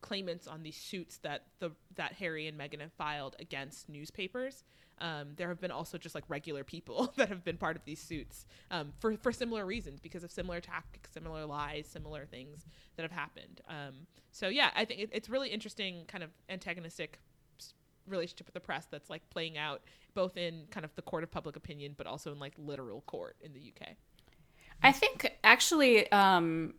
claimants 0.00 0.46
on 0.46 0.62
these 0.62 0.76
suits 0.76 1.18
that 1.18 1.44
the 1.58 1.70
that 1.96 2.12
Harry 2.14 2.46
and 2.46 2.58
Meghan 2.58 2.80
have 2.80 2.92
filed 2.92 3.36
against 3.38 3.88
newspapers. 3.88 4.64
Um, 5.00 5.28
there 5.36 5.48
have 5.48 5.60
been 5.60 5.70
also 5.70 5.96
just 5.98 6.14
like 6.14 6.24
regular 6.28 6.62
people 6.64 7.12
that 7.16 7.28
have 7.28 7.44
been 7.44 7.56
part 7.56 7.76
of 7.76 7.84
these 7.84 8.00
suits 8.00 8.44
um, 8.70 8.92
for 8.98 9.16
for 9.16 9.32
similar 9.32 9.64
reasons 9.64 10.00
because 10.00 10.24
of 10.24 10.30
similar 10.30 10.60
tactics, 10.60 11.10
similar 11.12 11.46
lies, 11.46 11.86
similar 11.86 12.26
things 12.26 12.66
that 12.96 13.02
have 13.02 13.12
happened. 13.12 13.60
Um, 13.68 14.06
so 14.32 14.48
yeah, 14.48 14.70
I 14.76 14.84
think 14.84 15.00
it, 15.00 15.10
it's 15.12 15.28
really 15.28 15.48
interesting, 15.48 16.04
kind 16.06 16.22
of 16.22 16.30
antagonistic 16.48 17.18
relationship 18.06 18.46
with 18.46 18.54
the 18.54 18.60
press 18.60 18.86
that's 18.90 19.08
like 19.08 19.28
playing 19.30 19.56
out 19.56 19.82
both 20.14 20.36
in 20.36 20.64
kind 20.70 20.84
of 20.84 20.94
the 20.96 21.02
court 21.02 21.22
of 21.22 21.30
public 21.30 21.56
opinion, 21.56 21.94
but 21.96 22.06
also 22.06 22.32
in 22.32 22.38
like 22.38 22.52
literal 22.58 23.02
court 23.02 23.36
in 23.40 23.52
the 23.52 23.60
UK. 23.60 23.90
I 24.82 24.92
think 24.92 25.30
actually, 25.44 26.10
um, 26.10 26.74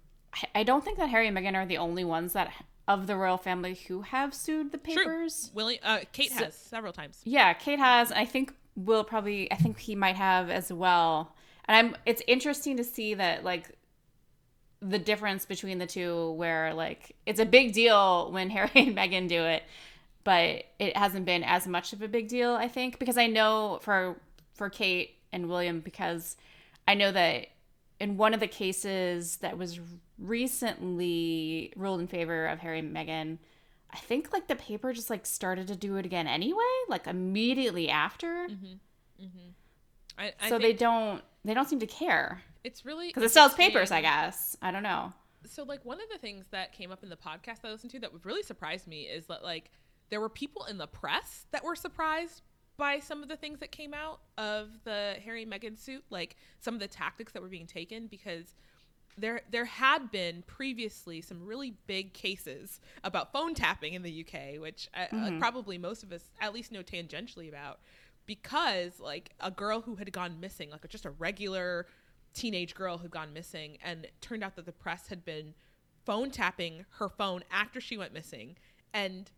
I- 0.55 0.63
don't 0.63 0.83
think 0.83 0.97
that 0.97 1.09
Harry 1.09 1.27
and 1.27 1.37
Meghan 1.37 1.55
are 1.55 1.65
the 1.65 1.77
only 1.77 2.03
ones 2.03 2.33
that 2.33 2.51
of 2.93 3.07
the 3.07 3.15
royal 3.15 3.37
family 3.37 3.75
who 3.87 4.01
have 4.01 4.33
sued 4.33 4.71
the 4.71 4.77
papers. 4.77 5.45
True. 5.47 5.55
William, 5.55 5.79
uh, 5.83 5.99
Kate 6.11 6.31
So- 6.31 6.45
has 6.45 6.55
several 6.55 6.93
times. 6.93 7.21
Yeah, 7.23 7.53
Kate 7.53 7.79
has. 7.79 8.11
I 8.11 8.25
think 8.25 8.53
Will 8.75 9.03
probably. 9.03 9.51
I 9.51 9.55
think 9.55 9.79
he 9.79 9.95
might 9.95 10.15
have 10.15 10.49
as 10.49 10.71
well. 10.71 11.33
And 11.65 11.75
I'm. 11.75 11.95
It's 12.05 12.21
interesting 12.27 12.77
to 12.77 12.83
see 12.83 13.13
that 13.15 13.43
like 13.43 13.71
the 14.81 14.97
difference 14.97 15.45
between 15.45 15.77
the 15.77 15.85
two, 15.85 16.31
where 16.31 16.73
like 16.73 17.15
it's 17.25 17.39
a 17.39 17.45
big 17.45 17.73
deal 17.73 18.31
when 18.31 18.49
Harry 18.55 18.69
and 18.75 18.95
Meghan 18.95 19.27
do 19.27 19.43
it, 19.43 19.63
but 20.23 20.63
it 20.79 20.95
hasn't 20.97 21.25
been 21.25 21.43
as 21.43 21.67
much 21.67 21.91
of 21.93 22.01
a 22.01 22.07
big 22.07 22.27
deal. 22.29 22.53
I 22.53 22.67
think 22.69 22.97
because 22.97 23.17
I 23.17 23.27
know 23.27 23.79
for 23.81 24.17
for 24.55 24.69
Kate 24.69 25.15
and 25.33 25.49
William 25.49 25.81
because 25.81 26.37
I 26.87 26.93
know 26.95 27.11
that 27.11 27.47
in 28.01 28.17
one 28.17 28.33
of 28.33 28.39
the 28.39 28.47
cases 28.47 29.37
that 29.37 29.59
was 29.59 29.79
recently 30.17 31.71
ruled 31.75 32.01
in 32.01 32.07
favor 32.07 32.47
of 32.47 32.57
Harry 32.57 32.79
and 32.79 32.95
Meghan, 32.95 33.37
I 33.91 33.97
think 33.97 34.33
like 34.33 34.47
the 34.47 34.55
paper 34.55 34.91
just 34.91 35.11
like 35.11 35.23
started 35.25 35.67
to 35.67 35.75
do 35.75 35.97
it 35.97 36.05
again 36.05 36.25
anyway, 36.25 36.63
like 36.89 37.05
immediately 37.05 37.89
after. 37.89 38.47
Mm-hmm. 38.49 39.23
Mm-hmm. 39.23 39.49
I, 40.17 40.33
I 40.41 40.49
so 40.49 40.57
they 40.57 40.73
don't 40.73 41.21
they 41.45 41.53
don't 41.53 41.69
seem 41.69 41.79
to 41.79 41.87
care 41.87 42.41
it's 42.63 42.85
really 42.85 43.07
because 43.07 43.23
it 43.23 43.31
sells 43.31 43.53
papers, 43.53 43.91
I 43.91 44.01
guess. 44.01 44.57
I 44.63 44.71
don't 44.71 44.83
know. 44.83 45.13
so 45.45 45.61
like 45.63 45.85
one 45.85 45.99
of 46.01 46.09
the 46.11 46.17
things 46.17 46.45
that 46.49 46.73
came 46.73 46.91
up 46.91 47.03
in 47.03 47.09
the 47.09 47.15
podcast 47.15 47.59
I 47.63 47.69
listened 47.69 47.91
to 47.91 47.99
that 47.99 48.11
really 48.23 48.41
surprised 48.41 48.87
me 48.87 49.03
is 49.03 49.27
that 49.27 49.43
like 49.43 49.69
there 50.09 50.19
were 50.19 50.29
people 50.29 50.65
in 50.65 50.79
the 50.79 50.87
press 50.87 51.45
that 51.51 51.63
were 51.63 51.75
surprised 51.75 52.41
by 52.77 52.99
some 52.99 53.21
of 53.21 53.29
the 53.29 53.35
things 53.35 53.59
that 53.59 53.71
came 53.71 53.93
out 53.93 54.21
of 54.37 54.69
the 54.83 55.15
Harry 55.23 55.43
and 55.43 55.51
Meghan 55.51 55.77
suit, 55.77 56.03
like 56.09 56.35
some 56.59 56.73
of 56.73 56.79
the 56.79 56.87
tactics 56.87 57.33
that 57.33 57.41
were 57.41 57.47
being 57.47 57.67
taken 57.67 58.07
because 58.07 58.55
there 59.17 59.41
there 59.51 59.65
had 59.65 60.09
been 60.09 60.41
previously 60.47 61.21
some 61.21 61.45
really 61.45 61.75
big 61.85 62.13
cases 62.13 62.79
about 63.03 63.31
phone 63.31 63.53
tapping 63.53 63.93
in 63.93 64.03
the 64.03 64.25
UK, 64.25 64.59
which 64.59 64.89
uh, 64.93 65.05
like, 65.11 65.39
probably 65.39 65.77
most 65.77 66.03
of 66.03 66.11
us 66.11 66.31
at 66.39 66.53
least 66.53 66.71
know 66.71 66.81
tangentially 66.81 67.49
about 67.49 67.79
because 68.25 68.99
like 68.99 69.31
a 69.39 69.51
girl 69.51 69.81
who 69.81 69.95
had 69.95 70.11
gone 70.11 70.39
missing, 70.39 70.69
like 70.69 70.87
just 70.87 71.05
a 71.05 71.11
regular 71.11 71.85
teenage 72.33 72.73
girl 72.73 72.97
who'd 72.97 73.11
gone 73.11 73.33
missing, 73.33 73.77
and 73.83 74.05
it 74.05 74.13
turned 74.21 74.43
out 74.43 74.55
that 74.55 74.65
the 74.65 74.71
press 74.71 75.07
had 75.07 75.25
been 75.25 75.53
phone 76.05 76.31
tapping 76.31 76.85
her 76.97 77.09
phone 77.09 77.43
after 77.51 77.79
she 77.79 77.97
went 77.97 78.13
missing 78.13 78.55
and 78.93 79.31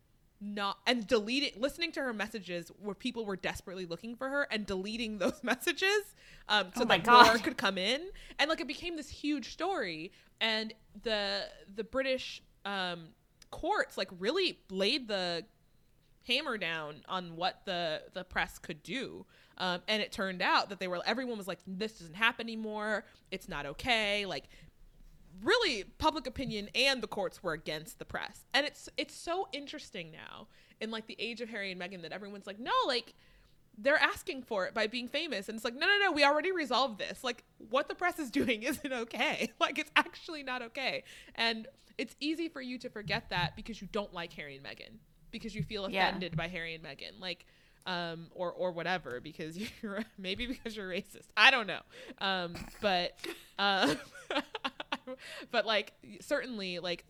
not 0.43 0.77
and 0.85 1.07
deleting 1.07 1.51
listening 1.57 1.91
to 1.93 2.01
her 2.01 2.13
messages 2.13 2.71
where 2.81 2.95
people 2.95 3.25
were 3.25 3.35
desperately 3.35 3.85
looking 3.85 4.15
for 4.15 4.29
her 4.29 4.47
and 4.51 4.65
deleting 4.65 5.17
those 5.19 5.43
messages 5.43 6.15
um 6.49 6.71
so 6.75 6.83
Oh 6.83 6.85
that 6.85 7.05
more 7.05 7.37
could 7.39 7.57
come 7.57 7.77
in. 7.77 8.01
And 8.39 8.49
like 8.49 8.61
it 8.61 8.67
became 8.67 8.97
this 8.97 9.09
huge 9.09 9.53
story. 9.53 10.11
And 10.41 10.73
the 11.03 11.45
the 11.75 11.83
british 11.83 12.43
um 12.65 13.09
courts 13.51 13.97
like 13.97 14.09
really 14.19 14.59
laid 14.69 15.07
the 15.07 15.45
hammer 16.27 16.57
down 16.57 17.03
on 17.07 17.35
what 17.35 17.61
the 17.65 18.01
the 18.13 18.23
press 18.23 18.59
could 18.59 18.83
do. 18.83 19.25
Um, 19.57 19.81
and 19.87 20.01
it 20.01 20.11
turned 20.11 20.41
out 20.41 20.69
that 20.69 20.79
they 20.79 20.87
were 20.87 21.01
everyone 21.05 21.37
was 21.37 21.47
like 21.47 21.59
this 21.67 21.99
doesn't 21.99 22.15
happen 22.15 22.45
anymore. 22.45 23.05
It's 23.31 23.47
not 23.47 23.65
okay. 23.65 24.25
Like 24.25 24.49
really 25.41 25.83
public 25.97 26.27
opinion 26.27 26.69
and 26.75 27.01
the 27.01 27.07
courts 27.07 27.41
were 27.41 27.53
against 27.53 27.99
the 27.99 28.05
press. 28.05 28.45
And 28.53 28.65
it's 28.65 28.89
it's 28.97 29.15
so 29.15 29.47
interesting 29.53 30.11
now 30.11 30.47
in 30.81 30.91
like 30.91 31.07
the 31.07 31.15
age 31.19 31.39
of 31.41 31.49
harry 31.49 31.71
and 31.71 31.79
meghan 31.79 32.01
that 32.01 32.11
everyone's 32.11 32.45
like 32.47 32.59
no 32.59 32.71
like 32.87 33.13
they're 33.77 33.97
asking 33.97 34.43
for 34.43 34.65
it 34.67 34.73
by 34.75 34.85
being 34.85 35.07
famous. 35.07 35.49
And 35.49 35.55
it's 35.55 35.65
like 35.65 35.73
no 35.75 35.87
no 35.87 35.97
no 36.05 36.11
we 36.11 36.23
already 36.23 36.51
resolved 36.51 36.99
this. 36.99 37.23
Like 37.23 37.43
what 37.69 37.87
the 37.89 37.95
press 37.95 38.19
is 38.19 38.29
doing 38.39 38.63
isn't 38.63 38.93
okay. 38.93 39.51
Like 39.59 39.79
it's 39.79 39.91
actually 39.95 40.43
not 40.43 40.61
okay. 40.61 41.03
And 41.35 41.67
it's 41.97 42.15
easy 42.19 42.49
for 42.49 42.61
you 42.61 42.77
to 42.79 42.89
forget 42.89 43.29
that 43.29 43.55
because 43.55 43.81
you 43.81 43.87
don't 43.91 44.13
like 44.13 44.33
harry 44.33 44.55
and 44.57 44.65
meghan 44.65 44.97
because 45.31 45.55
you 45.55 45.63
feel 45.63 45.89
Yeah. 45.89 46.07
offended 46.07 46.35
by 46.37 46.47
harry 46.47 46.75
and 46.75 46.83
meghan 46.83 47.19
like 47.19 47.45
um 47.85 48.27
or 48.35 48.51
or 48.51 48.71
whatever 48.71 49.19
because 49.19 49.57
you're 49.81 50.03
maybe 50.17 50.45
because 50.45 50.75
you're 50.77 50.87
racist. 50.89 51.27
I 51.35 51.49
don't 51.51 51.67
know. 51.67 51.81
Um 52.19 52.53
but 52.81 53.17
uh 53.59 53.95
but 55.51 55.65
like 55.65 55.93
certainly 56.21 56.79
like 56.79 57.05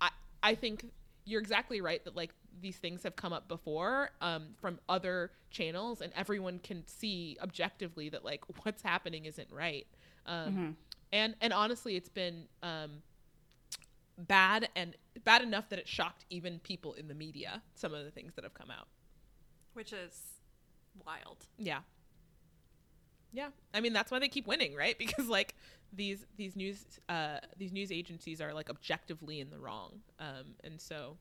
i 0.00 0.10
i 0.42 0.54
think 0.54 0.86
you're 1.24 1.40
exactly 1.40 1.80
right 1.80 2.04
that 2.04 2.14
like 2.14 2.32
these 2.60 2.76
things 2.76 3.02
have 3.02 3.16
come 3.16 3.32
up 3.32 3.48
before 3.48 4.10
um, 4.20 4.48
from 4.56 4.78
other 4.88 5.30
channels 5.50 6.00
and 6.00 6.12
everyone 6.16 6.58
can 6.58 6.86
see 6.86 7.36
objectively 7.42 8.08
that 8.08 8.24
like 8.24 8.42
what's 8.64 8.82
happening 8.82 9.24
isn't 9.24 9.50
right. 9.50 9.86
Um, 10.26 10.76
and 11.12 11.34
and 11.40 11.52
honestly 11.52 11.96
it's 11.96 12.08
been 12.08 12.44
um, 12.62 13.02
bad 14.18 14.68
and 14.74 14.96
bad 15.24 15.42
enough 15.42 15.68
that 15.68 15.78
it 15.78 15.86
shocked 15.86 16.24
even 16.30 16.58
people 16.60 16.94
in 16.94 17.08
the 17.08 17.14
media 17.14 17.62
some 17.74 17.92
of 17.92 18.04
the 18.04 18.10
things 18.10 18.34
that 18.34 18.44
have 18.44 18.54
come 18.54 18.70
out. 18.70 18.88
Which 19.74 19.92
is 19.92 20.18
wild. 21.04 21.46
yeah 21.58 21.80
yeah. 23.34 23.48
I 23.74 23.80
mean 23.80 23.92
that's 23.92 24.10
why 24.10 24.18
they 24.20 24.28
keep 24.28 24.46
winning 24.46 24.74
right? 24.74 24.96
Because 25.04 25.28
like 25.28 25.54
these 25.92 26.24
these 26.36 26.56
news 26.56 26.84
uh 27.08 27.38
these 27.58 27.72
news 27.72 27.92
agencies 27.92 28.40
are 28.40 28.54
like 28.54 28.70
objectively 28.70 29.40
in 29.40 29.50
the 29.50 29.58
wrong. 29.58 30.00
Um 30.18 30.54
and 30.62 30.80
so 30.80 31.16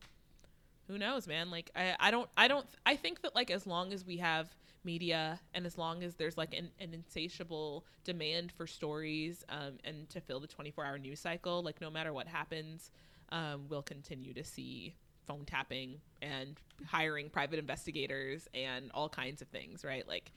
who 0.87 0.97
knows 0.97 1.27
man? 1.27 1.49
Like 1.49 1.71
i 1.75 1.95
i 1.99 2.11
don't 2.11 2.29
i 2.37 2.47
don't 2.47 2.67
i 2.85 2.95
think 2.95 3.21
that 3.21 3.35
like 3.35 3.51
as 3.51 3.65
long 3.67 3.91
as 3.91 4.05
we 4.05 4.17
have 4.17 4.55
media 4.85 5.39
and 5.53 5.65
as 5.65 5.77
long 5.77 6.03
as 6.03 6.15
there's 6.15 6.37
like 6.37 6.53
an, 6.53 6.69
an 6.79 6.93
insatiable 6.93 7.85
demand 8.03 8.51
for 8.51 8.67
stories 8.67 9.45
um 9.47 9.77
and 9.85 10.09
to 10.09 10.19
fill 10.19 10.41
the 10.41 10.47
24 10.47 10.85
hour 10.85 10.97
news 10.97 11.21
cycle 11.21 11.63
like 11.63 11.79
no 11.79 11.89
matter 11.89 12.11
what 12.11 12.27
happens 12.27 12.91
um 13.31 13.61
we'll 13.69 13.81
continue 13.81 14.33
to 14.33 14.43
see 14.43 14.93
phone 15.25 15.45
tapping 15.45 16.01
and 16.21 16.59
hiring 16.85 17.29
private 17.29 17.59
investigators 17.59 18.47
and 18.53 18.91
all 18.93 19.07
kinds 19.07 19.41
of 19.41 19.47
things 19.47 19.85
right? 19.85 20.05
Like 20.07 20.33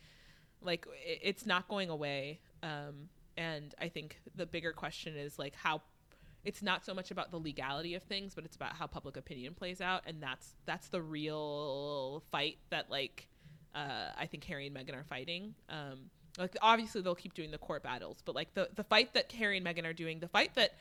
like 0.67 0.87
it's 1.05 1.47
not 1.47 1.69
going 1.69 1.91
away 1.91 2.41
um 2.63 3.09
and 3.37 3.75
i 3.81 3.89
think 3.89 4.19
the 4.35 4.47
bigger 4.47 4.73
question 4.73 5.17
is 5.17 5.39
like 5.39 5.55
how 5.55 5.81
it's 6.45 6.63
not 6.63 6.85
so 6.85 6.95
much 6.95 7.11
about 7.11 7.31
the 7.31 7.39
legality 7.39 7.95
of 7.95 8.03
things 8.03 8.35
but 8.35 8.45
it's 8.45 8.57
about 8.57 8.75
how 8.75 8.87
public 8.87 9.17
opinion 9.17 9.55
plays 9.55 9.81
out 9.81 10.03
and 10.07 10.23
that's 10.23 10.55
that's 10.65 10.89
the 10.89 11.01
real 11.01 12.23
fight 12.31 12.59
that 12.71 12.91
like 12.91 13.29
uh 13.75 14.11
i 14.19 14.27
think 14.27 14.45
harry 14.45 14.67
and 14.67 14.77
meghan 14.77 14.95
are 14.95 15.05
fighting. 15.05 15.55
Um 15.69 16.11
like 16.39 16.55
obviously 16.61 17.01
they'll 17.01 17.15
keep 17.15 17.33
doing 17.33 17.51
the 17.51 17.59
court 17.59 17.83
battles 17.83 18.19
but 18.25 18.35
like 18.35 18.53
the 18.53 18.69
the 18.75 18.85
fight 18.85 19.15
that 19.15 19.33
harry 19.33 19.57
and 19.57 19.67
meghan 19.67 19.87
are 19.87 19.95
doing 19.95 20.21
the 20.21 20.29
fight 20.29 20.55
that 20.55 20.75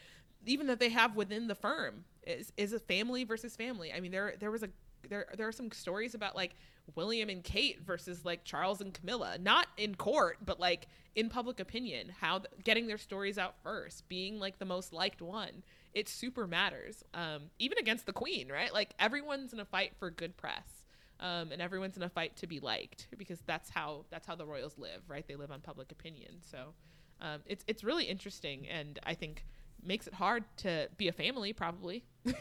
even 0.46 0.68
that 0.68 0.80
they 0.80 0.90
have 0.90 1.16
within 1.16 1.48
the 1.48 1.56
firm 1.56 2.06
is 2.26 2.52
is 2.58 2.74
a 2.74 2.80
family 2.80 3.24
versus 3.24 3.56
family. 3.56 3.92
I 3.94 4.00
mean 4.00 4.12
there 4.12 4.36
there 4.40 4.52
was 4.52 4.64
a 4.64 4.70
there 5.10 5.28
there 5.38 5.48
are 5.48 5.52
some 5.52 5.72
stories 5.72 6.16
about 6.16 6.36
like 6.36 6.56
William 6.94 7.30
and 7.30 7.44
Kate 7.44 7.82
versus 7.82 8.24
like 8.26 8.44
Charles 8.44 8.82
and 8.82 8.94
Camilla, 8.94 9.38
not 9.40 9.68
in 9.78 9.96
court, 9.96 10.38
but 10.46 10.60
like 10.60 10.88
in 11.16 11.30
public 11.30 11.60
opinion, 11.60 12.12
how 12.20 12.40
th- 12.40 12.50
getting 12.64 12.88
their 12.88 12.98
stories 12.98 13.38
out 13.38 13.56
first, 13.64 14.08
being 14.10 14.40
like 14.40 14.60
the 14.60 14.66
most 14.66 14.94
liked 14.94 15.22
one, 15.22 15.64
it 15.94 16.08
super 16.10 16.46
matters. 16.46 17.04
Um, 17.14 17.44
even 17.60 17.78
against 17.78 18.06
the 18.06 18.14
Queen, 18.14 18.50
right? 18.52 18.74
Like 18.74 18.94
everyone's 19.00 19.54
in 19.54 19.60
a 19.60 19.66
fight 19.66 19.94
for 19.98 20.10
good 20.12 20.36
press, 20.38 20.84
um, 21.20 21.52
and 21.52 21.62
everyone's 21.62 21.98
in 21.98 22.04
a 22.04 22.10
fight 22.10 22.36
to 22.38 22.48
be 22.48 22.60
liked 22.60 23.08
because 23.18 23.40
that's 23.48 23.70
how 23.70 24.06
that's 24.10 24.28
how 24.28 24.36
the 24.36 24.46
royals 24.46 24.78
live, 24.78 25.02
right? 25.08 25.26
They 25.28 25.36
live 25.36 25.52
on 25.52 25.62
public 25.62 25.92
opinion. 25.92 26.36
So 26.42 26.74
um, 27.22 27.42
it's 27.46 27.64
it's 27.68 27.84
really 27.84 28.06
interesting, 28.06 28.68
and 28.68 29.00
I 29.06 29.14
think 29.14 29.46
makes 29.82 30.08
it 30.08 30.14
hard 30.16 30.44
to 30.58 30.90
be 30.98 31.08
a 31.08 31.12
family, 31.14 31.54
probably. 31.54 32.04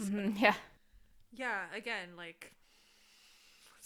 Mhm, 0.00 0.40
yeah. 0.40 0.54
Yeah, 1.32 1.64
again, 1.74 2.16
like 2.16 2.52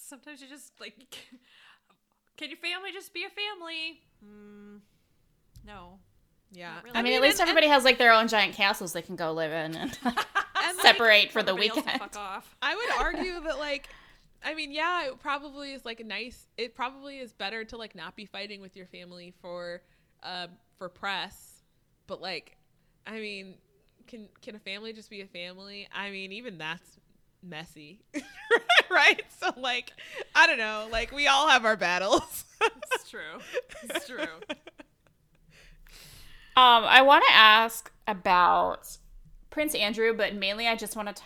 sometimes 0.09 0.40
you 0.40 0.48
just 0.48 0.72
like 0.80 0.94
can 2.36 2.48
your 2.50 2.59
family 2.59 2.92
just 2.92 3.12
be 3.12 3.24
a 3.24 3.28
family? 3.28 4.00
Mm, 4.24 4.80
no. 5.66 5.98
yeah, 6.52 6.80
really. 6.84 6.96
I 6.96 7.02
mean, 7.02 7.14
at 7.14 7.22
least 7.22 7.40
and- 7.40 7.48
everybody 7.48 7.68
has 7.68 7.84
like 7.84 7.98
their 7.98 8.12
own 8.12 8.28
giant 8.28 8.54
castles 8.54 8.92
they 8.92 9.02
can 9.02 9.16
go 9.16 9.32
live 9.32 9.52
in 9.52 9.74
and 9.76 9.98
separate 10.80 11.32
for 11.32 11.42
the 11.42 11.52
Everybody 11.52 11.68
else 11.68 11.76
can 11.78 11.84
weekend. 11.84 12.00
Fuck 12.12 12.16
off. 12.16 12.57
I 12.62 12.74
would 12.74 12.90
argue 12.98 13.40
that 13.40 13.59
like 13.59 13.88
I 14.44 14.54
mean, 14.54 14.70
yeah, 14.70 15.07
it 15.09 15.18
probably 15.18 15.72
is 15.72 15.84
like 15.84 16.04
nice. 16.04 16.46
It 16.57 16.74
probably 16.74 17.18
is 17.18 17.32
better 17.32 17.64
to 17.64 17.76
like 17.76 17.94
not 17.94 18.14
be 18.14 18.26
fighting 18.26 18.61
with 18.61 18.76
your 18.76 18.86
family 18.86 19.34
for 19.40 19.82
uh 20.22 20.46
for 20.78 20.88
press, 20.88 21.62
but 22.07 22.20
like 22.20 22.57
I 23.07 23.18
mean, 23.18 23.54
can 24.07 24.28
can 24.42 24.54
a 24.54 24.59
family 24.59 24.92
just 24.92 25.11
be 25.11 25.22
a 25.22 25.26
family? 25.26 25.88
I 25.92 26.11
mean, 26.11 26.32
even 26.32 26.59
that's 26.59 26.98
messy. 27.43 28.01
right? 28.91 29.22
So 29.41 29.51
like 29.57 29.93
I 30.34 30.47
don't 30.47 30.59
know, 30.59 30.89
like 30.91 31.12
we 31.12 31.26
all 31.26 31.49
have 31.49 31.64
our 31.64 31.76
battles. 31.76 32.45
It's 32.93 33.09
true. 33.11 33.41
It's 33.82 34.07
true. 34.07 34.26
Um, 36.57 36.84
I 36.84 37.03
want 37.03 37.22
to 37.28 37.34
ask 37.34 37.93
about 38.07 38.97
Prince 39.51 39.74
Andrew, 39.74 40.14
but 40.14 40.34
mainly 40.34 40.66
I 40.66 40.74
just 40.74 40.97
want 40.97 41.14
to 41.14 41.22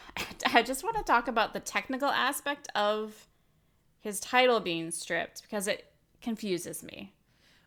I 0.53 0.63
just 0.63 0.83
want 0.83 0.97
to 0.97 1.05
talk 1.05 1.29
about 1.29 1.53
the 1.53 1.61
technical 1.61 2.09
aspect 2.09 2.69
of 2.75 3.29
his 4.01 4.19
title 4.19 4.59
being 4.59 4.91
stripped 4.91 5.43
because 5.43 5.69
it 5.69 5.93
confuses 6.21 6.83
me. 6.83 7.13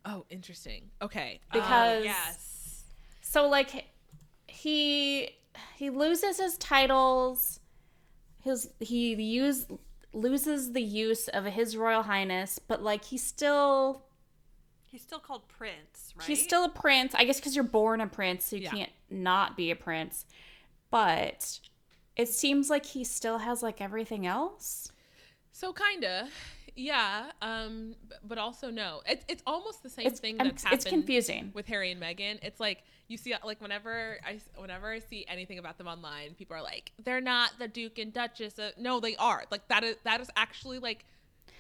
oh, 0.06 0.26
interesting. 0.30 0.90
Okay. 1.02 1.40
Because 1.54 2.04
yes. 2.04 2.84
so 3.22 3.48
like 3.48 3.86
he 4.48 5.30
he 5.76 5.90
loses 5.90 6.40
his 6.40 6.58
titles. 6.58 7.62
His 8.44 8.70
he 8.80 9.14
use 9.14 9.66
loses 10.14 10.74
the 10.74 10.82
use 10.82 11.28
of 11.30 11.46
his 11.46 11.76
royal 11.78 12.04
highness, 12.04 12.60
but 12.60 12.84
like 12.84 13.06
he's 13.06 13.24
still 13.24 14.04
He's 14.86 15.02
still 15.02 15.20
called 15.20 15.48
Prince, 15.48 16.14
right? 16.16 16.28
He's 16.28 16.44
still 16.44 16.66
a 16.66 16.70
prince. 16.70 17.16
I 17.16 17.24
guess 17.24 17.40
because 17.40 17.56
you're 17.56 17.64
born 17.64 18.00
a 18.00 18.06
prince, 18.06 18.46
so 18.46 18.58
you 18.58 18.64
Yeah. 18.64 18.70
can't 18.72 18.92
not 19.10 19.58
be 19.58 19.72
a 19.72 19.76
prince. 19.76 20.26
But 20.92 21.60
it 22.16 22.30
seems 22.30 22.70
like 22.70 22.86
he 22.86 23.04
still 23.04 23.40
has 23.40 23.64
like 23.64 23.82
everything 23.82 24.28
else. 24.28 24.92
So 25.52 25.74
kinda, 25.74 26.28
yeah. 26.76 27.32
Um, 27.42 27.96
but 28.24 28.38
also 28.38 28.70
no. 28.70 29.02
It's 29.08 29.26
it's 29.28 29.44
almost 29.46 29.84
the 29.84 29.90
same 29.90 30.08
It's 30.08 30.20
thing 30.20 30.38
that's 30.38 30.64
happened 30.64 30.82
it's 30.82 30.90
confusing. 30.90 31.52
with 31.54 31.68
Harry 31.68 31.92
and 31.92 32.02
Meghan. 32.02 32.40
It's 32.42 32.60
like 32.60 32.84
you 33.08 33.18
see, 33.18 33.34
like 33.44 33.62
whenever 33.62 34.18
I 34.26 34.40
whenever 34.56 34.92
I 34.92 35.00
see 35.00 35.26
anything 35.28 35.60
about 35.60 35.78
them 35.78 35.88
online, 35.88 36.34
people 36.36 36.56
are 36.56 36.64
like, 36.64 36.92
they're 37.04 37.22
not 37.22 37.52
the 37.60 37.68
Duke 37.68 38.00
and 38.00 38.14
Duchess. 38.14 38.58
Of... 38.60 38.78
No, 38.78 39.00
they 39.00 39.16
are. 39.18 39.44
Like 39.52 39.68
that 39.68 39.84
is 39.84 39.98
that 40.04 40.22
is 40.22 40.30
actually 40.36 40.80
like. 40.80 41.06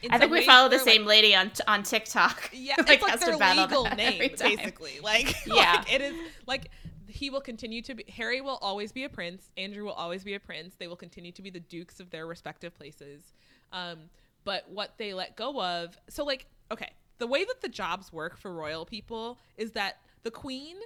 I 0.09 0.17
think 0.17 0.31
we 0.33 0.45
follow 0.45 0.67
the 0.67 0.79
same 0.79 1.01
like- 1.03 1.09
lady 1.09 1.35
on 1.35 1.51
on 1.67 1.83
TikTok. 1.83 2.49
yeah, 2.53 2.75
who, 2.75 2.83
it's 2.87 3.01
like 3.01 3.19
their 3.19 3.37
legal 3.37 3.83
name, 3.95 4.19
basically. 4.19 4.99
Like, 5.03 5.33
Yeah. 5.45 5.75
like, 5.77 5.93
it 5.93 6.01
is 6.01 6.15
like 6.47 6.71
he 7.07 7.29
will 7.29 7.41
continue 7.41 7.81
to 7.83 7.93
be. 7.93 8.03
Harry 8.09 8.41
will 8.41 8.57
always 8.61 8.91
be 8.91 9.03
a 9.03 9.09
prince. 9.09 9.51
Andrew 9.55 9.83
will 9.85 9.93
always 9.93 10.23
be 10.23 10.33
a 10.33 10.39
prince. 10.39 10.75
They 10.77 10.87
will 10.87 10.95
continue 10.95 11.31
to 11.33 11.41
be 11.41 11.49
the 11.49 11.59
dukes 11.59 11.99
of 11.99 12.09
their 12.09 12.25
respective 12.25 12.73
places. 12.75 13.33
Um, 13.71 13.99
but 14.43 14.69
what 14.69 14.97
they 14.97 15.13
let 15.13 15.35
go 15.35 15.61
of, 15.61 15.97
so 16.09 16.23
like, 16.23 16.45
okay, 16.71 16.91
the 17.19 17.27
way 17.27 17.43
that 17.43 17.61
the 17.61 17.69
jobs 17.69 18.11
work 18.11 18.37
for 18.37 18.53
royal 18.53 18.85
people 18.85 19.37
is 19.57 19.71
that 19.71 19.97
the 20.23 20.31
queen, 20.31 20.77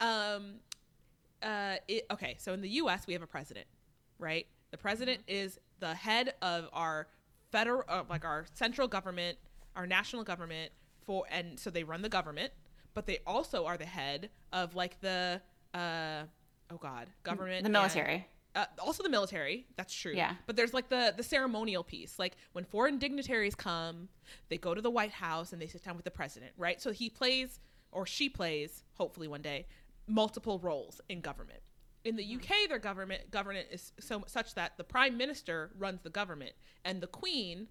um, 0.00 0.54
uh, 1.42 1.76
it, 1.86 2.06
okay, 2.10 2.36
so 2.38 2.52
in 2.52 2.60
the 2.60 2.68
U.S. 2.70 3.06
we 3.06 3.12
have 3.12 3.22
a 3.22 3.26
president, 3.26 3.66
right? 4.18 4.46
The 4.70 4.78
president 4.78 5.20
is 5.26 5.58
the 5.80 5.94
head 5.94 6.34
of 6.42 6.68
our 6.72 7.08
federal, 7.52 7.84
uh, 7.88 8.02
like 8.08 8.24
our 8.24 8.46
central 8.54 8.88
government, 8.88 9.38
our 9.76 9.86
national 9.86 10.24
government 10.24 10.72
for, 11.04 11.24
and 11.30 11.58
so 11.58 11.70
they 11.70 11.84
run 11.84 12.02
the 12.02 12.08
government, 12.08 12.52
but 12.94 13.06
they 13.06 13.18
also 13.26 13.66
are 13.66 13.76
the 13.76 13.86
head 13.86 14.30
of 14.52 14.74
like 14.74 15.00
the, 15.00 15.40
uh, 15.74 16.22
oh 16.70 16.78
God, 16.78 17.08
government, 17.22 17.64
The 17.64 17.70
military. 17.70 18.26
Uh, 18.58 18.66
also 18.80 19.02
the 19.02 19.08
military 19.08 19.66
that's 19.76 19.94
true. 19.94 20.12
Yeah. 20.14 20.34
but 20.46 20.56
there's 20.56 20.74
like 20.74 20.88
the 20.88 21.14
the 21.16 21.22
ceremonial 21.22 21.84
piece. 21.84 22.18
Like 22.18 22.36
when 22.52 22.64
foreign 22.64 22.98
dignitaries 22.98 23.54
come 23.54 24.08
they 24.48 24.58
go 24.58 24.74
to 24.74 24.80
the 24.82 24.90
white 24.90 25.12
house 25.12 25.52
and 25.52 25.62
they 25.62 25.68
sit 25.68 25.84
down 25.84 25.96
with 25.96 26.04
the 26.04 26.10
president 26.10 26.52
right? 26.56 26.80
So 26.80 26.90
he 26.90 27.08
plays 27.08 27.60
or 27.92 28.04
she 28.04 28.28
plays 28.28 28.82
hopefully 28.94 29.28
one 29.28 29.42
day 29.42 29.66
multiple 30.06 30.58
roles 30.58 31.00
in 31.08 31.20
government. 31.20 31.60
In 32.04 32.16
the 32.16 32.36
uk 32.36 32.68
their 32.68 32.78
government 32.78 33.30
government 33.30 33.68
is 33.70 33.92
so 34.00 34.24
such 34.26 34.54
that 34.54 34.76
the 34.76 34.84
prime 34.84 35.16
minister 35.16 35.70
runs 35.78 36.00
the 36.02 36.10
government 36.10 36.52
and 36.84 37.00
the 37.00 37.06
queen 37.06 37.68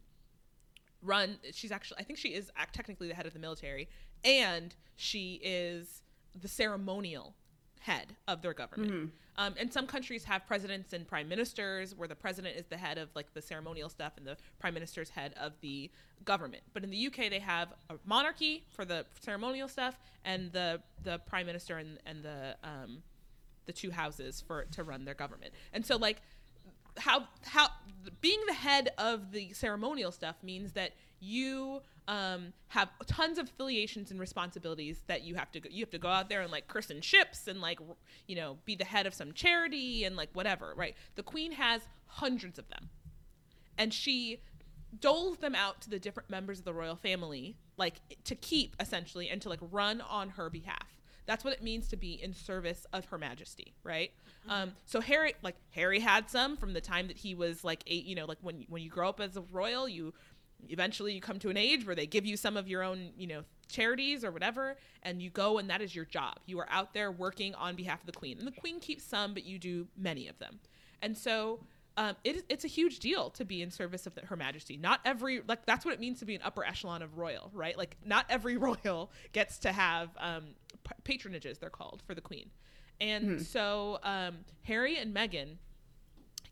run 1.01 1.37
she's 1.51 1.71
actually 1.71 1.99
i 1.99 2.03
think 2.03 2.19
she 2.19 2.29
is 2.29 2.51
technically 2.71 3.07
the 3.07 3.13
head 3.13 3.25
of 3.25 3.33
the 3.33 3.39
military 3.39 3.87
and 4.23 4.75
she 4.95 5.39
is 5.43 6.01
the 6.39 6.47
ceremonial 6.47 7.35
head 7.79 8.15
of 8.27 8.41
their 8.41 8.53
government 8.53 8.91
Um, 9.37 9.53
and 9.59 9.71
some 9.71 9.85
countries 9.85 10.23
have 10.23 10.47
presidents 10.47 10.93
and 10.93 11.07
prime 11.07 11.29
ministers, 11.29 11.93
where 11.95 12.07
the 12.07 12.15
president 12.15 12.57
is 12.57 12.65
the 12.65 12.77
head 12.77 12.97
of 12.97 13.09
like 13.15 13.33
the 13.33 13.41
ceremonial 13.41 13.89
stuff, 13.89 14.13
and 14.17 14.25
the 14.25 14.37
prime 14.59 14.73
minister's 14.73 15.09
head 15.09 15.33
of 15.39 15.53
the 15.61 15.91
government. 16.25 16.63
But 16.73 16.83
in 16.83 16.89
the 16.89 17.07
UK, 17.07 17.29
they 17.29 17.39
have 17.39 17.69
a 17.89 17.95
monarchy 18.05 18.65
for 18.69 18.83
the 18.83 19.05
ceremonial 19.19 19.67
stuff, 19.67 19.99
and 20.25 20.51
the 20.51 20.81
the 21.03 21.19
prime 21.19 21.45
minister 21.45 21.77
and 21.77 21.99
and 22.05 22.23
the 22.23 22.55
um, 22.63 23.03
the 23.67 23.73
two 23.73 23.91
houses 23.91 24.43
for 24.45 24.65
to 24.71 24.83
run 24.83 25.05
their 25.05 25.13
government. 25.13 25.53
And 25.71 25.85
so 25.85 25.97
like 25.97 26.21
how 26.97 27.27
how 27.45 27.67
being 28.21 28.39
the 28.47 28.53
head 28.53 28.89
of 28.97 29.31
the 29.31 29.53
ceremonial 29.53 30.11
stuff 30.11 30.35
means 30.41 30.71
that 30.73 30.93
you 31.19 31.81
um, 32.07 32.53
have 32.69 32.89
tons 33.05 33.37
of 33.37 33.47
affiliations 33.47 34.11
and 34.11 34.19
responsibilities 34.19 35.01
that 35.07 35.23
you 35.23 35.35
have 35.35 35.51
to 35.51 35.59
go, 35.59 35.69
you 35.71 35.81
have 35.83 35.89
to 35.91 35.99
go 35.99 36.07
out 36.07 36.29
there 36.29 36.41
and 36.41 36.51
like 36.51 36.67
christen 36.67 37.01
ships 37.01 37.47
and 37.47 37.59
like 37.59 37.79
you 38.27 38.35
know 38.35 38.57
be 38.65 38.75
the 38.75 38.85
head 38.85 39.05
of 39.05 39.13
some 39.13 39.33
charity 39.33 40.03
and 40.05 40.15
like 40.15 40.29
whatever 40.33 40.73
right? 40.75 40.95
The 41.15 41.23
queen 41.23 41.53
has 41.53 41.81
hundreds 42.05 42.57
of 42.57 42.69
them. 42.69 42.89
And 43.77 43.93
she 43.93 44.39
doles 44.99 45.37
them 45.37 45.53
out 45.53 45.81
to 45.81 45.89
the 45.89 45.99
different 45.99 46.29
members 46.29 46.59
of 46.59 46.65
the 46.65 46.73
royal 46.73 46.95
family 46.95 47.55
like 47.77 47.95
to 48.23 48.35
keep 48.35 48.75
essentially 48.79 49.29
and 49.29 49.41
to 49.41 49.49
like 49.49 49.59
run 49.69 50.01
on 50.01 50.29
her 50.29 50.49
behalf. 50.49 50.97
That's 51.25 51.43
what 51.43 51.53
it 51.53 51.61
means 51.61 51.89
to 51.89 51.97
be 51.97 52.13
in 52.13 52.33
service 52.33 52.85
of 52.93 53.05
her 53.05 53.17
majesty 53.17 53.73
right? 53.83 54.11
Um, 54.49 54.71
so 54.85 55.01
harry 55.01 55.35
like 55.43 55.55
harry 55.71 55.99
had 55.99 56.29
some 56.29 56.55
from 56.55 56.71
the 56.71 56.79
time 56.79 57.07
that 57.07 57.17
he 57.17 57.35
was 57.35 57.65
like 57.65 57.83
eight 57.85 58.05
you 58.05 58.15
know 58.15 58.23
like 58.23 58.37
when 58.41 58.65
when 58.69 58.81
you 58.81 58.89
grow 58.89 59.09
up 59.09 59.19
as 59.19 59.35
a 59.35 59.41
royal 59.51 59.89
you 59.89 60.13
eventually 60.69 61.13
you 61.13 61.21
come 61.21 61.39
to 61.39 61.49
an 61.49 61.57
age 61.57 61.85
where 61.85 61.95
they 61.95 62.07
give 62.07 62.25
you 62.25 62.37
some 62.37 62.57
of 62.57 62.67
your 62.67 62.83
own 62.83 63.11
you 63.17 63.27
know 63.27 63.43
charities 63.67 64.23
or 64.23 64.31
whatever 64.31 64.77
and 65.03 65.21
you 65.21 65.29
go 65.29 65.57
and 65.57 65.69
that 65.69 65.81
is 65.81 65.95
your 65.95 66.05
job. 66.05 66.39
You 66.45 66.59
are 66.59 66.67
out 66.69 66.93
there 66.93 67.11
working 67.11 67.53
on 67.55 67.75
behalf 67.75 67.99
of 67.99 68.05
the 68.05 68.11
queen. 68.13 68.37
And 68.37 68.47
the 68.47 68.51
queen 68.51 68.79
keeps 68.79 69.03
some 69.03 69.33
but 69.33 69.45
you 69.45 69.59
do 69.59 69.87
many 69.97 70.27
of 70.27 70.39
them. 70.39 70.59
And 71.01 71.17
so 71.17 71.59
um, 71.97 72.15
it, 72.23 72.45
it's 72.47 72.63
a 72.63 72.67
huge 72.67 72.99
deal 72.99 73.29
to 73.31 73.43
be 73.43 73.61
in 73.61 73.71
service 73.71 74.05
of 74.05 74.15
the, 74.15 74.21
her 74.21 74.35
majesty. 74.35 74.77
Not 74.77 74.99
every 75.03 75.41
like 75.47 75.65
that's 75.65 75.85
what 75.85 75.93
it 75.93 75.99
means 75.99 76.19
to 76.19 76.25
be 76.25 76.35
an 76.35 76.41
upper 76.43 76.63
echelon 76.63 77.01
of 77.01 77.17
royal 77.17 77.51
right? 77.53 77.77
Like 77.77 77.97
not 78.05 78.25
every 78.29 78.57
royal 78.67 79.11
gets 79.33 79.59
to 79.59 79.71
have 79.71 80.09
um, 80.17 80.43
p- 81.03 81.17
patronages 81.17 81.59
they're 81.59 81.69
called 81.69 82.01
for 82.05 82.15
the 82.15 82.21
queen. 82.21 82.49
And 82.99 83.39
so 83.45 83.99
um, 84.03 84.37
harry 84.63 84.97
and 84.97 85.15
meghan 85.15 85.57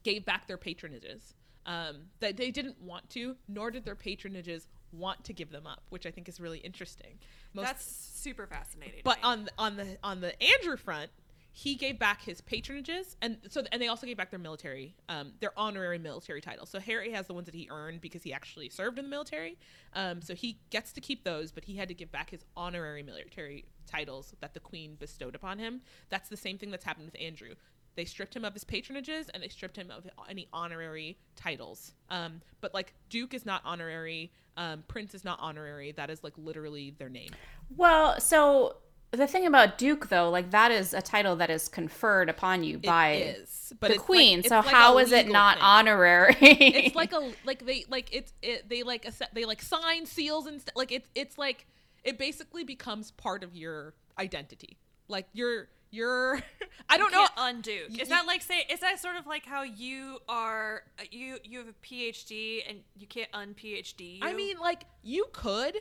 gave 0.03 0.25
back 0.25 0.47
their 0.47 0.59
patronages 0.59 1.33
um, 1.65 1.95
that 2.19 2.37
they 2.37 2.51
didn't 2.51 2.81
want 2.81 3.09
to, 3.11 3.35
nor 3.47 3.71
did 3.71 3.85
their 3.85 3.95
patronages 3.95 4.67
want 4.91 5.23
to 5.25 5.33
give 5.33 5.51
them 5.51 5.67
up, 5.67 5.83
which 5.89 6.05
I 6.05 6.11
think 6.11 6.29
is 6.29 6.39
really 6.39 6.59
interesting. 6.59 7.19
Most, 7.53 7.65
That's 7.65 7.85
super 7.85 8.47
fascinating. 8.47 9.01
but 9.03 9.17
on 9.23 9.49
on 9.57 9.75
the 9.75 9.97
on 10.03 10.21
the 10.21 10.41
Andrew 10.41 10.77
front, 10.77 11.11
he 11.51 11.75
gave 11.75 11.97
back 11.97 12.21
his 12.21 12.41
patronages, 12.41 13.15
and 13.21 13.37
so 13.49 13.63
and 13.71 13.81
they 13.81 13.87
also 13.87 14.05
gave 14.05 14.17
back 14.17 14.29
their 14.29 14.39
military, 14.39 14.95
um, 15.09 15.33
their 15.39 15.51
honorary 15.57 15.97
military 15.97 16.41
titles. 16.41 16.69
So 16.69 16.79
Harry 16.79 17.11
has 17.11 17.27
the 17.27 17.33
ones 17.33 17.45
that 17.45 17.55
he 17.55 17.67
earned 17.71 18.01
because 18.01 18.23
he 18.23 18.33
actually 18.33 18.69
served 18.69 18.99
in 18.99 19.05
the 19.05 19.09
military, 19.09 19.57
um, 19.93 20.21
so 20.21 20.35
he 20.35 20.59
gets 20.69 20.93
to 20.93 21.01
keep 21.01 21.23
those, 21.23 21.51
but 21.51 21.63
he 21.63 21.77
had 21.77 21.87
to 21.87 21.93
give 21.93 22.11
back 22.11 22.29
his 22.29 22.43
honorary 22.55 23.03
military 23.03 23.65
titles 23.87 24.33
that 24.41 24.53
the 24.53 24.59
Queen 24.59 24.95
bestowed 24.99 25.35
upon 25.35 25.59
him. 25.59 25.81
That's 26.09 26.29
the 26.29 26.37
same 26.37 26.57
thing 26.57 26.71
that's 26.71 26.83
happened 26.83 27.05
with 27.05 27.21
Andrew. 27.21 27.55
They 27.95 28.05
stripped 28.05 28.35
him 28.35 28.43
of 28.45 28.53
his 28.53 28.63
patronages 28.63 29.29
and 29.33 29.41
they 29.41 29.47
stripped 29.47 29.77
him 29.77 29.89
of 29.91 30.05
any 30.29 30.47
honorary 30.51 31.17
titles. 31.35 31.93
Um, 32.09 32.41
but 32.61 32.73
like 32.73 32.93
Duke 33.09 33.33
is 33.33 33.45
not 33.45 33.61
honorary, 33.65 34.31
um, 34.57 34.83
Prince 34.87 35.13
is 35.15 35.23
not 35.23 35.39
honorary. 35.41 35.91
That 35.93 36.09
is 36.09 36.23
like 36.23 36.33
literally 36.37 36.93
their 36.97 37.09
name. 37.09 37.29
Well, 37.75 38.19
so 38.19 38.77
the 39.11 39.27
thing 39.27 39.45
about 39.45 39.77
Duke, 39.77 40.09
though, 40.09 40.29
like 40.29 40.51
that 40.51 40.71
is 40.71 40.93
a 40.93 41.01
title 41.01 41.37
that 41.37 41.49
is 41.49 41.69
conferred 41.69 42.27
upon 42.29 42.63
you 42.65 42.79
by 42.79 43.11
it 43.11 43.37
is, 43.43 43.73
but 43.79 43.87
the 43.87 43.93
it's 43.93 43.99
like- 44.01 44.05
queen. 44.05 44.43
so 44.43 44.57
like 44.57 44.65
how 44.67 44.97
is 44.97 45.11
it 45.13 45.29
not 45.29 45.55
thing. 45.55 45.63
honorary? 45.63 46.35
it's 46.41 46.95
like 46.95 47.13
a 47.13 47.31
like 47.45 47.65
they 47.65 47.85
like 47.89 48.09
it's 48.13 48.33
it 48.41 48.67
they 48.67 48.83
like 48.83 49.07
they 49.33 49.45
like 49.45 49.61
sign 49.61 50.05
seals 50.05 50.47
and 50.47 50.59
st- 50.59 50.75
like 50.75 50.91
it's 50.91 51.07
it's 51.15 51.37
like 51.37 51.65
it 52.03 52.17
basically 52.17 52.63
becomes 52.65 53.11
part 53.11 53.41
of 53.43 53.55
your 53.55 53.93
identity. 54.19 54.77
Like 55.07 55.27
you're 55.33 55.69
you're 55.95 56.41
I 56.89 56.97
don't 56.97 57.11
know. 57.11 57.19
can't 57.19 57.31
undo. 57.37 57.79
Is 57.99 58.09
that 58.09 58.25
like 58.27 58.41
say? 58.41 58.65
Is 58.69 58.79
that 58.81 58.99
sort 58.99 59.15
of 59.15 59.25
like 59.25 59.45
how 59.45 59.63
you 59.63 60.19
are? 60.29 60.83
uh, 60.99 61.03
You 61.11 61.37
you 61.43 61.59
have 61.59 61.67
a 61.67 61.73
PhD 61.85 62.61
and 62.69 62.79
you 62.95 63.07
can't 63.07 63.29
un 63.33 63.55
PhD. 63.55 64.19
I 64.21 64.33
mean, 64.33 64.57
like 64.59 64.83
you 65.03 65.25
could 65.33 65.77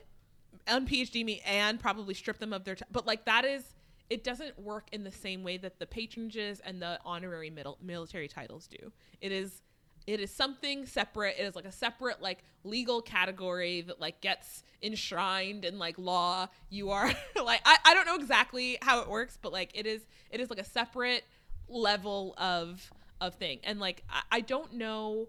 unphd 0.66 1.24
me 1.24 1.42
and 1.44 1.78
probably 1.80 2.14
strip 2.14 2.38
them 2.38 2.52
of 2.52 2.64
their, 2.64 2.74
t- 2.76 2.84
but 2.90 3.06
like 3.06 3.24
that 3.26 3.44
is 3.44 3.74
it 4.10 4.22
doesn't 4.24 4.58
work 4.58 4.86
in 4.92 5.02
the 5.04 5.10
same 5.10 5.42
way 5.42 5.56
that 5.56 5.78
the 5.78 5.86
patronages 5.86 6.60
and 6.64 6.80
the 6.80 6.98
honorary 7.04 7.50
middle, 7.50 7.78
military 7.82 8.28
titles 8.28 8.66
do. 8.66 8.92
It 9.20 9.32
is 9.32 9.62
it 10.06 10.20
is 10.20 10.30
something 10.30 10.86
separate. 10.86 11.36
It 11.38 11.42
is 11.42 11.56
like 11.56 11.64
a 11.64 11.72
separate 11.72 12.20
like 12.20 12.44
legal 12.62 13.00
category 13.00 13.80
that 13.82 14.00
like 14.00 14.20
gets 14.20 14.62
enshrined 14.82 15.64
in 15.64 15.78
like 15.78 15.98
law. 15.98 16.48
You 16.68 16.90
are 16.90 17.06
like 17.42 17.60
I, 17.64 17.78
I 17.84 17.94
don't 17.94 18.06
know 18.06 18.16
exactly 18.16 18.78
how 18.82 19.00
it 19.00 19.08
works, 19.08 19.38
but 19.40 19.52
like 19.52 19.70
it 19.74 19.86
is 19.86 20.06
it 20.30 20.40
is 20.40 20.50
like 20.50 20.58
a 20.58 20.64
separate 20.64 21.24
level 21.68 22.34
of 22.36 22.90
of 23.20 23.34
thing. 23.34 23.60
And 23.64 23.80
like 23.80 24.02
I, 24.10 24.22
I 24.30 24.40
don't 24.40 24.74
know 24.74 25.28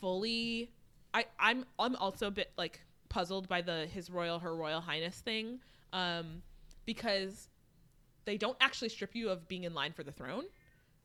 fully 0.00 0.70
I 1.14 1.26
I'm 1.38 1.64
I'm 1.78 1.96
also 1.96 2.26
a 2.26 2.30
bit 2.30 2.50
like 2.56 2.80
puzzled 3.08 3.48
by 3.48 3.62
the 3.62 3.86
his 3.86 4.10
royal 4.10 4.38
her 4.40 4.54
royal 4.54 4.80
highness 4.80 5.16
thing 5.20 5.60
um 5.92 6.42
because 6.86 7.48
they 8.24 8.36
don't 8.36 8.56
actually 8.60 8.88
strip 8.88 9.14
you 9.14 9.28
of 9.28 9.46
being 9.48 9.64
in 9.64 9.74
line 9.74 9.92
for 9.92 10.02
the 10.02 10.12
throne 10.12 10.44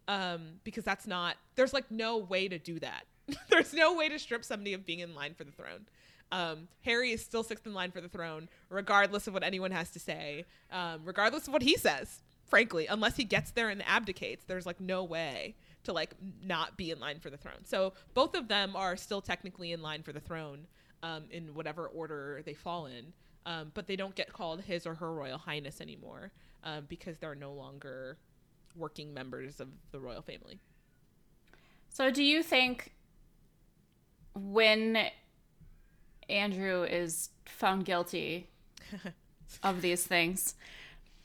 um 0.07 0.59
because 0.63 0.83
that's 0.83 1.07
not 1.07 1.35
there's 1.55 1.73
like 1.73 1.89
no 1.91 2.17
way 2.17 2.47
to 2.47 2.57
do 2.57 2.79
that. 2.79 3.05
There's 3.49 3.73
no 3.73 3.93
way 3.93 4.07
to 4.07 4.17
strip 4.17 4.45
somebody 4.45 4.73
of 4.73 4.85
being 4.85 4.99
in 4.99 5.13
line 5.13 5.33
for 5.33 5.43
the 5.43 5.51
throne. 5.51 5.85
Um 6.31 6.67
harry 6.83 7.11
is 7.11 7.23
still 7.23 7.43
sixth 7.43 7.65
in 7.65 7.73
line 7.73 7.91
for 7.91 8.01
the 8.01 8.09
throne 8.09 8.49
regardless 8.69 9.27
of 9.27 9.33
what 9.33 9.43
anyone 9.43 9.71
has 9.71 9.91
to 9.91 9.99
say 9.99 10.45
um 10.71 11.01
regardless 11.03 11.47
of 11.47 11.53
what 11.53 11.61
he 11.61 11.77
says 11.77 12.21
frankly. 12.45 12.87
Unless 12.87 13.17
he 13.17 13.25
gets 13.25 13.51
there 13.51 13.69
and 13.69 13.85
abdicates 13.85 14.45
there's 14.45 14.65
like 14.65 14.79
no 14.79 15.03
way 15.03 15.55
to 15.83 15.93
like 15.93 16.15
not 16.41 16.77
be 16.77 16.91
in 16.91 16.99
line 16.99 17.19
for 17.19 17.29
the 17.29 17.37
throne. 17.37 17.63
So 17.63 17.93
both 18.13 18.35
of 18.35 18.47
them 18.47 18.75
are 18.75 18.95
still 18.95 19.21
technically 19.21 19.71
in 19.71 19.81
line 19.81 20.03
for 20.03 20.13
the 20.13 20.21
throne 20.21 20.67
um 21.03 21.25
in 21.31 21.53
whatever 21.53 21.87
order 21.87 22.41
they 22.45 22.53
fall 22.53 22.85
in 22.85 23.13
um, 23.47 23.71
but 23.73 23.87
they 23.87 23.95
don't 23.95 24.13
get 24.13 24.33
called 24.33 24.61
his 24.61 24.85
or 24.85 24.95
her 24.95 25.13
royal 25.13 25.37
highness 25.37 25.79
anymore 25.79 26.31
um, 26.65 26.85
because 26.89 27.17
they're 27.17 27.33
no 27.33 27.53
longer 27.53 28.17
working 28.77 29.13
members 29.13 29.59
of 29.59 29.69
the 29.91 29.99
royal 29.99 30.21
family. 30.21 30.59
so 31.89 32.11
do 32.11 32.23
you 32.23 32.43
think 32.43 32.93
when 34.33 35.07
Andrew 36.29 36.83
is 36.83 37.29
found 37.45 37.85
guilty 37.85 38.49
of 39.63 39.81
these 39.81 40.05
things, 40.05 40.55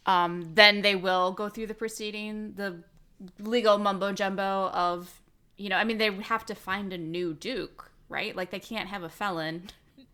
um, 0.07 0.51
then 0.55 0.83
they 0.83 0.97
will 0.97 1.33
go 1.33 1.49
through 1.49 1.67
the 1.67 1.75
proceeding, 1.75 2.55
the 2.55 2.83
legal 3.39 3.79
mumbo 3.79 4.13
jumbo 4.13 4.69
of, 4.73 5.21
you 5.57 5.69
know, 5.69 5.77
I 5.77 5.85
mean, 5.85 5.99
they 5.99 6.11
would 6.11 6.27
have 6.27 6.47
to 6.47 6.55
find 6.55 6.93
a 6.93 6.99
new 6.99 7.35
duke, 7.35 7.91
right? 8.09 8.35
Like 8.35 8.51
they 8.51 8.61
can't 8.61 8.89
have 8.89 9.03
a 9.03 9.09
felon 9.09 9.69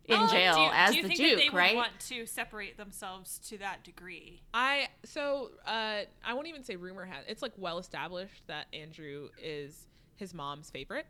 in 0.09 0.19
Oh, 0.19 0.27
jail 0.27 0.55
do 0.55 0.61
you, 0.61 0.69
as 0.73 0.91
do 0.91 0.97
you 0.97 1.01
the 1.03 1.07
think 1.09 1.19
duke, 1.19 1.39
that 1.39 1.51
they 1.51 1.57
right? 1.57 1.75
Would 1.75 1.79
want 1.81 1.99
to 2.07 2.25
separate 2.25 2.77
themselves 2.77 3.39
to 3.49 3.57
that 3.59 3.83
degree. 3.83 4.41
I 4.53 4.87
so 5.05 5.51
uh, 5.65 6.01
I 6.23 6.33
won't 6.33 6.47
even 6.47 6.63
say 6.63 6.75
rumor 6.75 7.05
has 7.05 7.23
it's 7.27 7.41
like 7.41 7.53
well 7.57 7.77
established 7.79 8.47
that 8.47 8.65
Andrew 8.73 9.29
is 9.41 9.87
his 10.15 10.33
mom's 10.33 10.69
favorite. 10.69 11.05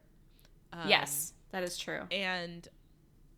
Um, 0.74 0.88
yes, 0.88 1.34
that 1.52 1.64
is 1.64 1.78
true. 1.78 2.02
and 2.12 2.68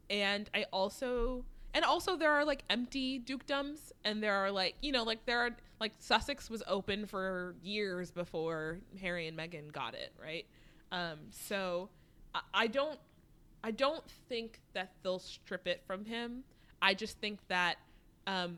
and 0.09 0.49
I 0.53 0.66
also 0.74 1.45
and 1.74 1.86
also 1.86 2.18
there 2.18 2.32
are 2.34 2.43
like 2.43 2.64
empty 2.70 3.20
dukedoms 3.20 3.91
and 4.03 4.22
there 4.22 4.34
are 4.36 4.51
like 4.51 4.76
you 4.82 4.91
know 4.91 5.03
like 5.03 5.26
there 5.26 5.39
are 5.39 5.51
like 5.80 5.93
Sussex 5.99 6.49
was 6.49 6.62
open 6.68 7.05
for 7.05 7.55
years 7.64 8.12
before 8.12 8.80
Harry 8.99 9.28
and 9.28 9.38
Meghan 9.38 9.72
got 9.72 9.93
it 9.93 10.12
right 10.22 10.45
um 10.91 11.18
so 11.30 11.88
I, 12.36 12.41
I 12.53 12.68
don't 12.68 12.99
I 13.64 13.72
don't 13.72 14.03
think 14.28 14.59
that 14.74 14.91
they'll 15.03 15.20
strip 15.20 15.68
it 15.68 15.84
from 15.86 16.05
him 16.05 16.43
I 16.82 16.93
just 16.93 17.20
think 17.20 17.39
that 17.47 17.76
um 18.28 18.57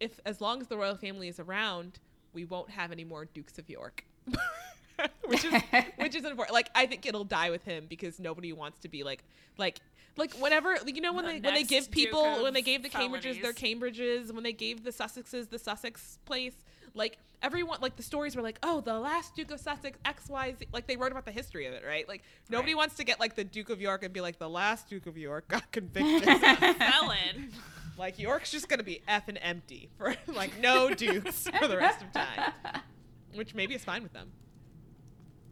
if 0.00 0.20
as 0.26 0.40
long 0.40 0.60
as 0.60 0.68
the 0.68 0.76
royal 0.76 0.96
family 0.96 1.28
is 1.28 1.40
around 1.40 1.98
we 2.32 2.44
won't 2.44 2.70
have 2.70 2.92
any 2.92 3.04
more 3.04 3.24
Dukes 3.24 3.58
of 3.58 3.68
York 3.68 4.04
which 5.26 5.44
is 5.44 5.52
which 5.96 6.14
is 6.14 6.24
important. 6.24 6.52
Like 6.52 6.70
I 6.74 6.86
think 6.86 7.06
it'll 7.06 7.24
die 7.24 7.50
with 7.50 7.64
him 7.64 7.86
because 7.88 8.18
nobody 8.18 8.52
wants 8.52 8.80
to 8.80 8.88
be 8.88 9.02
like 9.02 9.24
like 9.58 9.80
like 10.16 10.34
whenever 10.34 10.76
you 10.86 11.00
know 11.00 11.12
when 11.12 11.24
The 11.24 11.32
they 11.32 11.40
when 11.40 11.54
they 11.54 11.64
give 11.64 11.90
people 11.90 12.42
when 12.42 12.54
they 12.54 12.62
gave 12.62 12.82
the 12.82 12.88
Cambridges 12.88 13.40
their. 13.40 13.52
Cambridges 13.52 14.32
when 14.32 14.44
they 14.44 14.52
gave 14.52 14.84
the 14.84 14.90
Sussexes 14.90 15.48
the 15.50 15.58
Sussex 15.58 16.18
place 16.24 16.54
like 16.94 17.18
everyone 17.42 17.78
like 17.80 17.96
the 17.96 18.02
stories 18.02 18.36
were 18.36 18.42
like 18.42 18.58
oh 18.62 18.80
the 18.80 18.98
last 18.98 19.34
Duke 19.34 19.50
of 19.50 19.60
Sussex 19.60 19.98
X 20.04 20.28
Y 20.28 20.54
Z 20.58 20.66
like 20.72 20.86
they 20.86 20.96
wrote 20.96 21.10
about 21.12 21.24
the 21.24 21.32
history 21.32 21.66
of 21.66 21.72
it 21.74 21.82
right 21.86 22.06
like 22.08 22.22
nobody 22.50 22.72
Right. 22.72 22.78
wants 22.78 22.96
to 22.96 23.04
get 23.04 23.18
like 23.18 23.34
the 23.34 23.44
Duke 23.44 23.70
of 23.70 23.80
York 23.80 24.04
and 24.04 24.12
be 24.12 24.20
like 24.20 24.38
the 24.38 24.48
last 24.48 24.88
Duke 24.88 25.06
of 25.06 25.16
York 25.18 25.48
got 25.48 25.70
convicted 25.72 26.24
Felon. 26.78 27.50
like 27.98 28.18
York's 28.18 28.50
just 28.50 28.68
gonna 28.68 28.82
be 28.82 29.02
f 29.08 29.28
and 29.28 29.38
empty 29.42 29.88
for 29.98 30.14
like 30.28 30.58
no 30.60 30.92
dukes 30.94 31.48
for 31.58 31.66
the 31.68 31.76
rest 31.76 32.00
of 32.02 32.12
time 32.12 32.52
which 33.34 33.54
maybe 33.54 33.74
is 33.74 33.84
fine 33.84 34.02
with 34.02 34.12
them 34.12 34.30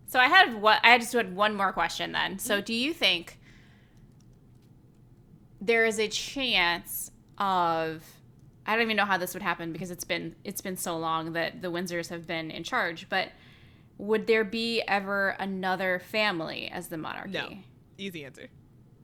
So 0.06 0.18
I 0.18 0.26
had 0.26 0.60
what 0.60 0.80
I 0.84 0.98
just 0.98 1.12
had 1.12 1.34
one 1.36 1.54
more 1.54 1.72
question 1.72 2.12
then. 2.12 2.38
So 2.38 2.56
mm-hmm. 2.56 2.64
do 2.64 2.74
you 2.74 2.92
think 2.92 3.38
there 5.60 5.84
is 5.86 5.98
a 5.98 6.08
chance 6.08 7.10
of 7.38 8.02
I 8.66 8.74
don't 8.74 8.82
even 8.82 8.96
know 8.96 9.04
how 9.04 9.18
this 9.18 9.34
would 9.34 9.42
happen 9.42 9.72
because 9.72 9.90
it's 9.90 10.04
been 10.04 10.36
it's 10.44 10.60
been 10.60 10.76
so 10.76 10.98
long 10.98 11.32
that 11.32 11.62
the 11.62 11.68
Windsors 11.68 12.08
have 12.08 12.26
been 12.26 12.50
in 12.50 12.62
charge, 12.62 13.08
but 13.08 13.28
would 13.98 14.26
there 14.26 14.44
be 14.44 14.82
ever 14.82 15.30
another 15.38 15.98
family 15.98 16.70
as 16.72 16.88
the 16.88 16.96
monarchy? 16.96 17.32
No. 17.32 17.48
Easy 17.98 18.24
answer. 18.24 18.48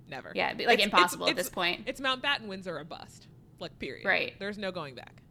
Never. 0.09 0.32
Yeah, 0.34 0.48
like, 0.48 0.61
It's- 0.61 0.84
impossible 0.84 1.26
it's- 1.26 1.32
at 1.32 1.36
this 1.36 1.50
point. 1.50 1.82
It's 1.86 2.00
Mountbatten 2.00 2.46
Windsor 2.46 2.78
or 2.78 2.84
bust. 2.84 3.26
Like 3.59 3.78
period. 3.78 4.07
Right. 4.07 4.34
There's 4.38 4.59
no 4.59 4.70
going 4.70 4.94
back. 4.94 5.22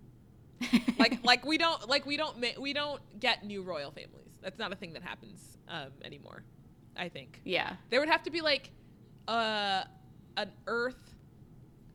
like 0.99 1.23
like 1.23 1.45
we 1.45 1.57
don't 1.57 1.87
like 1.89 2.05
we 2.05 2.17
don't 2.17 2.59
we 2.59 2.73
don't 2.73 3.01
get 3.19 3.45
new 3.45 3.61
royal 3.61 3.91
families. 3.91 4.39
That's 4.41 4.57
not 4.57 4.71
a 4.71 4.75
thing 4.75 4.93
that 4.93 5.03
happens 5.03 5.57
um, 5.67 5.89
anymore. 6.03 6.43
I 6.97 7.09
think 7.09 7.41
yeah. 7.43 7.73
there 7.89 7.99
would 7.99 8.09
have 8.09 8.23
to 8.23 8.31
be 8.31 8.41
like 8.41 8.71
uh 9.27 9.83
an 10.37 10.51
earth 10.67 11.14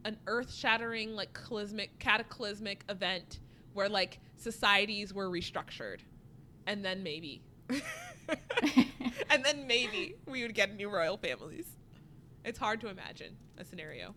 an 0.04 0.16
earth 0.26 0.52
shattering 0.52 1.14
like 1.14 1.32
cataclysmic 1.34 1.98
cataclysmic 1.98 2.84
event 2.88 3.40
where 3.74 3.88
like 3.88 4.18
societies 4.36 5.12
were 5.14 5.28
restructured 5.28 5.98
and 6.66 6.84
then 6.84 7.02
maybe 7.02 7.42
and 9.30 9.44
then 9.44 9.66
maybe 9.66 10.14
we 10.26 10.42
would 10.42 10.54
get 10.54 10.74
new 10.76 10.88
royal 10.90 11.16
families 11.16 11.66
it's 12.44 12.58
hard 12.58 12.80
to 12.80 12.88
imagine 12.88 13.36
a 13.58 13.64
scenario 13.64 14.14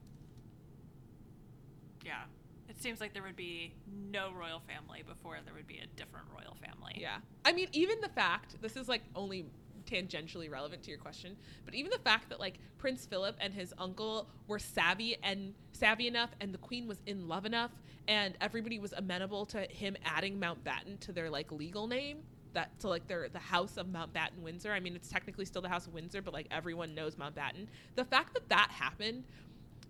Yeah. 2.05 2.23
It 2.69 2.81
seems 2.81 2.99
like 2.99 3.13
there 3.13 3.23
would 3.23 3.35
be 3.35 3.73
no 4.11 4.31
royal 4.33 4.61
family 4.67 5.03
before 5.07 5.37
there 5.45 5.53
would 5.53 5.67
be 5.67 5.79
a 5.79 5.87
different 5.95 6.27
royal 6.33 6.55
family. 6.65 6.97
Yeah. 6.99 7.17
I 7.45 7.51
mean, 7.53 7.67
even 7.73 8.01
the 8.01 8.09
fact, 8.09 8.61
this 8.61 8.75
is 8.75 8.87
like 8.89 9.03
only 9.15 9.45
tangentially 9.93 10.49
relevant 10.49 10.83
to 10.83 10.89
your 10.89 10.99
question, 10.99 11.35
but 11.65 11.73
even 11.75 11.91
the 11.91 11.99
fact 11.99 12.29
that 12.29 12.39
like 12.39 12.59
Prince 12.77 13.05
Philip 13.05 13.35
and 13.39 13.53
his 13.53 13.73
uncle 13.77 14.27
were 14.47 14.59
savvy 14.59 15.17
and 15.23 15.53
savvy 15.71 16.07
enough 16.07 16.31
and 16.39 16.53
the 16.53 16.57
queen 16.57 16.87
was 16.87 16.97
in 17.05 17.27
love 17.27 17.45
enough 17.45 17.71
and 18.07 18.35
everybody 18.41 18.79
was 18.79 18.93
amenable 18.93 19.45
to 19.47 19.61
him 19.69 19.95
adding 20.03 20.39
Mountbatten 20.39 20.99
to 21.01 21.11
their 21.11 21.29
like 21.29 21.51
legal 21.51 21.87
name 21.87 22.19
that 22.53 22.77
to 22.79 22.87
like 22.87 23.07
their 23.07 23.29
the 23.29 23.39
house 23.39 23.77
of 23.77 23.87
Mountbatten 23.87 24.41
Windsor. 24.41 24.71
I 24.71 24.79
mean, 24.79 24.95
it's 24.95 25.09
technically 25.09 25.45
still 25.45 25.61
the 25.61 25.69
house 25.69 25.87
of 25.87 25.93
Windsor, 25.93 26.21
but 26.21 26.33
like 26.33 26.47
everyone 26.51 26.93
knows 26.93 27.15
Mountbatten. 27.15 27.67
The 27.95 28.05
fact 28.05 28.33
that 28.33 28.47
that 28.49 28.69
happened 28.71 29.23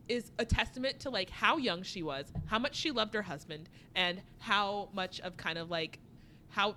is 0.08 0.32
a 0.40 0.46
testament 0.46 1.00
to 1.02 1.10
like 1.10 1.30
how 1.30 1.58
young 1.58 1.84
she 1.84 2.04
was, 2.04 2.32
how 2.48 2.60
much 2.60 2.76
she 2.76 2.92
loved 2.92 3.14
her 3.14 3.22
husband, 3.22 3.70
and 3.96 4.22
how 4.40 4.90
much 4.94 5.20
of 5.22 5.38
kind 5.38 5.58
of 5.58 5.70
like 5.70 6.00
how 6.50 6.76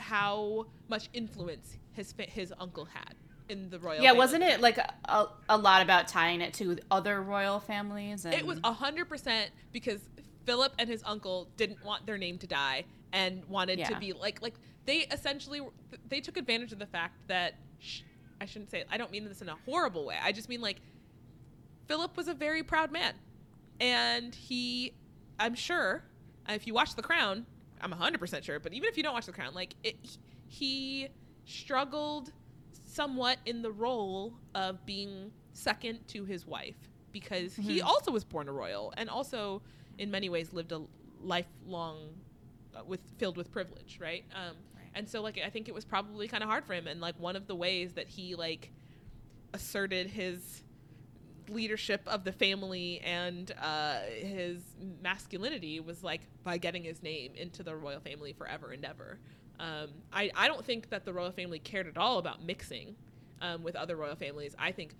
how 0.00 0.66
much 0.88 1.08
influence 1.12 1.78
his 1.92 2.14
his 2.28 2.52
uncle 2.58 2.86
had 2.86 3.14
in 3.48 3.68
the 3.70 3.78
royal. 3.78 4.02
Yeah, 4.02 4.12
wasn't 4.12 4.44
it 4.44 4.60
like 4.60 4.78
a, 4.78 5.26
a 5.48 5.58
lot 5.58 5.82
about 5.82 6.08
tying 6.08 6.40
it 6.40 6.54
to 6.54 6.78
other 6.90 7.20
royal 7.22 7.60
families? 7.60 8.24
And 8.24 8.34
It 8.34 8.46
was 8.46 8.58
hundred 8.64 9.08
percent 9.08 9.50
because 9.72 10.00
Philip 10.46 10.72
and 10.78 10.88
his 10.88 11.02
uncle 11.04 11.48
didn't 11.56 11.84
want 11.84 12.06
their 12.06 12.18
name 12.18 12.38
to 12.38 12.46
die 12.46 12.84
and 13.12 13.44
wanted 13.46 13.78
to 13.84 13.98
be 13.98 14.12
like 14.12 14.40
like 14.40 14.54
they 14.86 14.98
essentially 15.10 15.60
they 16.08 16.20
took 16.20 16.36
advantage 16.36 16.72
of 16.72 16.78
the 16.78 16.86
fact 16.86 17.14
that 17.28 17.54
sh- 17.78 18.02
I 18.40 18.46
shouldn't 18.46 18.70
say 18.70 18.84
I 18.90 18.96
don't 18.96 19.10
mean 19.10 19.24
this 19.28 19.42
in 19.42 19.48
a 19.48 19.56
horrible 19.66 20.06
way. 20.06 20.16
I 20.22 20.32
just 20.32 20.48
mean 20.48 20.60
like 20.60 20.80
Philip 21.86 22.16
was 22.16 22.28
a 22.28 22.34
very 22.34 22.62
proud 22.62 22.92
man, 22.92 23.14
and 23.80 24.32
he, 24.32 24.94
I'm 25.40 25.56
sure, 25.56 26.04
if 26.48 26.64
you 26.64 26.72
watch 26.72 26.94
The 26.94 27.02
Crown, 27.02 27.46
I'm 27.80 27.90
100 27.90 28.18
percent 28.18 28.44
sure. 28.44 28.58
But 28.60 28.72
even 28.72 28.88
if 28.88 28.96
you 28.96 29.02
don't 29.02 29.14
watch 29.14 29.26
The 29.26 29.32
Crown, 29.32 29.54
like 29.54 29.74
it, 29.82 29.96
he 30.46 31.08
struggled 31.44 32.32
somewhat 32.86 33.38
in 33.46 33.62
the 33.62 33.70
role 33.70 34.34
of 34.54 34.84
being 34.84 35.30
second 35.52 36.06
to 36.08 36.24
his 36.24 36.46
wife 36.46 36.76
because 37.12 37.54
he 37.56 37.82
also 37.82 38.10
was 38.10 38.24
born 38.24 38.48
a 38.48 38.52
royal 38.52 38.92
and 38.96 39.08
also 39.08 39.62
in 39.98 40.10
many 40.10 40.28
ways 40.28 40.52
lived 40.52 40.72
a 40.72 40.80
lifelong 41.22 41.98
uh, 42.74 42.82
with 42.86 43.00
filled 43.18 43.36
with 43.36 43.50
privilege 43.50 43.98
right 44.00 44.24
um 44.34 44.54
and 44.94 45.08
so 45.08 45.20
like 45.20 45.38
i 45.44 45.50
think 45.50 45.68
it 45.68 45.74
was 45.74 45.84
probably 45.84 46.28
kind 46.28 46.42
of 46.42 46.48
hard 46.48 46.64
for 46.64 46.72
him 46.72 46.86
and 46.86 47.00
like 47.00 47.18
one 47.18 47.36
of 47.36 47.46
the 47.46 47.54
ways 47.54 47.92
that 47.94 48.08
he 48.08 48.34
like 48.34 48.70
asserted 49.52 50.06
his 50.06 50.62
leadership 51.50 52.02
of 52.06 52.24
the 52.24 52.32
family 52.32 53.00
and 53.04 53.52
uh, 53.60 54.00
his 54.20 54.62
masculinity 55.02 55.80
was 55.80 56.02
like 56.02 56.22
by 56.42 56.58
getting 56.58 56.84
his 56.84 57.02
name 57.02 57.32
into 57.34 57.62
the 57.62 57.74
royal 57.74 58.00
family 58.00 58.32
forever 58.32 58.70
and 58.70 58.84
ever. 58.84 59.18
Um, 59.58 59.90
I, 60.12 60.30
I 60.34 60.48
don't 60.48 60.64
think 60.64 60.90
that 60.90 61.04
the 61.04 61.12
royal 61.12 61.32
family 61.32 61.58
cared 61.58 61.86
at 61.86 61.98
all 61.98 62.18
about 62.18 62.42
mixing 62.42 62.96
um, 63.42 63.62
with 63.62 63.76
other 63.76 63.96
royal 63.96 64.16
families. 64.16 64.54
I 64.58 64.72
think 64.72 64.94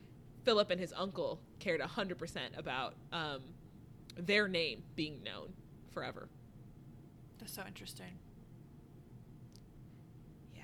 Philip 0.44 0.70
and 0.70 0.80
his 0.80 0.92
uncle 0.96 1.40
cared 1.58 1.80
100% 1.80 2.58
about 2.58 2.94
um, 3.12 3.40
their 4.16 4.48
name 4.48 4.82
being 4.96 5.22
known 5.22 5.52
forever. 5.92 6.28
That's 7.38 7.54
so 7.54 7.62
interesting. 7.66 8.18
Yeah, 10.54 10.62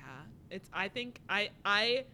it's. 0.50 0.68
I 0.72 0.88
think 0.88 1.20
I 1.28 1.50
I 1.64 2.04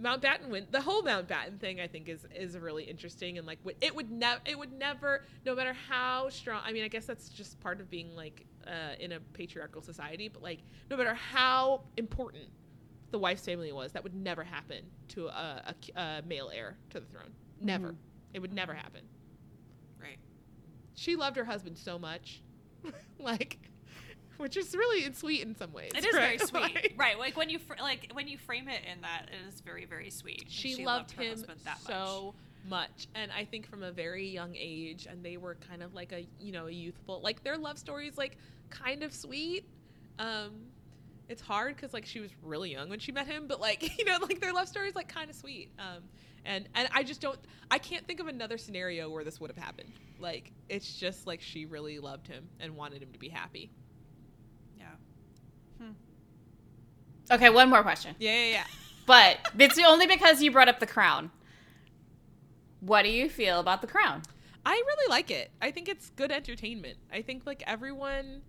Mountbatten 0.00 0.48
win 0.48 0.66
the 0.70 0.80
whole 0.80 1.02
Mountbatten 1.02 1.58
thing. 1.58 1.80
I 1.80 1.86
think 1.86 2.08
is 2.08 2.26
is 2.34 2.56
really 2.58 2.84
interesting 2.84 3.38
and 3.38 3.46
like 3.46 3.58
it 3.80 3.94
would 3.94 4.10
never 4.10 4.40
it 4.44 4.58
would 4.58 4.72
never 4.72 5.24
no 5.44 5.54
matter 5.54 5.74
how 5.88 6.28
strong. 6.28 6.60
I 6.64 6.72
mean, 6.72 6.84
I 6.84 6.88
guess 6.88 7.06
that's 7.06 7.28
just 7.28 7.58
part 7.60 7.80
of 7.80 7.88
being 7.88 8.14
like 8.14 8.46
uh, 8.66 8.94
in 9.00 9.12
a 9.12 9.20
patriarchal 9.20 9.80
society. 9.82 10.28
But 10.28 10.42
like 10.42 10.60
no 10.90 10.96
matter 10.96 11.14
how 11.14 11.82
important 11.96 12.44
the 13.10 13.18
wife's 13.18 13.44
family 13.44 13.72
was, 13.72 13.92
that 13.92 14.02
would 14.02 14.14
never 14.14 14.44
happen 14.44 14.84
to 15.08 15.28
a, 15.28 15.74
a, 15.96 16.00
a 16.00 16.22
male 16.26 16.50
heir 16.52 16.76
to 16.90 17.00
the 17.00 17.06
throne. 17.06 17.32
Never. 17.60 17.94
It 18.34 18.40
would 18.40 18.52
never 18.52 18.74
happen. 18.74 19.02
Right. 20.00 20.18
She 20.94 21.16
loved 21.16 21.36
her 21.36 21.44
husband 21.44 21.78
so 21.78 21.98
much, 21.98 22.42
like. 23.18 23.58
Which 24.38 24.56
is 24.56 24.74
really 24.74 25.04
it's 25.04 25.20
sweet 25.20 25.42
in 25.42 25.56
some 25.56 25.72
ways. 25.72 25.92
It 25.94 26.04
is 26.04 26.14
very 26.14 26.38
sweet, 26.50 26.62
Like- 26.74 26.94
right? 26.96 27.18
Like 27.18 27.36
when 27.36 27.48
you 27.50 27.58
fr- 27.58 27.74
like 27.80 28.10
when 28.12 28.28
you 28.28 28.38
frame 28.38 28.68
it 28.68 28.82
in 28.90 29.00
that, 29.02 29.26
it 29.32 29.48
is 29.52 29.60
very 29.60 29.84
very 29.84 30.10
sweet. 30.10 30.42
And 30.42 30.50
she, 30.50 30.84
loved, 30.84 31.12
her 31.12 31.22
him 31.22 31.42
that 31.64 31.80
so 31.80 32.34
much. 32.68 33.06
and 33.14 33.30
i 33.30 33.44
think 33.44 33.64
from 33.68 33.84
a 33.84 33.92
very 33.92 34.26
young 34.28 34.52
age 34.56 35.06
and 35.08 35.22
they 35.24 35.36
were 35.36 35.54
kind 35.54 35.84
of 35.84 35.94
like 35.94 36.10
a 36.10 36.26
you 36.40 36.50
know 36.50 36.66
a 36.66 36.70
youthful 36.72 37.20
like 37.22 37.44
their 37.44 37.56
love 37.56 37.78
story 37.78 38.08
is 38.08 38.18
like 38.18 38.36
kind 38.70 39.04
of 39.04 39.14
sweet 39.14 39.64
um 40.18 40.50
it's 41.28 41.40
hard 41.40 41.76
because 41.76 41.92
like 41.94 42.04
she 42.04 42.18
was 42.18 42.30
really 42.42 42.72
young 42.72 42.88
when 42.88 42.98
she 42.98 43.12
met 43.12 43.26
him 43.26 43.46
but 43.46 43.60
like 43.60 43.96
you 43.98 44.04
know 44.04 44.18
like 44.20 44.40
their 44.40 44.52
love 44.52 44.66
story 44.66 44.88
is 44.88 44.96
like 44.96 45.06
kind 45.06 45.30
of 45.30 45.36
sweet 45.36 45.70
um 45.78 46.02
and 46.44 46.68
and 46.74 46.88
i 46.92 47.04
just 47.04 47.20
don't 47.20 47.38
i 47.70 47.78
can't 47.78 48.04
think 48.06 48.18
of 48.18 48.26
another 48.26 48.58
scenario 48.58 49.08
where 49.10 49.22
this 49.22 49.40
would 49.40 49.48
have 49.50 49.62
happened 49.62 49.92
like 50.18 50.50
it's 50.68 50.96
just 50.96 51.24
like 51.24 51.40
she 51.40 51.66
really 51.66 52.00
loved 52.00 52.26
him 52.26 52.48
and 52.58 52.74
wanted 52.76 53.00
him 53.00 53.12
to 53.12 53.18
be 53.20 53.28
happy 53.28 53.70
much. 53.70 53.85
Hmm. 55.78 55.90
okay. 57.30 57.50
One 57.50 57.68
more 57.70 57.82
question, 57.82 58.14
yeah 58.18 58.32
yeah 58.32 58.50
yeah 58.50 58.64
but 59.06 59.38
it's 59.58 59.78
only 59.78 60.06
because 60.08 60.42
you 60.42 60.50
brought 60.50 60.68
up 60.68 60.80
the 60.80 60.86
crown. 60.86 61.30
What 62.80 63.02
do 63.02 63.08
you 63.08 63.28
feel 63.28 63.60
about 63.60 63.80
the 63.80 63.86
crown? 63.86 64.22
I 64.64 64.72
really 64.84 65.08
like 65.08 65.30
it. 65.30 65.50
I 65.62 65.70
think 65.70 65.88
it's 65.88 66.10
good 66.16 66.32
entertainment. 66.32 66.98
I 67.12 67.22
think 67.22 67.46
like 67.46 67.62
everyone 67.66 68.42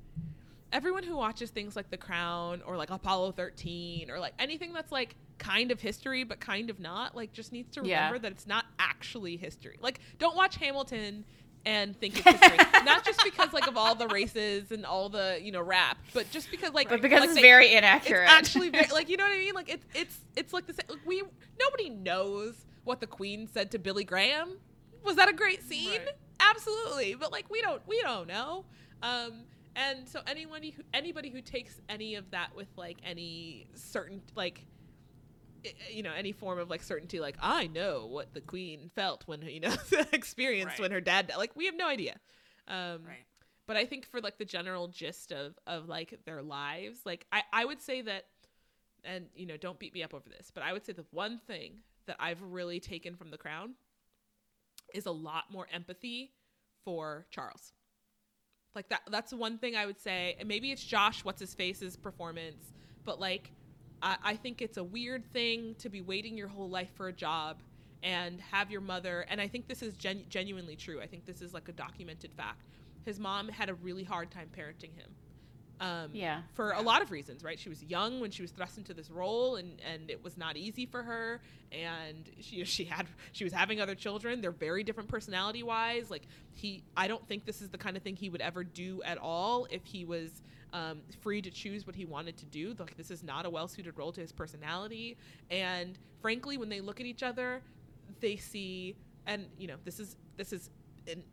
everyone 0.74 1.04
who 1.04 1.16
watches 1.16 1.50
things 1.50 1.76
like 1.78 1.90
The 1.92 1.98
Crown 1.98 2.62
or 2.66 2.76
like 2.76 2.90
Apollo 2.90 3.32
13 3.34 4.12
or 4.12 4.20
like 4.20 4.34
anything 4.38 4.74
that's 4.74 4.92
like 4.92 5.16
kind 5.38 5.72
of 5.72 5.80
history 5.80 6.26
but 6.26 6.42
kind 6.42 6.70
of 6.70 6.78
not, 6.80 7.16
like 7.16 7.32
just 7.32 7.54
needs 7.54 7.72
to 7.76 7.82
Yeah. 7.86 7.98
remember 8.08 8.20
that 8.20 8.32
it's 8.34 8.48
not 8.48 8.66
actually 8.80 9.38
history. 9.38 9.78
Like 9.80 10.00
don't 10.20 10.36
watch 10.36 10.58
Hamilton 10.58 11.24
and 11.66 12.00
think 12.00 12.18
it's 12.26 12.40
history. 12.40 12.58
not 12.86 13.04
just 13.06 13.22
because 13.24 13.52
like 13.54 13.68
of 13.68 13.76
all 13.78 13.96
the 13.96 14.08
races 14.08 14.72
and 14.72 14.86
all 14.86 15.10
the, 15.10 15.40
you 15.42 15.52
know, 15.52 15.62
rap, 15.62 15.98
but 16.14 16.30
just 16.32 16.50
because 16.52 16.74
like 16.74 16.90
But 16.90 17.02
because 17.02 17.20
like, 17.22 17.30
it's 17.30 17.36
they- 17.36 17.42
very 17.42 17.68
it's 17.68 17.78
inaccurate. 17.78 18.30
actually 18.30 18.70
very, 18.70 18.88
like 18.94 19.10
you 19.10 19.18
know 19.18 19.26
what 19.26 19.34
I 19.34 19.40
mean. 19.40 19.54
Like 19.54 19.70
it's 19.70 19.86
it's 19.94 20.18
it's 20.36 20.54
like 20.54 20.66
the 20.68 20.74
same. 20.74 20.86
Like, 20.90 21.06
we 21.06 21.24
nobody 21.60 21.90
knows 21.90 22.54
what 22.84 23.00
the 23.02 23.08
Queen 23.08 23.48
said 23.48 23.72
to 23.72 23.80
Billy 23.80 24.04
Graham. 24.04 24.58
Was 25.04 25.16
that 25.18 25.30
a 25.30 25.34
great 25.34 25.64
scene? 25.64 25.90
Right. 25.92 26.08
Absolutely, 26.40 27.16
but 27.16 27.32
like 27.32 27.50
we 27.50 27.62
don't 27.62 27.82
we 27.88 28.02
don't 28.02 28.28
know. 28.28 28.64
Um, 29.04 29.44
and 29.76 30.08
so 30.08 30.22
anyone 30.28 30.64
who 30.64 30.72
anybody 30.94 31.30
who 31.30 31.42
takes 31.42 31.82
any 31.90 32.16
of 32.16 32.30
that 32.32 32.56
with 32.56 32.68
like 32.78 32.98
any 33.04 33.68
certain 33.76 34.22
like 34.36 34.66
you 35.92 36.04
know 36.04 36.12
any 36.14 36.32
form 36.32 36.60
of 36.60 36.70
like 36.70 36.82
certainty 36.84 37.20
like 37.20 37.36
i 37.42 37.68
know 37.68 38.06
what 38.06 38.34
the 38.34 38.42
queen 38.42 38.90
felt 38.96 39.24
when 39.28 39.42
you 39.42 39.60
know 39.60 39.74
experienced 40.12 40.74
Right. 40.74 40.82
when 40.82 40.92
her 40.92 41.02
dad 41.02 41.28
died 41.28 41.38
like 41.38 41.56
we 41.56 41.66
have 41.66 41.76
no 41.76 41.88
idea 41.88 42.16
um 42.68 43.04
Right. 43.06 43.26
but 43.68 43.76
i 43.78 43.86
think 43.86 44.06
for 44.08 44.22
like 44.22 44.38
the 44.38 44.46
general 44.46 44.88
gist 44.88 45.32
of 45.32 45.58
of 45.68 45.88
like 45.88 46.20
their 46.26 46.42
lives 46.42 47.00
like 47.06 47.26
i 47.32 47.42
i 47.54 47.66
would 47.66 47.82
say 47.82 48.02
that 48.02 48.26
and 49.04 49.26
you 49.36 49.46
know 49.46 49.58
don't 49.58 49.80
beat 49.80 49.94
me 49.94 50.04
up 50.04 50.14
over 50.14 50.28
this 50.30 50.52
but 50.54 50.64
i 50.64 50.72
would 50.74 50.86
say 50.86 50.94
the 50.94 51.06
one 51.12 51.40
thing 51.48 51.80
that 52.06 52.16
i've 52.20 52.42
really 52.42 52.80
taken 52.80 53.16
from 53.16 53.30
the 53.32 53.38
crown 53.38 53.74
is 54.94 55.06
a 55.06 55.12
lot 55.12 55.46
more 55.52 55.68
empathy 55.74 56.32
for 56.86 57.26
charles 57.30 57.74
like 58.76 58.90
that 58.90 59.02
that's 59.12 59.34
one 59.34 59.58
thing 59.58 59.76
i 59.76 59.86
would 59.86 60.00
say 60.00 60.36
and 60.40 60.48
maybe 60.48 60.72
it's 60.72 60.84
josh 60.84 61.24
what's 61.26 61.40
his 61.42 61.54
face's 61.54 61.96
performance 61.98 62.72
but 63.04 63.20
like 63.20 63.52
I, 64.02 64.18
I 64.24 64.36
think 64.36 64.62
it's 64.62 64.78
a 64.78 64.84
weird 64.84 65.26
thing 65.34 65.76
to 65.80 65.90
be 65.90 66.02
waiting 66.02 66.38
your 66.38 66.48
whole 66.48 66.70
life 66.70 66.90
for 66.96 67.08
a 67.08 67.14
job 67.14 67.58
and 68.04 68.40
have 68.42 68.70
your 68.70 68.82
mother 68.82 69.26
and 69.30 69.42
i 69.42 69.48
think 69.48 69.68
this 69.68 69.82
is 69.82 69.96
gen- 69.96 70.24
genuinely 70.30 70.76
true. 70.76 71.02
I 71.02 71.08
think 71.08 71.26
this 71.26 71.42
is 71.42 71.54
like 71.54 71.68
a 71.68 71.72
documented 71.72 72.32
fact. 72.38 72.62
His 73.06 73.20
mom 73.20 73.48
had 73.50 73.70
a 73.70 73.74
really 73.76 74.04
hard 74.04 74.30
time 74.30 74.50
parenting 74.56 74.94
him 74.96 75.10
um, 75.80 76.10
Yeah. 76.14 76.42
for 76.54 76.72
a 76.72 76.82
lot 76.82 77.02
of 77.02 77.10
reasons 77.12 77.44
right? 77.44 77.58
She 77.58 77.70
was 77.70 77.84
young 77.84 78.20
when 78.20 78.30
she 78.32 78.42
was 78.44 78.52
thrust 78.52 78.78
into 78.78 78.94
this 78.94 79.10
role 79.10 79.56
and 79.56 79.80
and 79.92 80.10
it 80.12 80.24
was 80.24 80.38
not 80.38 80.58
easy 80.58 80.86
for 80.86 81.02
her 81.04 81.42
and 81.72 82.30
she 82.40 82.64
she 82.76 82.84
had 82.86 83.08
she 83.32 83.44
was 83.44 83.54
having 83.54 83.82
other 83.82 83.96
children. 83.96 84.42
They're 84.42 84.52
very 84.52 84.84
different 84.84 85.10
personality 85.10 85.64
wise 85.64 86.12
like 86.12 86.28
he 86.54 86.84
i 86.96 87.08
don't 87.08 87.28
think 87.28 87.46
this 87.46 87.62
is 87.64 87.70
the 87.70 87.78
kind 87.80 87.98
of 87.98 88.04
thing 88.04 88.16
he 88.16 88.30
would 88.30 88.42
ever 88.42 88.64
do 88.64 89.02
at 89.04 89.18
all 89.18 89.68
if 89.72 89.86
he 89.86 90.06
was 90.06 90.42
um, 90.74 91.02
free 91.22 91.42
to 91.42 91.50
choose 91.52 91.88
what 91.88 91.96
he 91.96 92.06
wanted 92.06 92.38
to 92.38 92.46
do. 92.46 92.76
Like 92.78 92.98
this 92.98 93.12
is 93.12 93.24
not 93.24 93.46
a 93.46 93.50
well-suited 93.50 93.98
role 93.98 94.12
to 94.12 94.22
his 94.22 94.32
personality. 94.32 95.18
And 95.50 95.98
frankly 96.22 96.58
when 96.58 96.70
they 96.70 96.82
look 96.82 97.00
at 97.00 97.06
each 97.06 97.24
other 97.24 97.62
they 98.20 98.36
see 98.36 98.96
and 99.26 99.46
you 99.58 99.68
know 99.68 99.76
this 99.86 100.00
is 100.00 100.16
this 100.38 100.54
is 100.54 100.70
an, 101.08 101.24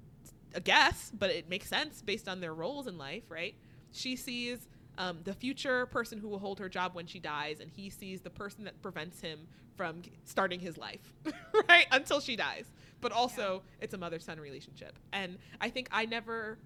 a 0.54 0.60
guess 0.60 1.10
but 1.18 1.30
it 1.30 1.48
makes 1.48 1.68
sense 1.68 2.02
based 2.02 2.28
on 2.28 2.40
their 2.40 2.54
roles 2.54 2.86
in 2.86 2.98
life 2.98 3.24
right? 3.28 3.54
She 3.92 4.16
sees 4.16 4.68
um, 4.98 5.18
the 5.24 5.34
future 5.34 5.86
person 5.86 6.18
who 6.18 6.28
will 6.28 6.38
hold 6.38 6.58
her 6.60 6.68
job 6.68 6.94
when 6.94 7.06
she 7.06 7.18
dies 7.18 7.60
and 7.60 7.70
he 7.70 7.90
sees 7.90 8.20
the 8.20 8.30
person 8.30 8.64
that 8.64 8.80
prevents 8.82 9.20
him 9.20 9.48
from 9.76 10.02
starting 10.24 10.60
his 10.60 10.78
life 10.78 11.12
right 11.68 11.86
until 11.90 12.20
she 12.20 12.36
dies. 12.36 12.66
But 13.00 13.12
also 13.12 13.62
it's 13.80 13.94
a 13.94 13.98
mother-son 13.98 14.38
relationship. 14.38 14.98
And 15.12 15.38
i 15.60 15.68
think 15.68 15.88
i 15.90 16.04
never 16.04 16.58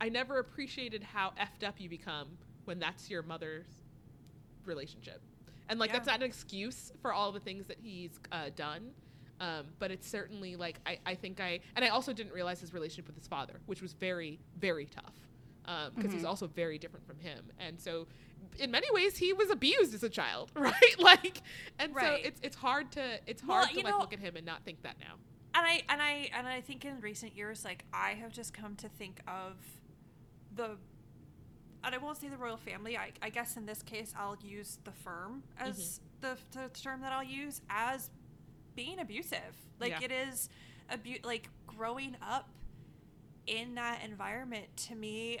i 0.00 0.08
never 0.08 0.38
appreciated 0.38 1.02
how 1.02 1.32
effed 1.40 1.66
up 1.66 1.74
you 1.80 1.88
become 1.88 2.28
when 2.64 2.78
that's 2.78 3.08
your 3.10 3.22
mother's 3.22 3.66
relationship 4.64 5.20
and 5.68 5.78
like 5.78 5.90
Yeah. 5.90 5.94
that's 5.94 6.06
not 6.06 6.16
an 6.16 6.22
excuse 6.22 6.92
for 7.00 7.12
all 7.12 7.32
the 7.32 7.40
things 7.40 7.66
that 7.66 7.78
he's 7.80 8.18
uh, 8.32 8.50
done 8.54 8.90
um, 9.40 9.66
but 9.78 9.90
it's 9.92 10.08
certainly 10.08 10.56
like 10.56 10.80
I, 10.84 10.98
I 11.06 11.14
think 11.14 11.40
I 11.40 11.60
and 11.76 11.84
I 11.84 11.88
also 11.88 12.12
didn't 12.12 12.32
realize 12.32 12.60
his 12.60 12.74
relationship 12.74 13.06
with 13.06 13.14
his 13.16 13.28
father, 13.28 13.60
which 13.66 13.80
was 13.80 13.92
very 13.92 14.40
very 14.58 14.86
tough 14.86 15.14
because 15.94 16.12
he's 16.12 16.24
also 16.24 16.48
very 16.48 16.76
different 16.78 17.06
from 17.06 17.20
him, 17.20 17.44
and 17.60 17.78
so 17.80 18.08
in 18.58 18.70
many 18.72 18.90
ways 18.90 19.16
he 19.16 19.32
was 19.32 19.48
abused 19.50 19.94
as 19.94 20.02
a 20.02 20.08
child, 20.08 20.50
right? 20.56 20.98
like, 20.98 21.42
and 21.78 21.94
Right. 21.94 22.20
so 22.22 22.28
it's 22.28 22.40
it's 22.42 22.56
hard 22.56 22.90
to 22.92 23.20
it's 23.28 23.44
Well, 23.44 23.58
hard 23.58 23.68
to 23.70 23.76
like 23.76 23.84
know- 23.92 23.98
look 24.00 24.12
at 24.12 24.18
him 24.18 24.34
and 24.34 24.44
not 24.44 24.64
think 24.64 24.82
that 24.82 24.96
now. 24.98 25.14
and 25.54 25.64
I 25.64 25.82
and 25.88 26.02
I 26.02 26.30
and 26.36 26.48
I 26.48 26.60
think 26.60 26.84
in 26.84 26.98
recent 27.00 27.36
years, 27.36 27.64
like 27.64 27.84
I 27.92 28.14
have 28.14 28.32
just 28.32 28.52
come 28.52 28.74
to 28.76 28.88
think 28.88 29.20
of 29.28 29.54
the, 30.58 30.76
and 31.84 31.94
I 31.94 31.98
won't 31.98 32.18
say 32.18 32.28
the 32.28 32.36
royal 32.36 32.56
family. 32.58 32.98
I, 32.98 33.12
I 33.22 33.30
guess 33.30 33.56
in 33.56 33.64
this 33.64 33.82
case, 33.82 34.12
I'll 34.18 34.36
use 34.42 34.78
the 34.84 34.90
firm 34.92 35.42
as 35.58 36.00
the, 36.20 36.36
the 36.52 36.68
term 36.78 37.00
that 37.00 37.12
I'll 37.12 37.24
use 37.24 37.62
as 37.70 38.10
being 38.74 38.98
abusive. 39.00 39.54
Like 39.80 39.92
Yeah. 40.00 40.04
it 40.06 40.12
is, 40.12 40.48
abu- 40.90 41.20
like 41.24 41.48
growing 41.66 42.16
up 42.20 42.48
in 43.46 43.74
that 43.76 44.00
environment. 44.04 44.66
To 44.88 44.94
me, 44.94 45.38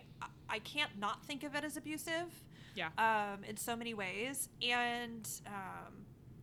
I, 0.48 0.58
can't 0.60 0.98
not 0.98 1.24
think 1.26 1.44
of 1.44 1.54
it 1.54 1.64
as 1.64 1.76
abusive 1.76 2.42
Yeah, 2.74 2.88
um, 2.96 3.44
in 3.44 3.56
so 3.56 3.76
many 3.76 3.92
ways. 3.94 4.48
And, 4.62 5.28
um, 5.46 5.92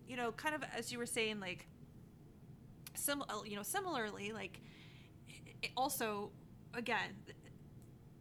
you 0.07 0.15
know, 0.17 0.31
kind 0.33 0.53
of 0.53 0.63
as 0.77 0.91
you 0.91 0.99
were 0.99 1.05
saying, 1.07 1.39
like, 1.39 1.67
sim- 2.93 3.23
you 3.45 3.55
know, 3.55 3.63
similarly, 3.63 4.31
like, 4.31 4.59
it 5.63 5.71
also, 5.75 6.31
again, 6.73 7.11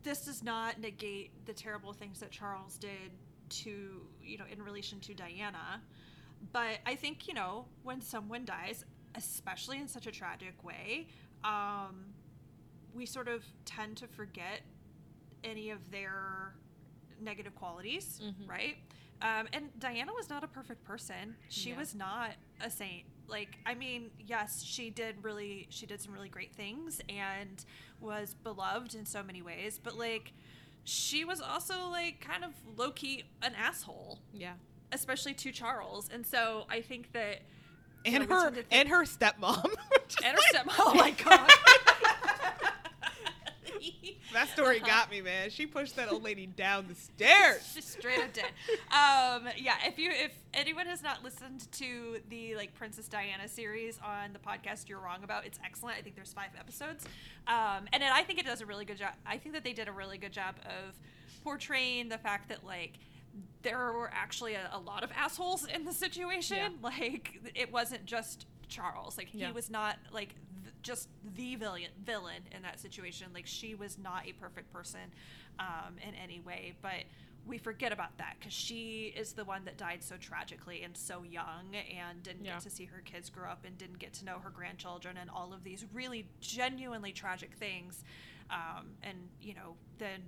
this 0.05 0.25
does 0.25 0.43
not 0.43 0.79
negate 0.81 1.31
the 1.47 1.53
terrible 1.53 1.93
things 1.93 2.21
that 2.21 2.31
Charles 2.31 2.77
did 2.77 3.11
to, 3.49 4.07
you 4.23 4.39
know, 4.39 4.45
in 4.51 4.63
relation 4.63 5.01
to 5.01 5.15
Diana. 5.15 5.81
But 6.53 6.79
I 6.87 6.95
think, 6.95 7.27
you 7.27 7.35
know, 7.35 7.65
when 7.83 8.01
someone 8.01 8.45
dies, 8.45 8.85
especially 9.15 9.79
in 9.81 9.89
such 9.89 10.07
a 10.07 10.11
tragic 10.13 10.63
way, 10.63 11.09
um, 11.43 12.05
we 12.95 13.07
sort 13.07 13.29
of 13.29 13.45
tend 13.65 13.97
to 13.99 14.07
forget 14.07 14.61
any 15.43 15.71
of 15.71 15.91
their 15.91 16.55
negative 17.21 17.55
qualities, 17.55 18.21
Mhm. 18.23 18.49
right? 18.49 18.77
Um, 19.23 19.49
and 19.53 19.71
Diana 19.79 20.13
was 20.13 20.29
not 20.29 20.45
a 20.45 20.49
perfect 20.49 20.85
person. 20.85 21.37
She 21.49 21.71
Yeah. 21.71 21.79
was 21.79 21.95
not 21.95 22.33
a 22.61 22.71
saint. 22.71 23.05
Like, 23.27 23.59
I 23.65 23.75
mean, 23.75 24.11
yes, 24.19 24.63
she 24.63 24.91
did 24.91 25.17
really, 25.25 25.67
she 25.71 25.87
did 25.87 26.01
some 26.01 26.13
really 26.13 26.29
great 26.29 26.55
things 26.55 27.01
and 27.09 27.65
was 28.01 28.35
beloved 28.43 28.95
in 28.95 29.07
so 29.07 29.23
many 29.23 29.41
ways, 29.41 29.81
but 29.83 29.97
like, 29.97 30.33
she 30.85 31.25
was 31.25 31.41
also 31.41 31.89
like 31.89 32.21
kind 32.21 32.45
of 32.45 32.51
low 32.77 32.91
key 32.91 33.25
an 33.41 33.55
asshole, 33.55 34.19
yeah, 34.35 34.53
especially 34.93 35.33
to 35.33 35.51
Charles. 35.53 36.11
And 36.13 36.27
so 36.27 36.67
I 36.69 36.83
think 36.83 37.13
that. 37.13 37.41
and 38.05 38.29
know, 38.29 38.35
her 38.37 38.43
tend 38.51 38.55
think- 38.57 38.67
and 38.71 38.89
her 38.91 39.05
stepmom. 39.05 39.65
and 40.23 40.25
her 40.25 40.35
like- 40.35 40.43
step. 40.51 40.67
Oh 40.79 40.93
my 40.95 41.11
god. 41.13 41.51
that 44.33 44.49
story 44.51 44.77
Uh-huh. 44.79 44.87
got 44.87 45.11
me, 45.11 45.21
man. 45.21 45.51
She 45.51 45.67
pushed 45.67 45.97
that 45.97 46.11
old 46.13 46.23
lady 46.23 46.47
down 46.47 46.87
the 46.89 46.95
stairs. 46.95 47.63
She 47.75 47.81
straight 47.83 48.19
up 48.21 48.33
did. 48.33 48.45
Um, 48.93 49.49
yeah, 49.57 49.75
if 49.87 49.99
you 49.99 50.11
if 50.13 50.33
anyone 50.53 50.87
has 50.87 51.03
not 51.03 51.23
listened 51.25 51.71
to 51.73 52.19
the 52.29 52.55
like 52.57 52.75
Princess 52.75 53.09
Diana 53.09 53.49
series 53.49 53.99
on 54.05 54.33
the 54.33 54.39
podcast 54.39 54.89
you're 54.89 55.01
wrong 55.01 55.23
about, 55.25 55.45
it's 55.47 55.59
excellent. 55.65 55.97
I 55.99 56.03
think 56.03 56.15
there's 56.17 56.33
five 56.33 56.51
episodes. 56.59 57.05
Um, 57.47 57.87
and 57.93 58.03
it, 58.03 58.11
I 58.13 58.23
think 58.23 58.39
it 58.39 58.47
does 58.47 58.61
a 58.61 58.67
really 58.67 58.85
good 58.85 58.99
job. 58.99 59.13
I 59.27 59.39
think 59.39 59.55
that 59.55 59.65
they 59.65 59.73
did 59.73 59.89
a 59.89 59.93
really 59.93 60.19
good 60.19 60.33
job 60.33 60.55
of 60.67 60.95
portraying 61.43 62.09
the 62.09 62.19
fact 62.19 62.49
that 62.49 62.65
like 62.65 62.93
there 63.63 63.93
were 63.93 64.11
actually 64.13 64.55
a, 64.55 64.71
a 64.73 64.79
lot 64.79 65.03
of 65.03 65.11
assholes 65.17 65.67
in 65.67 65.85
the 65.85 65.93
situation. 65.93 66.57
Yeah. 66.57 66.69
Like 66.83 67.41
it 67.55 67.73
wasn't 67.73 68.05
just 68.07 68.47
Charles. 68.69 69.19
Like 69.19 69.29
he 69.29 69.39
Yeah. 69.41 69.53
was 69.53 69.71
not 69.71 69.97
like 70.13 70.35
just 70.85 71.09
the 71.35 71.57
villain 71.57 71.89
villain 72.05 72.43
in 72.55 72.63
that 72.63 72.79
situation. 72.79 73.27
Like 73.35 73.47
she 73.47 73.75
was 73.75 73.99
not 73.99 74.29
a 74.29 74.33
perfect 74.33 74.73
person 74.73 75.01
um, 75.59 75.97
in 76.07 76.15
any 76.15 76.39
way, 76.39 76.75
but 76.81 77.03
we 77.47 77.59
forget 77.59 77.93
about 77.93 78.17
that 78.19 78.37
because 78.39 78.55
she 78.55 79.13
is 79.17 79.33
the 79.33 79.45
one 79.45 79.65
that 79.65 79.77
died 79.77 80.03
so 80.03 80.17
tragically 80.17 80.83
and 80.83 80.97
so 80.97 81.25
young 81.25 81.75
and 81.75 82.23
didn't 82.23 82.45
Yeah. 82.45 82.53
get 82.55 82.63
to 82.63 82.71
see 82.71 82.85
her 82.87 83.03
kids 83.05 83.29
grow 83.29 83.51
up 83.51 83.65
and 83.67 83.77
didn't 83.77 83.99
get 83.99 84.13
to 84.15 84.25
know 84.25 84.39
her 84.39 84.51
grandchildren 84.51 85.17
and 85.19 85.29
all 85.29 85.53
of 85.53 85.65
these 85.65 85.85
really 85.93 86.27
genuinely 86.41 87.13
tragic 87.13 87.53
things. 87.55 88.05
Um, 88.51 88.93
and 89.03 89.17
you 89.43 89.55
know, 89.55 89.75
then 89.99 90.23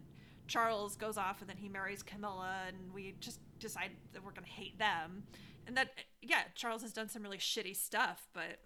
Charles 0.46 0.96
goes 0.96 1.16
off 1.16 1.40
and 1.40 1.48
then 1.50 1.56
he 1.56 1.68
marries 1.68 2.02
Camilla, 2.02 2.54
and 2.68 2.76
we 2.94 3.14
just 3.20 3.40
decide 3.60 3.90
that 4.12 4.24
we're 4.24 4.32
gonna 4.32 4.46
hate 4.46 4.78
them. 4.78 5.22
And 5.66 5.76
that, 5.76 5.88
yeah, 6.22 6.42
Charles 6.54 6.82
has 6.82 6.92
done 6.92 7.08
some 7.08 7.22
really 7.22 7.38
shitty 7.38 7.74
stuff, 7.76 8.28
but 8.32 8.58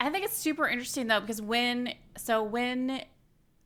I 0.00 0.10
think 0.10 0.24
it's 0.24 0.36
super 0.36 0.68
interesting 0.68 1.08
though 1.08 1.20
because 1.20 1.42
when 1.42 1.94
so 2.16 2.42
when 2.42 3.02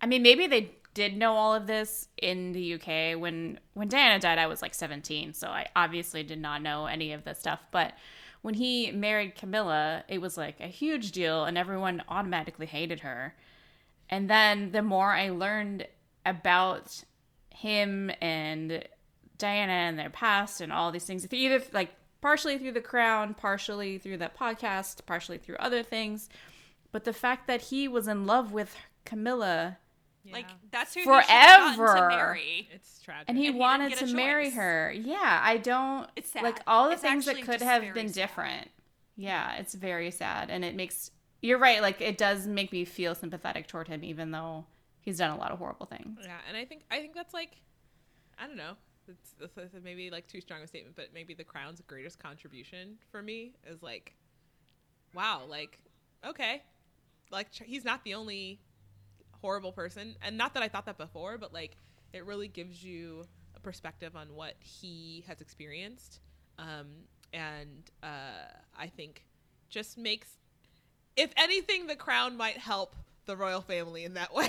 I 0.01 0.07
mean 0.07 0.23
maybe 0.23 0.47
they 0.47 0.75
did 0.95 1.17
know 1.17 1.35
all 1.35 1.55
of 1.55 1.67
this 1.67 2.09
in 2.19 2.53
the 2.53 2.75
UK 2.75 3.21
when 3.21 3.59
when 3.75 3.89
Diana 3.89 4.19
died 4.19 4.39
I 4.39 4.47
was 4.47 4.63
like 4.63 4.75
17 4.75 5.35
so 5.35 5.49
I 5.49 5.69
obviously 5.77 6.23
did 6.23 6.41
not 6.41 6.63
know 6.63 6.87
any 6.87 7.13
of 7.13 7.25
this 7.25 7.39
stuff. 7.39 7.61
But 7.71 7.95
when 8.41 8.55
he 8.55 8.91
married 8.93 9.35
Camilla 9.35 10.05
it 10.09 10.21
was 10.21 10.37
like 10.37 10.61
a 10.61 10.69
huge 10.69 11.13
deal 11.13 11.45
and 11.45 11.59
everyone 11.59 12.03
automatically 12.09 12.67
hated 12.67 13.01
her. 13.01 13.35
And 14.09 14.29
then 14.29 14.73
the 14.73 14.83
more 14.83 15.13
I 15.13 15.31
learned 15.31 15.87
about 16.25 17.05
him 17.51 18.11
and 18.21 18.85
Diana 19.39 19.73
and 19.73 19.99
their 19.99 20.11
past 20.11 20.61
and 20.61 20.73
all 20.73 20.93
these 20.93 21.05
things, 21.05 21.27
either 21.33 21.63
like 21.73 21.91
partially 22.23 22.57
through 22.57 22.73
the 22.73 22.81
crown, 22.81 23.35
partially 23.35 23.99
through 23.99 24.17
that 24.19 24.35
podcast, 24.39 25.05
partially 25.05 25.37
through 25.37 25.57
other 25.59 25.83
things. 25.83 26.31
But 26.91 27.05
the 27.05 27.13
fact 27.13 27.47
that 27.49 27.61
he 27.63 27.87
was 27.89 28.09
in 28.09 28.25
love 28.27 28.53
with 28.53 28.75
Camilla 29.05 29.79
like 30.33 30.47
that's 30.71 30.95
who 30.95 31.01
he 31.01 31.05
should've 31.05 31.25
Forever. 31.75 31.95
to 31.97 32.09
marry. 32.17 32.69
it's 32.73 33.01
tragic. 33.03 33.25
and 33.29 33.37
he 33.37 33.47
And 33.49 33.55
he 33.57 33.61
wanted 33.61 33.89
get 33.89 33.99
to 33.99 34.05
a 34.05 34.15
marry 34.15 34.51
her. 34.51 34.93
Yeah, 34.97 35.41
I 35.43 35.57
don't 35.57 36.09
It's 36.15 36.31
sad. 36.31 36.45
like 36.45 36.61
all 36.65 36.87
the 36.87 36.93
It's 36.93 37.03
things 37.03 37.25
that 37.27 37.43
could 37.43 37.61
have 37.61 37.93
been 37.93 38.07
sad. 38.09 38.15
different. 38.15 38.71
Yeah, 39.17 39.57
it's 39.57 39.75
very 39.75 40.13
sad 40.13 40.49
and 40.49 40.65
it 40.65 40.77
makes 40.77 41.11
you're 41.41 41.59
right, 41.59 41.83
like 41.83 42.01
it 42.01 42.19
does 42.19 42.47
make 42.47 42.71
me 42.71 42.85
feel 42.85 43.17
sympathetic 43.17 43.67
toward 43.67 43.89
him 43.89 44.05
even 44.05 44.31
though 44.31 44.65
he's 45.01 45.19
done 45.19 45.31
a 45.33 45.37
lot 45.37 45.51
of 45.51 45.59
horrible 45.59 45.87
things. 45.87 46.21
Yeah, 46.23 46.37
and 46.47 46.57
I 46.57 46.67
think 46.67 46.83
I 46.89 47.01
think 47.01 47.15
that's 47.15 47.35
like, 47.35 47.57
I 48.39 48.47
don't 48.47 48.57
know. 48.57 48.75
It's, 49.09 49.35
it's, 49.41 49.57
it's 49.57 49.85
maybe 49.85 50.11
like 50.11 50.27
too 50.27 50.41
strong 50.41 50.63
a 50.63 50.67
statement, 50.67 50.97
but 50.97 51.09
maybe 51.13 51.35
the 51.35 51.45
crown's 51.45 51.81
greatest 51.87 52.19
contribution 52.19 52.99
for 53.11 53.23
me 53.23 53.53
is 53.67 53.83
like, 53.83 54.15
wow, 55.15 55.43
like, 55.49 55.79
okay, 56.27 56.63
like 57.31 57.49
he's 57.53 57.85
not 57.85 58.05
the 58.05 58.15
only 58.15 58.61
horrible 59.41 59.73
person, 59.73 60.17
and 60.23 60.37
not 60.37 60.55
that 60.55 60.63
I 60.63 60.69
thought 60.69 60.87
that 60.87 60.99
before, 60.99 61.39
but 61.39 61.53
like 61.53 61.77
it 62.13 62.25
really 62.27 62.49
gives 62.49 62.83
you 62.85 63.25
a 63.57 63.61
perspective 63.61 64.15
on 64.17 64.35
what 64.35 64.55
he 64.61 65.25
has 65.27 65.41
experienced, 65.41 66.21
um, 66.59 66.89
and 67.33 67.91
uh, 68.03 68.47
I 68.79 68.87
think 68.87 69.25
just 69.69 69.97
makes, 69.99 70.29
if 71.17 71.33
anything, 71.37 71.87
the 71.87 71.97
crown 71.97 72.37
might 72.37 72.59
help 72.59 72.95
the 73.25 73.37
royal 73.37 73.63
family 73.63 74.05
in 74.05 74.15
that 74.15 74.35
way. 74.35 74.49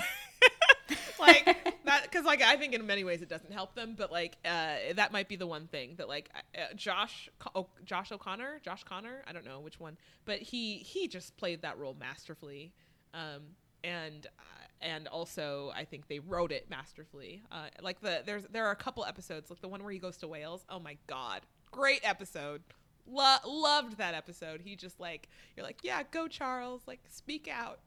Like 1.18 1.44
that 1.84 2.02
because 2.02 2.24
like 2.24 2.42
I 2.42 2.56
think 2.56 2.74
in 2.74 2.86
many 2.86 3.04
ways 3.04 3.22
it 3.22 3.28
doesn't 3.28 3.52
help 3.52 3.74
them, 3.74 3.94
but 3.96 4.10
like 4.12 4.36
uh, 4.44 4.76
that 4.94 5.12
might 5.12 5.28
be 5.28 5.36
the 5.36 5.46
one 5.46 5.66
thing 5.66 5.94
that 5.96 6.08
like 6.08 6.30
uh, 6.56 6.74
Josh 6.76 7.28
o- 7.54 7.68
Josh 7.84 8.12
O'Connor, 8.12 8.60
Josh 8.64 8.84
Connor, 8.84 9.22
I 9.26 9.32
don't 9.32 9.44
know 9.44 9.60
which 9.60 9.80
one, 9.80 9.96
but 10.24 10.38
he 10.40 10.78
he 10.78 11.08
just 11.08 11.36
played 11.36 11.62
that 11.62 11.78
role 11.78 11.96
masterfully, 11.98 12.72
um, 13.12 13.42
and 13.82 14.26
uh, 14.38 14.64
and 14.80 15.08
also 15.08 15.72
I 15.74 15.84
think 15.84 16.08
they 16.08 16.18
wrote 16.18 16.52
it 16.52 16.68
masterfully. 16.70 17.42
Uh, 17.50 17.68
like 17.82 18.00
the 18.00 18.22
there's 18.24 18.44
there 18.50 18.66
are 18.66 18.72
a 18.72 18.76
couple 18.76 19.04
episodes 19.04 19.50
like 19.50 19.60
the 19.60 19.68
one 19.68 19.82
where 19.82 19.92
he 19.92 19.98
goes 19.98 20.16
to 20.18 20.28
Wales. 20.28 20.64
Oh 20.68 20.78
my 20.78 20.96
god, 21.06 21.42
great 21.70 22.00
episode. 22.02 22.62
Lo- 23.06 23.36
loved 23.46 23.98
that 23.98 24.14
episode. 24.14 24.62
He 24.62 24.76
just 24.76 24.98
like 25.00 25.28
you're 25.56 25.64
like 25.66 25.80
yeah 25.82 26.02
go 26.10 26.28
Charles 26.28 26.82
like 26.86 27.00
speak 27.08 27.48
out, 27.48 27.80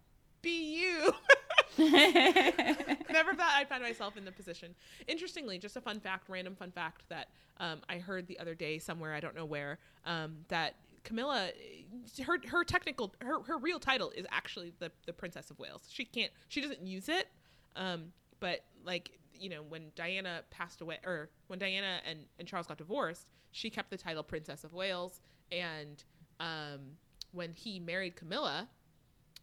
be 0.47 0.79
you. 0.79 1.13
Never 3.11 3.33
thought 3.35 3.51
I'd 3.53 3.67
find 3.67 3.83
myself 3.83 4.15
in 4.15 4.23
the 4.23 4.31
position. 4.31 4.73
Interestingly, 5.07 5.59
just 5.59 5.75
a 5.75 5.81
fun 5.81 5.99
fact, 5.99 6.29
random 6.29 6.55
fun 6.55 6.71
fact 6.71 7.03
that 7.09 7.27
um, 7.57 7.81
I 7.89 7.97
heard 7.97 8.27
the 8.27 8.39
other 8.39 8.55
day 8.55 8.79
somewhere, 8.79 9.13
I 9.13 9.19
don't 9.19 9.35
know 9.35 9.45
where, 9.45 9.77
um, 10.05 10.37
that 10.47 10.75
Camilla, 11.03 11.49
her 12.25 12.37
her 12.47 12.63
technical, 12.63 13.13
her, 13.21 13.41
her 13.43 13.57
real 13.57 13.79
title 13.79 14.11
is 14.15 14.25
actually 14.29 14.73
the 14.79 14.91
the 15.05 15.13
Princess 15.13 15.49
of 15.49 15.59
Wales. 15.59 15.83
She 15.89 16.05
can't, 16.05 16.31
she 16.47 16.61
doesn't 16.61 16.85
use 16.85 17.09
it, 17.09 17.27
um, 17.75 18.11
but 18.39 18.61
like 18.83 19.11
you 19.33 19.49
know 19.49 19.61
when 19.67 19.91
Diana 19.95 20.41
passed 20.49 20.81
away, 20.81 20.97
or 21.05 21.29
when 21.47 21.59
Diana 21.59 21.99
and 22.05 22.19
and 22.39 22.47
Charles 22.47 22.67
got 22.67 22.77
divorced, 22.77 23.27
she 23.51 23.69
kept 23.69 23.89
the 23.89 23.97
title 23.97 24.23
Princess 24.23 24.63
of 24.63 24.73
Wales, 24.73 25.21
and 25.51 26.03
um, 26.39 26.97
when 27.31 27.53
he 27.53 27.79
married 27.79 28.15
Camilla, 28.15 28.67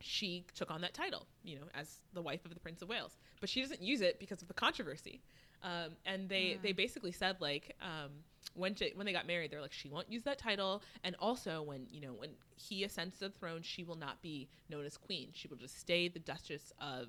she 0.00 0.44
took 0.54 0.70
on 0.70 0.80
that 0.82 0.94
title, 0.94 1.26
you 1.42 1.56
know, 1.56 1.66
as 1.74 1.98
the 2.12 2.22
wife 2.22 2.44
of 2.44 2.52
the 2.52 2.60
Prince 2.60 2.82
of 2.82 2.88
Wales. 2.88 3.16
But 3.40 3.48
she 3.48 3.60
doesn't 3.60 3.82
use 3.82 4.00
it 4.00 4.18
because 4.18 4.42
of 4.42 4.48
the 4.48 4.54
controversy. 4.54 5.20
Um, 5.62 5.92
and 6.04 6.28
they 6.28 6.58
they 6.62 6.72
basically 6.72 7.12
said 7.12 7.36
like 7.40 7.74
um, 7.80 8.10
when 8.54 8.74
she, 8.74 8.92
when 8.94 9.06
they 9.06 9.12
got 9.12 9.26
married, 9.26 9.50
they're 9.50 9.62
like 9.62 9.72
she 9.72 9.88
won't 9.88 10.10
use 10.10 10.22
that 10.24 10.38
title, 10.38 10.82
and 11.02 11.16
also 11.18 11.62
when 11.62 11.86
you 11.90 12.02
know 12.02 12.12
when 12.12 12.30
he 12.56 12.84
ascends 12.84 13.18
to 13.18 13.28
the 13.28 13.30
throne, 13.30 13.62
she 13.62 13.82
will 13.82 13.96
not 13.96 14.20
be 14.20 14.48
known 14.68 14.84
as 14.84 14.98
queen. 14.98 15.30
She 15.32 15.48
will 15.48 15.56
just 15.56 15.78
stay 15.80 16.08
the 16.08 16.18
Duchess 16.18 16.72
of 16.78 17.08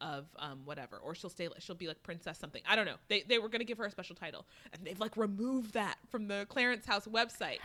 of 0.00 0.26
um, 0.40 0.62
whatever, 0.64 0.98
or 0.98 1.14
she'll 1.14 1.30
stay 1.30 1.48
she'll 1.60 1.76
be 1.76 1.86
like 1.86 2.02
princess 2.02 2.38
something. 2.38 2.62
I 2.68 2.74
don't 2.74 2.86
know. 2.86 2.96
They 3.08 3.22
they 3.22 3.38
were 3.38 3.48
gonna 3.48 3.64
give 3.64 3.78
her 3.78 3.86
a 3.86 3.90
special 3.90 4.16
title, 4.16 4.46
and 4.72 4.84
they've 4.84 4.98
like 4.98 5.16
removed 5.16 5.74
that 5.74 5.96
from 6.10 6.26
the 6.26 6.44
Clarence 6.48 6.84
House 6.84 7.06
website. 7.06 7.58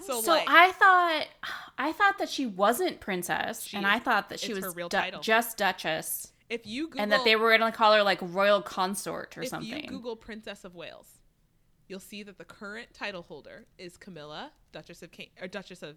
So, 0.00 0.20
So 0.22 0.32
like, 0.32 0.48
I 0.48 0.72
thought, 0.72 1.26
I 1.78 1.92
thought 1.92 2.18
that 2.18 2.28
she 2.28 2.46
wasn't 2.46 3.00
princess, 3.00 3.64
She 3.64 3.76
and 3.76 3.84
is- 3.86 3.92
I 3.92 3.98
thought 3.98 4.28
that 4.30 4.40
she 4.40 4.54
was 4.54 4.74
real 4.74 4.88
du- 4.88 5.18
just 5.20 5.56
duchess, 5.58 6.32
if 6.48 6.66
you 6.66 6.86
Google, 6.88 7.02
and 7.02 7.12
that 7.12 7.24
they 7.24 7.36
were 7.36 7.56
gonna 7.56 7.72
call 7.72 7.92
her 7.94 8.02
like 8.02 8.18
royal 8.22 8.62
consort 8.62 9.36
or 9.36 9.42
if 9.42 9.48
something. 9.48 9.72
If 9.72 9.84
you 9.84 9.88
Google 9.88 10.16
Princess 10.16 10.64
of 10.64 10.74
Wales, 10.74 11.20
you'll 11.88 12.00
see 12.00 12.22
that 12.22 12.38
the 12.38 12.44
current 12.44 12.92
title 12.94 13.22
holder 13.22 13.66
is 13.78 13.96
Camilla, 13.96 14.52
Duchess 14.72 15.02
of 15.02 15.10
King 15.10 15.30
or 15.40 15.48
Duchess 15.48 15.82
of 15.82 15.96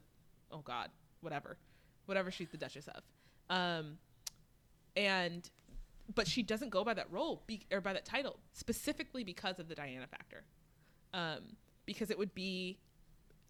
oh 0.52 0.60
god, 0.60 0.90
whatever. 1.22 1.58
Whatever 2.06 2.30
she's 2.32 2.50
the 2.50 2.58
Duchess 2.58 2.88
of. 2.88 3.04
Um 3.50 3.98
and 4.96 5.50
but 6.14 6.28
she 6.28 6.44
doesn't 6.44 6.70
go 6.70 6.84
by 6.84 6.94
that 6.94 7.10
role 7.12 7.44
be, 7.48 7.66
or 7.72 7.80
by 7.82 7.94
that 7.94 8.06
title 8.06 8.40
specifically 8.52 9.24
because 9.24 9.60
of 9.60 9.70
the 9.70 9.76
Diana 9.76 10.08
factor. 10.08 10.44
Um 11.14 11.58
because 11.86 12.10
it 12.12 12.18
would 12.18 12.34
be 12.36 12.80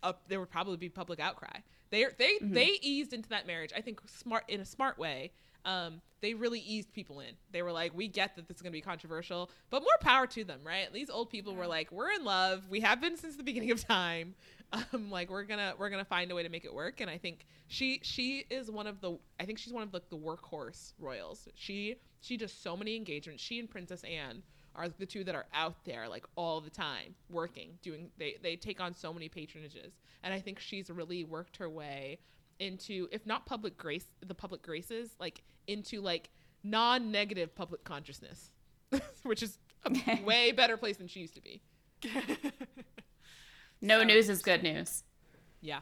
up 0.04 0.24
there 0.28 0.40
would 0.40 0.52
probably 0.52 0.78
be 0.78 0.90
public 0.90 1.20
outcry. 1.20 1.60
They 1.90 2.06
they 2.18 2.38
they 2.42 2.78
eased 2.82 3.14
into 3.14 3.30
that 3.30 3.48
marriage. 3.48 3.72
I 3.76 3.82
think 3.82 4.02
smart 4.06 4.44
in 4.48 4.60
a 4.60 4.66
smart 4.66 4.98
way. 4.98 5.32
Um, 5.66 6.02
they 6.22 6.34
really 6.34 6.60
eased 6.60 6.92
people 6.92 7.22
in. 7.22 7.32
They 7.52 7.62
were 7.62 7.72
like, 7.72 7.96
"We 7.96 8.08
get 8.08 8.36
that 8.36 8.48
this 8.48 8.58
is 8.58 8.62
going 8.62 8.72
to 8.72 8.78
be 8.78 8.82
controversial, 8.82 9.50
but 9.70 9.82
more 9.82 9.98
power 10.02 10.28
to 10.28 10.44
them, 10.44 10.60
right?" 10.64 10.92
These 10.92 11.10
old 11.10 11.30
people 11.30 11.56
were 11.56 11.68
like, 11.68 11.92
"We're 11.92 12.12
in 12.12 12.26
love. 12.26 12.68
We 12.70 12.82
have 12.82 13.00
been 13.00 13.16
since 13.18 13.36
the 13.36 13.44
beginning 13.44 13.72
of 13.72 13.86
time. 13.86 14.36
Um, 14.92 15.12
like 15.12 15.30
we're 15.30 15.44
gonna 15.44 15.76
we're 15.78 15.92
gonna 15.92 16.04
find 16.04 16.32
a 16.32 16.36
way 16.36 16.42
to 16.42 16.50
make 16.50 16.66
it 16.66 16.74
work." 16.74 17.00
And 17.00 17.08
I 17.08 17.20
think 17.20 17.46
she 17.68 18.00
she 18.02 18.46
is 18.50 18.72
one 18.72 18.88
of 18.88 19.02
the 19.02 19.20
I 19.40 19.46
think 19.46 19.60
she's 19.60 19.72
one 19.72 19.84
of 19.84 19.92
the, 19.92 20.02
the 20.10 20.18
workhorse 20.18 20.94
royals. 20.98 21.48
She 21.54 21.98
she 22.22 22.38
does 22.38 22.52
so 22.52 22.76
many 22.76 22.96
engagements. 22.96 23.44
She 23.44 23.60
and 23.60 23.70
Princess 23.70 24.04
Anne 24.04 24.42
are 24.76 24.90
the 24.90 25.06
two 25.06 25.24
that 25.24 25.36
are 25.36 25.46
out 25.54 25.84
there 25.86 26.08
like 26.10 26.26
all 26.36 26.60
the 26.62 26.70
time 26.70 27.14
working 27.30 27.70
doing 27.82 28.10
they 28.18 28.36
they 28.42 28.56
take 28.56 28.80
on 28.82 28.94
so 28.94 29.14
many 29.14 29.30
patronages 29.30 29.92
and 30.24 30.34
i 30.34 30.40
think 30.40 30.60
she's 30.60 30.90
really 30.90 31.24
worked 31.24 31.58
her 31.58 31.70
way 31.70 32.18
into 32.60 33.08
if 33.12 33.26
not 33.26 33.46
public 33.46 33.78
grace 33.78 34.06
the 34.26 34.34
public 34.36 34.62
graces 34.62 35.12
like 35.20 35.44
into 35.68 36.02
like 36.02 36.30
non-negative 36.64 37.54
public 37.56 37.84
consciousness 37.84 38.52
which 39.24 39.44
is 39.44 39.58
a 39.86 40.22
way 40.26 40.52
better 40.52 40.78
place 40.78 40.98
than 40.98 41.08
she 41.08 41.20
used 41.20 41.36
to 41.36 41.42
be 41.42 41.62
no 43.82 44.04
news 44.04 44.30
is 44.30 44.42
good 44.42 44.64
news. 44.64 45.04
yeah 45.62 45.80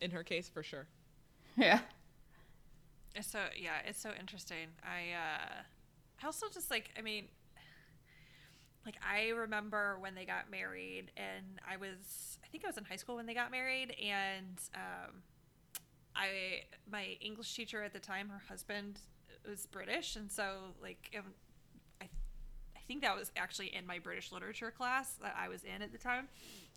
in 0.00 0.10
her 0.10 0.22
case 0.22 0.48
for 0.48 0.62
sure 0.62 0.86
Yeah. 1.56 1.80
It's 3.16 3.30
so 3.30 3.38
yeah, 3.56 3.78
it's 3.86 4.00
so 4.00 4.10
interesting. 4.18 4.66
I 4.82 5.12
uh 5.14 5.62
I 6.20 6.26
also 6.26 6.46
just 6.52 6.68
like 6.68 6.90
I 6.98 7.00
mean 7.02 7.28
like 8.84 8.96
I 9.02 9.28
remember 9.30 9.98
when 10.00 10.14
they 10.14 10.24
got 10.24 10.50
married 10.50 11.10
and 11.16 11.60
I 11.68 11.76
was 11.76 12.38
I 12.44 12.48
think 12.48 12.64
I 12.64 12.68
was 12.68 12.76
in 12.76 12.84
high 12.84 12.96
school 12.96 13.16
when 13.16 13.26
they 13.26 13.34
got 13.34 13.50
married 13.50 13.96
and 14.02 14.60
um 14.74 15.22
I 16.14 16.62
my 16.90 17.16
English 17.20 17.54
teacher 17.54 17.82
at 17.82 17.92
the 17.92 17.98
time 17.98 18.28
her 18.28 18.42
husband 18.48 19.00
was 19.48 19.66
British 19.66 20.16
and 20.16 20.30
so 20.30 20.74
like 20.82 21.14
um, 21.18 21.32
I 22.00 22.04
I 22.76 22.80
think 22.86 23.02
that 23.02 23.16
was 23.16 23.32
actually 23.36 23.74
in 23.74 23.86
my 23.86 23.98
British 23.98 24.30
literature 24.32 24.70
class 24.70 25.14
that 25.22 25.34
I 25.38 25.48
was 25.48 25.64
in 25.64 25.82
at 25.82 25.92
the 25.92 25.98
time. 25.98 26.28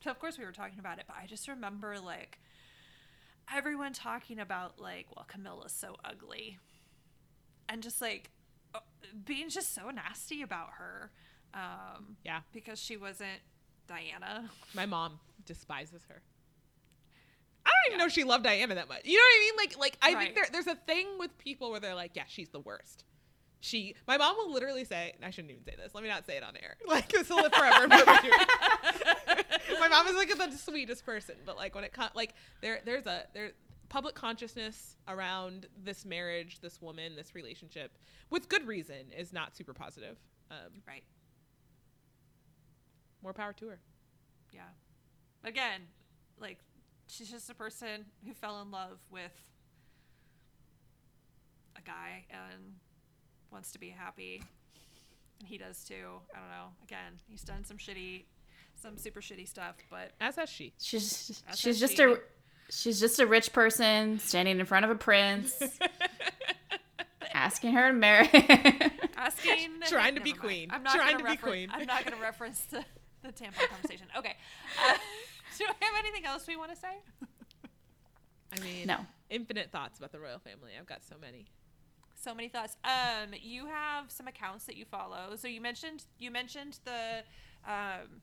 So 0.04 0.10
of 0.12 0.20
course 0.20 0.38
we 0.38 0.46
were 0.46 0.52
talking 0.52 0.80
about 0.80 1.00
it, 1.00 1.06
but 1.08 1.18
I 1.22 1.26
just 1.26 1.48
remember 1.48 1.98
like 2.00 2.40
everyone 3.54 3.94
talking 3.94 4.40
about 4.40 4.80
like, 4.80 5.08
well, 5.16 5.26
Camilla's 5.28 5.72
so 5.74 5.96
ugly, 6.04 6.58
and 7.70 7.82
just 7.82 8.02
like 8.02 8.30
uh, 8.74 8.80
being 9.26 9.50
just 9.50 9.74
so 9.74 9.90
nasty 9.90 10.42
about 10.42 10.70
her, 10.78 11.12
um, 11.58 12.16
yeah 12.24 12.40
because 12.54 12.80
she 12.80 12.96
wasn't 12.98 13.40
Diana. 13.88 14.50
my 14.74 14.86
mom 14.86 15.20
despises 15.46 16.04
her 16.10 16.22
I 17.66 17.70
don't 17.70 17.94
even 17.96 18.00
know 18.06 18.10
she 18.10 18.24
loved 18.24 18.44
Diana 18.46 18.76
that 18.76 18.88
much. 18.88 19.02
You 19.04 19.18
know 19.18 19.24
what 19.24 19.36
I 19.36 19.40
mean? 19.42 19.54
Like, 19.58 19.78
like 19.78 19.98
I 20.02 20.14
Right. 20.14 20.24
think 20.24 20.36
there, 20.36 20.46
there's 20.54 20.68
a 20.68 20.76
thing 20.80 21.06
with 21.20 21.38
people 21.38 21.70
where 21.70 21.82
they're 21.82 21.96
like, 21.96 22.12
yeah, 22.16 22.24
she's 22.28 22.48
the 22.48 22.62
worst. 22.62 23.04
She, 23.60 23.96
my 24.08 24.16
mom 24.16 24.38
will 24.38 24.54
literally 24.54 24.86
say, 24.86 25.14
I 25.22 25.32
shouldn't 25.32 25.52
even 25.52 25.66
say 25.66 25.74
this. 25.76 25.94
Let 25.94 26.02
me 26.02 26.10
not 26.10 26.26
say 26.26 26.38
it 26.38 26.44
on 26.44 26.56
air. 26.56 26.78
Like, 26.88 27.10
this 27.10 27.28
will 27.30 27.42
live 27.42 27.52
forever. 27.54 27.88
my 29.80 29.88
mom 29.90 30.08
is 30.08 30.16
like 30.16 30.30
the 30.38 30.58
sweetest 30.58 31.06
person, 31.06 31.36
but 31.46 31.58
like 31.58 31.76
when 31.76 31.84
it 31.84 31.92
comes, 31.92 32.12
like 32.16 32.34
there, 32.62 32.80
there's 32.86 33.06
a 33.06 33.24
there 33.34 33.52
public 33.90 34.16
consciousness 34.16 34.96
around 35.08 35.68
this 35.84 36.06
marriage, 36.06 36.60
this 36.62 36.82
woman, 36.82 37.16
this 37.18 37.36
relationship, 37.36 37.98
with 38.30 38.48
good 38.48 38.66
reason, 38.66 39.12
is 39.18 39.34
not 39.34 39.56
super 39.58 39.74
positive. 39.74 40.18
Um, 40.52 40.82
Right. 40.88 41.04
More 43.24 43.34
power 43.34 43.54
to 43.54 43.68
her. 43.70 43.80
Yeah. 44.54 44.62
Again, 45.44 45.82
like 46.40 46.60
she's 47.08 47.30
just 47.30 47.50
a 47.50 47.54
person 47.56 48.06
who 48.26 48.34
fell 48.34 48.62
in 48.62 48.72
love 48.72 49.00
with 49.12 49.32
a 51.78 51.82
guy 51.82 52.26
and 52.30 52.76
wants 53.52 53.72
to 53.74 53.80
be 53.80 53.90
happy. 53.90 54.44
And 55.40 55.48
he 55.48 55.58
does 55.58 55.84
too. 55.84 56.20
I 56.36 56.40
don't 56.40 56.50
know. 56.50 56.68
Again, 56.84 57.20
he's 57.28 57.44
done 57.44 57.64
some 57.64 57.78
shitty 57.78 58.24
some 58.80 58.96
super 58.96 59.22
shitty 59.22 59.48
stuff, 59.48 59.76
but 59.90 60.12
As 60.22 60.36
has 60.36 60.50
she. 60.50 60.72
She's 60.80 61.42
That's 61.48 61.58
she's 61.60 61.78
how 61.82 61.88
just 61.88 61.98
she- 61.98 62.04
a 62.04 62.18
she's 62.70 63.00
just 63.00 63.20
a 63.20 63.26
rich 63.26 63.52
person 63.52 64.20
standing 64.20 64.60
in 64.60 64.66
front 64.68 64.86
of 64.86 64.92
a 64.92 64.96
prince, 64.96 65.60
asking 67.34 67.74
her 67.74 67.88
to 67.92 67.94
marry. 67.98 68.30
asking 69.18 69.72
Trying 69.88 70.14
to 70.16 70.22
be 70.22 70.32
mind. 70.32 70.42
queen. 70.42 70.70
I'm 70.72 70.84
not 70.84 70.94
Trying 70.96 71.18
gonna 71.18 71.24
to 71.24 71.32
be 71.32 71.38
queen. 71.38 71.70
I'm 71.74 71.86
not 71.88 72.06
going 72.06 72.16
to 72.18 72.22
reference 72.22 72.60
the, 72.66 72.84
the 73.28 73.34
tampon 73.34 73.68
conversation. 73.70 74.08
Okay. 74.18 74.36
Uh, 74.88 74.94
do 75.58 75.66
I 75.66 75.86
have 75.86 75.94
anything 76.00 76.26
else 76.26 76.48
we 76.48 76.56
want 76.56 76.72
to 76.72 76.78
say? 76.78 76.98
I 78.56 78.60
mean, 78.62 78.88
No. 78.88 79.00
infinite 79.30 79.72
thoughts 79.72 80.00
about 80.00 80.12
the 80.12 80.20
royal 80.20 80.40
family. 80.40 80.72
I've 80.80 80.86
got 80.86 81.04
so 81.04 81.16
many. 81.20 81.46
So 82.16 82.34
many 82.34 82.48
thoughts. 82.48 82.78
Um, 82.84 83.32
you 83.40 83.68
have 83.68 84.10
some 84.12 84.28
accounts 84.28 84.66
that 84.66 84.76
you 84.76 84.86
follow. 84.86 85.36
So 85.36 85.48
you 85.48 85.62
mentioned 85.62 86.06
you 86.18 86.32
mentioned 86.32 86.80
the 86.84 87.24
um, 87.70 88.22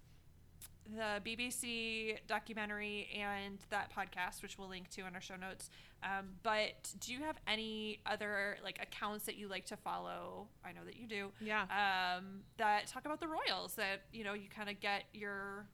the 0.92 1.20
BBC 1.24 2.18
documentary 2.26 3.08
and 3.16 3.58
that 3.70 3.90
podcast, 3.94 4.42
which 4.42 4.58
we'll 4.58 4.68
link 4.68 4.90
to 4.90 5.06
in 5.06 5.14
our 5.14 5.20
show 5.20 5.36
notes. 5.36 5.70
Um, 6.02 6.30
but 6.42 6.92
do 7.00 7.12
you 7.12 7.20
have 7.20 7.36
any 7.46 8.00
other 8.04 8.58
like 8.62 8.78
accounts 8.82 9.24
that 9.26 9.36
you 9.36 9.48
like 9.48 9.66
to 9.66 9.76
follow? 9.76 10.48
I 10.64 10.72
know 10.72 10.84
that 10.84 10.96
you 10.96 11.06
do. 11.06 11.32
Yeah. 11.40 11.62
Um, 11.62 12.40
that 12.58 12.86
talk 12.86 13.06
about 13.06 13.20
the 13.20 13.28
royals 13.28 13.74
that 13.74 14.02
you 14.12 14.24
know 14.24 14.34
you 14.34 14.48
kind 14.48 14.68
of 14.68 14.80
get 14.80 15.04
your 15.12 15.66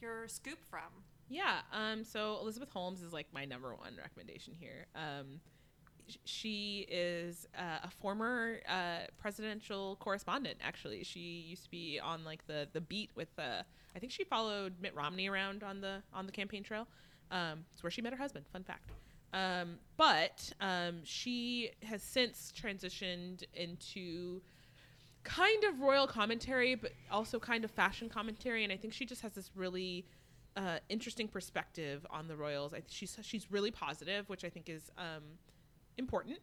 your 0.00 0.28
scoop 0.28 0.64
from. 0.64 1.04
Yeah. 1.28 1.60
Um. 1.72 2.04
So 2.04 2.38
Elizabeth 2.40 2.70
Holmes 2.70 3.02
is 3.02 3.12
like 3.12 3.26
my 3.32 3.44
number 3.44 3.74
one 3.74 3.96
recommendation 4.00 4.54
here. 4.58 4.86
Um, 4.94 5.40
she 6.24 6.86
is 6.90 7.46
uh, 7.58 7.78
a 7.84 7.90
former 7.90 8.60
uh, 8.68 9.06
presidential 9.18 9.96
correspondent. 9.96 10.58
Actually, 10.62 11.02
she 11.02 11.20
used 11.48 11.64
to 11.64 11.70
be 11.70 12.00
on 12.02 12.24
like 12.24 12.46
the 12.46 12.68
the 12.72 12.80
beat 12.80 13.10
with. 13.14 13.28
Uh, 13.38 13.62
I 13.94 13.98
think 13.98 14.12
she 14.12 14.24
followed 14.24 14.74
Mitt 14.80 14.94
Romney 14.94 15.28
around 15.28 15.62
on 15.62 15.80
the 15.80 16.02
on 16.12 16.26
the 16.26 16.32
campaign 16.32 16.62
trail. 16.62 16.86
Um, 17.30 17.64
it's 17.72 17.82
where 17.82 17.90
she 17.90 18.02
met 18.02 18.12
her 18.12 18.18
husband. 18.18 18.46
Fun 18.52 18.64
fact. 18.64 18.90
Um, 19.32 19.78
but 19.96 20.52
um, 20.60 21.00
she 21.04 21.70
has 21.82 22.02
since 22.02 22.52
transitioned 22.56 23.42
into 23.54 24.40
kind 25.24 25.64
of 25.64 25.80
royal 25.80 26.06
commentary, 26.06 26.76
but 26.76 26.92
also 27.10 27.40
kind 27.40 27.64
of 27.64 27.70
fashion 27.70 28.08
commentary. 28.08 28.62
And 28.62 28.72
I 28.72 28.76
think 28.76 28.92
she 28.92 29.04
just 29.04 29.22
has 29.22 29.32
this 29.32 29.50
really 29.56 30.06
uh, 30.56 30.78
interesting 30.88 31.26
perspective 31.26 32.06
on 32.10 32.28
the 32.28 32.36
royals. 32.36 32.74
I, 32.74 32.82
she's 32.88 33.18
she's 33.22 33.50
really 33.50 33.70
positive, 33.70 34.28
which 34.28 34.44
I 34.44 34.50
think 34.50 34.68
is 34.68 34.90
um, 34.96 35.22
important 35.98 36.38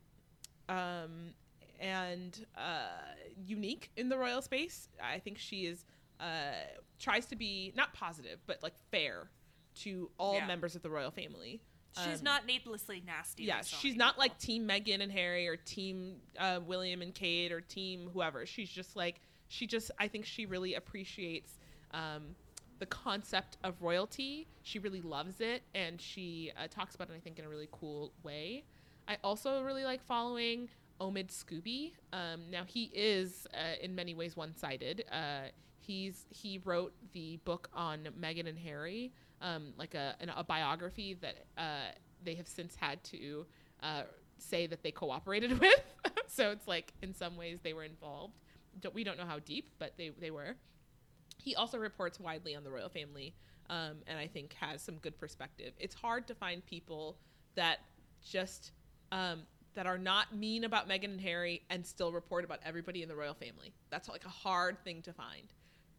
um, 0.68 1.34
and 1.80 2.46
uh, 2.58 3.14
unique 3.46 3.92
in 3.96 4.10
the 4.10 4.18
royal 4.18 4.42
space. 4.42 4.90
I 5.02 5.20
think 5.20 5.38
she 5.38 5.66
is 5.66 5.86
uh, 6.22 6.54
tries 7.00 7.26
to 7.28 7.36
be 7.36 7.74
not 7.76 7.94
positive, 7.94 8.40
but 8.46 8.62
like 8.64 8.74
fair 8.92 9.30
to 9.74 10.10
all 10.18 10.36
Yeah. 10.36 10.46
members 10.48 10.76
of 10.76 10.82
the 10.84 10.90
royal 10.90 11.12
family. 11.12 11.62
She's 12.06 12.20
Um, 12.20 12.24
not 12.24 12.46
needlessly 12.46 13.02
nasty. 13.06 13.44
yeah, 13.44 13.62
she's 13.64 13.84
many 13.84 13.98
not 13.98 14.14
people. 14.14 14.22
like 14.22 14.38
Team 14.40 14.68
Meghan 14.68 15.02
and 15.02 15.12
Harry 15.12 15.48
or 15.48 15.58
Team 15.58 16.22
uh, 16.38 16.62
William 16.66 17.02
and 17.02 17.14
Kate 17.14 17.52
or 17.52 17.60
Team 17.60 18.10
whoever. 18.14 18.46
She's 18.46 18.70
just 18.70 18.96
like 18.96 19.20
she 19.50 19.68
just. 19.68 19.92
I 20.00 20.08
think 20.08 20.26
she 20.26 20.46
really 20.46 20.76
appreciates 20.76 21.60
um, 21.92 22.36
the 22.80 22.86
concept 22.86 23.58
of 23.66 23.82
royalty. 23.82 24.48
She 24.64 24.80
really 24.80 25.02
loves 25.02 25.42
it, 25.42 25.64
and 25.76 26.00
she 26.00 26.54
uh, 26.58 26.68
talks 26.70 26.96
about 26.96 27.10
it. 27.10 27.16
I 27.18 27.20
think 27.20 27.38
in 27.40 27.44
a 27.46 27.50
really 27.50 27.68
cool 27.72 28.14
way. 28.24 28.64
I 29.10 29.18
also 29.24 29.62
really 29.64 29.84
like 29.84 30.02
following 30.02 30.70
Omid 31.02 31.28
Scobie. 31.28 31.92
Um, 32.14 32.50
now 32.50 32.64
he 32.64 32.90
is 32.94 33.46
uh, 33.54 33.76
in 33.82 33.94
many 33.96 34.14
ways 34.14 34.38
one-sided. 34.38 35.04
He's 35.92 36.26
he 36.30 36.62
wrote 36.64 36.94
the 37.12 37.36
book 37.44 37.70
on 37.74 38.08
Meghan 38.18 38.48
and 38.48 38.58
Harry, 38.58 39.12
um, 39.42 39.74
like 39.78 39.94
a 39.94 40.16
an, 40.22 40.30
a 40.30 40.42
biography 40.42 41.16
that 41.16 41.36
uh, 41.58 41.92
they 42.24 42.34
have 42.36 42.48
since 42.48 42.78
had 42.78 43.04
to 43.04 43.46
uh, 43.84 44.04
say 44.38 44.68
that 44.68 44.84
they 44.84 44.92
cooperated 44.92 45.60
with. 45.60 45.82
so 46.28 46.52
it's 46.52 46.66
like 46.66 46.94
in 47.02 47.14
some 47.14 47.36
ways 47.36 47.60
they 47.62 47.74
were 47.74 47.84
involved. 47.84 48.40
Don't, 48.80 48.96
we 48.96 49.04
don't 49.04 49.18
know 49.18 49.26
how 49.26 49.40
deep, 49.40 49.70
but 49.80 49.92
they 49.98 50.12
they 50.18 50.32
were. 50.32 50.56
He 51.38 51.56
also 51.56 51.78
reports 51.78 52.22
widely 52.22 52.56
on 52.56 52.64
the 52.64 52.72
royal 52.72 52.88
family, 52.88 53.36
um, 53.70 53.98
and 54.08 54.18
I 54.18 54.28
think 54.28 54.54
has 54.62 54.82
some 54.82 54.96
good 54.96 55.20
perspective. 55.20 55.74
It's 55.78 55.96
hard 55.96 56.26
to 56.28 56.36
find 56.36 56.66
people 56.66 57.18
that 57.56 57.80
just 58.26 58.72
um, 59.12 59.42
that 59.74 59.88
are 59.88 59.98
not 59.98 60.34
mean 60.34 60.64
about 60.64 60.88
Meghan 60.88 61.12
and 61.12 61.20
Harry 61.20 61.64
and 61.70 61.86
still 61.86 62.14
report 62.14 62.46
about 62.46 62.60
everybody 62.66 63.04
in 63.04 63.10
the 63.10 63.16
royal 63.16 63.34
family. 63.34 63.74
That's 63.90 64.08
like 64.08 64.24
a 64.24 64.30
hard 64.30 64.82
thing 64.86 65.02
to 65.02 65.12
find. 65.12 65.52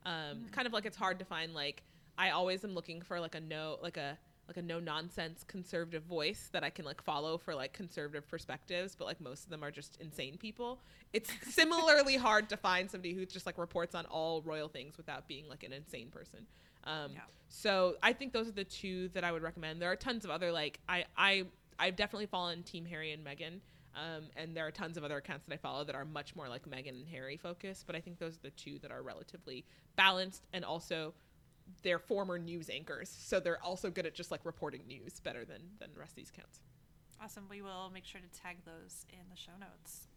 Um, 0.04 0.46
Kind 0.52 0.66
of 0.66 0.72
like 0.72 0.86
it's 0.86 0.96
hard 0.96 1.18
to 1.18 1.24
find 1.24 1.54
like 1.54 1.82
I 2.18 2.30
always 2.30 2.64
am 2.64 2.74
looking 2.74 3.02
for 3.02 3.20
like 3.20 3.34
a 3.34 3.40
no 3.40 3.78
like 3.82 3.96
a 3.96 4.18
like 4.48 4.56
a 4.56 4.62
no 4.62 4.80
nonsense 4.80 5.44
conservative 5.46 6.02
voice 6.02 6.48
that 6.52 6.64
I 6.64 6.70
can 6.70 6.84
like 6.84 7.02
follow 7.02 7.38
for 7.38 7.54
like 7.54 7.72
conservative 7.72 8.28
perspectives, 8.28 8.94
but 8.94 9.06
like 9.06 9.20
most 9.20 9.44
of 9.44 9.50
them 9.50 9.62
are 9.62 9.70
just 9.70 9.98
insane 10.00 10.36
people. 10.36 10.78
It's 11.12 11.30
similarly 11.54 12.16
hard 12.16 12.48
to 12.50 12.56
find 12.56 12.90
somebody 12.90 13.14
who 13.14 13.24
just 13.24 13.46
like 13.46 13.56
reports 13.56 13.94
on 13.94 14.04
all 14.06 14.42
royal 14.42 14.68
things 14.68 14.96
without 14.96 15.28
being 15.28 15.48
like 15.48 15.62
an 15.62 15.72
insane 15.72 16.08
person. 16.08 16.46
Um, 16.84 17.12
Yeah. 17.14 17.20
So 17.48 17.96
I 18.02 18.14
think 18.14 18.32
those 18.32 18.48
are 18.48 18.52
the 18.52 18.64
two 18.64 19.08
that 19.08 19.24
I 19.24 19.32
would 19.32 19.42
recommend. 19.42 19.80
There 19.80 19.90
are 19.90 19.96
tons 19.96 20.24
of 20.24 20.30
other 20.30 20.50
like 20.50 20.80
I 20.88 21.04
I 21.16 21.44
I've 21.78 21.96
definitely 21.96 22.26
fallen 22.26 22.62
Team 22.62 22.84
Harry 22.86 23.12
and 23.12 23.24
Meghan. 23.24 23.60
Um, 23.94 24.24
and 24.36 24.56
there 24.56 24.66
are 24.66 24.70
tons 24.70 24.96
of 24.96 25.04
other 25.04 25.18
accounts 25.18 25.46
that 25.46 25.54
I 25.54 25.58
follow 25.58 25.84
that 25.84 25.94
are 25.94 26.04
much 26.04 26.34
more 26.34 26.48
like 26.48 26.64
Meghan 26.66 26.88
and 26.90 27.06
Harry 27.08 27.36
focused, 27.36 27.86
but 27.86 27.94
I 27.94 28.00
think 28.00 28.18
those 28.18 28.36
are 28.36 28.42
the 28.42 28.50
two 28.50 28.78
that 28.80 28.90
are 28.90 29.02
relatively 29.02 29.64
balanced 29.96 30.46
and 30.52 30.64
also 30.64 31.12
they're 31.82 31.98
former 31.98 32.38
news 32.38 32.68
anchors, 32.70 33.08
so 33.08 33.40
they're 33.40 33.62
also 33.62 33.90
good 33.90 34.06
at 34.06 34.14
just 34.14 34.30
like 34.30 34.44
reporting 34.44 34.82
news 34.86 35.20
better 35.20 35.44
than 35.44 35.60
than 35.78 35.90
the 35.92 36.00
rest 36.00 36.12
of 36.12 36.16
these 36.16 36.30
accounts. 36.30 36.60
Awesome. 37.22 37.46
We 37.48 37.62
will 37.62 37.90
make 37.92 38.04
sure 38.04 38.20
to 38.20 38.40
tag 38.40 38.58
those 38.64 39.06
in 39.10 39.20
the 39.30 39.36
show 39.36 39.52
notes. 39.60 40.08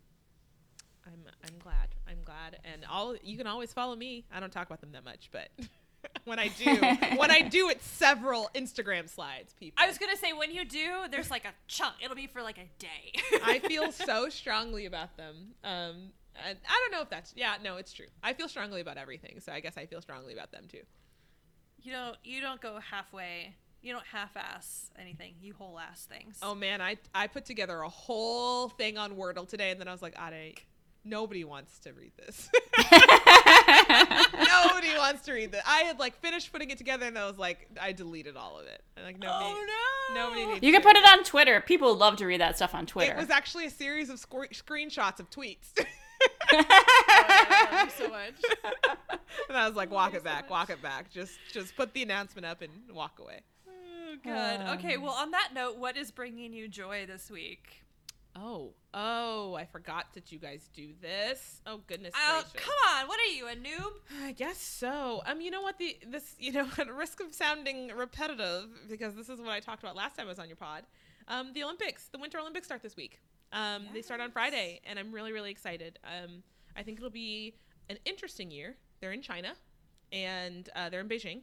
I'm 1.06 1.24
I'm 1.44 1.60
glad. 1.60 1.90
I'm 2.08 2.24
glad, 2.24 2.60
and 2.64 2.84
all 2.90 3.16
you 3.24 3.38
can 3.38 3.48
always 3.48 3.72
follow 3.74 3.96
me. 3.96 4.26
I 4.34 4.40
don't 4.40 4.52
talk 4.52 4.68
about 4.68 4.82
them 4.82 4.92
that 4.94 5.06
much, 5.06 5.30
but 5.32 5.50
when 6.26 6.40
I 6.40 6.48
do, 6.50 6.76
when 7.18 7.32
I 7.32 7.42
do, 7.42 7.70
it's 7.70 7.86
several 7.86 8.50
Instagram 8.56 9.10
slides. 9.10 9.54
People, 9.60 9.82
I 9.84 9.88
was 9.88 9.98
gonna 9.98 10.18
say 10.18 10.34
when 10.34 10.52
you 10.52 10.66
do, 10.66 11.06
there's 11.12 11.30
like 11.32 11.46
a 11.46 11.54
chunk. 11.68 11.96
It'll 12.04 12.16
be 12.16 12.28
for 12.28 12.42
like 12.42 12.58
a 12.58 12.68
day. 12.80 13.40
I 13.44 13.60
feel 13.68 13.92
so 13.92 14.30
strongly 14.30 14.86
about 14.86 15.16
them. 15.18 15.54
Um, 15.64 16.12
and 16.46 16.58
I 16.68 16.80
don't 16.84 16.92
know 16.92 17.02
if 17.02 17.10
that's 17.10 17.34
yeah, 17.36 17.56
no, 17.64 17.78
it's 17.78 17.94
true. 17.94 18.08
I 18.24 18.34
feel 18.34 18.48
strongly 18.50 18.82
about 18.82 18.98
everything, 18.98 19.40
so 19.40 19.52
I 19.52 19.60
guess 19.60 19.78
I 19.78 19.86
feel 19.86 20.02
strongly 20.02 20.34
about 20.34 20.52
them 20.52 20.66
too. 20.70 20.82
you 21.82 21.92
don't 21.92 22.18
you 22.24 22.42
don't 22.42 22.62
go 22.62 22.80
halfway. 22.80 23.56
You 23.82 23.94
don't 23.94 24.06
half-ass 24.12 24.90
anything. 25.00 25.36
You 25.40 25.54
whole-ass 25.54 26.08
things. 26.12 26.40
Oh 26.42 26.56
man, 26.56 26.82
I 26.82 26.98
I 27.14 27.28
put 27.28 27.46
together 27.46 27.82
a 27.82 27.90
whole 27.90 28.68
thing 28.70 28.98
on 28.98 29.16
Wordle 29.16 29.48
today, 29.48 29.70
and 29.70 29.80
then 29.80 29.88
I 29.88 29.92
was 29.92 30.02
like, 30.02 30.16
Ade, 30.20 30.60
nobody 31.04 31.44
wants 31.44 31.78
to 31.80 31.94
read 31.94 32.12
this. 32.18 32.50
nobody 34.48 34.98
wants 34.98 35.24
to 35.24 35.34
read 35.34 35.52
this. 35.52 35.62
I 35.66 35.80
had 35.82 36.00
like 36.00 36.20
finished 36.22 36.52
putting 36.52 36.70
it 36.70 36.78
together, 36.78 37.06
and 37.06 37.18
I 37.18 37.26
was 37.26 37.38
like, 37.38 37.68
I 37.80 37.92
deleted 37.92 38.38
all 38.38 38.60
of 38.60 38.68
it. 38.68 38.84
And, 38.98 39.06
like 39.06 39.20
nobody, 39.20 39.46
oh 39.48 40.14
no! 40.14 40.24
nobody 40.24 40.46
needs. 40.46 40.64
You 40.64 40.72
can 40.72 40.82
put 40.82 40.96
it 40.96 41.06
on 41.06 41.24
Twitter. 41.24 41.62
People 41.62 41.96
love 41.96 42.18
to 42.18 42.26
read 42.26 42.42
that 42.42 42.56
stuff 42.56 42.74
on 42.74 42.86
Twitter. 42.86 43.14
It 43.14 43.18
was 43.18 43.30
actually 43.30 43.66
a 43.66 43.72
series 43.72 44.10
of 44.10 44.18
scor- 44.18 44.54
screenshots 44.54 45.20
of 45.20 45.30
tweets. 45.30 45.74
Oh, 46.54 46.64
I 46.64 47.68
love 47.72 47.86
you 47.86 48.06
so 48.06 48.10
much. 48.10 48.80
and 49.50 49.58
I 49.58 49.68
was 49.68 49.76
like, 49.76 49.92
walk 49.92 50.14
it 50.14 50.24
back, 50.24 50.50
walk 50.50 50.70
it 50.70 50.82
back. 50.82 51.12
Just 51.12 51.38
just 51.52 51.76
put 51.76 51.94
the 51.94 52.04
announcement 52.04 52.46
up 52.46 52.62
and 52.62 52.72
walk 52.94 53.20
away. 53.20 53.42
Oh 53.68 54.16
god. 54.24 54.80
Okay. 54.80 54.96
Um, 54.96 55.04
well, 55.04 55.14
on 55.14 55.32
that 55.32 55.50
note, 55.54 55.78
what 55.78 55.98
is 55.98 56.12
bringing 56.12 56.54
you 56.54 56.68
joy 56.68 57.06
this 57.06 57.30
week? 57.30 57.85
Oh, 58.38 58.74
oh, 58.94 59.54
I 59.56 59.64
forgot 59.66 60.14
that 60.14 60.32
you 60.32 60.40
guys 60.40 60.70
do 60.74 60.90
this. 61.02 61.62
Oh 61.66 61.80
goodness 61.88 62.14
Oh, 62.16 62.44
gracious. 62.52 62.66
come 62.68 62.74
on! 62.94 63.08
What 63.08 63.18
are 63.20 63.32
you, 63.34 63.48
a 63.48 63.56
noob? 63.56 63.94
I 64.24 64.34
guess 64.34 64.58
so. 64.58 65.22
Um, 65.26 65.40
you 65.40 65.52
know 65.52 65.62
what? 65.62 65.78
The 65.78 65.98
this, 66.06 66.36
you 66.38 66.52
know, 66.52 66.68
at 66.78 66.94
risk 66.94 67.22
of 67.22 67.34
sounding 67.34 67.90
repetitive, 67.96 68.66
because 68.90 69.16
this 69.16 69.30
is 69.30 69.40
what 69.40 69.52
I 69.52 69.60
talked 69.62 69.84
about 69.84 69.96
last 69.96 70.18
time 70.18 70.26
I 70.26 70.30
was 70.30 70.40
on 70.40 70.48
your 70.48 70.58
pod. 70.58 70.84
Um, 71.30 71.54
the 71.54 71.64
Olympics, 71.64 72.10
the 72.10 72.18
Winter 72.20 72.40
Olympics 72.40 72.66
start 72.68 72.82
this 72.84 72.98
week. 72.98 73.22
Um, 73.54 73.86
they 73.94 74.02
start 74.02 74.20
on 74.20 74.32
Friday, 74.32 74.82
and 74.86 75.00
I'm 75.00 75.14
really, 75.14 75.32
really 75.32 75.52
excited. 75.52 75.98
Um, 76.04 76.44
I 76.76 76.84
think 76.84 76.98
it'll 76.98 77.10
be 77.10 77.56
an 77.90 77.98
interesting 78.06 78.52
year. 78.52 78.76
They're 79.00 79.14
in 79.14 79.22
China, 79.22 79.54
and 80.12 80.68
uh, 80.76 80.90
they're 80.90 81.00
in 81.00 81.08
Beijing, 81.08 81.42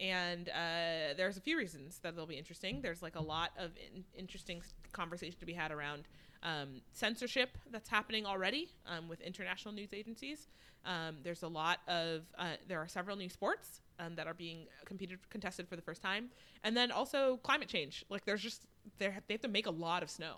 and 0.00 0.48
uh, 0.48 1.14
there's 1.16 1.36
a 1.36 1.40
few 1.40 1.56
reasons 1.56 1.98
that 2.02 2.16
they'll 2.16 2.26
be 2.26 2.36
interesting. 2.36 2.80
There's 2.82 3.02
like 3.02 3.16
a 3.16 3.22
lot 3.22 3.50
of 3.58 3.70
in- 3.76 4.04
interesting 4.16 4.62
conversation 4.92 5.38
to 5.40 5.46
be 5.46 5.52
had 5.52 5.70
around 5.70 6.04
um, 6.42 6.82
censorship 6.92 7.56
that's 7.70 7.88
happening 7.88 8.26
already 8.26 8.70
um, 8.86 9.08
with 9.08 9.20
international 9.20 9.72
news 9.74 9.90
agencies. 9.92 10.48
Um, 10.84 11.16
there's 11.22 11.42
a 11.42 11.48
lot 11.48 11.78
of 11.88 12.22
uh, 12.38 12.56
there 12.68 12.78
are 12.78 12.88
several 12.88 13.16
new 13.16 13.28
sports 13.28 13.80
um, 13.98 14.14
that 14.16 14.26
are 14.26 14.34
being 14.34 14.66
competed 14.84 15.18
contested 15.30 15.68
for 15.68 15.76
the 15.76 15.82
first 15.82 16.02
time, 16.02 16.28
and 16.62 16.76
then 16.76 16.90
also 16.90 17.38
climate 17.42 17.68
change. 17.68 18.04
Like 18.10 18.24
there's 18.24 18.42
just 18.42 18.66
they 18.98 19.10
have 19.10 19.40
to 19.42 19.48
make 19.48 19.66
a 19.66 19.70
lot 19.70 20.02
of 20.02 20.10
snow 20.10 20.36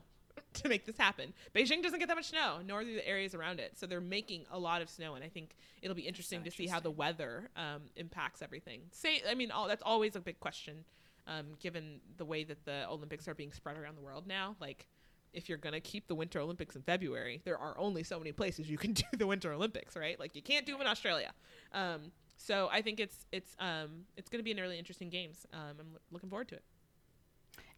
to 0.63 0.69
make 0.69 0.85
this 0.87 0.97
happen. 0.97 1.33
Beijing 1.55 1.83
doesn't 1.83 1.99
get 1.99 2.09
that 2.09 2.17
much 2.17 2.31
snow, 2.31 2.59
nor 2.67 2.83
do 2.83 2.95
the 2.95 3.07
areas 3.07 3.35
around 3.35 3.61
it. 3.61 3.79
So 3.79 3.87
they're 3.87 4.01
making 4.01 4.45
a 4.51 4.59
lot 4.59 4.83
of 4.83 4.91
snow, 4.91 5.15
and 5.15 5.25
I 5.25 5.29
think 5.29 5.57
it'll 5.83 5.97
be 5.97 6.07
interesting 6.07 6.43
to 6.45 6.51
see 6.51 6.67
how 6.67 6.81
the 6.81 6.91
weather 6.91 7.51
um, 7.57 7.83
impacts 7.97 8.43
everything. 8.43 8.83
Say, 8.91 9.23
I 9.29 9.35
mean, 9.35 9.51
all, 9.51 9.69
that's 9.69 9.83
always 9.83 10.17
a 10.17 10.21
big 10.21 10.41
question, 10.41 10.85
um, 11.27 11.47
given 11.61 12.01
the 12.17 12.25
way 12.25 12.45
that 12.45 12.65
the 12.65 12.89
Olympics 12.89 13.29
are 13.29 13.35
being 13.35 13.53
spread 13.53 13.79
around 13.79 13.97
the 13.97 14.03
world 14.03 14.27
now. 14.27 14.57
Like, 14.61 14.89
if 15.33 15.49
you're 15.49 15.59
gonna 15.59 15.81
keep 15.81 16.09
the 16.09 16.15
Winter 16.15 16.41
Olympics 16.41 16.77
in 16.77 16.83
February, 16.83 17.43
there 17.45 17.59
are 17.59 17.77
only 17.79 18.03
so 18.03 18.19
many 18.19 18.33
places 18.33 18.71
you 18.71 18.79
can 18.79 18.93
do 18.95 19.05
the 19.13 19.27
Winter 19.27 19.53
Olympics, 19.53 19.97
right? 19.97 20.19
Like, 20.19 20.35
you 20.35 20.43
can't 20.43 20.65
do 20.65 20.73
them 20.73 20.81
in 20.81 20.87
Australia. 20.87 21.33
Um, 21.73 22.13
so 22.39 22.69
I 22.71 22.83
think 22.83 23.01
it's 23.01 23.27
it's 23.33 23.57
um, 23.59 24.05
it's 24.17 24.29
gonna 24.29 24.43
be 24.43 24.53
an 24.53 24.59
really 24.59 24.79
interesting 24.79 25.09
games. 25.09 25.47
Um, 25.53 25.77
I'm 25.81 25.93
lo- 25.93 26.01
looking 26.11 26.29
forward 26.29 26.49
to 26.49 26.55
it. 26.57 26.63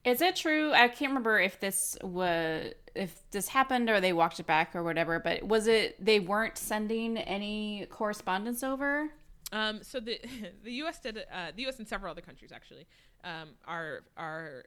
Is 0.05 0.23
it 0.23 0.37
true? 0.37 0.73
I 0.73 0.89
can't 0.89 1.11
remember 1.11 1.39
if 1.39 1.61
this 1.61 1.97
was 2.03 2.73
if 2.95 3.31
this 3.31 3.49
happened 3.49 3.91
or 3.91 4.01
they 4.01 4.13
walked 4.13 4.41
it 4.41 4.47
back 4.47 4.75
or 4.75 4.83
whatever. 4.83 5.19
But 5.19 5.43
was 5.43 5.67
it 5.67 6.03
they 6.05 6.21
weren't 6.21 6.57
sending 6.57 7.19
any 7.19 7.87
correspondence 7.91 8.63
over? 8.63 9.11
Um, 9.53 9.81
so 9.83 10.01
the 10.01 10.21
the 10.65 10.73
U.S. 10.73 11.01
did 11.01 11.19
uh, 11.19 11.53
the 11.55 11.63
U.S. 11.63 11.79
and 11.79 11.89
several 11.89 12.11
other 12.11 12.21
countries 12.21 12.53
actually 12.53 12.87
um, 13.25 13.51
are 13.67 14.05
are 14.17 14.65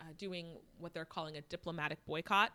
uh, 0.00 0.04
doing 0.18 0.46
what 0.78 0.92
they're 0.92 1.04
calling 1.04 1.36
a 1.36 1.40
diplomatic 1.42 2.04
boycott, 2.06 2.52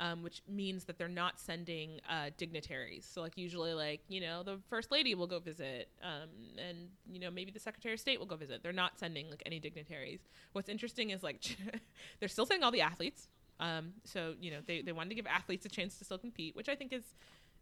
um, 0.00 0.22
which 0.22 0.42
means 0.48 0.84
that 0.84 0.98
they're 0.98 1.08
not 1.08 1.38
sending 1.38 2.00
uh, 2.08 2.30
dignitaries. 2.36 3.08
So 3.10 3.20
like 3.20 3.36
usually 3.36 3.74
like 3.74 4.00
you 4.08 4.20
know 4.20 4.42
the 4.42 4.58
first 4.68 4.90
lady 4.90 5.14
will 5.14 5.26
go 5.26 5.38
visit, 5.38 5.88
um, 6.02 6.28
and 6.58 6.88
you 7.10 7.20
know 7.20 7.30
maybe 7.30 7.50
the 7.50 7.60
secretary 7.60 7.94
of 7.94 8.00
state 8.00 8.18
will 8.18 8.26
go 8.26 8.36
visit. 8.36 8.62
They're 8.62 8.72
not 8.72 8.98
sending 8.98 9.30
like 9.30 9.42
any 9.46 9.60
dignitaries. 9.60 10.20
What's 10.52 10.68
interesting 10.68 11.10
is 11.10 11.22
like 11.22 11.56
they're 12.20 12.28
still 12.28 12.46
sending 12.46 12.64
all 12.64 12.72
the 12.72 12.80
athletes. 12.80 13.28
Um, 13.60 13.92
so 14.04 14.34
you 14.40 14.50
know 14.50 14.58
they 14.66 14.82
they 14.82 14.92
wanted 14.92 15.10
to 15.10 15.14
give 15.14 15.26
athletes 15.26 15.66
a 15.66 15.68
chance 15.68 15.98
to 15.98 16.04
still 16.04 16.18
compete, 16.18 16.56
which 16.56 16.68
I 16.68 16.74
think 16.74 16.92
is 16.92 17.04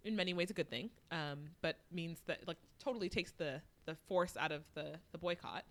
in 0.04 0.16
many 0.16 0.32
ways 0.32 0.50
a 0.50 0.54
good 0.54 0.70
thing. 0.70 0.90
Um, 1.10 1.50
but 1.60 1.76
means 1.92 2.20
that 2.26 2.46
like 2.46 2.58
totally 2.78 3.08
takes 3.08 3.32
the 3.32 3.60
the 3.86 3.96
force 4.08 4.36
out 4.38 4.52
of 4.52 4.62
the 4.74 4.98
the 5.12 5.18
boycott. 5.18 5.64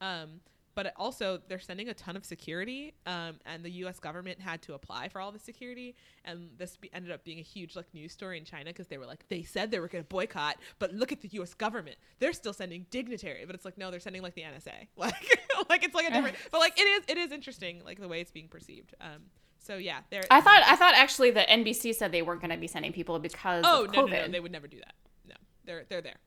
Um, 0.00 0.40
but 0.76 0.92
also 0.96 1.40
they're 1.48 1.58
sending 1.58 1.88
a 1.88 1.94
ton 1.94 2.16
of 2.16 2.24
security 2.24 2.94
um, 3.06 3.40
and 3.46 3.64
the 3.64 3.70
us 3.70 3.98
government 3.98 4.40
had 4.40 4.62
to 4.62 4.74
apply 4.74 5.08
for 5.08 5.20
all 5.20 5.32
the 5.32 5.38
security 5.38 5.96
and 6.24 6.50
this 6.58 6.76
be- 6.76 6.92
ended 6.92 7.10
up 7.10 7.24
being 7.24 7.40
a 7.40 7.42
huge 7.42 7.74
like 7.74 7.86
news 7.92 8.12
story 8.12 8.38
in 8.38 8.44
china 8.44 8.66
because 8.66 8.86
they 8.86 8.98
were 8.98 9.06
like 9.06 9.26
they 9.28 9.42
said 9.42 9.72
they 9.72 9.80
were 9.80 9.88
going 9.88 10.04
to 10.04 10.08
boycott 10.08 10.56
but 10.78 10.92
look 10.92 11.10
at 11.10 11.20
the 11.20 11.28
us 11.30 11.54
government. 11.54 11.96
They're 12.18 12.34
still 12.34 12.52
sending 12.52 12.86
dignitary 12.90 13.44
but 13.44 13.56
it's 13.56 13.64
like 13.64 13.78
no 13.78 13.90
they're 13.90 13.98
sending 13.98 14.22
like 14.22 14.34
the 14.34 14.42
nsa 14.42 14.86
like 14.96 15.40
like 15.68 15.82
it's 15.82 15.94
like 15.94 16.06
a 16.06 16.12
different 16.12 16.36
but 16.52 16.58
like 16.58 16.78
it 16.78 16.84
is 16.84 17.04
it 17.08 17.18
is 17.18 17.32
interesting 17.32 17.82
like 17.84 17.98
the 17.98 18.08
way 18.08 18.20
it's 18.20 18.30
being 18.30 18.48
perceived 18.48 18.94
um 19.00 19.22
so 19.58 19.76
yeah 19.76 20.00
they're 20.10 20.22
I 20.30 20.40
thought 20.40 20.62
I 20.64 20.76
thought 20.76 20.94
actually 20.94 21.30
the 21.30 21.40
NBC 21.40 21.94
said 21.94 22.12
they 22.12 22.22
weren't 22.22 22.40
going 22.40 22.52
to 22.52 22.56
be 22.56 22.68
sending 22.68 22.92
people 22.92 23.18
because 23.18 23.64
oh 23.66 23.84
of 23.84 23.92
no, 23.92 24.04
COVID. 24.04 24.10
no 24.10 24.26
no 24.26 24.28
they 24.28 24.40
would 24.40 24.52
never 24.52 24.68
do 24.68 24.76
that. 24.78 24.94
No 25.26 25.34
they're 25.64 25.84
they're 25.88 26.02
there 26.02 26.18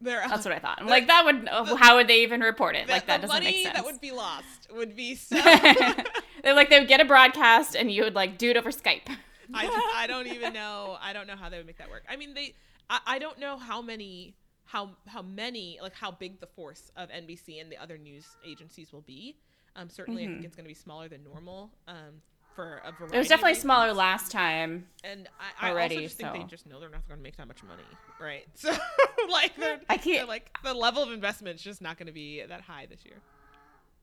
That's 0.00 0.44
what 0.44 0.54
I 0.54 0.58
thought. 0.58 0.80
I'm 0.80 0.86
like 0.96 1.06
that 1.08 1.24
would 1.24 1.48
oh, 1.50 1.76
how 1.76 1.96
would 1.96 2.08
they 2.08 2.22
even 2.22 2.40
report 2.40 2.76
it? 2.76 2.86
the- 2.86 2.92
like 2.92 3.06
that 3.06 3.20
the 3.20 3.26
doesn't 3.26 3.42
money 3.42 3.52
make 3.56 3.62
sense. 3.64 3.76
that 3.76 3.84
would 3.84 4.00
be 4.00 4.12
lost 4.12 4.68
would 4.74 4.94
be 4.94 5.14
so 5.16 5.36
They're 5.36 6.54
like 6.54 6.70
they 6.70 6.78
would 6.78 6.88
get 6.88 7.00
a 7.00 7.04
broadcast 7.04 7.74
and 7.74 7.90
you 7.90 8.04
would 8.04 8.14
like 8.14 8.38
do 8.38 8.50
it 8.50 8.56
over 8.56 8.70
Skype. 8.70 9.08
I, 9.54 9.64
just- 9.66 9.76
I 9.96 10.06
don't 10.06 10.26
even 10.26 10.52
know. 10.52 10.96
I 11.00 11.12
don't 11.12 11.26
know 11.26 11.36
how 11.36 11.48
they 11.48 11.56
would 11.56 11.66
make 11.66 11.78
that 11.78 11.90
work. 11.90 12.04
I 12.08 12.16
mean, 12.16 12.34
they. 12.34 12.54
I, 12.90 13.00
I 13.06 13.18
don't 13.18 13.38
know 13.38 13.56
how 13.56 13.80
many 13.82 14.34
how 14.64 14.90
how 15.06 15.22
many 15.22 15.78
like 15.82 15.94
how 15.94 16.10
big 16.10 16.40
the 16.40 16.46
force 16.46 16.90
of 16.96 17.08
NBC 17.08 17.60
and 17.60 17.72
the 17.72 17.76
other 17.82 17.96
news 17.98 18.26
agencies 18.46 18.92
will 18.92 19.00
be. 19.00 19.36
Um, 19.74 19.88
certainly, 19.88 20.24
I 20.24 20.26
think 20.26 20.44
it's 20.44 20.56
going 20.56 20.64
to 20.64 20.68
be 20.68 20.74
smaller 20.74 21.08
than 21.08 21.22
normal. 21.24 21.70
Um, 21.86 22.20
for 22.58 22.82
a 22.84 22.90
variety. 22.90 23.14
It 23.14 23.18
was 23.20 23.28
definitely 23.28 23.50
reasons. 23.50 23.62
smaller 23.62 23.92
last 23.92 24.32
time. 24.32 24.88
And 25.04 25.28
I, 25.60 25.68
I 25.68 25.70
already, 25.70 25.94
also 25.94 26.06
just 26.06 26.16
think 26.16 26.32
they 26.32 26.42
just 26.42 26.66
know 26.66 26.80
they're 26.80 26.88
not 26.88 27.06
going 27.06 27.16
to 27.20 27.22
make 27.22 27.36
that 27.36 27.46
much 27.46 27.62
money, 27.62 27.84
right? 28.20 28.48
So 28.56 28.72
like 29.30 29.54
they're, 29.56 29.78
I 29.88 29.96
can't- 29.96 30.04
they're, 30.18 30.24
like 30.26 30.50
the 30.64 30.74
level 30.74 31.00
of 31.04 31.12
investment 31.12 31.54
is 31.54 31.62
just 31.62 31.80
not 31.80 31.98
going 31.98 32.08
to 32.08 32.12
be 32.12 32.42
that 32.42 32.62
high 32.62 32.86
this 32.86 33.04
year. 33.04 33.14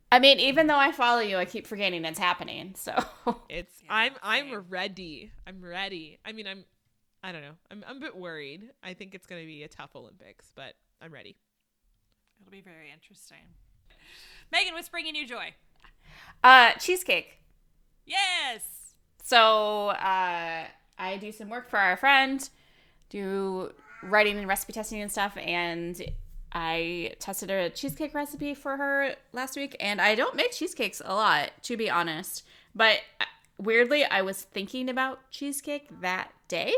I 0.10 0.20
mean, 0.20 0.40
even 0.40 0.68
though 0.68 0.78
I 0.78 0.94
follow 0.94 1.20
you, 1.20 1.36
I 1.36 1.44
keep 1.44 1.68
forgetting 1.68 2.06
it's 2.06 2.18
happening. 2.18 2.76
So 2.78 2.94
It's 3.50 3.84
Yeah, 3.84 3.94
I'm 3.94 4.14
I'm 4.24 4.50
same. 4.52 4.66
ready. 4.70 5.32
I'm 5.46 5.62
ready. 5.62 6.18
I 6.24 6.32
mean, 6.32 6.48
I'm 6.48 6.64
I 7.22 7.34
don't 7.34 7.42
know. 7.42 7.56
I'm 7.70 7.84
I'm 7.86 7.98
a 7.98 8.00
bit 8.00 8.16
worried. 8.16 8.70
I 8.82 8.94
think 8.94 9.14
it's 9.16 9.28
going 9.28 9.42
to 9.42 9.48
be 9.48 9.64
a 9.64 9.68
tough 9.68 9.98
Olympics, 9.98 10.54
but 10.56 10.76
I'm 11.02 11.12
ready. 11.12 11.36
It'll 12.40 12.52
be 12.52 12.62
very 12.62 12.90
interesting. 12.94 13.38
Megan, 14.50 14.74
what's 14.76 14.88
bringing 14.88 15.14
you 15.14 15.28
joy? 15.28 15.56
uh 16.42 16.72
cheesecake. 16.80 17.40
Yes. 18.06 18.94
So 19.24 19.90
uh 19.90 20.66
I 20.98 21.18
do 21.20 21.32
some 21.32 21.50
work 21.50 21.70
for 21.70 21.78
our 21.78 21.98
friend, 21.98 22.48
do 23.10 23.72
writing 24.04 24.38
and 24.38 24.48
recipe 24.48 24.72
testing 24.74 25.02
and 25.02 25.12
stuff, 25.12 25.36
and 25.38 26.02
I 26.54 27.12
tested 27.20 27.52
a 27.52 27.70
cheesecake 27.70 28.14
recipe 28.14 28.54
for 28.54 28.78
her 28.78 29.16
last 29.34 29.58
week, 29.58 29.76
and 29.82 30.00
I 30.00 30.16
don't 30.16 30.36
make 30.36 30.54
cheesecakes 30.54 31.02
a 31.04 31.14
lot, 31.14 31.52
to 31.64 31.76
be 31.76 31.90
honest. 31.90 32.44
But 32.74 33.00
uh, 33.20 33.26
weirdly, 33.58 34.06
I 34.06 34.22
was 34.22 34.42
thinking 34.44 34.90
about 34.90 35.30
cheesecake 35.32 35.90
that 36.00 36.32
day, 36.48 36.74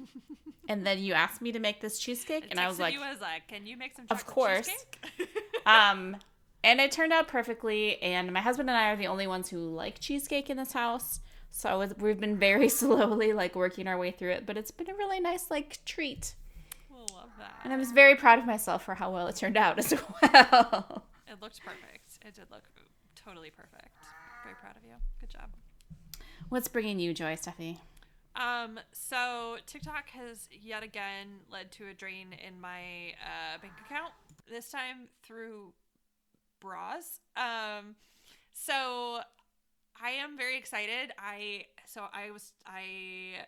and 0.68 0.84
then 0.84 0.98
you 0.98 1.12
asked 1.12 1.40
me 1.40 1.52
to 1.52 1.60
make 1.60 1.80
this 1.80 2.00
cheesecake, 2.00 2.48
and 2.50 2.58
I 2.58 2.66
was 2.66 2.80
like, 2.80 2.92
you 2.92 3.00
was 3.00 3.20
like, 3.20 3.46
can 3.46 3.66
you 3.66 3.76
make 3.76 3.94
some 3.94 4.06
Of 4.10 4.26
course. 4.26 4.66
cheesecake?" 4.66 5.30
um, 5.66 6.16
and 6.64 6.80
it 6.80 6.90
turned 6.90 7.12
out 7.12 7.28
perfectly. 7.28 8.02
And 8.02 8.32
my 8.32 8.40
husband 8.40 8.68
and 8.68 8.76
I 8.76 8.90
are 8.90 8.96
the 8.96 9.06
only 9.06 9.26
ones 9.26 9.48
who 9.50 9.58
like 9.58 10.00
cheesecake 10.00 10.50
in 10.50 10.56
this 10.56 10.72
house. 10.72 11.20
So 11.50 11.86
we've 12.00 12.18
been 12.18 12.36
very 12.36 12.68
slowly 12.80 13.32
like 13.32 13.54
working 13.54 13.86
our 13.86 13.96
way 13.98 14.10
through 14.10 14.32
it, 14.32 14.46
but 14.46 14.56
it's 14.56 14.72
been 14.72 14.90
a 14.90 14.94
really 14.94 15.20
nice 15.20 15.50
like 15.50 15.78
treat. 15.84 16.34
we'll 16.90 17.06
love 17.14 17.30
that. 17.38 17.60
And 17.62 17.72
I 17.72 17.76
was 17.76 17.92
very 17.92 18.16
proud 18.16 18.38
of 18.40 18.46
myself 18.46 18.84
for 18.84 18.94
how 18.94 19.12
well 19.12 19.28
it 19.28 19.36
turned 19.36 19.56
out 19.56 19.78
as 19.78 19.92
well. 20.22 21.04
It 21.28 21.40
looked 21.40 21.60
perfect. 21.64 22.18
It 22.26 22.34
did 22.34 22.50
look 22.50 22.64
totally 23.14 23.50
perfect. 23.50 23.96
Very 24.42 24.56
proud 24.56 24.76
of 24.76 24.82
you. 24.84 24.94
Good 25.20 25.30
job. 25.30 25.50
What's 26.48 26.68
bringing 26.68 26.98
you 26.98 27.14
joy, 27.14 27.36
Steffi? 27.36 27.78
Um, 28.36 28.80
so 28.92 29.56
TikTok 29.66 30.08
has 30.10 30.48
yet 30.50 30.82
again 30.82 31.40
led 31.50 31.70
to 31.72 31.88
a 31.88 31.94
drain 31.94 32.28
in 32.46 32.60
my 32.60 33.12
uh, 33.22 33.58
bank 33.62 33.74
account. 33.86 34.12
This 34.50 34.70
time 34.70 35.08
through 35.22 35.72
bras. 36.64 37.20
Um, 37.36 37.94
so 38.54 39.20
I 40.02 40.10
am 40.10 40.36
very 40.36 40.56
excited. 40.56 41.12
I 41.18 41.66
so 41.86 42.06
I 42.12 42.30
was 42.30 42.52
I 42.66 43.44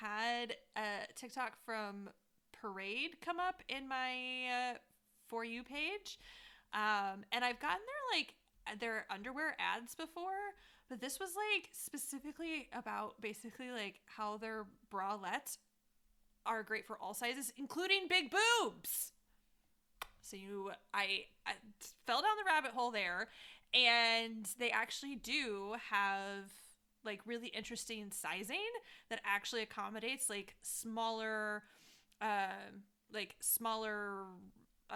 had 0.00 0.54
a 0.76 1.12
TikTok 1.16 1.52
from 1.66 2.08
Parade 2.52 3.20
come 3.20 3.40
up 3.40 3.62
in 3.68 3.88
my 3.88 4.12
uh, 4.48 4.74
for 5.26 5.44
you 5.44 5.64
page, 5.64 6.18
um, 6.72 7.24
and 7.32 7.44
I've 7.44 7.60
gotten 7.60 7.82
their 7.84 8.18
like 8.18 8.34
their 8.80 9.06
underwear 9.10 9.56
ads 9.58 9.94
before, 9.94 10.54
but 10.88 11.00
this 11.00 11.18
was 11.18 11.30
like 11.36 11.68
specifically 11.72 12.68
about 12.72 13.20
basically 13.20 13.70
like 13.70 14.00
how 14.06 14.36
their 14.36 14.66
bralettes 14.92 15.58
are 16.46 16.62
great 16.62 16.86
for 16.86 16.96
all 17.00 17.14
sizes, 17.14 17.52
including 17.56 18.06
big 18.08 18.30
boobs. 18.30 19.13
So 20.24 20.36
you, 20.36 20.70
I, 20.92 21.24
I 21.46 21.52
fell 22.06 22.22
down 22.22 22.30
the 22.42 22.50
rabbit 22.50 22.72
hole 22.72 22.90
there, 22.90 23.28
and 23.74 24.48
they 24.58 24.70
actually 24.70 25.16
do 25.16 25.74
have 25.90 26.50
like 27.04 27.20
really 27.26 27.48
interesting 27.48 28.10
sizing 28.10 28.56
that 29.10 29.20
actually 29.24 29.62
accommodates 29.62 30.30
like 30.30 30.56
smaller, 30.62 31.62
uh, 32.22 32.70
like 33.12 33.36
smaller, 33.40 34.24
uh, 34.90 34.94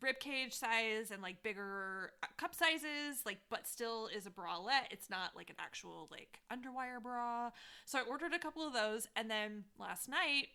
rib 0.00 0.18
cage 0.18 0.54
size 0.54 1.10
and 1.10 1.22
like 1.22 1.42
bigger 1.42 2.12
uh, 2.22 2.26
cup 2.38 2.54
sizes 2.54 3.22
like 3.26 3.38
but 3.50 3.66
still 3.66 4.08
is 4.14 4.26
a 4.26 4.30
bralette. 4.30 4.86
It's 4.90 5.10
not 5.10 5.36
like 5.36 5.50
an 5.50 5.56
actual 5.58 6.08
like 6.10 6.40
underwire 6.52 7.02
bra. 7.02 7.50
So 7.84 7.98
i 7.98 8.02
ordered 8.02 8.32
a 8.32 8.38
couple 8.38 8.66
of 8.66 8.72
those 8.72 9.08
and 9.16 9.30
then 9.30 9.64
last 9.78 10.08
night 10.08 10.48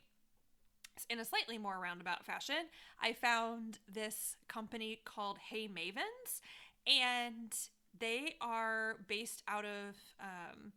in 1.09 1.19
a 1.19 1.26
slightly 1.26 1.57
more 1.57 1.80
roundabout 1.80 2.26
fashion 2.26 2.67
i 3.01 3.11
found 3.13 3.80
this 3.91 4.35
company 4.47 4.99
called 5.05 5.38
hey 5.49 5.67
mavens 5.67 6.41
and 6.88 7.53
they 7.97 8.35
are 8.41 8.97
based 9.07 9.43
out 9.47 9.65
of 9.65 9.95
um, 10.19 10.72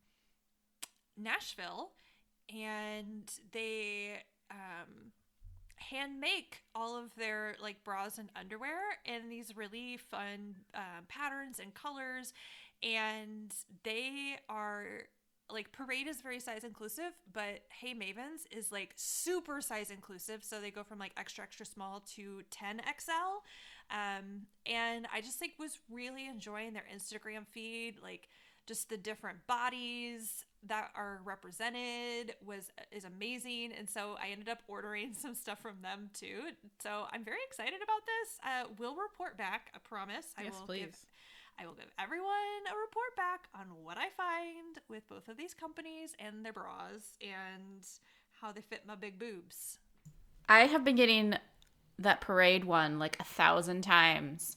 nashville 1.16 1.90
and 2.54 3.30
they 3.52 4.22
um, 4.50 5.12
hand 5.76 6.20
make 6.20 6.58
all 6.74 6.96
of 6.96 7.14
their 7.16 7.54
like 7.62 7.82
bras 7.84 8.18
and 8.18 8.30
underwear 8.38 8.78
in 9.04 9.28
these 9.28 9.56
really 9.56 9.96
fun 9.96 10.56
um, 10.74 11.04
patterns 11.08 11.58
and 11.60 11.74
colors 11.74 12.32
and 12.82 13.52
they 13.84 14.36
are 14.48 14.84
like 15.52 15.72
parade 15.72 16.06
is 16.06 16.20
very 16.20 16.40
size 16.40 16.64
inclusive 16.64 17.12
but 17.32 17.60
hey 17.70 17.94
mavens 17.94 18.46
is 18.50 18.70
like 18.72 18.92
super 18.96 19.60
size 19.60 19.90
inclusive. 19.90 20.44
So 20.44 20.60
they 20.60 20.70
go 20.70 20.82
from 20.84 20.98
like 20.98 21.12
extra 21.16 21.44
extra 21.44 21.64
small 21.66 22.00
to 22.16 22.42
10 22.50 22.80
xl 22.98 23.42
um, 23.90 24.42
and 24.66 25.06
i 25.14 25.20
just 25.20 25.40
like 25.40 25.52
was 25.58 25.78
really 25.90 26.26
enjoying 26.26 26.72
their 26.72 26.84
instagram 26.94 27.46
feed. 27.46 27.94
Like 28.02 28.28
just 28.66 28.90
the 28.90 28.98
different 28.98 29.46
bodies 29.46 30.44
that 30.66 30.90
are 30.94 31.20
represented 31.24 32.34
was 32.44 32.70
is 32.92 33.04
amazing. 33.04 33.72
And 33.78 33.88
so 33.88 34.16
i 34.22 34.28
ended 34.30 34.48
up 34.48 34.58
ordering 34.68 35.14
some 35.18 35.34
stuff 35.34 35.60
from 35.60 35.76
them 35.82 36.10
too. 36.12 36.40
So 36.82 37.04
i'm 37.12 37.24
very 37.24 37.38
excited 37.46 37.80
about 37.82 38.02
this. 38.06 38.38
Uh, 38.44 38.74
we'll 38.78 38.96
report 38.96 39.36
back 39.38 39.70
i 39.74 39.78
promise. 39.78 40.26
I 40.36 40.44
Yes, 40.44 40.60
will 40.60 40.66
please. 40.66 40.80
give 40.80 40.96
i 41.60 41.66
will 41.66 41.74
give 41.74 41.90
everyone 41.98 42.28
a 42.70 42.76
report 42.78 43.14
back 43.16 43.48
on 43.54 43.66
what 43.84 43.96
i 43.98 44.08
find 44.16 44.78
with 44.88 45.08
both 45.08 45.28
of 45.28 45.36
these 45.36 45.54
companies 45.54 46.14
and 46.18 46.44
their 46.44 46.52
bras 46.52 47.16
and 47.22 47.84
how 48.40 48.52
they 48.52 48.60
fit 48.60 48.82
my 48.86 48.94
big 48.94 49.18
boobs 49.18 49.78
I 50.50 50.60
have 50.60 50.82
been 50.82 50.96
getting 50.96 51.34
that 51.98 52.22
parade 52.22 52.64
one 52.64 52.98
like 52.98 53.18
a 53.20 53.24
thousand 53.24 53.82
times 53.82 54.56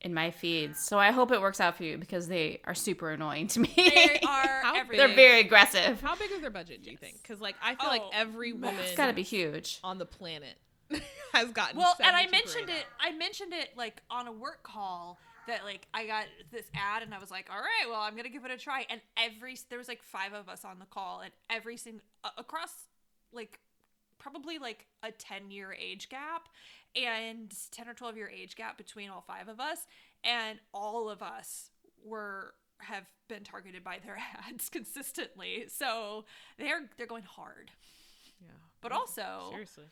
in 0.00 0.14
my 0.14 0.30
feeds. 0.30 0.80
So 0.80 0.98
I 0.98 1.10
hope 1.10 1.30
it 1.30 1.42
works 1.42 1.60
out 1.60 1.76
for 1.76 1.84
you 1.84 1.98
because 1.98 2.26
they 2.26 2.62
are 2.64 2.74
super 2.74 3.10
annoying 3.10 3.46
to 3.48 3.60
me. 3.60 3.70
they 3.76 4.18
are 4.26 4.62
They're 4.90 5.14
very 5.14 5.40
aggressive. 5.40 6.00
How 6.00 6.16
big 6.16 6.30
is 6.30 6.40
their 6.40 6.48
budget? 6.48 6.82
Do 6.82 6.90
you 6.90 6.96
think? 6.96 7.20
Because 7.22 7.38
like 7.38 7.56
I 7.62 7.74
feel 7.74 7.88
like 7.88 8.00
Oh, 8.02 8.10
every 8.14 8.54
woman 8.54 8.76
It's 8.82 8.96
got 8.96 9.08
to 9.08 9.12
be 9.12 9.22
huge. 9.22 9.78
on 9.84 9.98
the 9.98 10.06
planet 10.06 10.56
has 11.34 11.50
gotten. 11.52 11.76
well 11.78 11.94
and 12.02 12.16
i 12.16 12.26
mentioned 12.28 12.66
Parade 12.66 12.78
it 12.80 12.86
i 12.98 13.12
mentioned 13.12 13.52
it 13.52 13.68
like 13.76 14.02
on 14.10 14.26
a 14.26 14.32
work 14.32 14.62
call 14.62 15.18
that 15.50 15.64
like 15.64 15.86
i 15.92 16.06
got 16.06 16.24
this 16.50 16.66
ad 16.74 17.02
and 17.02 17.14
i 17.14 17.18
was 17.18 17.30
like 17.30 17.48
all 17.50 17.60
right 17.60 17.88
well 17.88 18.00
i'm 18.00 18.16
gonna 18.16 18.28
give 18.28 18.44
it 18.44 18.50
a 18.50 18.56
try 18.56 18.86
and 18.88 19.00
every 19.16 19.56
there 19.68 19.78
was 19.78 19.88
like 19.88 20.02
five 20.02 20.32
of 20.32 20.48
us 20.48 20.64
on 20.64 20.78
the 20.78 20.86
call 20.86 21.20
and 21.20 21.32
every 21.48 21.76
single 21.76 22.02
uh, 22.24 22.30
across 22.38 22.88
like 23.32 23.60
probably 24.18 24.58
like 24.58 24.86
a 25.02 25.10
10 25.10 25.50
year 25.50 25.74
age 25.78 26.08
gap 26.08 26.48
and 26.94 27.52
10 27.72 27.88
or 27.88 27.94
12 27.94 28.16
year 28.16 28.28
age 28.28 28.54
gap 28.54 28.76
between 28.76 29.10
all 29.10 29.24
five 29.26 29.48
of 29.48 29.60
us 29.60 29.86
and 30.24 30.58
all 30.72 31.08
of 31.08 31.22
us 31.22 31.70
were 32.04 32.54
have 32.78 33.04
been 33.28 33.42
targeted 33.44 33.84
by 33.84 33.98
their 34.04 34.18
ads 34.48 34.68
consistently. 34.68 35.64
So 35.68 36.24
they're 36.58 36.88
they're 36.96 37.06
going 37.06 37.24
hard. 37.24 37.70
Yeah. 38.40 38.48
But 38.80 38.92
also, 38.92 39.48
Seriously. 39.50 39.84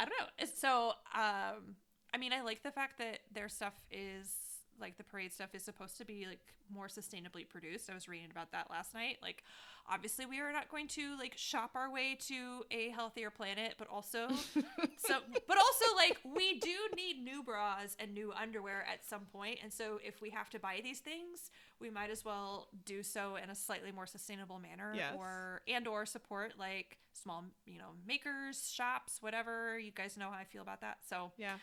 I 0.00 0.04
don't 0.04 0.14
know. 0.18 0.46
So 0.54 0.92
um 1.14 1.76
I 2.12 2.16
mean, 2.18 2.32
I 2.32 2.42
like 2.42 2.62
the 2.62 2.70
fact 2.70 2.98
that 2.98 3.20
their 3.32 3.48
stuff 3.48 3.74
is 3.90 4.34
like 4.80 4.96
the 4.96 5.04
parade 5.04 5.32
stuff 5.32 5.54
is 5.54 5.62
supposed 5.62 5.98
to 5.98 6.04
be 6.04 6.26
like 6.26 6.40
more 6.72 6.86
sustainably 6.86 7.48
produced. 7.48 7.88
I 7.90 7.94
was 7.94 8.08
reading 8.08 8.30
about 8.30 8.52
that 8.52 8.70
last 8.70 8.94
night. 8.94 9.18
Like 9.22 9.42
obviously 9.90 10.26
we 10.26 10.38
are 10.40 10.52
not 10.52 10.68
going 10.70 10.86
to 10.88 11.16
like 11.18 11.32
shop 11.36 11.70
our 11.74 11.90
way 11.90 12.16
to 12.28 12.64
a 12.70 12.90
healthier 12.90 13.30
planet, 13.30 13.74
but 13.78 13.88
also 13.88 14.28
so 14.98 15.16
but 15.46 15.56
also 15.56 15.84
like 15.96 16.18
we 16.24 16.58
do 16.60 16.74
need 16.96 17.22
new 17.22 17.42
bras 17.42 17.96
and 17.98 18.12
new 18.14 18.32
underwear 18.32 18.84
at 18.92 19.06
some 19.06 19.22
point. 19.32 19.58
And 19.62 19.72
so 19.72 19.98
if 20.04 20.20
we 20.20 20.30
have 20.30 20.50
to 20.50 20.58
buy 20.58 20.80
these 20.82 21.00
things, 21.00 21.50
we 21.80 21.90
might 21.90 22.10
as 22.10 22.24
well 22.24 22.68
do 22.84 23.02
so 23.02 23.36
in 23.42 23.50
a 23.50 23.54
slightly 23.54 23.92
more 23.92 24.06
sustainable 24.06 24.58
manner 24.58 24.92
Yes. 24.94 25.14
or 25.16 25.62
and 25.68 25.86
or 25.88 26.04
support 26.06 26.54
like 26.58 26.98
small, 27.12 27.44
you 27.66 27.78
know, 27.78 27.90
makers, 28.06 28.70
shops, 28.70 29.18
whatever. 29.20 29.78
You 29.78 29.90
guys 29.90 30.16
know 30.16 30.30
how 30.30 30.38
I 30.38 30.44
feel 30.44 30.62
about 30.62 30.80
that. 30.82 30.98
So 31.08 31.32
Yeah. 31.38 31.56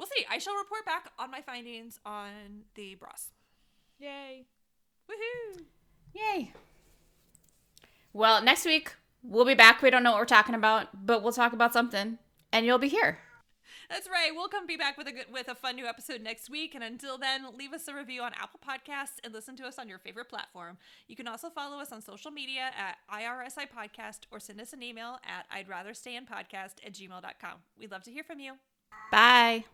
We'll 0.00 0.08
see. 0.16 0.24
I 0.30 0.38
shall 0.38 0.56
report 0.56 0.86
back 0.86 1.12
on 1.18 1.30
my 1.30 1.42
findings 1.42 2.00
on 2.06 2.62
the 2.74 2.94
bras. 2.94 3.28
Yay. 3.98 4.46
Woohoo! 5.08 5.60
Yay. 6.14 6.52
Well, 8.14 8.42
next 8.42 8.64
week 8.64 8.94
we'll 9.22 9.44
be 9.44 9.54
back. 9.54 9.82
We 9.82 9.90
don't 9.90 10.02
know 10.02 10.12
what 10.12 10.20
we're 10.20 10.24
talking 10.24 10.54
about, 10.54 11.06
but 11.06 11.22
we'll 11.22 11.32
talk 11.32 11.52
about 11.52 11.74
something 11.74 12.18
and 12.50 12.64
you'll 12.64 12.78
be 12.78 12.88
here. 12.88 13.18
That's 13.90 14.08
right. 14.08 14.30
We'll 14.32 14.48
come 14.48 14.66
be 14.66 14.76
back 14.76 14.96
with 14.96 15.08
a 15.08 15.12
good, 15.12 15.26
with 15.32 15.48
a 15.48 15.54
fun 15.54 15.76
new 15.76 15.84
episode 15.84 16.22
next 16.22 16.48
week. 16.48 16.74
And 16.74 16.82
until 16.82 17.18
then, 17.18 17.44
leave 17.58 17.72
us 17.72 17.88
a 17.88 17.94
review 17.94 18.22
on 18.22 18.32
Apple 18.40 18.60
Podcasts 18.66 19.18
and 19.22 19.34
listen 19.34 19.56
to 19.56 19.66
us 19.66 19.78
on 19.78 19.88
your 19.88 19.98
favorite 19.98 20.28
platform. 20.28 20.78
You 21.08 21.16
can 21.16 21.26
also 21.26 21.50
follow 21.50 21.78
us 21.78 21.92
on 21.92 22.00
social 22.00 22.30
media 22.30 22.70
at 22.78 22.98
IRSI 23.12 23.66
Podcast 23.68 24.20
or 24.30 24.38
send 24.38 24.60
us 24.60 24.72
an 24.72 24.82
email 24.82 25.18
at 25.24 25.44
I'd 25.52 25.68
rather 25.68 25.92
stay 25.92 26.16
in 26.16 26.24
podcast 26.24 26.74
at 26.86 26.94
gmail.com. 26.94 27.58
We'd 27.78 27.90
love 27.90 28.04
to 28.04 28.12
hear 28.12 28.24
from 28.24 28.38
you. 28.38 28.54
Bye. 29.10 29.64